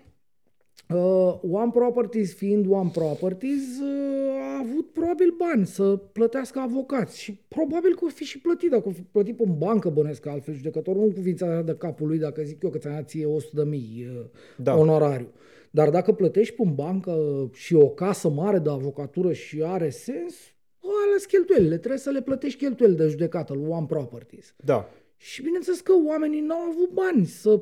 Uh, 0.95 1.39
One 1.51 1.71
Properties 1.73 2.33
fiind 2.33 2.65
One 2.69 2.89
Properties 2.93 3.79
uh, 3.81 4.41
a 4.55 4.59
avut 4.59 4.91
probabil 4.91 5.33
bani 5.37 5.65
să 5.65 5.83
plătească 6.11 6.59
avocați 6.59 7.19
și 7.21 7.39
probabil 7.47 7.95
că 7.95 8.05
o 8.05 8.07
fi 8.07 8.23
și 8.23 8.39
plătit, 8.41 8.69
dacă 8.69 8.87
o 8.87 8.91
fi 8.91 9.01
plătit 9.01 9.37
pe 9.37 9.43
în 9.45 9.57
bancă 9.57 9.89
bănesc 9.89 10.21
că 10.21 10.29
altfel 10.29 10.53
judecătorul 10.53 11.01
nu 11.05 11.11
cuvința 11.13 11.61
de 11.61 11.75
capul 11.77 12.07
lui 12.07 12.17
dacă 12.17 12.41
zic 12.43 12.63
eu 12.63 12.69
că 12.69 12.77
ți-a 12.77 12.91
dat 12.91 13.09
ție 13.09 13.25
100 13.25 13.63
de 13.63 13.69
mii 13.69 14.07
uh, 14.19 14.25
Da. 14.57 14.77
onorariu. 14.77 15.27
Dar 15.75 15.89
dacă 15.89 16.11
plătești 16.11 16.55
pe 16.55 16.61
în 16.65 16.75
bancă 16.75 17.15
și 17.53 17.75
o 17.75 17.89
casă 17.89 18.29
mare 18.29 18.59
de 18.59 18.69
avocatură 18.69 19.33
și 19.33 19.61
are 19.63 19.89
sens, 19.89 20.33
alea 20.79 21.17
sunt 21.17 21.29
cheltuielile, 21.31 21.77
trebuie 21.77 21.99
să 21.99 22.09
le 22.09 22.21
plătești 22.21 22.59
cheltuieli 22.59 22.95
de 22.95 23.07
judecată 23.07 23.53
lui 23.53 23.65
One 23.69 23.85
Properties. 23.85 24.55
Da. 24.63 24.89
Și 25.17 25.41
bineînțeles 25.41 25.79
că 25.81 25.93
oamenii 26.07 26.39
n-au 26.41 26.59
avut 26.71 26.89
bani 26.93 27.25
să 27.25 27.61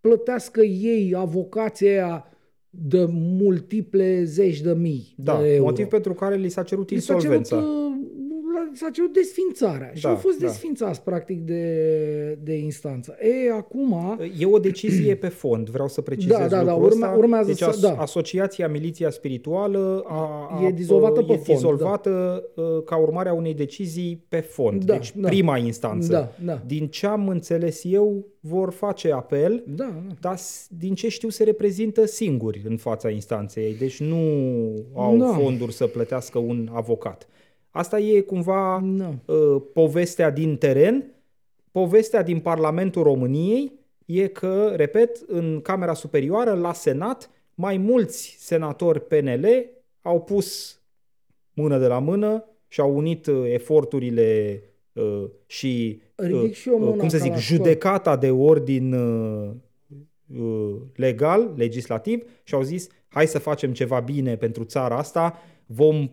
plătească 0.00 0.60
ei 0.62 1.14
avocația 1.16 1.90
aia 1.90 2.26
de 2.70 3.04
multiple 3.10 4.24
zeci 4.24 4.60
de 4.60 4.72
mii 4.72 5.14
Da, 5.16 5.40
de 5.40 5.48
euro. 5.54 5.64
motiv 5.64 5.86
pentru 5.86 6.14
care 6.14 6.36
li 6.36 6.48
s-a 6.48 6.62
cerut 6.62 6.90
Li 6.90 6.98
s-a 6.98 7.14
cerut, 7.18 7.36
insolvența. 7.36 7.56
uh, 7.56 7.62
la- 7.62 8.31
s-a 8.72 8.90
cerut 8.90 9.12
desfințarea 9.12 9.90
și 9.94 10.02
Da, 10.02 10.08
au 10.08 10.16
fost 10.16 10.38
da. 10.38 10.46
desfințați 10.46 11.02
practic 11.02 11.40
de, 11.40 12.38
de 12.42 12.54
instanță. 12.54 13.16
E, 13.20 13.52
acum... 13.52 14.18
E 14.38 14.46
o 14.46 14.58
decizie 14.58 15.14
pe 15.14 15.28
fond, 15.28 15.68
vreau 15.70 15.88
să 15.88 16.00
precizez 16.00 16.36
Da, 16.36 16.46
da, 16.48 16.62
da, 16.64 16.72
lucrul 16.72 16.90
urme- 16.90 17.06
ăsta. 17.06 17.18
urmează 17.18 17.46
deci 17.48 17.58
să- 17.58 17.64
as- 17.64 17.80
da. 17.80 17.92
Asociația 17.96 18.68
Miliția 18.68 19.10
Spirituală 19.10 20.04
a, 20.06 20.48
a, 20.60 20.66
E 20.66 20.70
dizolvată 20.70 21.20
e 21.20 21.24
pe 21.24 21.32
fond, 21.32 21.44
dizolvată 21.58 22.42
uh, 22.56 22.64
ca 22.84 22.96
urmare 22.96 23.28
a 23.28 23.32
unei 23.32 23.54
decizii 23.54 24.24
pe 24.28 24.40
fond. 24.40 24.84
Da, 24.84 24.92
deci 24.92 25.12
da. 25.16 25.28
prima 25.28 25.56
instanță. 25.58 26.12
Da, 26.12 26.32
da. 26.44 26.62
Din 26.66 26.86
ce 26.88 27.06
am 27.06 27.28
înțeles 27.28 27.80
eu, 27.84 28.26
vor 28.40 28.70
face 28.70 29.12
apel, 29.12 29.64
Da, 29.66 29.84
da. 30.06 30.14
dar 30.20 30.36
s- 30.36 30.66
din 30.78 30.94
ce 30.94 31.08
știu 31.08 31.28
se 31.28 31.44
reprezintă 31.44 32.06
singuri 32.06 32.62
în 32.68 32.76
fața 32.76 33.10
instanței. 33.10 33.74
Deci 33.78 34.00
nu 34.00 34.16
au 34.94 35.16
Da. 35.16 35.26
fonduri 35.26 35.72
să 35.72 35.86
plătească 35.86 36.38
un 36.38 36.68
avocat. 36.72 37.26
Asta 37.72 37.98
e 37.98 38.20
cumva 38.20 38.82
Da. 38.84 39.14
uh, 39.34 39.62
povestea 39.72 40.30
din 40.30 40.56
teren. 40.56 41.04
Povestea 41.70 42.22
din 42.22 42.40
Parlamentul 42.40 43.02
României 43.02 43.72
e 44.06 44.26
că, 44.26 44.72
repet, 44.76 45.20
în 45.26 45.60
Camera 45.62 45.94
Superioară, 45.94 46.52
la 46.52 46.72
Senat, 46.72 47.30
mai 47.54 47.76
mulți 47.76 48.36
senatori 48.38 49.06
PNL 49.06 49.46
au 50.02 50.20
pus 50.20 50.80
mână 51.54 51.78
de 51.78 51.86
la 51.86 51.98
mână 51.98 52.44
și 52.68 52.80
au 52.80 52.96
unit 52.96 53.26
uh, 53.26 53.44
eforturile 53.46 54.60
uh, 54.92 55.24
și, 55.46 56.02
Ridic 56.14 56.54
și 56.54 56.68
eu 56.68 56.78
mâna 56.78 56.96
cum 56.96 57.08
să 57.08 57.16
ca 57.16 57.22
zic, 57.22 57.32
la 57.32 57.38
judecata 57.38 58.16
de 58.16 58.30
ordin 58.30 58.92
uh, 58.92 59.50
uh, 60.38 60.74
legal, 60.94 61.52
legislativ 61.56 62.24
și 62.42 62.54
au 62.54 62.62
zis 62.62 62.88
hai 63.08 63.26
să 63.26 63.38
facem 63.38 63.72
ceva 63.72 64.00
bine 64.00 64.36
pentru 64.36 64.64
țara 64.64 64.96
asta, 64.96 65.38
vom 65.66 66.10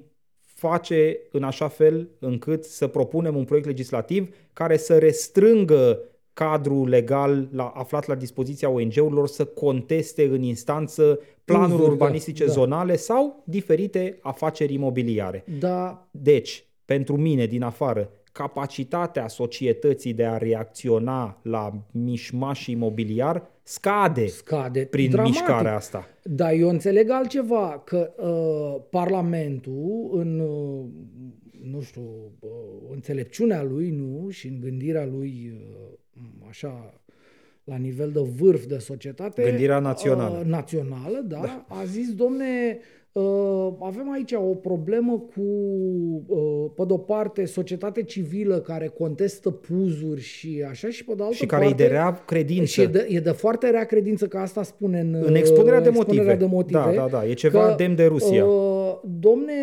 face 0.60 1.20
în 1.32 1.44
așa 1.44 1.68
fel 1.68 2.10
încât 2.20 2.64
să 2.64 2.88
propunem 2.88 3.36
un 3.36 3.44
proiect 3.44 3.68
legislativ 3.68 4.36
care 4.54 4.78
să 4.78 4.98
restrângă 4.98 6.00
cadrul 6.34 6.90
legal 6.90 7.48
la, 7.52 7.68
aflat 7.76 8.08
la 8.08 8.16
dispoziția 8.16 8.70
ONG-urilor 8.70 9.28
să 9.28 9.46
conteste 9.46 10.24
în 10.24 10.42
instanță 10.42 11.20
planuri 11.46 11.72
Uzuri, 11.74 11.86
da, 11.86 11.92
urbanistice 11.92 12.46
da. 12.46 12.52
zonale 12.52 12.96
sau 12.96 13.44
diferite 13.46 14.18
afaceri 14.22 14.74
imobiliare. 14.74 15.44
Da, 15.60 16.08
Deci, 16.12 16.64
pentru 16.86 17.18
mine 17.18 17.46
din 17.46 17.62
afară, 17.62 18.12
capacitatea 18.32 19.28
societății 19.28 20.14
de 20.14 20.26
a 20.26 20.38
reacționa 20.38 21.40
la 21.42 21.74
mișmaș 21.92 22.66
imobiliar 22.66 23.52
scade, 23.70 24.28
Scade 24.28 24.86
prin 24.86 25.10
dramatic. 25.10 25.36
mișcarea 25.36 25.76
asta. 25.76 26.08
Dar 26.24 26.52
eu 26.54 26.70
înțeleg 26.70 27.10
altceva, 27.10 27.82
că 27.86 28.14
uh, 28.18 28.82
Parlamentul, 28.90 30.10
în, 30.14 30.40
uh, 30.40 30.86
nu 31.72 31.82
știu, 31.82 32.02
uh, 32.40 32.50
înțelepciunea 32.92 33.64
lui, 33.64 33.90
nu, 33.90 34.30
și 34.30 34.48
în 34.48 34.60
gândirea 34.60 35.06
lui, 35.06 35.54
uh, 35.54 36.28
așa, 36.50 37.02
la 37.64 37.76
nivel 37.76 38.12
de 38.12 38.20
vârf 38.20 38.66
de 38.66 38.78
societate... 38.78 39.44
Gândirea 39.44 39.80
națională. 39.80 40.38
Uh, 40.38 40.46
națională, 40.46 41.22
da, 41.26 41.40
da. 41.40 41.66
A 41.68 41.84
zis, 41.86 42.14
domne, 42.14 42.78
uh, 42.78 42.99
avem 43.80 44.12
aici 44.12 44.32
o 44.34 44.56
problemă 44.56 45.24
cu, 45.36 45.42
uh, 46.28 46.72
pe 46.76 46.84
de-o 46.88 46.98
parte, 46.98 47.46
societate 47.46 48.04
civilă 48.04 48.60
care 48.60 48.88
contestă 48.88 49.50
puzuri 49.50 50.22
și 50.22 50.66
așa, 50.70 50.90
și 50.90 51.04
pe 51.06 51.14
de 51.16 51.24
altă 51.24 51.36
Și 51.36 51.46
care 51.46 51.64
e 51.64 51.68
parte... 51.68 51.84
de 51.84 51.90
rea 51.90 52.24
credință. 52.26 52.66
Și 52.66 52.82
e 52.82 52.86
de, 52.86 53.08
e 53.10 53.20
de 53.20 53.32
foarte 53.32 53.70
rea 53.70 53.84
credință 53.84 54.28
că 54.28 54.38
asta 54.38 54.64
spune 54.64 55.00
în, 55.00 55.14
În 55.26 55.36
expunerea 55.36 55.82
de 55.82 55.90
expunerea 55.90 56.24
motive. 56.24 56.36
de 56.36 56.46
motive. 56.46 56.96
Da, 56.96 57.02
da, 57.02 57.08
da, 57.18 57.28
e 57.28 57.34
ceva 57.34 57.74
demn 57.78 57.96
de 57.96 58.06
Rusia. 58.06 58.46
Uh, 58.46 59.00
domne, 59.20 59.54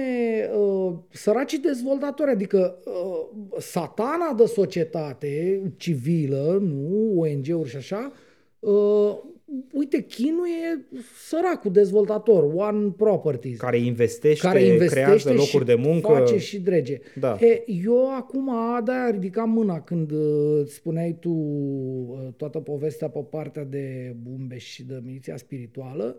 uh, 0.59 0.93
săracii 1.09 1.59
dezvoltatori, 1.59 2.31
adică 2.31 2.79
uh, 2.85 3.29
satana 3.59 4.33
de 4.37 4.45
societate 4.45 5.63
civilă, 5.77 6.63
nu, 6.63 7.21
ONG-uri 7.21 7.69
și 7.69 7.77
așa, 7.77 8.13
uh, 8.59 9.19
uite, 9.73 10.03
Chinul 10.03 10.47
e 10.47 10.85
săracul 11.17 11.71
dezvoltator, 11.71 12.53
One 12.55 12.91
Properties 12.97 13.59
care 13.59 13.79
investește, 13.79 14.47
care 14.47 14.63
investește 14.63 15.01
creează 15.01 15.33
locuri 15.33 15.51
și 15.51 15.65
de 15.65 15.75
muncă. 15.75 16.13
face 16.13 16.39
și 16.39 16.61
drege. 16.61 16.99
Da. 17.15 17.37
E, 17.41 17.65
eu 17.67 18.17
acum, 18.17 18.51
de-aia 18.85 19.11
ridicam 19.11 19.51
mâna 19.51 19.81
când 19.81 20.11
uh, 20.11 20.61
îți 20.63 20.75
spuneai 20.75 21.17
tu 21.21 21.31
uh, 21.31 22.29
toată 22.37 22.61
povestea 22.61 23.09
pe 23.09 23.27
partea 23.31 23.65
de 23.65 24.17
Bumbeș 24.23 24.65
și 24.65 24.85
de 24.85 25.01
miliția 25.05 25.37
spirituală. 25.37 26.17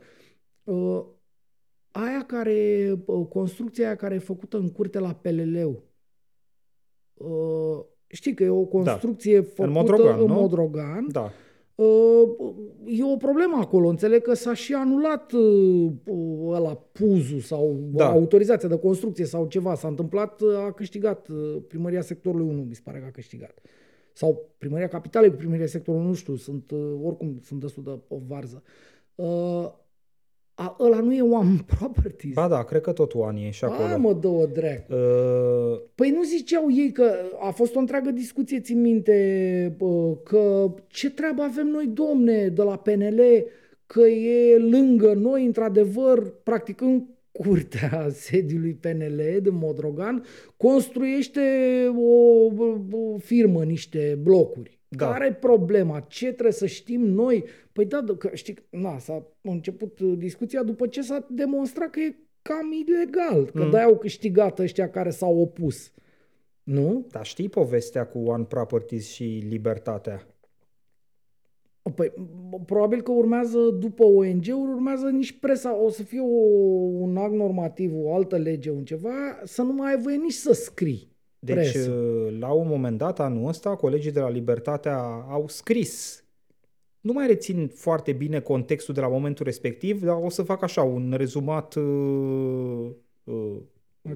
Uh, 0.63 1.03
aia 1.91 2.23
care, 2.27 2.91
uh, 3.05 3.27
construcția 3.29 3.85
aia 3.85 3.95
care 3.95 4.15
e 4.15 4.19
făcută 4.19 4.57
în 4.57 4.71
curte 4.71 4.99
la 4.99 5.13
Peleleu. 5.13 5.83
Uh, 7.13 7.85
știi 8.07 8.33
că 8.33 8.43
e 8.43 8.49
o 8.49 8.65
construcție 8.65 9.41
făcută 9.41 9.79
Modrogan, 9.79 10.19
în 10.19 10.25
nu? 10.25 10.33
Modrogan. 10.33 11.07
Da. 11.11 11.31
Uh, 11.77 12.55
E 12.85 13.03
o 13.03 13.17
problemă 13.17 13.57
acolo. 13.59 13.87
Înțeleg 13.87 14.21
că 14.21 14.33
s-a 14.33 14.53
și 14.53 14.73
anulat 14.73 15.31
uh, 15.31 15.91
ăla 16.47 16.75
puzul 16.91 17.39
sau 17.39 17.79
Da. 17.91 18.03
da. 18.03 18.11
autorizația 18.11 18.69
de 18.69 18.77
construcție 18.77 19.25
sau 19.25 19.47
ceva. 19.47 19.75
S-a 19.75 19.87
întâmplat, 19.87 20.41
uh, 20.41 20.57
a 20.57 20.71
câștigat 20.71 21.27
uh, 21.27 21.55
primăria 21.67 22.01
sectorului 22.01 22.47
1, 22.47 22.61
mi 22.61 22.75
se 22.75 22.81
pare 22.83 22.99
că 22.99 23.05
a 23.07 23.11
câștigat. 23.11 23.61
Sau 24.13 24.49
primăria 24.57 24.87
capitalei 24.87 25.29
cu 25.29 25.35
primăria 25.35 25.65
sectorului 25.65 26.05
1, 26.05 26.13
nu 26.13 26.19
știu, 26.19 26.35
sunt, 26.35 26.71
uh, 26.71 26.79
oricum 27.03 27.39
sunt 27.43 27.59
destul 27.59 27.83
de 27.83 27.99
o 28.07 28.17
varză. 28.27 28.63
Uh, 30.59 30.65
a, 30.65 30.75
ăla 30.79 30.99
nu 30.99 31.13
e 31.13 31.21
one 31.21 31.55
properties. 31.77 32.33
Ba 32.33 32.47
da, 32.47 32.63
cred 32.63 32.81
că 32.81 32.91
tot 32.91 33.13
Oani 33.13 33.45
e 33.45 33.49
și 33.49 33.63
acolo. 33.63 33.87
Aia 33.87 33.97
mă 33.97 34.13
dă 34.13 34.27
o 34.27 34.45
drag. 34.45 34.85
Uh, 34.89 35.79
Păi 35.95 36.09
nu 36.09 36.23
ziceau 36.23 36.67
ei 36.71 36.91
că 36.91 37.11
a 37.39 37.49
fost 37.49 37.75
o 37.75 37.79
întreagă 37.79 38.11
discuție, 38.11 38.59
țin 38.59 38.81
minte, 38.81 39.75
bă, 39.77 40.15
că 40.23 40.73
ce 40.87 41.11
treabă 41.11 41.41
avem 41.41 41.67
noi, 41.67 41.87
domne, 41.87 42.47
de 42.47 42.61
la 42.61 42.77
PNL, 42.77 43.21
că 43.85 44.01
e 44.01 44.57
lângă 44.57 45.13
noi, 45.13 45.45
într-adevăr, 45.45 46.33
practic 46.43 46.81
în 46.81 47.03
curtea 47.31 48.07
sediului 48.25 48.73
PNL 48.73 49.39
de 49.41 49.49
Modrogan, 49.49 50.23
construiește 50.57 51.41
o, 51.97 52.45
o 52.91 53.17
firmă 53.17 53.63
niște 53.63 54.19
blocuri. 54.21 54.76
Da. 54.89 55.07
Care 55.11 55.25
e 55.25 55.33
problema? 55.33 55.99
Ce 55.99 56.25
trebuie 56.31 56.51
să 56.51 56.65
știm 56.65 57.01
noi? 57.01 57.43
Păi 57.71 57.85
da, 57.85 58.03
că 58.17 58.29
știi, 58.33 58.55
na, 58.69 58.97
s-a 58.99 59.25
început 59.41 59.99
uh, 59.99 60.13
discuția 60.17 60.63
după 60.63 60.87
ce 60.87 61.01
s-a 61.01 61.27
demonstrat 61.29 61.89
că 61.89 61.99
e 61.99 62.15
cam 62.41 62.71
ilegal, 62.71 63.45
că 63.51 63.63
Mm. 63.63 63.69
de 63.69 63.77
au 63.79 63.97
câștigat 63.97 64.59
ăștia 64.59 64.89
care 64.89 65.09
s-au 65.09 65.37
opus. 65.39 65.91
Nu? 66.63 67.07
dar 67.11 67.25
știi 67.25 67.49
povestea 67.49 68.07
cu 68.07 68.17
One 68.19 68.43
Properties 68.43 69.07
și 69.07 69.43
libertatea? 69.49 70.27
Păi, 71.95 72.09
m- 72.11 72.65
probabil 72.65 73.01
că 73.01 73.11
urmează, 73.11 73.59
după 73.79 74.03
ONG-uri, 74.03 74.71
urmează 74.73 75.09
nici 75.09 75.39
presa, 75.39 75.75
o 75.83 75.89
să 75.89 76.03
fie 76.03 76.19
o, 76.21 76.35
un 76.99 77.17
act 77.17 77.33
normativ, 77.33 77.91
o 77.95 78.13
altă 78.15 78.37
lege, 78.37 78.69
un 78.69 78.85
ceva, 78.85 79.39
să 79.43 79.61
nu 79.61 79.73
mai 79.73 79.93
ai 79.93 80.01
voie 80.01 80.15
nici 80.15 80.31
să 80.33 80.53
scrii. 80.53 81.15
Deci, 81.39 81.55
presă. 81.55 81.89
uh, 81.91 82.37
la 82.39 82.51
un 82.51 82.67
moment 82.67 82.97
dat, 82.97 83.19
anul 83.19 83.47
ăsta, 83.47 83.75
colegii 83.75 84.11
de 84.11 84.19
la 84.19 84.29
Libertatea 84.29 84.97
au 85.29 85.47
scris. 85.47 86.21
Nu 87.01 87.13
mai 87.13 87.27
rețin 87.27 87.71
foarte 87.73 88.11
bine 88.11 88.39
contextul 88.39 88.93
de 88.93 88.99
la 89.01 89.07
momentul 89.07 89.45
respectiv, 89.45 90.03
dar 90.03 90.17
o 90.23 90.29
să 90.29 90.41
fac 90.43 90.63
așa, 90.63 90.81
un 90.83 91.13
rezumat 91.17 91.75
uh, 91.75 92.89
uh, 93.23 93.55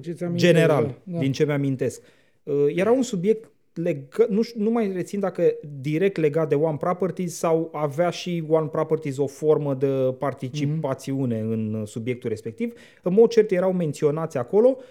Ce 0.00 0.12
ți 0.12 0.24
amintesc, 0.24 0.52
general, 0.52 0.84
da, 0.84 1.12
da. 1.12 1.18
din 1.18 1.32
ce 1.32 1.44
mi-amintesc. 1.44 2.02
Uh, 2.42 2.64
Era 2.74 2.90
un 2.92 3.02
subiect 3.02 3.50
leg- 3.80 4.26
nu, 4.28 4.42
ș- 4.42 4.54
nu 4.56 4.70
mai 4.70 4.92
rețin 4.92 5.20
dacă 5.20 5.54
direct 5.80 6.16
legat 6.16 6.48
de 6.48 6.54
One 6.54 6.76
Properties 6.76 7.34
sau 7.36 7.68
avea 7.72 8.10
și 8.10 8.44
One 8.48 8.66
Properties 8.66 9.16
o 9.16 9.26
formă 9.26 9.74
de 9.74 10.14
participațiune 10.18 11.40
Mhm. 11.42 11.50
în 11.52 11.74
uh, 11.74 11.86
subiectul 11.86 12.28
respectiv. 12.28 12.72
În 13.02 13.12
mod 13.12 13.30
cert 13.30 13.50
erau 13.50 13.72
menționați 13.72 14.36
acolo 14.36 14.76
uh, 14.78 14.82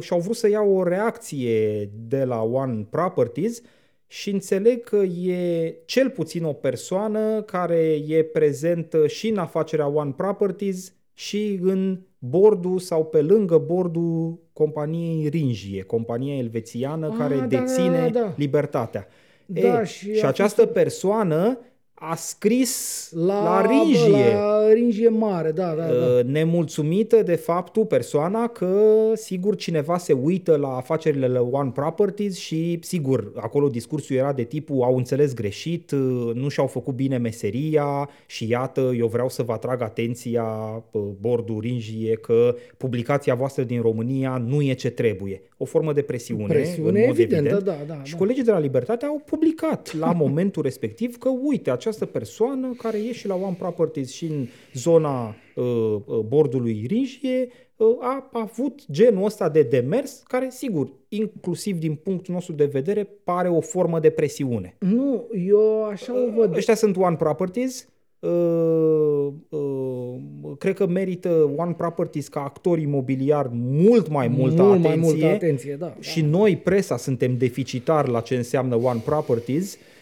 și 0.00 0.12
au 0.12 0.20
vrut 0.20 0.36
să 0.36 0.48
iau 0.48 0.76
o 0.76 0.82
reacție 0.82 1.90
de 2.08 2.24
la 2.24 2.42
One 2.42 2.86
Properties 2.90 3.62
și 4.06 4.30
înțeleg 4.30 4.84
că 4.84 4.96
e 4.96 5.74
cel 5.84 6.10
puțin 6.10 6.44
o 6.44 6.52
persoană 6.52 7.42
care 7.42 7.98
e 8.06 8.22
prezentă 8.22 9.06
și 9.06 9.28
în 9.28 9.38
afacerea 9.38 9.86
One 9.86 10.12
Properties 10.16 10.92
și 11.14 11.58
în 11.62 12.00
bordul 12.18 12.78
sau 12.78 13.04
pe 13.04 13.20
lângă 13.22 13.58
bordul 13.58 14.38
companiei 14.52 15.28
Ringie, 15.28 15.82
compania 15.82 16.36
elvețiană 16.36 17.06
Ah, 17.08 17.14
care 17.18 17.36
da, 17.36 17.46
deține 17.46 18.10
da, 18.12 18.20
da. 18.20 18.34
libertatea. 18.36 19.08
Da, 19.46 19.78
Ei, 19.78 19.86
și 19.86 20.14
și 20.14 20.24
a 20.24 20.28
această 20.28 20.66
persoană 20.66 21.58
a 22.00 22.14
scris 22.14 23.10
la, 23.14 23.42
la 23.42 23.66
bă, 23.66 23.68
Ringie. 23.72 24.32
La 24.34 24.72
Ringie 24.72 25.08
mare, 25.08 25.50
da, 25.50 25.74
da, 25.76 25.84
da. 25.86 25.92
Uh, 25.92 26.24
nemulțumită 26.24 27.22
de 27.22 27.34
faptul 27.34 27.86
persoana 27.86 28.46
că 28.46 28.82
sigur 29.14 29.56
cineva 29.56 29.98
se 29.98 30.12
uită 30.12 30.56
la 30.56 30.76
afacerile 30.76 31.28
la 31.28 31.40
One 31.40 31.70
Properties 31.70 32.36
și 32.36 32.78
sigur 32.82 33.32
acolo 33.36 33.68
discursul 33.68 34.16
era 34.16 34.32
de 34.32 34.42
tipul 34.42 34.82
au 34.82 34.96
înțeles 34.96 35.34
greșit, 35.34 35.90
uh, 35.90 36.30
nu 36.34 36.48
și-au 36.48 36.66
făcut 36.66 36.94
bine 36.94 37.16
meseria 37.16 38.08
și 38.26 38.48
iată 38.48 38.92
eu 38.96 39.06
vreau 39.06 39.28
să 39.28 39.42
vă 39.42 39.52
atrag 39.52 39.82
atenția 39.82 40.44
uh, 40.90 41.02
bordul 41.20 41.60
Ringie 41.60 42.14
că 42.14 42.56
publicația 42.76 43.34
voastră 43.34 43.62
din 43.62 43.80
România 43.80 44.42
nu 44.46 44.62
e 44.62 44.72
ce 44.72 44.90
trebuie. 44.90 45.42
O 45.56 45.64
formă 45.64 45.92
de 45.92 46.02
presiune, 46.02 46.46
Presiune 46.46 47.00
în 47.00 47.06
mod 47.06 47.18
evidentă, 47.18 47.48
evident. 47.54 47.64
da, 47.64 47.94
da, 47.94 48.00
Și 48.04 48.12
da. 48.12 48.18
colegii 48.18 48.44
de 48.44 48.50
la 48.50 48.58
Libertate 48.58 49.04
au 49.04 49.22
publicat 49.26 49.94
la 49.98 50.12
momentul 50.24 50.62
respectiv 50.62 51.16
că 51.16 51.28
uite, 51.42 51.70
această 51.88 52.06
persoană 52.06 52.74
care 52.76 52.98
e 52.98 53.12
și 53.12 53.26
la 53.26 53.34
One 53.34 53.56
Properties 53.58 54.12
și 54.12 54.24
în 54.24 54.46
zona 54.72 55.34
uh, 55.54 55.64
uh, 56.04 56.18
bordului 56.18 56.84
Ringie 56.88 57.48
uh, 57.76 57.86
a, 58.00 58.28
a 58.32 58.40
avut 58.40 58.80
genul 58.90 59.24
ăsta 59.24 59.48
de 59.48 59.62
demers 59.62 60.22
care, 60.26 60.48
sigur, 60.50 60.88
inclusiv 61.08 61.78
din 61.78 61.94
punctul 61.94 62.34
nostru 62.34 62.52
de 62.54 62.64
vedere, 62.64 63.08
pare 63.24 63.48
o 63.48 63.60
formă 63.60 64.00
de 64.00 64.10
presiune. 64.10 64.76
Nu, 64.78 65.28
eu 65.46 65.84
așa 65.84 66.12
o 66.12 66.30
văd. 66.36 66.56
Ăștia 66.56 66.74
sunt 66.74 66.96
One 66.96 67.16
Properties. 67.16 67.88
Uh, 68.20 69.28
uh, 69.48 70.14
cred 70.58 70.74
că 70.74 70.86
merită 70.86 71.50
One 71.56 71.72
Properties 71.72 72.28
ca 72.28 72.40
actor 72.40 72.78
imobiliar 72.78 73.50
mult 73.52 74.08
mai 74.08 74.28
multă 74.28 74.62
Mult 74.62 74.84
atenție. 74.84 74.88
mai 74.88 75.10
multă 75.10 75.26
atenție, 75.26 75.76
da. 75.78 75.94
Și 76.00 76.20
noi, 76.20 76.56
presa, 76.56 76.96
suntem 76.96 77.36
deficitari 77.36 78.10
la 78.10 78.20
ce 78.20 78.36
înseamnă 78.36 78.74
One 78.76 79.02
Properties. 79.04 79.74
Da, 79.74 79.80
Uh, 79.80 79.97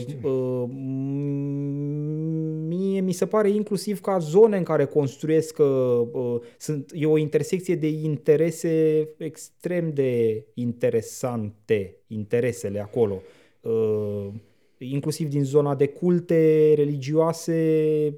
știu. 0.00 0.28
uh, 0.28 0.68
mie 2.68 3.00
mi 3.00 3.12
se 3.12 3.26
pare 3.26 3.50
inclusiv 3.50 4.00
ca 4.00 4.18
zone 4.18 4.56
în 4.56 4.62
care 4.62 4.84
construiesc 4.84 5.58
uh, 5.58 5.66
uh, 6.12 6.40
sunt, 6.58 6.90
e 6.94 7.06
o 7.06 7.18
intersecție 7.18 7.74
de 7.74 7.88
interese 7.88 9.08
extrem 9.18 9.90
de 9.94 10.44
interesante, 10.54 11.96
interesele 12.06 12.80
acolo. 12.80 13.22
Uh, 13.60 14.28
inclusiv 14.78 15.28
din 15.28 15.44
zona 15.44 15.74
de 15.74 15.86
culte 15.86 16.72
religioase, 16.76 17.58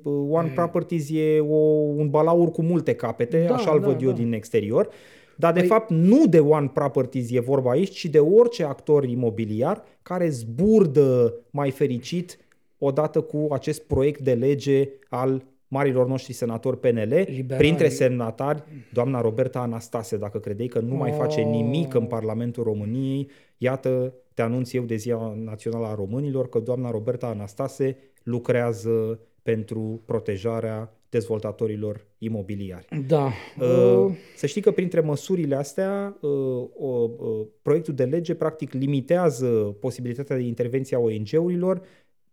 uh, 0.02 0.26
One 0.30 0.52
Properties 0.54 1.10
e 1.12 1.40
o, 1.40 1.56
un 1.96 2.10
balaur 2.10 2.50
cu 2.50 2.62
multe 2.62 2.94
capete, 2.94 3.44
Da, 3.48 3.54
așa-l 3.54 3.80
da, 3.80 3.86
văd 3.86 4.02
eu 4.02 4.10
da. 4.10 4.16
din 4.16 4.32
exterior. 4.32 4.88
Dar 5.36 5.52
de 5.52 5.60
Păi- 5.60 5.66
fapt 5.66 5.90
nu 5.90 6.26
de 6.26 6.40
One 6.40 6.70
Properties 6.74 7.30
e 7.30 7.40
vorba 7.40 7.70
aici, 7.70 7.90
ci 7.90 8.04
de 8.04 8.18
orice 8.18 8.64
actor 8.64 9.04
imobiliar 9.04 9.82
care 10.02 10.28
zburdă 10.28 11.34
mai 11.50 11.70
fericit 11.70 12.38
odată 12.78 13.20
cu 13.20 13.46
acest 13.50 13.82
proiect 13.82 14.20
de 14.20 14.32
lege 14.34 14.88
al 15.08 15.42
marilor 15.68 16.06
noștri 16.06 16.32
senatori 16.32 16.78
PNL, 16.78 17.08
Liberali. 17.26 17.56
printre 17.64 17.88
semnatari, 17.88 18.62
doamna 18.92 19.20
Roberta 19.20 19.58
Anastase, 19.60 20.16
dacă 20.16 20.38
credeai 20.38 20.68
că 20.68 20.80
nu 20.80 20.94
mai 20.94 21.10
face 21.10 21.40
Oh. 21.40 21.46
nimic 21.50 21.94
în 21.94 22.04
Parlamentul 22.06 22.62
României, 22.62 23.28
iată, 23.58 24.14
te 24.34 24.42
anunț 24.42 24.72
eu 24.72 24.82
de 24.82 24.96
Ziua 24.96 25.34
Națională 25.44 25.86
a 25.86 25.94
Românilor 25.94 26.48
că 26.48 26.58
doamna 26.58 26.90
Roberta 26.90 27.26
Anastase 27.26 27.96
lucrează 28.22 29.20
pentru 29.42 30.02
protejarea 30.04 30.96
dezvoltatorilor 31.12 32.06
imobiliari. 32.18 32.86
Da. 33.06 33.32
Uh, 33.60 33.92
Uh, 34.06 34.12
Să 34.36 34.46
știi 34.46 34.60
că 34.60 34.70
printre 34.70 35.00
măsurile 35.00 35.54
astea, 35.54 36.18
uh, 36.20 36.30
o, 36.74 37.10
uh, 37.18 37.46
proiectul 37.62 37.94
de 37.94 38.04
lege 38.04 38.34
practic 38.34 38.72
limitează 38.72 39.46
posibilitatea 39.80 40.36
de 40.36 40.42
intervenție 40.42 40.96
a 40.96 41.00
ONG-urilor 41.00 41.82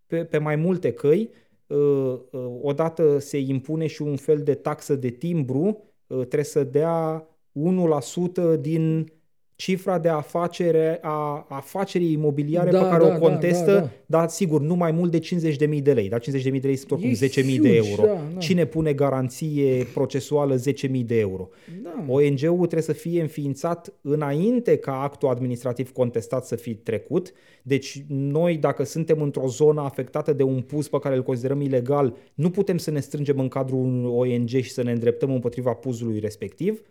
pe, 0.08 0.24
pe 0.24 0.38
mai 0.38 0.56
multe 0.56 0.94
căi. 0.94 1.30
Uh, 1.68 1.78
uh, 2.32 2.46
Odată 2.62 3.18
se 3.20 3.38
impune 3.38 3.88
și 3.88 4.02
un 4.02 4.16
fel 4.16 4.42
de 4.44 4.54
taxă 4.54 4.96
de 4.96 5.10
timbru, 5.10 5.66
uh, 6.08 6.18
trebuie 6.18 6.44
să 6.44 6.64
dea 6.64 7.28
1% 7.52 8.56
din 8.60 9.12
cifra 9.60 10.00
de 10.00 10.08
afacere 10.10 11.00
a 11.02 11.46
afacerii 11.50 12.12
imobiliare 12.12 12.72
Da, 12.72 12.82
pe 12.82 12.90
care 12.90 13.04
da, 13.04 13.08
o 13.08 13.10
da, 13.10 13.18
contestă, 13.18 13.74
da, 13.74 13.80
da. 13.80 13.90
dar 14.06 14.30
sigur, 14.30 14.62
nu 14.62 14.76
mai 14.76 14.92
mult 14.92 15.12
de 15.12 15.20
50.000 15.20 15.82
de 15.82 15.94
lei. 15.94 16.10
Dar 16.10 16.22
50.000 16.22 16.28
de 16.44 16.60
lei 16.62 16.76
sunt 16.76 16.92
oricum 16.92 17.10
E 17.10 17.28
10.000 17.28 17.32
de 17.34 17.42
huge, 17.42 17.76
euro. 17.76 18.02
da, 18.02 18.22
da. 18.34 18.40
Cine 18.40 18.66
pune 18.66 18.94
garanție 18.94 19.88
procesuală 19.94 20.56
10.000 20.56 20.62
de 21.06 21.20
euro? 21.20 21.50
da. 21.84 22.06
ONG-ul 22.08 22.58
trebuie 22.58 22.82
să 22.82 22.94
fie 22.94 23.22
înființat 23.22 23.94
înainte 24.02 24.76
ca 24.78 25.02
actul 25.02 25.30
administrativ 25.30 25.92
contestat 25.92 26.46
să 26.46 26.56
fie 26.56 26.80
trecut. 26.84 27.34
Deci 27.64 28.04
noi, 28.08 28.58
dacă 28.58 28.84
suntem 28.84 29.22
într-o 29.22 29.48
zonă 29.48 29.82
afectată 29.82 30.34
de 30.34 30.44
un 30.44 30.62
puz 30.62 30.88
pe 30.88 31.00
care 31.00 31.16
îl 31.16 31.24
considerăm 31.24 31.62
ilegal, 31.62 32.16
nu 32.34 32.50
putem 32.50 32.78
să 32.78 32.92
ne 32.92 33.00
strângem 33.00 33.40
în 33.40 33.48
cadrul 33.48 33.80
unui 33.80 34.12
ONG 34.34 34.50
și 34.50 34.72
să 34.72 34.84
ne 34.84 34.92
îndreptăm 34.92 35.32
împotriva 35.32 35.74
puzului 35.74 36.20
respectiv 36.20 36.82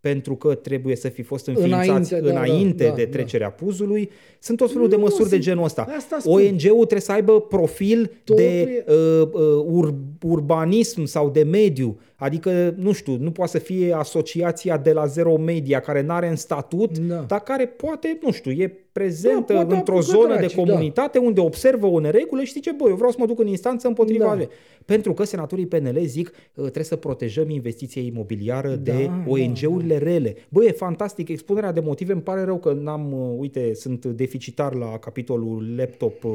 pentru 0.00 0.34
că 0.36 0.54
trebuie 0.54 0.96
să 0.96 1.08
fi 1.08 1.22
fost 1.22 1.46
înființați 1.46 1.88
Înainte, 1.88 2.14
înainte, 2.14 2.28
da, 2.32 2.32
da, 2.40 2.40
înainte 2.52 2.84
da, 2.84 2.94
de 2.94 3.04
da. 3.04 3.10
trecerea 3.10 3.50
puzului. 3.50 4.10
Sunt 4.38 4.58
tot 4.58 4.72
felul 4.72 4.88
de 4.88 4.96
Nu, 4.96 5.02
măsuri 5.02 5.22
de 5.22 5.28
sunt- 5.28 5.40
genul 5.42 5.64
ăsta. 5.64 5.86
asta 5.96 6.16
spun. 6.20 6.32
ONG-ul 6.32 6.76
trebuie 6.76 7.00
să 7.00 7.12
aibă 7.12 7.40
profil 7.40 8.10
Totul 8.24 8.42
de 8.44 8.60
e- 8.60 8.84
uh, 8.88 9.28
uh, 9.32 9.64
ur- 9.66 9.94
urbanism 10.22 11.04
sau 11.04 11.30
de 11.30 11.42
mediu. 11.42 11.98
Adică, 12.18 12.74
nu 12.76 12.92
știu, 12.92 13.16
nu 13.20 13.30
poate 13.30 13.50
să 13.50 13.58
fie 13.58 13.92
asociația 13.94 14.76
de 14.78 14.92
la 14.92 15.06
Zero 15.06 15.36
Media 15.36 15.80
care 15.80 16.02
nu 16.02 16.12
are 16.12 16.28
în 16.28 16.36
statut, 16.36 16.98
Da. 16.98 17.24
dar 17.28 17.40
care 17.40 17.66
poate, 17.66 18.18
nu 18.22 18.32
știu, 18.32 18.50
e 18.50 18.78
prezentă 18.92 19.52
Da, 19.52 19.54
poate 19.54 19.74
într-o 19.74 19.96
apucă 19.96 20.12
zonă 20.12 20.34
draci, 20.36 20.54
de 20.54 20.54
comunitate 20.60 21.18
unde 21.18 21.40
observă 21.40 21.86
o 21.86 22.00
neregulă 22.00 22.42
și 22.42 22.52
zice, 22.52 22.72
băi, 22.72 22.88
eu 22.90 22.96
vreau 22.96 23.10
să 23.10 23.16
mă 23.20 23.26
duc 23.26 23.38
în 23.40 23.46
instanță 23.46 23.86
împotriva 23.86 24.24
Da. 24.24 24.36
da. 24.36 24.44
Pentru 24.84 25.12
că 25.12 25.24
senatorii 25.24 25.66
PNL 25.66 25.98
zic, 26.04 26.28
"Uh, 26.28 26.34
trebuie 26.54 26.84
să 26.84 26.96
protejăm 26.96 27.50
investiția 27.50 28.02
imobiliară 28.02 28.68
Da, 28.68 28.92
de 28.92 29.04
da, 29.04 29.24
ONG-urile 29.26 29.98
rele. 29.98 30.34
Băi, 30.48 30.66
e 30.66 30.70
fantastic, 30.72 31.28
expunerea 31.28 31.72
de 31.72 31.80
motive, 31.80 32.12
îmi 32.12 32.22
pare 32.22 32.44
rău 32.44 32.58
că 32.58 32.72
n-am, 32.72 33.12
uh, 33.12 33.36
uite, 33.38 33.74
sunt 33.74 34.04
deficitar 34.06 34.74
la 34.74 34.98
capitolul 34.98 35.74
laptop 35.76 36.24
uh, 36.24 36.32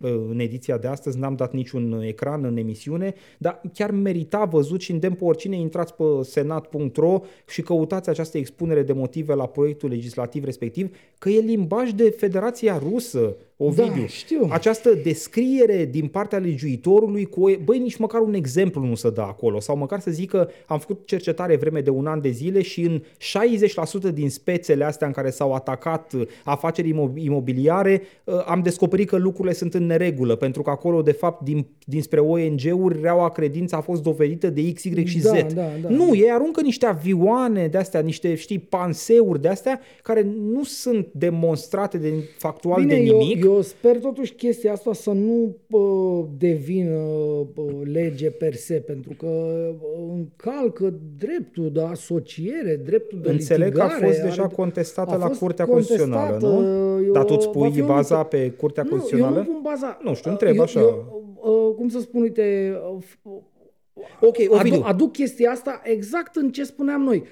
uh, 0.00 0.10
în 0.30 0.38
ediția 0.38 0.78
de 0.78 0.86
astăzi, 0.86 1.18
n-am 1.18 1.34
dat 1.34 1.52
niciun 1.52 2.02
ecran 2.06 2.44
în 2.44 2.56
emisiune, 2.56 3.14
dar 3.38 3.60
chiar 3.74 3.90
merita 3.90 4.44
văzut 4.44 4.80
și 4.80 4.90
îndemn 4.90 5.14
pe 5.22 5.28
oricine, 5.28 5.56
intrați 5.56 5.94
pe 5.94 6.04
senat.ro 6.22 7.20
și 7.48 7.62
căutați 7.62 8.08
această 8.08 8.38
expunere 8.38 8.82
de 8.82 8.92
motive 8.92 9.34
la 9.34 9.46
proiectul 9.46 9.88
legislativ 9.88 10.44
respectiv, 10.44 10.96
că 11.18 11.28
e 11.28 11.40
limbaj 11.40 11.90
de 11.90 12.10
Federația 12.10 12.78
Rusă, 12.78 13.36
Ovidiu. 13.56 14.00
Da, 14.00 14.06
știu. 14.06 14.48
Această 14.50 14.90
descriere 15.02 15.84
din 15.84 16.06
partea 16.06 16.38
legiuitorului 16.38 17.24
cu, 17.24 17.42
o- 17.50 17.56
băi, 17.64 17.78
nici 17.78 17.96
măcar 17.96 18.20
un 18.20 18.34
exemplu 18.34 18.84
nu 18.84 18.94
se 18.94 19.10
dă 19.10 19.20
acolo, 19.20 19.60
sau 19.60 19.76
măcar 19.76 20.00
să 20.00 20.10
zic 20.10 20.30
că 20.30 20.48
am 20.66 20.78
făcut 20.78 21.06
cercetare 21.06 21.56
vreme 21.56 21.80
de 21.80 21.90
un 21.90 22.06
an 22.06 22.20
de 22.20 22.30
zile 22.30 22.62
și 22.62 22.80
în 22.80 23.02
60% 24.10 24.12
din 24.14 24.30
spețele 24.30 24.84
astea 24.84 25.06
în 25.06 25.12
care 25.12 25.30
s-au 25.30 25.52
atacat 25.52 26.12
uh, 26.12 26.22
afaceri 26.44 26.92
imo- 26.94 27.12
imobiliare, 27.14 28.02
uh, 28.24 28.34
am 28.46 28.60
descoperit 28.62 29.08
că 29.08 29.16
lucrurile 29.16 29.54
sunt 29.54 29.74
în 29.74 29.86
neregulă, 29.86 30.36
pentru 30.36 30.62
că 30.62 30.70
acolo, 30.70 31.02
de 31.02 31.12
fapt, 31.12 31.42
din, 31.42 31.66
dinspre 31.84 32.20
ONG-uri, 32.20 33.00
reaua 33.02 33.30
credință 33.30 33.76
a 33.76 33.80
fost 33.80 34.02
dovedită 34.02 34.50
de 34.50 34.72
X, 34.72 34.84
Y 34.84 35.04
și 35.04 35.20
Z. 35.20 35.30
Da, 35.30 35.40
da, 35.54 35.62
da. 35.82 35.88
Nu, 35.88 36.14
ei 36.16 36.30
aruncă 36.32 36.60
niște 36.60 36.86
avioane 36.86 37.66
de 37.66 37.78
astea, 37.78 38.00
niște, 38.00 38.34
știi, 38.34 38.58
panseuri 38.58 39.40
de 39.40 39.48
astea, 39.48 39.80
care 40.02 40.26
nu 40.52 40.64
sunt 40.64 41.08
demonstrate 41.12 41.98
de 41.98 42.12
factual 42.38 42.80
Bine, 42.80 42.94
de 42.94 43.00
nimic. 43.00 43.41
Eu, 43.41 43.41
eu 43.44 43.60
sper 43.60 43.98
totuși 43.98 44.32
chestia 44.34 44.72
asta 44.72 44.92
să 44.92 45.10
nu 45.10 45.56
uh, 45.70 46.24
devină 46.38 46.96
uh, 47.54 47.64
lege 47.92 48.30
per 48.30 48.54
se, 48.54 48.74
pentru 48.74 49.12
că 49.18 49.26
uh, 49.26 50.10
încalcă 50.12 50.94
dreptul 51.18 51.70
de 51.72 51.80
asociere, 51.82 52.80
dreptul 52.84 53.18
de 53.22 53.30
Înțeleg 53.30 53.72
că 53.74 53.80
a 53.80 53.84
litigare. 53.84 54.06
fost 54.12 54.22
deja 54.22 54.42
are- 54.42 54.54
contestată 54.54 55.10
a 55.10 55.16
la 55.16 55.26
fost 55.26 55.38
Curtea 55.40 55.64
contestată, 55.66 56.02
Constituțională, 56.02 56.60
nu? 56.98 57.04
eu- 57.04 57.12
Dar 57.12 57.24
tu 57.24 57.34
îți 57.36 57.46
va 57.46 57.52
pui 57.52 57.70
fi 57.72 57.82
o 57.82 57.86
baza 57.86 58.16
mică- 58.16 58.28
pe 58.28 58.50
Curtea 58.50 58.82
Nu, 58.82 58.88
Constituțională? 58.88 59.36
eu 59.36 59.42
nu 59.42 59.50
pun 59.52 59.60
baza. 59.62 59.98
Nu 60.02 60.14
știu, 60.14 60.30
întreb 60.30 60.56
eu, 60.56 60.62
așa. 60.62 60.80
Eu, 60.80 61.34
uh, 61.42 61.74
cum 61.76 61.88
să 61.88 62.00
spun, 62.00 62.22
uite, 62.22 62.76
uh, 63.22 63.32
Ok, 64.20 64.36
Ovidiu, 64.48 64.74
aduc, 64.74 64.86
aduc 64.88 65.12
chestia 65.12 65.50
asta 65.50 65.80
exact 65.84 66.36
în 66.36 66.50
ce 66.50 66.64
spuneam 66.64 67.02
noi. 67.02 67.22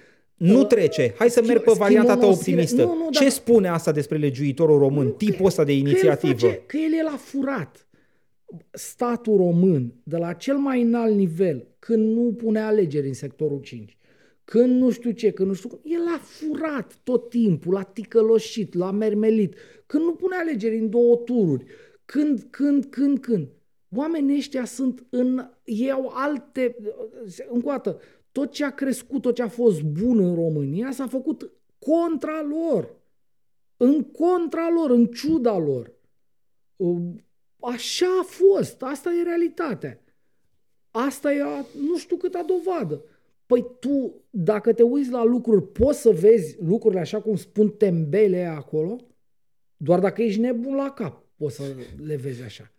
Nu 0.49 0.65
trece. 0.65 1.15
Hai 1.19 1.31
să 1.31 1.41
schimb- 1.41 1.47
merg 1.47 1.62
pe 1.62 1.73
varianta 1.77 2.07
ta 2.07 2.15
schimonosire- 2.15 2.53
optimistă. 2.53 2.83
Nu, 2.83 3.05
nu, 3.05 3.11
Ce 3.11 3.21
dar- 3.21 3.29
spune 3.31 3.69
asta 3.69 3.93
despre 3.93 4.19
legiuitorul 4.19 4.79
român, 4.79 5.11
tipul 5.11 5.47
ăsta 5.47 5.65
de 5.65 5.77
inițiativă? 5.77 6.33
Că 6.35 6.47
el, 6.47 6.51
face, 6.53 6.62
că 6.67 6.77
el 6.77 6.93
e 6.99 7.03
la 7.03 7.17
furat. 7.17 7.87
Statul 8.71 9.37
român, 9.37 9.93
de 10.03 10.17
la 10.17 10.33
cel 10.33 10.57
mai 10.57 10.83
înalt 10.83 11.15
nivel, 11.17 11.67
când 11.79 12.17
nu 12.17 12.33
pune 12.37 12.61
alegeri 12.61 13.07
în 13.07 13.12
sectorul 13.15 13.61
5, 13.61 13.97
când 14.45 14.81
nu 14.81 14.91
știu 14.91 15.11
ce, 15.11 15.31
când 15.31 15.49
nu 15.49 15.55
știu 15.55 15.69
cum, 15.69 15.81
el 15.85 16.01
a 16.17 16.21
furat 16.23 16.95
tot 17.03 17.29
timpul, 17.29 17.73
l-a 17.73 17.83
ticăloșit, 17.83 18.75
l-a 18.75 18.91
mermelit, 18.91 19.55
când 19.87 20.05
nu 20.05 20.12
pune 20.12 20.37
alegeri 20.37 20.79
în 20.79 20.91
două 20.91 21.17
tururi, 21.17 21.65
când, 22.05 22.47
când, 22.51 22.85
când, 22.85 23.19
când. 23.19 23.49
Oamenii 23.97 24.37
ăștia 24.37 24.65
sunt 24.65 25.05
în, 25.11 25.49
ei 25.65 25.91
au 25.91 26.11
alte, 26.15 26.77
încă 27.51 27.69
o 27.69 27.71
dată, 27.71 28.01
tot 28.32 28.52
ce 28.52 28.65
a 28.65 28.70
crescut, 28.70 29.23
tot 29.23 29.35
ce 29.35 29.43
a 29.43 29.48
fost 29.48 29.82
bun 29.82 30.19
în 30.19 30.35
România 30.35 30.90
s-a 30.90 31.07
făcut 31.07 31.52
contra 31.78 32.43
lor 32.43 32.98
în 33.82 34.02
contra 34.02 34.70
lor, 34.74 34.90
în 34.90 35.07
ciuda 35.07 35.59
lor. 35.59 35.93
Așa 37.61 38.07
a 38.20 38.23
fost, 38.23 38.82
asta 38.82 39.11
e 39.12 39.23
realitatea. 39.23 40.01
Asta 40.90 41.32
e, 41.32 41.43
a, 41.43 41.65
nu 41.89 41.98
știu 41.98 42.16
câta 42.16 42.43
dovadă. 42.43 43.05
Păi 43.47 43.66
tu, 43.81 44.15
dacă 44.31 44.73
te 44.73 44.82
uiți 44.82 45.11
la 45.11 45.24
lucruri, 45.24 45.62
poți 45.62 46.01
să 46.01 46.11
vezi 46.11 46.57
lucrurile 46.62 47.01
așa 47.01 47.20
cum 47.20 47.36
spun 47.36 47.69
tembele 47.69 48.36
aia 48.36 48.57
acolo? 48.57 48.97
Doar 49.77 50.01
dacă 50.01 50.23
ești 50.23 50.40
nebun 50.40 50.74
la 50.74 50.90
cap, 50.90 51.24
poți 51.36 51.57
să 51.57 51.62
le 52.05 52.16
vezi 52.16 52.43
așa. 52.43 52.73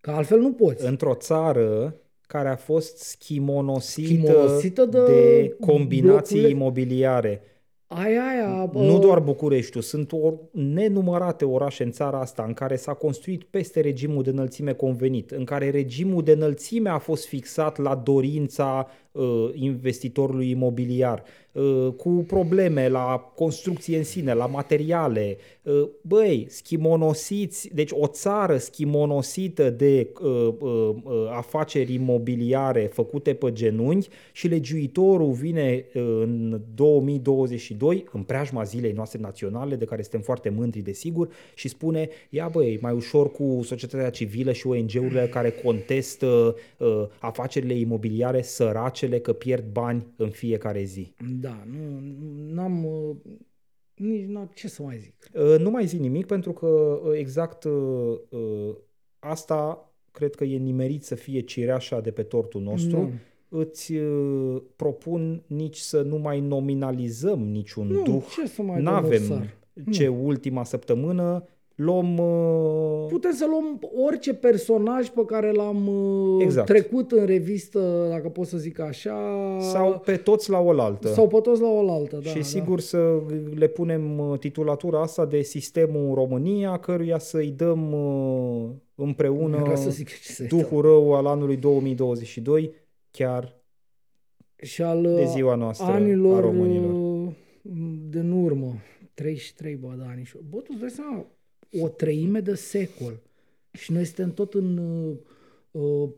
Că 0.00 0.10
altfel 0.10 0.40
nu 0.40 0.52
poți. 0.52 0.86
Într-o 0.86 1.14
țară 1.14 2.00
care 2.26 2.48
a 2.48 2.56
fost 2.56 2.98
schimonosită, 2.98 4.06
Schimonosită 4.06 4.84
de 4.84 5.04
de 5.04 5.56
combinații 5.60 6.34
blocurile- 6.34 6.48
imobiliare. 6.48 7.42
Aia, 7.88 8.22
aia, 8.22 8.66
bă, 8.72 8.78
Nu 8.78 8.98
doar 8.98 9.18
Bucureștiul, 9.18 9.82
sunt 9.82 10.12
o, 10.12 10.32
nenumărate 10.50 11.44
orașe 11.44 11.82
în 11.82 11.90
țara 11.90 12.20
asta 12.20 12.44
în 12.46 12.52
care 12.52 12.76
s-a 12.76 12.92
construit 12.92 13.42
peste 13.44 13.80
regimul 13.80 14.22
de 14.22 14.30
înălțime 14.30 14.72
convenit, 14.72 15.30
în 15.30 15.44
care 15.44 15.70
regimul 15.70 16.22
de 16.22 16.32
înălțime 16.32 16.88
a 16.88 16.98
fost 16.98 17.26
fixat 17.26 17.78
la 17.78 17.94
dorința 17.94 18.88
uh, 19.12 19.50
investitorului 19.52 20.50
imobiliar, 20.50 21.22
uh, 21.52 21.88
cu 21.96 22.24
probleme 22.26 22.88
la 22.88 23.32
construcție 23.34 23.96
în 23.96 24.04
sine, 24.04 24.32
la 24.32 24.46
materiale. 24.46 25.36
Uh, 25.66 25.88
băi, 26.00 26.46
schimonosiți, 26.48 27.70
deci 27.74 27.90
o 27.92 28.06
țară 28.06 28.56
schimonosită 28.56 29.70
de 29.70 30.08
uh, 30.20 30.54
uh, 30.58 30.94
uh, 31.02 31.28
afaceri 31.30 31.94
imobiliare 31.94 32.90
făcute 32.92 33.34
pe 33.34 33.52
genunchi 33.52 34.08
și 34.32 34.48
legiuitorul 34.48 35.32
vine 35.32 35.84
uh, 35.94 36.02
în 36.02 36.60
2022, 36.74 38.04
în 38.12 38.22
preajma 38.22 38.62
zilei 38.62 38.92
noastre 38.92 39.20
naționale, 39.20 39.76
de 39.76 39.84
care 39.84 40.02
suntem 40.02 40.20
foarte 40.20 40.48
mândri, 40.48 40.80
desigur, 40.80 41.28
și 41.54 41.68
spune, 41.68 42.08
ia 42.30 42.48
băi, 42.48 42.78
mai 42.80 42.92
ușor 42.92 43.30
cu 43.30 43.60
societatea 43.64 44.10
civilă 44.10 44.52
și 44.52 44.66
ONG-urile 44.66 45.28
care 45.28 45.50
contestă 45.50 46.54
uh, 46.78 47.06
afacerile 47.18 47.74
imobiliare 47.74 48.42
săracele 48.42 49.18
că 49.18 49.32
pierd 49.32 49.64
bani 49.72 50.06
în 50.16 50.30
fiecare 50.30 50.84
zi. 50.84 51.12
Da, 51.40 51.64
nu, 51.70 52.00
n-am... 52.54 52.86
uh, 54.00 54.06
Nici, 54.06 54.26
n 54.26 54.38
ce 54.54 54.68
să 54.68 54.82
mai 54.82 54.98
zic. 54.98 55.14
Uh, 55.34 55.58
Nu 55.58 55.70
mai 55.70 55.86
zi 55.86 55.98
nimic 55.98 56.26
pentru 56.26 56.52
că 56.52 56.66
uh, 56.66 57.18
exact 57.18 57.64
uh, 57.64 57.72
uh, 58.28 58.74
asta 59.18 59.90
cred 60.10 60.34
că 60.34 60.44
e 60.44 60.56
nimerit 60.56 61.04
să 61.04 61.14
fie 61.14 61.40
cireașa 61.40 62.00
de 62.00 62.10
pe 62.10 62.22
tortul 62.22 62.60
nostru. 62.62 62.96
Da. 62.96 63.58
Îți 63.58 63.92
uh, 63.94 64.62
propun 64.76 65.42
nici 65.46 65.76
să 65.76 66.02
nu 66.02 66.16
mai 66.16 66.40
nominalizăm 66.40 67.38
niciun 67.48 67.86
Nu, 67.86 68.02
duh. 68.02 68.22
ce 68.34 68.46
să 68.46 68.62
mai 68.62 68.82
N-avem 68.82 69.22
dăm 69.26 69.30
o 69.30 69.34
sar? 69.34 69.56
ce 69.90 70.08
ultima 70.08 70.64
săptămână 70.64 71.44
luăm... 71.76 72.18
Uh... 72.18 73.06
Putem 73.08 73.32
să 73.32 73.46
luăm 73.48 73.80
orice 74.06 74.34
personaj 74.34 75.08
pe 75.08 75.24
care 75.24 75.52
l-am 75.52 75.86
uh, 75.86 76.42
Exact. 76.42 76.66
trecut 76.66 77.12
în 77.12 77.26
revistă, 77.26 78.06
dacă 78.10 78.28
pot 78.28 78.46
să 78.46 78.56
zic 78.56 78.78
așa. 78.78 79.16
Sau 79.60 79.98
pe 80.04 80.16
toți 80.16 80.50
la 80.50 80.58
oaltă. 80.58 81.08
Sau 81.08 81.28
pe 81.28 81.40
toți 81.40 81.60
la 81.60 81.68
oaltă, 81.68 82.20
da. 82.22 82.30
și 82.30 82.36
da. 82.36 82.42
sigur 82.42 82.80
să 82.80 83.20
le 83.54 83.66
punem 83.66 84.18
uh, 84.18 84.38
titulatura 84.38 85.00
asta 85.00 85.26
de 85.26 85.42
sistemul 85.42 86.14
România, 86.14 86.76
căruia 86.76 87.18
să-i 87.18 87.50
dăm 87.50 87.92
uh, 87.92 88.68
împreună 88.94 89.62
Era 89.64 89.74
să 89.74 89.90
zic 89.90 90.08
ce 90.08 90.32
să 90.32 90.44
Duhul 90.44 90.82
rău 90.82 91.14
al 91.14 91.26
anului 91.26 91.56
2022, 91.56 92.70
chiar 93.10 93.60
și 94.56 94.82
al 94.82 95.02
de 95.02 95.08
uh, 95.08 95.26
ziua 95.26 95.54
noastră 95.54 95.86
a 95.86 95.94
anilor 95.94 96.40
românilor. 96.40 96.92
uh, 96.92 97.32
din 98.08 98.30
urmă. 98.30 98.74
33, 99.14 99.74
bă, 99.74 99.94
de 99.96 100.04
ani. 100.06 100.30
Bă, 100.50 100.56
tu 100.56 100.70
îți 100.70 100.80
dai 100.80 100.90
seama, 100.90 101.26
o 101.80 101.88
treime 101.88 102.40
de 102.40 102.54
secol. 102.54 103.22
Și 103.72 103.92
noi 103.92 104.04
suntem 104.04 104.32
tot 104.32 104.54
în... 104.54 104.78
Uh, 104.78 105.16
uh, 105.70 106.08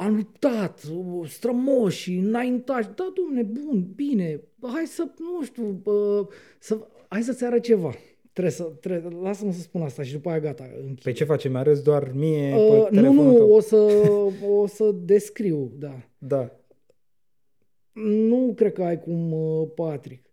am 0.00 0.16
luptat, 0.16 0.82
uh, 0.94 1.28
strămoși, 1.28 2.14
înaintași. 2.14 2.88
Da, 2.94 3.12
domne, 3.14 3.42
bun, 3.42 3.92
bine. 3.94 4.40
Hai 4.62 4.86
să, 4.86 5.08
nu 5.18 5.44
știu, 5.44 5.80
uh, 5.84 6.26
să, 6.58 6.86
hai 7.08 7.22
să-ți 7.22 7.44
arăt 7.44 7.62
ceva. 7.62 7.94
Trebuie 8.32 8.54
să, 8.54 8.62
trebuie, 8.62 9.18
lasă-mă 9.22 9.52
să 9.52 9.60
spun 9.60 9.82
asta 9.82 10.02
și 10.02 10.12
după 10.12 10.28
aia 10.28 10.40
gata, 10.40 10.68
închid. 10.80 11.02
Pe 11.02 11.12
ce 11.12 11.24
facem? 11.24 11.50
Mi-arăți 11.50 11.84
doar 11.84 12.12
mie 12.14 12.54
Uh, 12.54 12.68
pe 12.68 12.76
nu, 12.76 13.00
telefonul 13.00 13.32
nu, 13.32 13.36
tău? 13.36 13.50
o 13.50 13.60
să, 13.60 13.76
o 14.48 14.66
să 14.66 14.94
descriu, 15.04 15.72
da. 15.78 16.08
Da. 16.18 16.60
Nu 18.02 18.52
cred 18.56 18.72
că 18.72 18.82
ai 18.82 19.00
cum, 19.00 19.32
uh, 19.32 19.68
Patrick. 19.74 20.25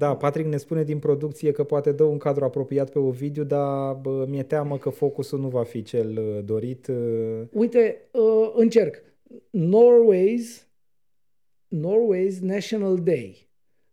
Da, 0.00 0.16
Patrick 0.16 0.48
ne 0.48 0.56
spune 0.56 0.84
din 0.84 0.98
producție 0.98 1.52
că 1.52 1.64
poate 1.64 1.92
dă 1.92 2.04
un 2.04 2.18
cadru 2.18 2.44
apropiat 2.44 2.90
pe 2.90 2.98
Ovidiu, 2.98 3.44
dar 3.44 3.94
bă, 3.94 4.26
mi-e 4.28 4.42
teamă 4.42 4.78
că 4.78 4.90
focusul 4.90 5.40
nu 5.40 5.48
va 5.48 5.62
fi 5.62 5.82
cel 5.82 6.18
uh, 6.18 6.44
dorit. 6.44 6.86
uh. 6.86 7.40
Uite, 7.52 8.08
uh, 8.12 8.52
încerc. 8.54 9.02
Norway's, 9.50 10.66
Norway's 11.68 12.38
National 12.40 12.98
Day. 12.98 13.48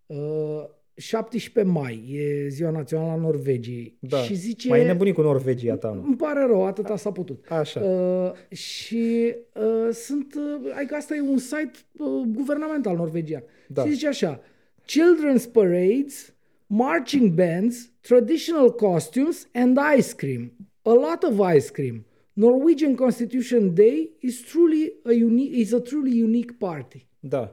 Uh, 0.06 0.64
17 0.96 1.74
mai 1.74 2.10
e 2.12 2.48
ziua 2.48 2.70
națională 2.70 3.12
a 3.12 3.16
Norvegiei. 3.16 3.98
Da. 4.00 4.18
Și 4.18 4.34
zice... 4.34 4.68
Mai 4.68 4.82
e 4.82 4.86
nebunit 4.86 5.14
cu 5.14 5.22
Norvegia 5.22 5.76
ta, 5.76 5.88
mă. 5.90 6.02
Îmi 6.06 6.16
pare 6.16 6.46
rău, 6.46 6.66
atâta 6.66 6.96
s-a 6.96 7.12
putut. 7.12 7.46
Așa. 7.50 7.80
Uh, 7.80 8.58
și 8.58 9.36
uh, 9.54 9.94
sunt, 9.94 10.34
uh, 10.36 10.72
adică 10.78 10.96
asta 10.96 11.16
e 11.16 11.22
un 11.22 11.38
site 11.38 11.72
uh, 11.98 12.24
guvernamental 12.28 12.96
norvegian. 12.96 13.44
Da. 13.68 13.84
Și 13.84 13.92
zice 13.92 14.08
așa, 14.08 14.42
children's 14.88 15.46
parades, 15.46 16.32
marching 16.70 17.36
bands, 17.36 17.90
traditional 18.04 18.72
costumes 18.72 19.48
and 19.54 19.78
ice 19.80 20.14
cream. 20.14 20.52
A 20.86 20.92
lot 20.92 21.24
of 21.24 21.40
ice 21.42 21.70
cream. 21.70 22.06
Norwegian 22.36 22.96
Constitution 22.96 23.76
Day 23.76 24.10
is 24.22 24.42
truly 24.42 24.92
a 25.06 25.14
unique, 25.14 25.54
is 25.54 25.74
a 25.74 25.82
truly 25.82 26.12
unique 26.12 26.60
party. 26.60 27.08
Da. 27.28 27.48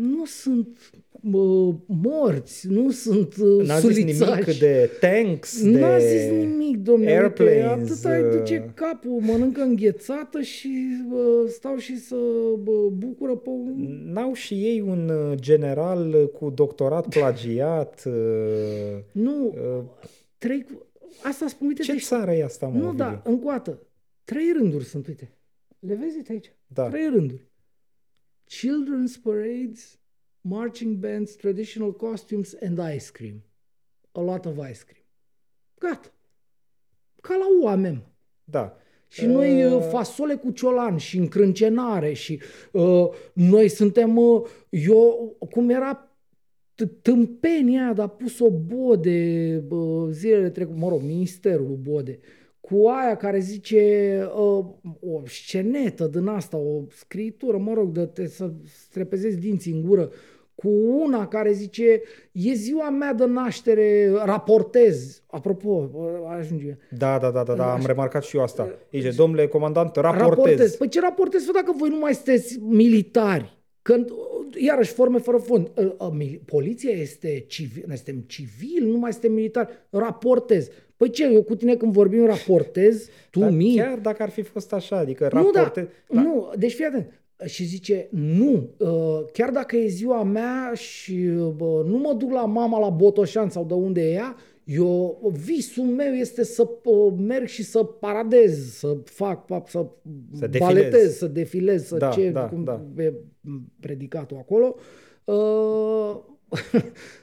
Nu 0.00 0.24
sunt 0.24 0.78
uh, 1.32 1.74
morți, 1.86 2.68
nu 2.68 2.90
sunt 2.90 3.34
uh, 3.36 3.66
N-a 3.66 3.78
zis 3.78 3.82
sulițași. 3.96 4.30
nimic 4.44 4.58
de 4.58 4.90
tanks, 5.00 5.62
de 5.70 5.78
N-a 5.78 5.98
zis 5.98 6.30
nimic, 6.30 6.76
domnule. 6.76 7.10
airplanes, 7.10 7.90
Atâta 7.90 8.16
îi 8.16 8.24
uh, 8.24 8.38
duce 8.38 8.72
capul, 8.74 9.10
mănâncă 9.20 9.60
înghețată 9.62 10.40
și 10.40 10.86
uh, 11.12 11.48
stau 11.48 11.76
și 11.76 11.98
să 11.98 12.14
uh, 12.14 12.86
bucură 12.92 13.36
pe 13.36 13.48
un... 13.48 14.02
N-au 14.12 14.32
și 14.32 14.54
ei 14.54 14.80
un 14.80 15.08
uh, 15.08 15.38
general 15.38 16.14
uh, 16.14 16.28
cu 16.28 16.50
doctorat 16.50 17.08
plagiat? 17.14 18.02
uh, 18.06 18.12
Nu, 19.12 19.46
uh, 19.46 19.84
trei... 20.38 20.66
Asta 21.22 21.48
spun, 21.48 21.66
uite, 21.66 21.82
Ce 21.82 21.92
deci, 21.92 22.02
țară 22.04 22.32
e 22.32 22.44
asta, 22.44 22.66
mă, 22.66 22.78
Nu, 22.78 22.84
Ovidiu? 22.86 23.04
da, 23.04 23.22
încoată. 23.24 23.82
Trei 24.24 24.52
rânduri 24.58 24.84
sunt, 24.84 25.06
uite. 25.06 25.32
Le 25.78 25.94
vezi 25.94 26.16
uite 26.16 26.32
aici? 26.32 26.52
Da. 26.66 26.88
Trei 26.88 27.08
rânduri. 27.12 27.49
Children's 28.50 29.16
parades, 29.16 29.98
marching 30.40 31.00
bands, 31.00 31.36
traditional 31.36 31.92
costumes 31.92 32.54
and 32.60 32.78
ice 32.94 33.10
cream. 33.10 33.42
A 34.12 34.20
lot 34.20 34.46
of 34.46 34.58
ice 34.58 34.82
cream. 34.84 35.04
Gata. 35.78 36.12
Ca 37.20 37.36
la 37.36 37.46
oameni. 37.62 38.04
Da. 38.44 38.76
Și 39.08 39.26
noi 39.26 39.64
Uh, 39.64 39.72
uh, 39.72 39.86
fasole 39.90 40.34
cu 40.36 40.50
ciolan 40.50 40.96
și 40.96 41.18
încrâncenare 41.18 42.12
și 42.12 42.40
uh, 42.72 43.08
noi 43.32 43.68
suntem, 43.68 44.16
uh, 44.16 44.42
eu, 44.70 45.36
cum 45.50 45.70
era 45.70 46.14
t- 46.74 47.02
tâmpenia 47.02 47.82
aia, 47.84 47.92
dar 47.92 48.06
a 48.06 48.08
pus 48.08 48.38
o 48.38 48.50
bode 48.50 49.62
uh, 49.68 50.08
zilele 50.10 50.50
trecute, 50.50 50.78
mă 50.78 50.88
rog, 50.88 51.02
ministerul 51.02 51.76
bode, 51.76 52.18
cu 52.60 52.86
aia 52.88 53.16
care 53.16 53.38
zice 53.38 53.82
uh, 54.36 54.64
o 55.00 55.20
scenetă 55.26 56.06
din 56.06 56.26
asta, 56.26 56.56
o 56.56 56.82
scritură, 56.88 57.56
mă 57.56 57.72
rog, 57.74 57.92
de 57.92 58.06
te, 58.06 58.26
să 58.26 58.50
strepezezi 58.64 59.38
dinții 59.38 59.72
în 59.72 59.82
gură, 59.82 60.10
cu 60.54 60.68
una 61.02 61.28
care 61.28 61.52
zice, 61.52 62.02
e 62.32 62.52
ziua 62.52 62.90
mea 62.90 63.12
de 63.12 63.24
naștere, 63.24 64.10
raportez. 64.24 65.22
Apropo, 65.26 65.90
uh, 65.92 66.08
ajunge. 66.38 66.76
Da, 66.90 67.18
da, 67.18 67.30
da, 67.30 67.42
da, 67.42 67.54
da, 67.54 67.70
am 67.70 67.76
Așa. 67.78 67.86
remarcat 67.86 68.22
și 68.22 68.36
eu 68.36 68.42
asta. 68.42 68.68
Zice, 68.92 69.10
domnule 69.10 69.46
comandant, 69.46 69.96
raportez. 69.96 70.28
Raportez. 70.28 70.76
Păi 70.76 70.88
ce 70.88 71.00
raportez? 71.00 71.44
Fă 71.44 71.52
dacă 71.52 71.74
voi 71.76 71.88
nu 71.88 71.98
mai 71.98 72.14
sunteți 72.14 72.58
militari. 72.58 73.58
Când, 73.82 74.10
iarăși, 74.56 74.92
forme 74.92 75.18
fără 75.18 75.36
fond. 75.36 75.70
Uh, 75.74 75.92
uh, 75.98 76.08
mili- 76.12 76.40
Poliția 76.44 76.90
este 76.90 77.44
civil, 77.48 77.84
noi 77.86 77.96
suntem 77.96 78.24
civili, 78.26 78.90
nu 78.90 78.98
mai 78.98 79.12
suntem 79.12 79.32
militari. 79.32 79.68
Raportez. 79.90 80.68
Păi 81.00 81.10
ce, 81.10 81.24
eu 81.32 81.42
cu 81.42 81.54
tine 81.54 81.74
când 81.76 81.92
vorbim 81.92 82.26
raportez, 82.26 83.08
tu 83.30 83.38
Dar 83.38 83.50
mie? 83.50 83.82
chiar 83.82 83.98
dacă 83.98 84.22
ar 84.22 84.30
fi 84.30 84.42
fost 84.42 84.72
așa, 84.72 84.96
adică 84.96 85.28
Nu, 85.32 85.50
da, 85.50 85.60
raportez... 85.60 85.84
da. 86.08 86.20
nu, 86.22 86.50
deci 86.58 86.72
fii 86.74 86.84
atent. 86.84 87.20
Și 87.44 87.64
zice, 87.64 88.08
nu, 88.10 88.68
uh, 88.78 89.24
chiar 89.32 89.50
dacă 89.50 89.76
e 89.76 89.86
ziua 89.86 90.22
mea 90.22 90.72
și 90.74 91.14
bă, 91.56 91.84
nu 91.86 91.98
mă 91.98 92.12
duc 92.18 92.30
la 92.30 92.44
mama 92.44 92.78
la 92.78 92.88
Botoșan 92.88 93.48
sau 93.50 93.64
de 93.64 93.74
unde 93.74 94.00
e 94.08 94.12
ea, 94.12 94.36
eu, 94.64 95.20
visul 95.44 95.84
meu 95.84 96.12
este 96.12 96.44
să 96.44 96.68
uh, 96.84 97.12
merg 97.18 97.46
și 97.46 97.62
să 97.62 97.82
paradez, 97.82 98.72
să 98.72 98.96
fac, 99.04 99.46
fac 99.46 99.68
să, 99.68 99.86
Să 100.38 100.46
defilez. 100.46 100.74
baletez, 100.74 101.16
să 101.16 101.26
defilez, 101.26 101.86
să 101.86 101.96
Da, 101.96 102.08
ce, 102.08 102.30
da, 102.30 102.48
cum 102.48 102.64
da. 102.64 102.82
e 103.02 103.12
predicatul 103.80 104.36
acolo. 104.36 104.74
Uh, 105.24 106.16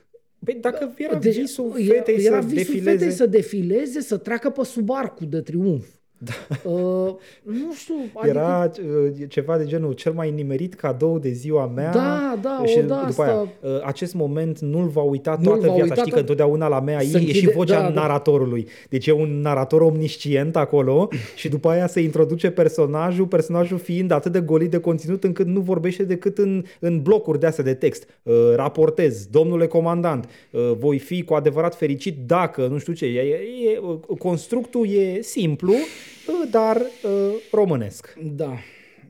Păi 0.47 0.57
dacă 0.61 0.93
era 0.97 1.15
deci, 1.17 1.35
visul 1.35 1.73
era- 1.77 1.93
fetei 1.93 2.25
era 2.25 2.41
să 2.41 2.47
visul 2.47 2.73
defileze... 2.73 2.97
fetei 2.97 3.11
să 3.11 3.25
defileze, 3.25 4.01
să 4.01 4.17
treacă 4.17 4.49
pe 4.49 4.63
sub 4.63 4.89
arcul 4.91 5.27
de 5.29 5.41
triumf. 5.41 5.85
Da. 6.17 6.31
Uh, 6.71 7.13
nu 7.43 7.73
știu, 7.73 7.95
adică... 8.13 8.37
Era 8.37 8.71
uh, 8.79 9.11
ceva 9.29 9.57
de 9.57 9.65
genul 9.65 9.93
cel 9.93 10.11
mai 10.13 10.31
nimerit 10.31 10.73
cadou 10.73 11.19
de 11.19 11.29
ziua 11.31 11.65
mea. 11.75 11.91
Da, 11.91 12.39
da, 12.41 12.61
și 12.65 12.77
o, 12.77 12.81
da, 12.81 12.95
după 12.95 13.07
asta- 13.07 13.23
aia, 13.23 13.41
uh, 13.75 13.81
acest 13.85 14.13
moment 14.13 14.59
nu-l 14.59 14.87
va 14.87 15.01
uita 15.01 15.31
Nu-l 15.41 15.45
toată 15.45 15.67
va 15.67 15.73
viața. 15.73 15.83
uita 15.83 15.95
Știi 15.95 16.05
că 16.11 16.17
tot- 16.17 16.19
întotdeauna 16.19 16.67
la 16.67 16.79
mea 16.79 16.99
Se 16.99 17.05
e, 17.05 17.07
e 17.07 17.09
și 17.11 17.15
închide- 17.25 17.51
vocea 17.55 17.81
da, 17.81 17.89
da. 17.89 18.01
naratorului. 18.01 18.67
Deci 18.89 19.07
e 19.07 19.11
un 19.11 19.41
narator 19.41 19.81
omniscient 19.81 20.55
acolo 20.55 21.07
și 21.35 21.49
după 21.49 21.69
aia 21.69 21.87
se 21.87 21.99
introduce 22.01 22.49
personajul, 22.51 23.25
personajul 23.25 23.77
fiind 23.77 24.11
atât 24.11 24.31
de 24.31 24.39
golit 24.39 24.71
de 24.71 24.79
conținut 24.79 25.23
încât 25.23 25.45
nu 25.47 25.59
vorbește 25.59 26.03
decât 26.03 26.37
în, 26.37 26.63
în 26.79 27.01
blocuri 27.01 27.39
de 27.39 27.45
astea 27.45 27.63
de 27.63 27.73
text. 27.73 28.07
Uh, 28.23 28.33
raportez, 28.55 29.25
domnule 29.25 29.67
comandant, 29.67 30.29
uh, 30.51 30.71
voi 30.79 30.97
fi 30.99 31.23
cu 31.23 31.33
adevărat 31.33 31.75
fericit 31.75 32.17
dacă, 32.25 32.67
nu 32.71 32.77
știu 32.77 32.93
ce, 32.93 33.05
e, 33.05 33.19
e, 33.19 33.69
e, 33.69 33.79
constructul 34.17 34.87
e 34.89 35.21
simplu, 35.21 35.71
uh, 35.71 35.77
dar 36.51 36.75
uh, 36.77 37.35
românesc. 37.51 38.13
Da. 38.35 38.53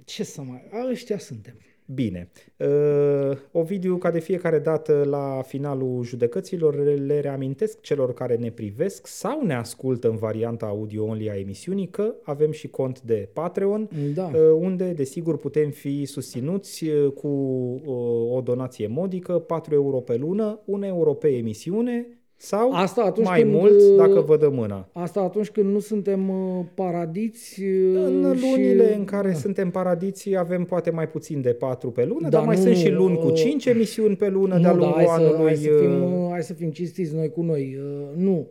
Ce 0.06 0.24
să 0.24 0.42
mai... 0.42 0.64
A, 0.72 0.90
ăștia 0.92 1.18
suntem. 1.18 1.58
Bine. 1.94 2.30
Uh, 2.58 3.38
Ovidiu, 3.52 3.98
ca 3.98 4.12
de 4.12 4.20
fiecare 4.20 4.60
dată 4.60 5.06
la 5.10 5.42
finalul 5.46 6.04
judecăților, 6.04 6.76
le 7.06 7.20
reamintesc 7.20 7.82
celor 7.82 8.14
care 8.14 8.36
ne 8.36 8.52
privesc 8.52 9.08
sau 9.08 9.42
ne 9.46 9.54
ascultă 9.56 10.10
în 10.10 10.16
varianta 10.16 10.66
audio-only 10.66 11.30
a 11.30 11.38
emisiunii 11.38 11.88
că 11.88 12.14
avem 12.24 12.52
și 12.52 12.68
cont 12.68 13.02
de 13.02 13.30
Patreon, 13.34 13.90
Da. 14.14 14.26
uh, 14.34 14.40
unde, 14.60 14.92
desigur, 14.92 15.38
putem 15.38 15.70
fi 15.70 16.06
susținuți 16.06 16.88
uh, 16.88 17.12
cu 17.12 17.28
uh, 17.28 18.36
o 18.36 18.42
donație 18.42 18.88
modică, 18.88 19.34
4 19.34 19.74
euro 19.74 19.98
pe 19.98 20.16
lună, 20.16 20.60
1 20.66 20.86
euro 20.86 21.14
pe 21.14 21.28
emisiune 21.28 22.17
sau 22.40 22.72
Asta 22.72 23.02
atunci 23.02 23.28
mai 23.28 23.42
când, 23.42 23.54
mult 23.54 23.72
uh, 23.72 23.96
dacă 23.98 24.22
vă 24.22 24.38
dă 24.38 24.50
mâna. 24.50 24.88
Asta 24.92 25.20
atunci 25.20 25.50
când 25.50 25.74
nu 25.74 25.80
suntem 25.80 26.30
uh, 26.30 26.66
paradiți 26.74 27.62
uh, 27.64 28.02
În 28.06 28.36
și... 28.36 28.44
lunile 28.44 28.96
în 28.96 29.06
care 29.06 29.34
suntem 29.34 29.70
paradiții 29.70 30.38
avem 30.38 30.64
poate 30.64 30.90
mai 30.90 31.08
puțin 31.10 31.42
de 31.42 31.50
4 31.50 31.92
pe 31.92 32.06
lună, 32.06 32.30
Da, 32.30 32.38
dar 32.38 32.46
mai 32.46 32.56
nu, 32.56 32.62
sunt 32.62 32.76
și 32.76 32.90
luni 32.90 33.18
cu 33.18 33.28
uh, 33.28 33.34
5 33.34 33.66
emisiuni 33.66 34.16
pe 34.16 34.30
lună 34.30 34.56
Nu, 34.56 34.62
de-a 34.62 34.72
da, 34.72 34.78
lungul 34.78 34.96
hai 34.96 35.06
să, 35.06 35.12
anului. 35.12 35.46
hai, 35.46 35.56
să 35.56 35.70
fim, 35.80 36.04
uh, 36.04 36.10
uh, 36.12 36.28
hai 36.32 36.44
să 36.44 36.54
fim 36.54 36.70
cinstiți 36.70 37.16
noi 37.16 37.30
cu 37.30 37.42
noi. 37.42 37.78
Uh, 37.80 38.24
Nu. 38.24 38.48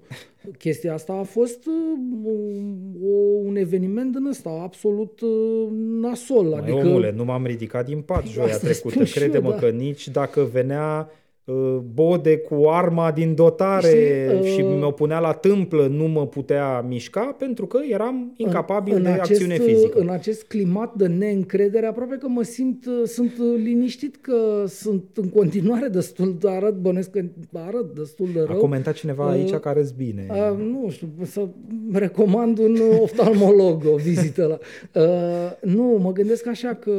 Chestia 0.59 0.93
asta 0.95 1.13
a 1.13 1.23
fost 1.23 1.67
uh, 1.67 2.33
o, 3.05 3.15
un 3.45 3.57
eveniment 3.57 4.13
din 4.17 4.27
ăsta 4.27 4.61
absolut 4.63 5.21
uh, 5.21 5.69
nasol. 6.01 6.45
Mai 6.45 6.59
adică 6.61 6.87
omule, 6.87 7.13
nu 7.17 7.25
m-am 7.25 7.47
ridicat 7.47 7.85
din 7.87 8.01
pat 8.01 8.27
joia 8.27 8.47
Asta 8.47 8.67
trecută. 8.67 8.89
spun 8.89 9.05
și 9.05 9.19
eu, 9.19 9.25
Crede-mă 9.25 9.51
da. 9.51 9.57
că 9.57 9.69
nici 9.69 10.09
dacă 10.09 10.49
venea 10.53 11.09
uh, 11.11 11.25
bode 11.95 12.37
cu 12.37 12.65
arma 12.69 13.11
din 13.11 13.35
dotare 13.35 13.89
Știi, 13.89 14.39
uh, 14.39 14.55
și 14.55 14.63
mă 14.63 14.93
punea 14.93 15.19
la 15.19 15.33
tâmplă, 15.33 15.87
nu 15.87 16.05
mă 16.05 16.27
putea 16.27 16.81
mișca 16.81 17.35
pentru 17.39 17.67
că 17.67 17.79
eram 17.91 18.33
incapabil 18.37 18.95
în, 18.95 19.03
de 19.03 19.09
în 19.09 19.15
acțiune 19.15 19.55
acest, 19.55 19.69
fizică. 19.69 19.99
În 19.99 20.09
acest 20.09 20.43
climat 20.45 20.95
de 20.95 21.07
neîncredere, 21.07 21.87
aproape 21.87 22.17
că 22.17 22.29
mă 22.29 22.43
simt, 22.43 22.85
sunt 23.05 23.33
liniștit 23.57 24.17
că 24.17 24.65
sunt 24.67 25.05
în 25.15 25.29
continuare 25.29 25.89
destul 25.89 26.37
de 26.41 26.51
arăt, 26.51 26.75
bănesc 26.75 27.11
că 27.11 27.21
arăt 27.53 27.95
destul 27.95 28.29
de 28.35 28.41
A 28.41 28.45
rău. 28.45 28.57
comentat 28.57 28.95
cineva 28.95 29.29
aici 29.31 29.51
Uh, 29.51 29.61
că 29.61 29.69
arăți 29.69 29.95
bine. 29.97 30.27
Uh, 30.31 30.57
nu 30.59 30.89
știu, 30.91 31.09
să 31.23 31.47
recomand 31.93 32.59
un 32.59 32.77
oftalmolog 33.01 33.83
o 33.93 33.97
vizită 33.97 34.45
la... 34.47 34.59
Uh, 34.97 35.73
nu, 35.75 35.99
mă 36.03 36.13
gândesc 36.13 36.47
așa 36.47 36.75
că 36.75 36.91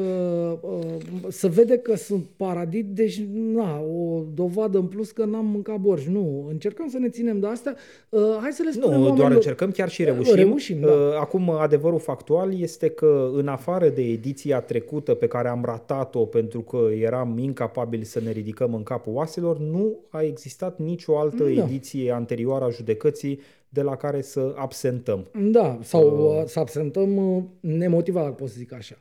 uh, 0.61 1.27
să 1.27 1.47
vede 1.47 1.77
că 1.77 1.95
sunt 1.95 2.25
paradit, 2.35 2.85
deci 2.85 3.23
na, 3.53 3.79
o 3.79 4.23
dovadă 4.37 4.77
în 4.77 4.85
plus 4.87 5.11
că 5.11 5.25
n-am 5.25 5.45
mâncat 5.45 5.77
borș. 5.79 6.05
Nu, 6.05 6.45
încercăm 6.49 6.87
să 6.89 6.97
ne 6.97 7.09
ținem 7.09 7.39
de 7.39 7.47
asta. 7.47 7.73
Uh, 8.09 8.21
hai 8.41 8.51
să 8.51 8.63
le 8.63 8.71
spunem 8.71 8.89
Nu, 8.89 8.95
doar 8.97 9.09
oamenilor- 9.09 9.31
încercăm, 9.35 9.71
chiar 9.71 9.89
și 9.89 10.03
reușim. 10.03 10.35
Reușim, 10.35 10.79
da. 10.79 10.91
Uh, 10.91 11.15
Acum, 11.19 11.49
adevărul 11.49 11.99
factual 11.99 12.59
este 12.59 12.89
că, 12.89 13.29
în 13.33 13.47
afară 13.47 13.89
de 13.89 14.01
ediția 14.01 14.61
trecută 14.61 15.13
pe 15.13 15.27
care 15.27 15.47
am 15.47 15.61
ratat-o 15.65 16.25
pentru 16.25 16.61
că 16.61 16.77
eram 16.99 17.37
incapabili 17.37 18.03
să 18.03 18.19
ne 18.19 18.31
ridicăm 18.31 18.73
în 18.73 18.83
capul 18.83 19.13
oaselor, 19.13 19.59
nu 19.59 19.97
a 20.09 20.21
existat 20.21 20.79
nicio 20.79 21.17
altă 21.19 21.43
Da. 21.43 21.49
ediție 21.63 22.11
anterioară 22.11 22.65
a 22.65 22.69
judecății 22.69 23.39
de 23.69 23.81
la 23.81 23.95
care 23.95 24.21
să 24.21 24.53
absentăm. 24.55 25.25
Da, 25.51 25.79
sau 25.81 26.17
uh, 26.37 26.43
să 26.45 26.59
absentăm 26.59 27.35
uh, 27.35 27.43
nemotivat, 27.59 28.23
dacă 28.23 28.35
pot 28.35 28.47
să 28.49 28.55
zic 28.57 28.73
așa. 28.73 28.95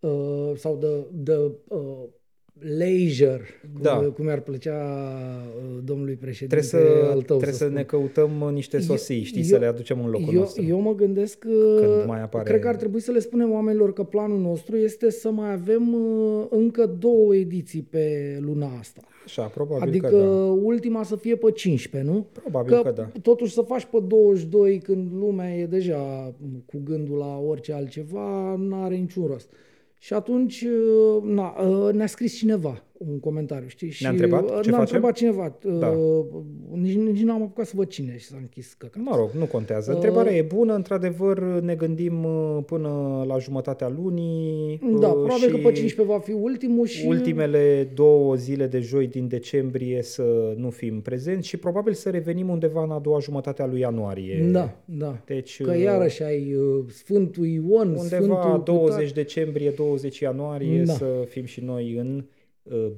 Uh, 0.00 0.52
sau 0.56 0.76
de, 0.80 1.06
de 1.12 1.36
uh, 1.68 1.78
leisure, 2.58 3.40
cum, 3.72 3.82
Da. 3.82 3.96
cum 4.14 4.28
ar 4.28 4.40
plăcea 4.40 4.78
uh, 5.56 5.78
domnului 5.84 6.14
președinte 6.14 6.56
Trebuie 6.56 6.84
să, 7.02 7.06
al 7.10 7.22
tău 7.22 7.36
trebuie 7.36 7.52
să, 7.58 7.64
spun. 7.64 7.76
ne 7.76 7.82
căutăm 7.82 8.50
niște 8.52 8.78
sosii, 8.78 9.22
știi, 9.22 9.40
eu- 9.40 9.46
să 9.46 9.56
le 9.56 9.66
aducem 9.66 10.04
în 10.04 10.10
locul 10.10 10.34
eu, 10.34 10.40
nostru. 10.40 10.62
eu 10.64 10.80
mă 10.80 10.94
gândesc 10.94 11.38
că 11.38 11.76
Când 11.80 12.06
mai 12.06 12.22
apare- 12.22 12.48
cred 12.48 12.60
că 12.60 12.68
ar 12.68 12.76
trebui 12.76 13.00
să 13.00 13.10
le 13.12 13.18
spunem 13.18 13.52
oamenilor 13.52 13.92
că 13.92 14.02
planul 14.02 14.38
nostru 14.38 14.76
este 14.76 15.10
să 15.10 15.30
mai 15.30 15.52
avem 15.52 15.94
uh, 15.94 16.44
încă 16.50 16.86
două 16.98 17.34
ediții 17.34 17.82
pe 17.90 18.36
luna 18.40 18.76
asta. 18.78 19.00
Așa, 19.24 19.42
probabil 19.46 19.88
Adică 19.88 20.06
că 20.08 20.16
da. 20.16 20.26
ultima 20.62 21.02
să 21.02 21.16
fie 21.16 21.36
pe 21.36 21.50
15, 21.50 22.10
nu? 22.10 22.26
Probabil 22.32 22.82
că 22.82 22.90
da. 22.90 23.10
Totuși 23.22 23.52
să 23.52 23.60
faci 23.62 23.84
pe 23.84 23.98
22 24.06 24.78
când 24.78 25.12
lumea 25.12 25.54
e 25.54 25.66
deja 25.66 26.34
cu 26.66 26.80
gândul 26.84 27.16
la 27.16 27.38
orice 27.48 27.72
altceva, 27.72 28.56
n-are 28.58 28.94
niciun 28.94 29.26
rost. 29.26 29.50
Și 30.02 30.12
atunci 30.12 30.60
uh, 30.60 31.22
na, 31.22 31.60
uh, 31.60 31.92
ne-a 31.92 32.06
scris 32.06 32.36
cineva 32.36 32.82
un 33.10 33.20
comentariu, 33.20 33.68
știi? 33.68 33.90
Și, 33.90 34.06
întrebat 34.06 34.42
uh, 34.42 34.48
ce 34.48 34.52
Ne-a 34.52 34.60
facem? 34.62 34.80
întrebat 34.80 35.14
cineva. 35.14 35.58
Da. 35.78 35.86
Uh, 35.88 36.24
Nici, 36.74 36.96
nici 36.96 37.22
n-am 37.22 37.42
apucat 37.42 37.66
să 37.66 37.72
văd 37.76 37.86
cine 37.88 38.16
și 38.18 38.24
s-a 38.24 38.36
închis 38.40 38.72
căcatul. 38.78 39.02
Mă 39.10 39.16
rog, 39.16 39.30
nu 39.38 39.44
contează. 39.44 39.90
Uh, 39.90 39.96
Întrebarea 39.96 40.34
e 40.36 40.42
bună, 40.42 40.74
într-adevăr 40.74 41.38
ne 41.60 41.74
gândim 41.74 42.24
uh, 42.24 42.58
până 42.66 43.24
la 43.26 43.38
jumătatea 43.38 43.88
lunii. 43.88 44.78
Da, 45.00 45.06
uh, 45.08 45.12
probabil 45.12 45.50
că 45.50 45.56
și 45.56 45.62
pe 45.62 45.72
15 45.72 46.02
va 46.14 46.18
fi 46.18 46.32
ultimul 46.32 46.86
și... 46.86 47.06
ultimele 47.06 47.90
două 47.94 48.34
zile 48.34 48.66
de 48.66 48.78
joi 48.80 49.06
din 49.06 49.28
decembrie 49.28 50.02
să 50.02 50.54
nu 50.56 50.70
fim 50.70 51.00
prezenți 51.00 51.48
și 51.48 51.56
probabil 51.56 51.92
să 51.92 52.10
revenim 52.10 52.48
undeva 52.48 52.82
în 52.82 52.90
a 52.90 52.98
doua 52.98 53.18
jumătate 53.18 53.62
a 53.62 53.66
lui 53.66 53.80
ianuarie. 53.80 54.48
Da, 54.52 54.76
da. 54.84 55.22
Deci, 55.26 55.62
Că 55.62 55.70
uh, 55.70 55.80
iarăși 55.82 56.22
ai 56.22 56.54
uh, 56.54 56.84
Sfântul 56.88 57.46
Ion, 57.46 57.88
Undeva 57.88 58.02
Sfântul 58.02 58.36
cu 58.36 58.58
20 58.64 58.94
tare. 58.94 59.10
decembrie, 59.14 59.70
20 59.70 60.18
ianuarie 60.18 60.82
Da. 60.82 60.92
să 60.92 61.06
fim 61.28 61.44
și 61.44 61.60
noi 61.64 61.94
în 61.98 62.16
uh, 62.16 62.22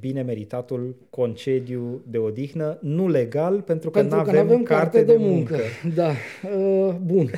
bine 0.00 0.22
meritatul 0.22 0.96
concediu 1.10 2.04
de 2.06 2.18
odihnă, 2.18 2.78
nu 2.82 3.08
legal, 3.08 3.60
pentru 3.60 3.90
că 3.90 3.98
Pentru 3.98 4.16
nu 4.16 4.22
că 4.22 4.28
avem 4.30 4.46
n-avem 4.46 4.62
carte 4.62 5.02
de 5.02 5.16
muncă. 5.16 5.56
Da, 5.94 6.10
uh, 6.56 6.94
bun. 7.04 7.30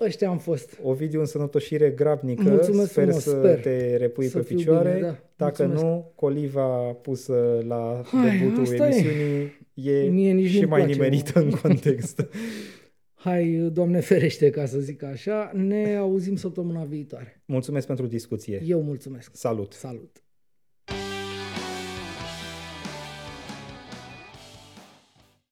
Ăștia 0.00 0.28
am 0.28 0.38
fost. 0.38 0.78
Ovidiu, 0.82 1.20
însănătoșire 1.20 1.90
grabnică, 1.90 2.42
Mulțumesc 2.48 2.90
sper 2.90 3.04
frumos, 3.04 3.22
să 3.22 3.30
sper 3.30 3.60
te 3.60 3.96
repui 3.96 4.26
să 4.26 4.38
pe 4.38 4.44
fiu 4.44 4.56
picioare. 4.56 4.94
bine, 4.94 5.00
da. 5.00 5.18
Dacă 5.36 5.62
Mulțumesc. 5.66 5.94
nu, 5.94 6.12
coliva 6.14 6.92
pusă 6.92 7.64
la 7.66 8.02
Hai, 8.04 8.38
debutul 8.38 8.62
asta 8.62 8.88
e. 8.88 8.90
emisiunii 8.90 9.68
e, 9.74 10.08
Mie 10.08 10.32
nici 10.32 10.48
și 10.48 10.54
nu-mi 10.54 10.70
mai 10.70 10.80
place, 10.80 10.94
nimerită 10.94 11.40
în 11.40 11.50
context. 11.50 12.28
Hai, 13.24 13.70
Doamne 13.72 14.00
ferește, 14.00 14.50
ca 14.50 14.66
să 14.66 14.78
zic 14.78 15.02
așa. 15.02 15.50
Ne 15.54 15.96
auzim 15.96 16.36
săptămâna 16.36 16.84
viitoare. 16.84 17.42
Mulțumesc 17.44 17.86
pentru 17.86 18.06
discuție. 18.06 18.62
Eu 18.66 18.82
mulțumesc. 18.82 19.30
Salut! 19.36 19.72
Salut! 19.72 20.22